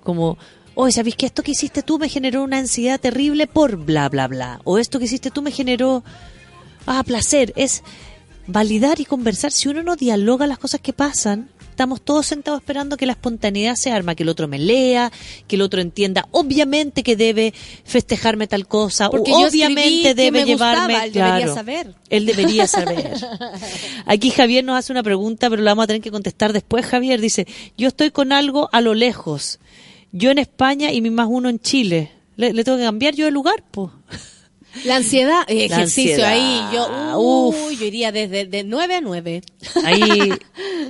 Como, 0.04 0.38
oye, 0.76 0.92
¿sabéis 0.92 1.16
que 1.16 1.26
esto 1.28 1.42
que 1.44 1.52
hiciste 1.52 1.84
tú 1.84 1.98
me 2.00 2.10
generó 2.10 2.44
una 2.44 2.58
ansiedad 2.58 3.00
terrible 3.00 3.48
por 3.48 3.78
bla, 3.78 4.10
bla, 4.10 4.28
bla? 4.28 4.60
O 4.66 4.78
esto 4.78 5.00
que 5.00 5.06
hiciste 5.06 5.32
tú 5.32 5.42
me 5.42 5.52
generó, 5.52 6.04
ah, 6.86 7.04
placer. 7.04 7.54
Es 7.56 7.84
validar 8.48 9.00
y 9.00 9.06
conversar. 9.06 9.52
Si 9.52 9.70
uno 9.70 9.84
no 9.84 9.96
dialoga 9.96 10.48
las 10.48 10.58
cosas 10.58 10.82
que 10.82 10.94
pasan, 10.94 11.50
estamos 11.80 12.02
todos 12.02 12.26
sentados 12.26 12.60
esperando 12.60 12.98
que 12.98 13.06
la 13.06 13.14
espontaneidad 13.14 13.76
se 13.76 13.92
arma, 13.92 14.16
que 14.16 14.24
el 14.24 14.30
otro 14.30 14.48
me 14.48 14.60
lea, 14.60 15.12
que 15.48 15.56
el 15.56 15.62
otro 15.62 15.80
entienda, 15.80 16.28
obviamente 16.32 17.04
que 17.04 17.16
debe 17.16 17.54
festejarme 17.86 18.48
tal 18.48 18.68
cosa, 18.68 19.10
Porque 19.10 19.32
o 19.32 19.40
yo 19.42 19.48
obviamente 19.48 20.10
que 20.10 20.14
debe 20.14 20.44
gustaba, 20.44 20.88
llevarme, 20.88 21.10
debería 21.10 21.38
claro. 21.38 21.54
saber. 21.54 21.96
Él 22.10 22.26
debería 22.26 22.68
saber. 22.68 23.14
Aquí 24.06 24.30
Javier 24.32 24.66
nos 24.66 24.78
hace 24.78 24.92
una 24.92 25.04
pregunta, 25.04 25.50
pero 25.50 25.62
la 25.62 25.72
vamos 25.72 25.84
a 25.84 25.88
tener 25.88 26.02
que 26.02 26.12
contestar 26.12 26.52
después. 26.52 26.86
Javier 26.86 27.22
dice, 27.22 27.48
yo 27.78 27.88
estoy 27.88 28.12
con 28.12 28.34
algo 28.34 28.68
a 28.74 28.82
lo 28.82 28.94
lejos. 28.94 29.60
Yo 30.12 30.32
en 30.32 30.40
España 30.40 30.92
y 30.92 31.02
mi 31.02 31.12
más 31.12 31.28
uno 31.30 31.50
en 31.50 31.60
Chile. 31.60 32.12
¿Le, 32.36 32.52
le 32.52 32.64
tengo 32.64 32.78
que 32.78 32.84
cambiar 32.84 33.16
yo 33.16 33.26
de 33.26 33.32
lugar? 33.32 33.64
po? 33.72 33.92
La 34.86 34.98
ansiedad, 34.98 35.44
eh, 35.48 35.68
La 35.70 35.76
ejercicio 35.76 36.26
ansiedad. 36.26 36.32
ahí, 36.32 36.62
yo, 36.74 37.18
uy, 37.20 37.78
yo 37.78 37.86
iría 37.86 38.12
desde 38.12 38.46
de 38.46 38.64
9 38.64 38.96
a 38.96 39.02
9. 39.02 39.42
Ahí 39.84 40.34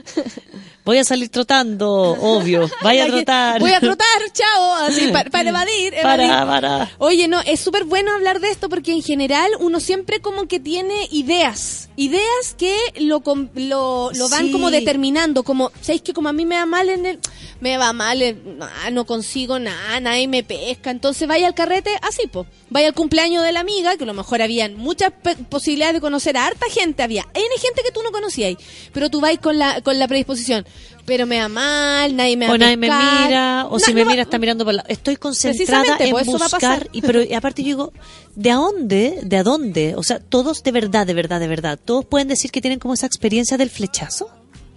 voy 0.89 0.97
a 0.97 1.03
salir 1.03 1.29
trotando, 1.29 1.87
obvio. 2.19 2.67
Vaya 2.81 3.03
a 3.03 3.07
trotar. 3.07 3.59
Voy 3.59 3.71
a 3.71 3.79
trotar, 3.79 4.07
chao, 4.33 4.73
así, 4.87 5.07
para, 5.11 5.29
para 5.29 5.49
evadir, 5.49 5.93
evadir. 5.93 6.27
Para, 6.29 6.45
para. 6.47 6.91
Oye, 6.97 7.27
no, 7.27 7.39
es 7.41 7.59
súper 7.59 7.83
bueno 7.85 8.11
hablar 8.13 8.39
de 8.39 8.49
esto 8.49 8.69
porque 8.69 8.91
en 8.91 9.03
general 9.03 9.51
uno 9.59 9.79
siempre 9.79 10.19
como 10.19 10.47
que 10.47 10.59
tiene 10.59 11.07
ideas, 11.11 11.89
ideas 11.95 12.55
que 12.57 12.75
lo 12.99 13.21
lo, 13.55 14.09
lo 14.13 14.29
van 14.29 14.45
Sí. 14.47 14.51
como 14.51 14.71
determinando, 14.71 15.43
como, 15.43 15.71
¿sabéis 15.81 16.01
que 16.01 16.13
como 16.13 16.29
a 16.29 16.33
mí 16.33 16.45
me 16.45 16.55
va 16.55 16.65
mal 16.65 16.89
en 16.89 17.05
el, 17.05 17.19
me 17.59 17.77
va 17.77 17.93
mal, 17.93 18.21
en- 18.21 18.59
ah, 18.61 18.89
no 18.89 19.05
consigo 19.05 19.59
nada, 19.59 19.99
nadie 19.99 20.27
me 20.27 20.43
pesca, 20.43 20.89
entonces 20.89 21.27
vaya 21.27 21.45
al 21.47 21.53
carrete, 21.53 21.91
así 22.01 22.25
po, 22.27 22.47
vaya 22.69 22.87
al 22.87 22.93
cumpleaños 22.95 23.43
de 23.43 23.51
la 23.51 23.59
amiga, 23.59 23.95
que 23.97 24.03
a 24.05 24.07
lo 24.07 24.13
mejor 24.13 24.41
habían 24.41 24.75
muchas 24.77 25.11
posibilidades 25.49 25.95
de 25.95 26.01
conocer 26.01 26.37
a 26.37 26.47
harta 26.47 26.65
gente, 26.71 27.03
había 27.03 27.23
N 27.33 27.45
gente 27.61 27.81
que 27.83 27.91
tú 27.91 28.01
no 28.01 28.11
conocías, 28.11 28.55
pero 28.93 29.09
tú 29.09 29.19
vas 29.21 29.37
con 29.39 29.59
la, 29.59 29.81
con 29.81 29.99
la 29.99 30.07
predisposición, 30.07 30.65
pero 31.09 31.25
me 31.25 31.39
va 31.39 31.49
mal, 31.49 32.15
nadie 32.15 32.37
me 32.37 32.45
va 32.45 32.51
O 32.51 32.55
a 32.55 32.57
nadie 32.59 32.77
me 32.77 32.87
mira, 32.87 33.65
o 33.67 33.79
si 33.79 33.95
me 33.95 34.05
mira 34.05 34.21
está 34.21 34.37
mirando 34.37 34.63
para 34.63 34.77
la... 34.77 34.81
Estoy 34.87 35.15
concentrada 35.15 35.97
en 35.97 36.11
pues, 36.11 36.27
buscar, 36.27 36.87
y 36.91 37.01
pero 37.01 37.23
y 37.23 37.33
aparte 37.33 37.63
yo 37.63 37.65
digo, 37.65 37.93
¿de 38.35 38.51
a 38.51 38.57
dónde? 38.57 39.19
¿De 39.23 39.37
a 39.37 39.43
dónde? 39.43 39.95
O 39.95 40.03
sea, 40.03 40.19
todos 40.19 40.61
de 40.61 40.71
verdad, 40.71 41.07
de 41.07 41.15
verdad, 41.15 41.39
de 41.39 41.47
verdad, 41.47 41.79
todos 41.83 42.05
pueden 42.05 42.27
decir 42.27 42.51
que 42.51 42.61
tienen 42.61 42.77
como 42.77 42.93
esa 42.93 43.07
experiencia 43.07 43.57
del 43.57 43.71
flechazo. 43.71 44.29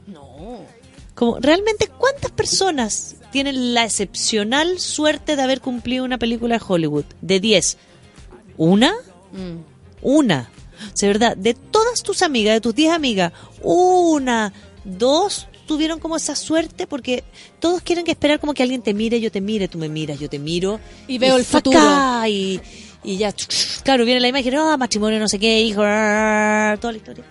No. 0.07 0.61
Como, 1.15 1.39
¿realmente 1.39 1.89
cuántas 1.99 2.31
personas 2.31 3.17
tienen 3.31 3.75
la 3.75 3.85
excepcional 3.85 4.79
suerte 4.79 5.37
de 5.37 5.43
haber 5.43 5.61
cumplido 5.61 6.03
una 6.03 6.17
película 6.17 6.57
de 6.57 6.65
Hollywood? 6.67 7.05
De 7.21 7.41
10. 7.41 7.77
¿Una? 8.57 8.95
Mm. 9.33 9.59
Una. 10.01 10.49
O 10.95 10.97
sea, 10.97 11.09
¿verdad? 11.09 11.37
De 11.37 11.53
todas 11.53 12.03
tus 12.03 12.23
amigas, 12.23 12.55
de 12.55 12.63
tus 12.63 12.75
10 12.75 12.95
amigas, 12.95 13.35
una, 13.63 14.55
dos 14.85 15.47
tuvieron 15.67 15.99
como 15.99 16.17
esa 16.17 16.37
suerte 16.37 16.87
porque 16.87 17.25
todos 17.61 17.83
quieren 17.83 18.05
que 18.05 18.11
esperar 18.11 18.41
como 18.41 18.55
que 18.55 18.63
alguien 18.63 18.83
te 18.83 18.95
mire, 18.95 19.21
yo 19.21 19.31
te 19.31 19.41
mire, 19.41 19.69
tú 19.69 19.79
me 19.79 19.89
miras, 19.89 20.19
yo 20.19 20.29
te 20.29 20.39
miro. 20.39 20.81
Y 21.09 21.19
veo 21.19 21.37
el 21.37 21.45
futuro. 21.45 21.79
Y, 22.27 22.61
y 23.05 23.17
ya, 23.17 23.35
claro, 23.83 24.05
viene 24.05 24.21
la 24.21 24.29
imagen, 24.29 24.55
ah, 24.57 24.77
matrimonio, 24.77 25.19
no 25.19 25.29
sé 25.29 25.39
qué, 25.39 25.61
hijo, 25.61 25.83
ah, 25.85 26.77
toda 26.81 26.93
la 26.93 26.99
historia. 26.99 27.25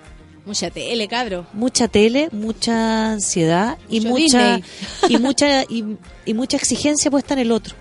Mucha 0.45 0.71
tele, 0.71 1.07
cabro. 1.07 1.45
Mucha 1.53 1.87
tele, 1.87 2.29
mucha 2.31 3.11
ansiedad 3.11 3.77
y 3.89 4.01
mucha 4.01 4.59
y 5.07 5.17
mucha 5.17 5.63
y, 5.63 5.97
y 6.25 6.33
mucha 6.33 6.57
exigencia 6.57 7.11
puesta 7.11 7.35
en 7.35 7.41
el 7.41 7.51
otro. 7.51 7.75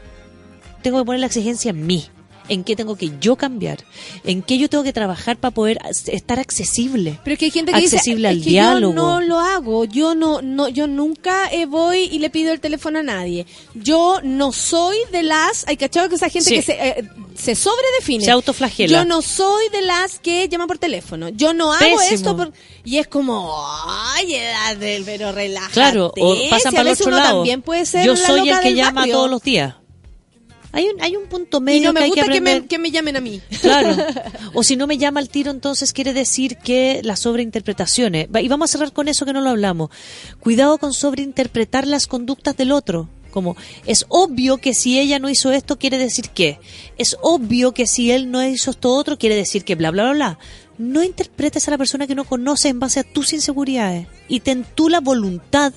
Tengo 0.83 0.99
que 0.99 1.05
poner 1.05 1.21
la 1.21 1.27
exigencia 1.27 1.71
en 1.71 1.87
mí, 1.87 2.07
en 2.51 2.65
qué 2.65 2.77
tengo 2.77 2.97
que 2.97 3.13
yo 3.21 3.37
cambiar, 3.37 3.79
en 4.25 4.43
qué 4.43 4.59
yo 4.59 4.69
tengo 4.69 4.85
que 4.85 4.93
trabajar 4.93 5.39
para 5.39 5.53
poder 5.55 5.79
estar 6.07 6.39
accesible. 6.39 7.19
Pero 7.25 7.33
es 7.35 7.39
que 7.39 7.45
hay 7.47 7.51
gente 7.51 7.73
que 7.73 7.79
accesible 7.79 8.29
dice, 8.29 8.29
al 8.29 8.37
es 8.39 8.45
que 8.45 8.51
diálogo. 8.51 8.93
yo 8.95 9.01
no 9.03 9.21
lo 9.23 9.39
hago, 9.39 9.85
yo 9.87 10.15
no, 10.15 10.43
no, 10.43 10.69
yo 10.69 10.87
nunca 10.87 11.49
eh, 11.53 11.65
voy 11.67 12.01
y 12.01 12.19
le 12.19 12.29
pido 12.29 12.53
el 12.53 12.61
teléfono 12.61 12.99
a 12.99 13.03
nadie. 13.03 13.47
Yo 13.75 14.21
no 14.23 14.53
soy 14.53 14.97
de 15.13 15.23
las, 15.23 15.67
hay 15.67 15.77
cachado 15.79 16.09
que 16.09 16.17
esa 16.17 16.29
gente 16.29 16.51
Sí. 16.51 16.57
que 16.57 16.63
se, 16.63 16.73
eh, 16.73 17.09
se 17.37 17.55
sobredefine. 17.55 18.25
Se 18.25 18.31
autoflagela. 18.31 18.99
Yo 18.99 19.05
no 19.05 19.23
soy 19.23 19.69
de 19.71 19.83
las 19.83 20.19
que 20.19 20.49
llama 20.49 20.67
por 20.67 20.79
teléfono. 20.79 21.29
Yo 21.31 21.55
no 21.55 21.73
hago 21.73 21.99
Pésimo. 21.99 22.15
esto 22.17 22.37
por, 22.37 22.53
y 22.85 22.99
es 22.99 23.07
como, 23.09 23.55
ay, 23.87 24.35
edad 24.35 24.77
del, 24.77 25.05
pero 25.05 25.31
relájate. 25.33 25.73
Claro, 25.75 26.13
o 26.19 26.37
pasan 26.51 26.73
Si 26.73 26.77
para 26.77 26.91
el 26.91 26.95
otro 26.97 27.11
lado. 27.13 27.37
también 27.39 27.63
puede 27.63 27.87
ser 27.87 28.05
yo 28.05 28.17
soy 28.17 28.49
el 28.49 28.61
que 28.61 28.75
llama 28.75 29.03
barrio. 29.03 29.15
todos 29.15 29.31
los 29.31 29.43
días. 29.43 29.75
Hay 30.73 30.87
un 30.89 31.03
hay 31.03 31.17
un 31.17 31.27
punto 31.27 31.61
medio 31.61 31.79
Y 31.81 31.85
no 31.85 31.93
que 31.95 31.99
me 32.01 32.05
hay 32.05 32.11
que 32.13 32.21
gusta 32.21 32.33
que 32.33 32.41
me, 32.41 32.67
que 32.67 32.79
me 32.79 32.91
llamen 32.91 33.17
a 33.17 33.21
mí. 33.21 33.41
Claro. 33.61 33.97
O 34.55 34.63
si 34.65 34.77
no 34.77 34.87
me 34.87 34.99
llama 34.99 35.21
al 35.21 35.29
tiro, 35.29 35.51
entonces 35.51 35.93
quiere 35.93 36.13
decir 36.13 36.57
que 36.57 37.01
las 37.05 37.21
sobreinterpretaciones. 37.21 38.29
Va- 38.35 38.41
Y 38.41 38.49
vamos 38.49 38.71
a 38.71 38.73
cerrar 38.73 38.93
con 38.93 39.09
eso 39.09 39.25
que 39.27 39.33
no 39.33 39.41
lo 39.41 39.51
hablamos. 39.51 39.91
Cuidado 40.41 40.79
con 40.79 40.93
sobreinterpretar 40.93 41.87
las 41.87 42.07
conductas 42.07 42.57
del 42.57 42.73
otro. 42.73 43.09
Como, 43.31 43.57
es 43.87 44.07
obvio 44.09 44.57
que 44.59 44.75
si 44.75 44.99
ella 44.99 45.21
no 45.21 45.29
hizo 45.31 45.53
esto, 45.53 45.79
quiere 45.79 45.99
decir 45.99 46.31
que. 46.31 46.59
Es 46.99 47.17
obvio 47.23 47.73
que 47.73 47.87
si 47.87 48.11
él 48.11 48.31
no 48.33 48.45
hizo 48.45 48.73
esto 48.73 48.93
otro, 48.95 49.19
quiere 49.19 49.37
decir 49.37 49.65
que 49.65 49.77
bla, 49.77 49.91
bla, 49.93 50.03
bla, 50.05 50.13
bla. 50.15 50.39
No 50.79 51.05
interpretes 51.05 51.69
a 51.69 51.71
la 51.71 51.79
persona 51.79 52.07
que 52.09 52.15
no 52.17 52.25
conoces 52.25 52.67
en 52.73 52.81
base 52.81 52.99
a 53.01 53.05
tus 53.05 53.33
inseguridades. 53.33 54.09
Y 54.29 54.41
ten 54.41 54.67
tú 54.75 54.89
la 54.89 54.99
voluntad 55.01 55.73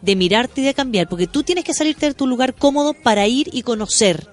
de 0.00 0.16
mirarte 0.16 0.62
y 0.62 0.64
de 0.64 0.72
cambiar. 0.74 1.08
Porque 1.08 1.26
tú 1.26 1.42
tienes 1.42 1.64
que 1.64 1.74
salirte 1.74 2.06
de 2.06 2.14
tu 2.14 2.26
lugar 2.26 2.54
cómodo 2.54 2.94
para 2.94 3.26
ir 3.26 3.50
y 3.52 3.62
conocer. 3.62 4.28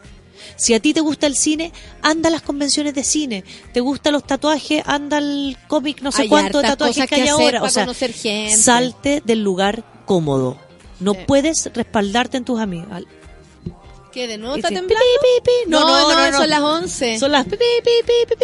Si 0.62 0.76
a 0.76 0.80
ti 0.80 0.94
te 0.94 1.02
gusta 1.02 1.26
el 1.26 1.36
cine, 1.36 1.74
anda 2.04 2.30
a 2.30 2.32
las 2.32 2.44
convenciones 2.44 2.94
de 2.94 3.04
cine. 3.04 3.44
¿Te 3.74 3.80
gustan 3.80 4.14
los 4.14 4.28
tatuajes? 4.28 4.84
Anda 4.86 5.18
al 5.18 5.58
cómic, 5.68 6.04
no 6.04 6.12
sé 6.12 6.22
Hay 6.22 6.30
cuánto 6.30 6.62
de 6.62 6.68
tatuajes 6.68 7.08
que 7.08 7.16
hay 7.16 7.28
ahora. 7.30 7.64
O 7.64 7.70
sea, 7.70 7.92
gente. 7.92 8.56
salte 8.56 9.24
del 9.26 9.44
lugar 9.44 9.84
cómodo. 10.06 10.60
No 11.00 11.14
Sí. 11.14 11.20
puedes 11.26 11.68
respaldarte 11.74 12.38
en 12.38 12.46
tus 12.46 12.60
amigos. 12.60 12.88
¿Qué, 14.12 14.28
de 14.28 14.38
nuevo 14.38 14.56
está 14.56 14.68
dice, 14.68 14.82
temblando? 14.82 15.04
pi, 15.04 15.42
pi, 15.46 15.52
pi. 15.66 15.70
No, 15.72 15.80
no, 15.80 16.38
son 16.38 16.50
las 16.52 16.62
11. 16.62 17.18
Son 17.18 17.32
las. 17.32 17.48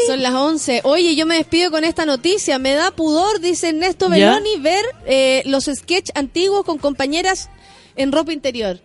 Son 0.07 0.23
las 0.23 0.33
11. 0.33 0.81
Oye, 0.85 1.15
yo 1.15 1.27
me 1.27 1.35
despido 1.35 1.69
con 1.69 1.83
esta 1.83 2.07
noticia. 2.07 2.57
Me 2.57 2.73
da 2.73 2.89
pudor, 2.89 3.39
dice 3.41 3.69
Ernesto 3.69 4.09
¿Ya? 4.09 4.31
Belloni, 4.31 4.57
ver 4.59 4.83
eh, 5.05 5.43
los 5.45 5.65
sketch 5.65 6.09
antiguos 6.15 6.65
con 6.65 6.79
compañeras 6.79 7.51
en 7.95 8.11
ropa 8.11 8.33
interior. 8.33 8.81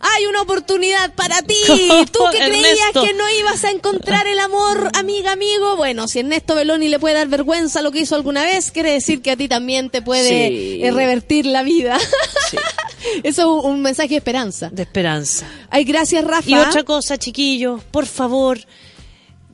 Hay 0.00 0.26
una 0.26 0.42
oportunidad 0.42 1.14
para 1.14 1.42
ti. 1.42 1.54
Tú 2.12 2.20
que 2.32 2.38
creías 2.38 2.92
que 2.92 3.14
no 3.14 3.24
ibas 3.40 3.64
a 3.64 3.70
encontrar 3.70 4.26
el 4.26 4.38
amor, 4.38 4.90
amiga, 4.94 5.32
amigo. 5.32 5.76
Bueno, 5.76 6.06
si 6.08 6.20
Ernesto 6.20 6.54
Belloni 6.54 6.88
le 6.88 6.98
puede 6.98 7.14
dar 7.14 7.28
vergüenza 7.28 7.82
lo 7.82 7.90
que 7.92 8.00
hizo 8.00 8.14
alguna 8.14 8.42
vez, 8.44 8.70
quiere 8.70 8.92
decir 8.92 9.22
que 9.22 9.30
a 9.32 9.36
ti 9.36 9.48
también 9.48 9.90
te 9.90 10.02
puede 10.02 10.48
Sí. 10.48 10.80
eh, 10.82 10.90
revertir 10.90 11.46
la 11.46 11.62
vida. 11.62 11.98
Eso 13.22 13.42
es 13.42 13.64
un, 13.64 13.72
un 13.72 13.82
mensaje 13.82 14.08
de 14.10 14.16
esperanza. 14.16 14.68
De 14.70 14.82
esperanza. 14.82 15.46
Ay, 15.70 15.84
gracias, 15.84 16.24
Rafa. 16.24 16.48
Y 16.48 16.54
otra 16.54 16.82
cosa, 16.82 17.16
chiquillos, 17.18 17.82
por 17.90 18.06
favor, 18.06 18.58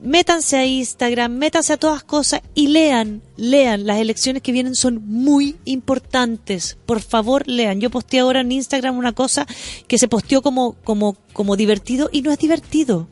métanse 0.02 0.56
a 0.56 0.66
Instagram, 0.66 1.32
métanse 1.32 1.72
a 1.72 1.76
todas 1.76 2.02
cosas 2.02 2.42
y 2.54 2.68
lean, 2.68 3.22
lean. 3.36 3.86
Las 3.86 3.98
elecciones 3.98 4.42
que 4.42 4.52
vienen 4.52 4.74
son 4.74 5.02
muy 5.06 5.56
importantes. 5.64 6.76
Por 6.86 7.00
favor, 7.00 7.46
lean. 7.46 7.80
Yo 7.80 7.90
posteé 7.90 8.20
ahora 8.20 8.40
en 8.40 8.52
Instagram 8.52 8.98
una 8.98 9.12
cosa 9.12 9.46
que 9.86 9.98
se 9.98 10.08
posteó 10.08 10.42
como, 10.42 10.74
como, 10.84 11.16
como 11.32 11.56
divertido 11.56 12.10
y 12.12 12.22
no 12.22 12.32
es 12.32 12.38
divertido. 12.38 13.08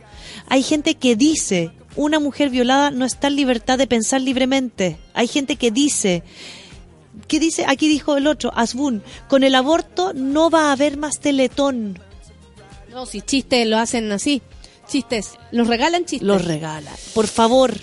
Hay 0.48 0.62
gente 0.62 0.96
que 0.96 1.16
dice, 1.16 1.70
una 1.96 2.18
mujer 2.18 2.50
violada 2.50 2.90
no 2.90 3.04
está 3.04 3.28
en 3.28 3.36
libertad 3.36 3.78
de 3.78 3.86
pensar 3.86 4.20
libremente. 4.20 4.98
Hay 5.14 5.28
gente 5.28 5.56
que 5.56 5.70
dice, 5.70 6.22
¿qué 7.28 7.38
dice? 7.38 7.64
Aquí 7.68 7.88
dijo 7.88 8.16
el 8.16 8.26
otro, 8.26 8.52
Asbun, 8.54 9.02
con 9.28 9.44
el 9.44 9.54
aborto 9.54 10.12
no 10.12 10.50
va 10.50 10.68
a 10.68 10.72
haber 10.72 10.96
más 10.96 11.20
teletón. 11.20 11.98
No, 12.90 13.06
si 13.06 13.20
chistes 13.20 13.66
lo 13.66 13.78
hacen 13.78 14.10
así. 14.10 14.42
Chistes. 14.90 15.30
Los 15.52 15.68
regalan 15.68 16.04
chistes. 16.04 16.26
los 16.26 16.44
regalan. 16.44 16.94
Por 17.14 17.26
favor, 17.26 17.74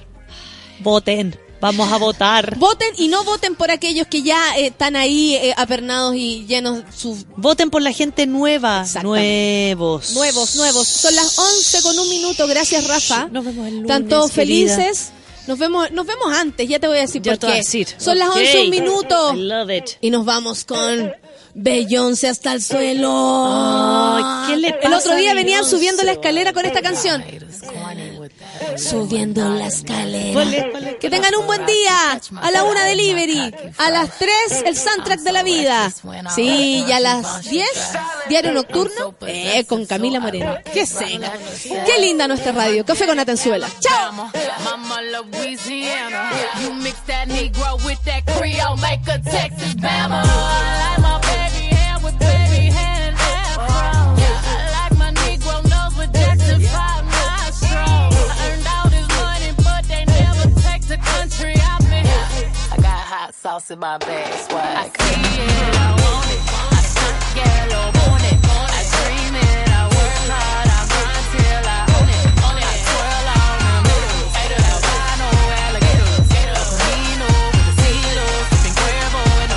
voten. 0.79 1.39
Vamos 1.59 1.91
a 1.91 1.97
votar. 1.97 2.55
Voten 2.59 2.89
y 2.97 3.07
no 3.07 3.23
voten 3.23 3.55
por 3.55 3.71
aquellos 3.71 4.05
que 4.05 4.21
ya 4.21 4.55
eh, 4.59 4.67
están 4.67 4.95
ahí 4.95 5.34
eh, 5.34 5.55
apernados 5.57 6.13
y 6.15 6.45
llenos 6.45 6.84
sus 6.95 7.25
Voten 7.35 7.71
por 7.71 7.81
la 7.81 7.91
gente 7.91 8.27
nueva. 8.27 8.85
Nuevos. 9.01 10.11
nuevos, 10.13 10.55
nuevos. 10.55 10.88
Son 10.88 11.15
las 11.15 11.39
11 11.39 11.81
con 11.81 11.97
un 11.97 12.09
minuto. 12.09 12.45
Gracias, 12.45 12.88
Rafa. 12.88 13.27
Nos 13.31 13.43
vemos 13.43 13.65
el 13.67 13.73
lunes, 13.77 13.89
Están 13.89 14.07
todos 14.07 14.31
felices. 14.31 15.09
Nos 15.47 15.57
vemos, 15.57 15.89
nos 15.91 16.05
vemos 16.05 16.31
antes, 16.31 16.67
ya 16.69 16.77
te 16.77 16.88
voy 16.88 16.97
a 16.97 17.01
decir 17.01 17.23
Ya 17.23 17.31
por 17.31 17.39
qué. 17.39 17.53
a 17.53 17.55
decir. 17.55 17.88
Son 17.97 18.19
las 18.19 18.29
Ok. 18.29 18.35
11 18.38 18.61
un 18.65 18.69
minuto. 18.69 19.34
I 19.34 19.38
love 19.38 19.69
it. 19.71 19.85
Y 20.01 20.11
nos 20.11 20.25
vamos 20.25 20.63
con 20.63 21.11
Beyoncé 21.59 22.27
hasta 22.27 22.53
el 22.53 22.61
suelo. 22.61 23.09
Ay, 23.49 24.47
¿qué 24.47 24.57
le 24.57 24.75
el 24.79 24.93
otro 24.93 25.15
día 25.15 25.34
venían 25.34 25.65
subiendo 25.65 26.03
la 26.03 26.11
escalera 26.11 26.53
con 26.53 26.63
esta 26.65 26.84
canción. 26.84 27.23
Subiendo 28.77 29.49
la 29.49 29.65
escalera. 29.65 30.45
Que 30.99 31.09
tengan 31.09 31.34
un 31.34 31.47
buen 31.47 31.65
día. 31.65 32.21
A 32.41 32.51
la 32.51 32.63
una 32.63 32.85
delivery. 32.85 33.51
A 33.79 33.89
las 33.89 34.19
tres 34.19 34.63
el 34.67 34.77
soundtrack 34.77 35.21
de 35.21 35.31
la 35.31 35.41
vida. 35.41 35.91
Sí, 36.35 36.85
y 36.88 36.91
a 36.91 36.99
las 36.99 37.49
10 37.49 37.67
diario 38.29 38.51
nocturno 38.53 39.15
eh, 39.25 39.65
con 39.65 39.88
Camila 39.88 40.19
Moreno. 40.19 40.57
Qué 40.71 40.85
seca. 40.85 41.34
Qué 41.63 41.99
linda 41.99 42.27
nuestra 42.27 42.51
radio. 42.51 42.85
Café 42.85 43.07
con 43.07 43.17
Atenzuela. 43.19 43.67
Chao. 43.79 44.31
You 46.61 46.73
mix 46.73 46.99
that 47.07 47.27
Negro 47.27 47.77
with 47.85 48.03
that 48.05 48.25
Creole, 48.25 48.77
make 48.77 49.07
a 49.07 49.19
Texas 49.19 49.75
Bama. 49.75 50.21
I 50.23 50.95
like 50.95 51.01
my 51.01 51.19
baby 51.21 51.47
sauce 63.48 63.72
in 63.72 63.80
my 63.80 63.98
bag. 63.99 64.34
Swag. 64.34 64.76
I 64.78 64.90
see 64.99 65.40
it, 65.40 65.76
I 65.80 65.95
want 66.03 66.32
it. 66.36 66.41
I 66.52 66.84
stunt 66.91 67.19
yellow, 67.40 67.86
want 67.95 68.26
it. 68.32 68.40
I 68.44 68.84
dream 68.91 69.36
it, 69.40 69.72
I 69.72 69.88
work 69.95 70.19
hard, 70.32 70.68
I 70.68 70.84
grind 70.91 71.26
till 71.32 71.64
I 71.64 71.82
own 71.95 72.10
it. 72.18 72.24
I 72.44 72.76
twirl 72.88 73.28
all 73.40 73.56
the 73.64 73.76
middle. 73.88 74.19
Albino 74.68 75.30
alligators, 75.64 76.28
a 76.28 76.64
Camino 76.76 77.30
with 77.56 77.72
a 77.72 77.76
Cilo, 77.80 78.28
sipping 78.52 78.76
Cuervo 78.80 79.24
and 79.44 79.52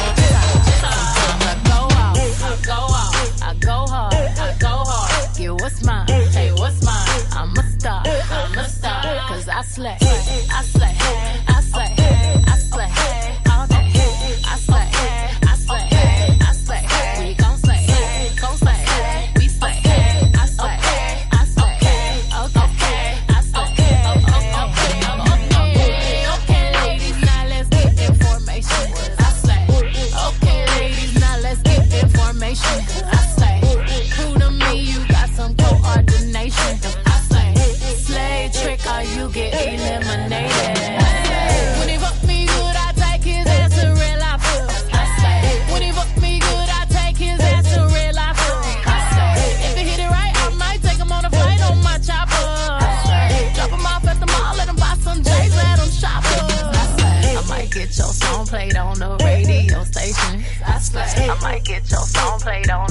no 1.67 1.81
I 1.91 1.99
go 1.99 1.99
out, 2.05 2.15
I 2.47 2.55
go 2.71 2.79
out, 3.03 3.15
I 3.43 3.59
go 3.59 3.77
hard, 3.91 4.15
I 4.15 4.55
go 4.67 4.75
hard. 4.87 5.11
Get 5.37 5.51
what's 5.61 5.83
mine, 5.83 6.07
hey 6.37 6.53
what's 6.53 6.79
mine? 6.87 7.23
I'm 7.35 7.59
a 7.59 7.63
star, 7.75 8.03
I'm 8.07 8.55
a 8.55 8.67
cause 9.31 9.49
I 9.49 9.63
slay, 9.63 9.99
I 10.59 10.63
slay. 10.63 11.50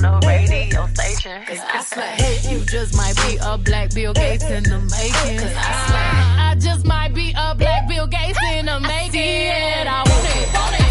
On 0.06 0.22
the 0.22 0.28
radio 0.28 0.88
station. 0.88 1.44
Cause 1.46 1.60
I 1.60 1.82
slay. 1.82 2.52
You 2.52 2.60
just 2.66 2.96
might 2.96 3.16
be 3.28 3.38
a 3.42 3.58
black 3.58 3.94
Bill 3.94 4.14
Gates 4.14 4.44
in 4.44 4.64
the 4.64 4.80
making. 4.80 5.40
Cause 5.40 5.56
I 5.56 5.72
slay. 5.88 6.10
I 6.50 6.56
just 6.60 6.86
might 6.86 7.14
be 7.14 7.34
a 7.38 7.56
black 7.56 7.88
Bill 7.88 8.08
Gates 8.08 8.40
in 8.54 8.66
the 8.66 8.80
making. 8.80 8.90
I 8.90 9.10
see 9.12 9.48
it, 9.48 9.88
I 9.88 10.04
want 10.08 10.26
it, 10.36 10.54
want 10.54 10.76
it. 10.80 10.90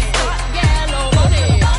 Yellow, 0.55 1.05
want 1.15 1.33
it. 1.33 1.78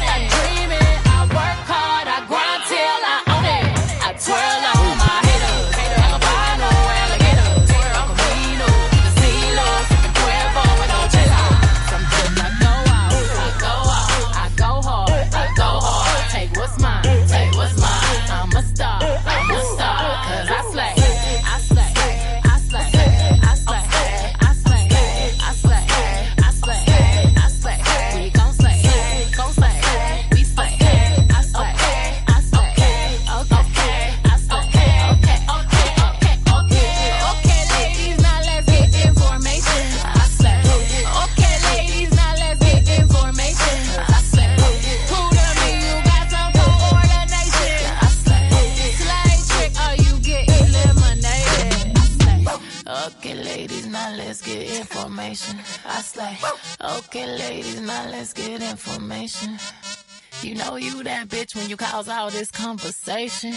Know 60.71 60.79
you 60.79 61.03
that 61.03 61.29
bitch 61.29 61.55
when 61.57 61.69
you 61.69 61.77
cause 61.77 62.09
all 62.09 62.31
this 62.31 62.51
conversation. 62.51 63.55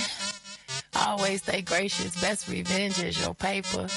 Always 0.96 1.42
stay 1.42 1.62
gracious, 1.62 2.20
best 2.20 2.48
revenge 2.48 3.00
is 3.00 3.20
your 3.20 3.36
paper. 3.36 3.88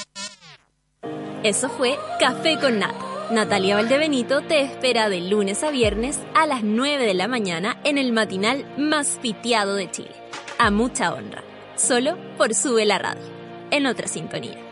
Eso 1.43 1.68
fue 1.68 1.97
Café 2.18 2.59
con 2.60 2.78
Nata. 2.78 3.05
Natalia 3.30 3.76
Valdebenito 3.76 4.43
te 4.43 4.60
espera 4.60 5.09
de 5.09 5.20
lunes 5.20 5.62
a 5.62 5.70
viernes 5.70 6.20
a 6.34 6.47
las 6.47 6.62
9 6.62 7.06
de 7.06 7.14
la 7.14 7.26
mañana 7.26 7.80
en 7.84 7.98
el 7.98 8.12
matinal 8.12 8.64
más 8.78 9.18
piteado 9.20 9.74
de 9.74 9.90
Chile. 9.90 10.14
A 10.59 10.70
mucha 10.70 11.12
honra. 11.12 11.43
Solo 11.76 12.16
por 12.36 12.55
Sube 12.55 12.84
la 12.84 12.98
Radio. 12.98 13.24
En 13.70 13.86
otra 13.86 14.06
sintonía. 14.06 14.65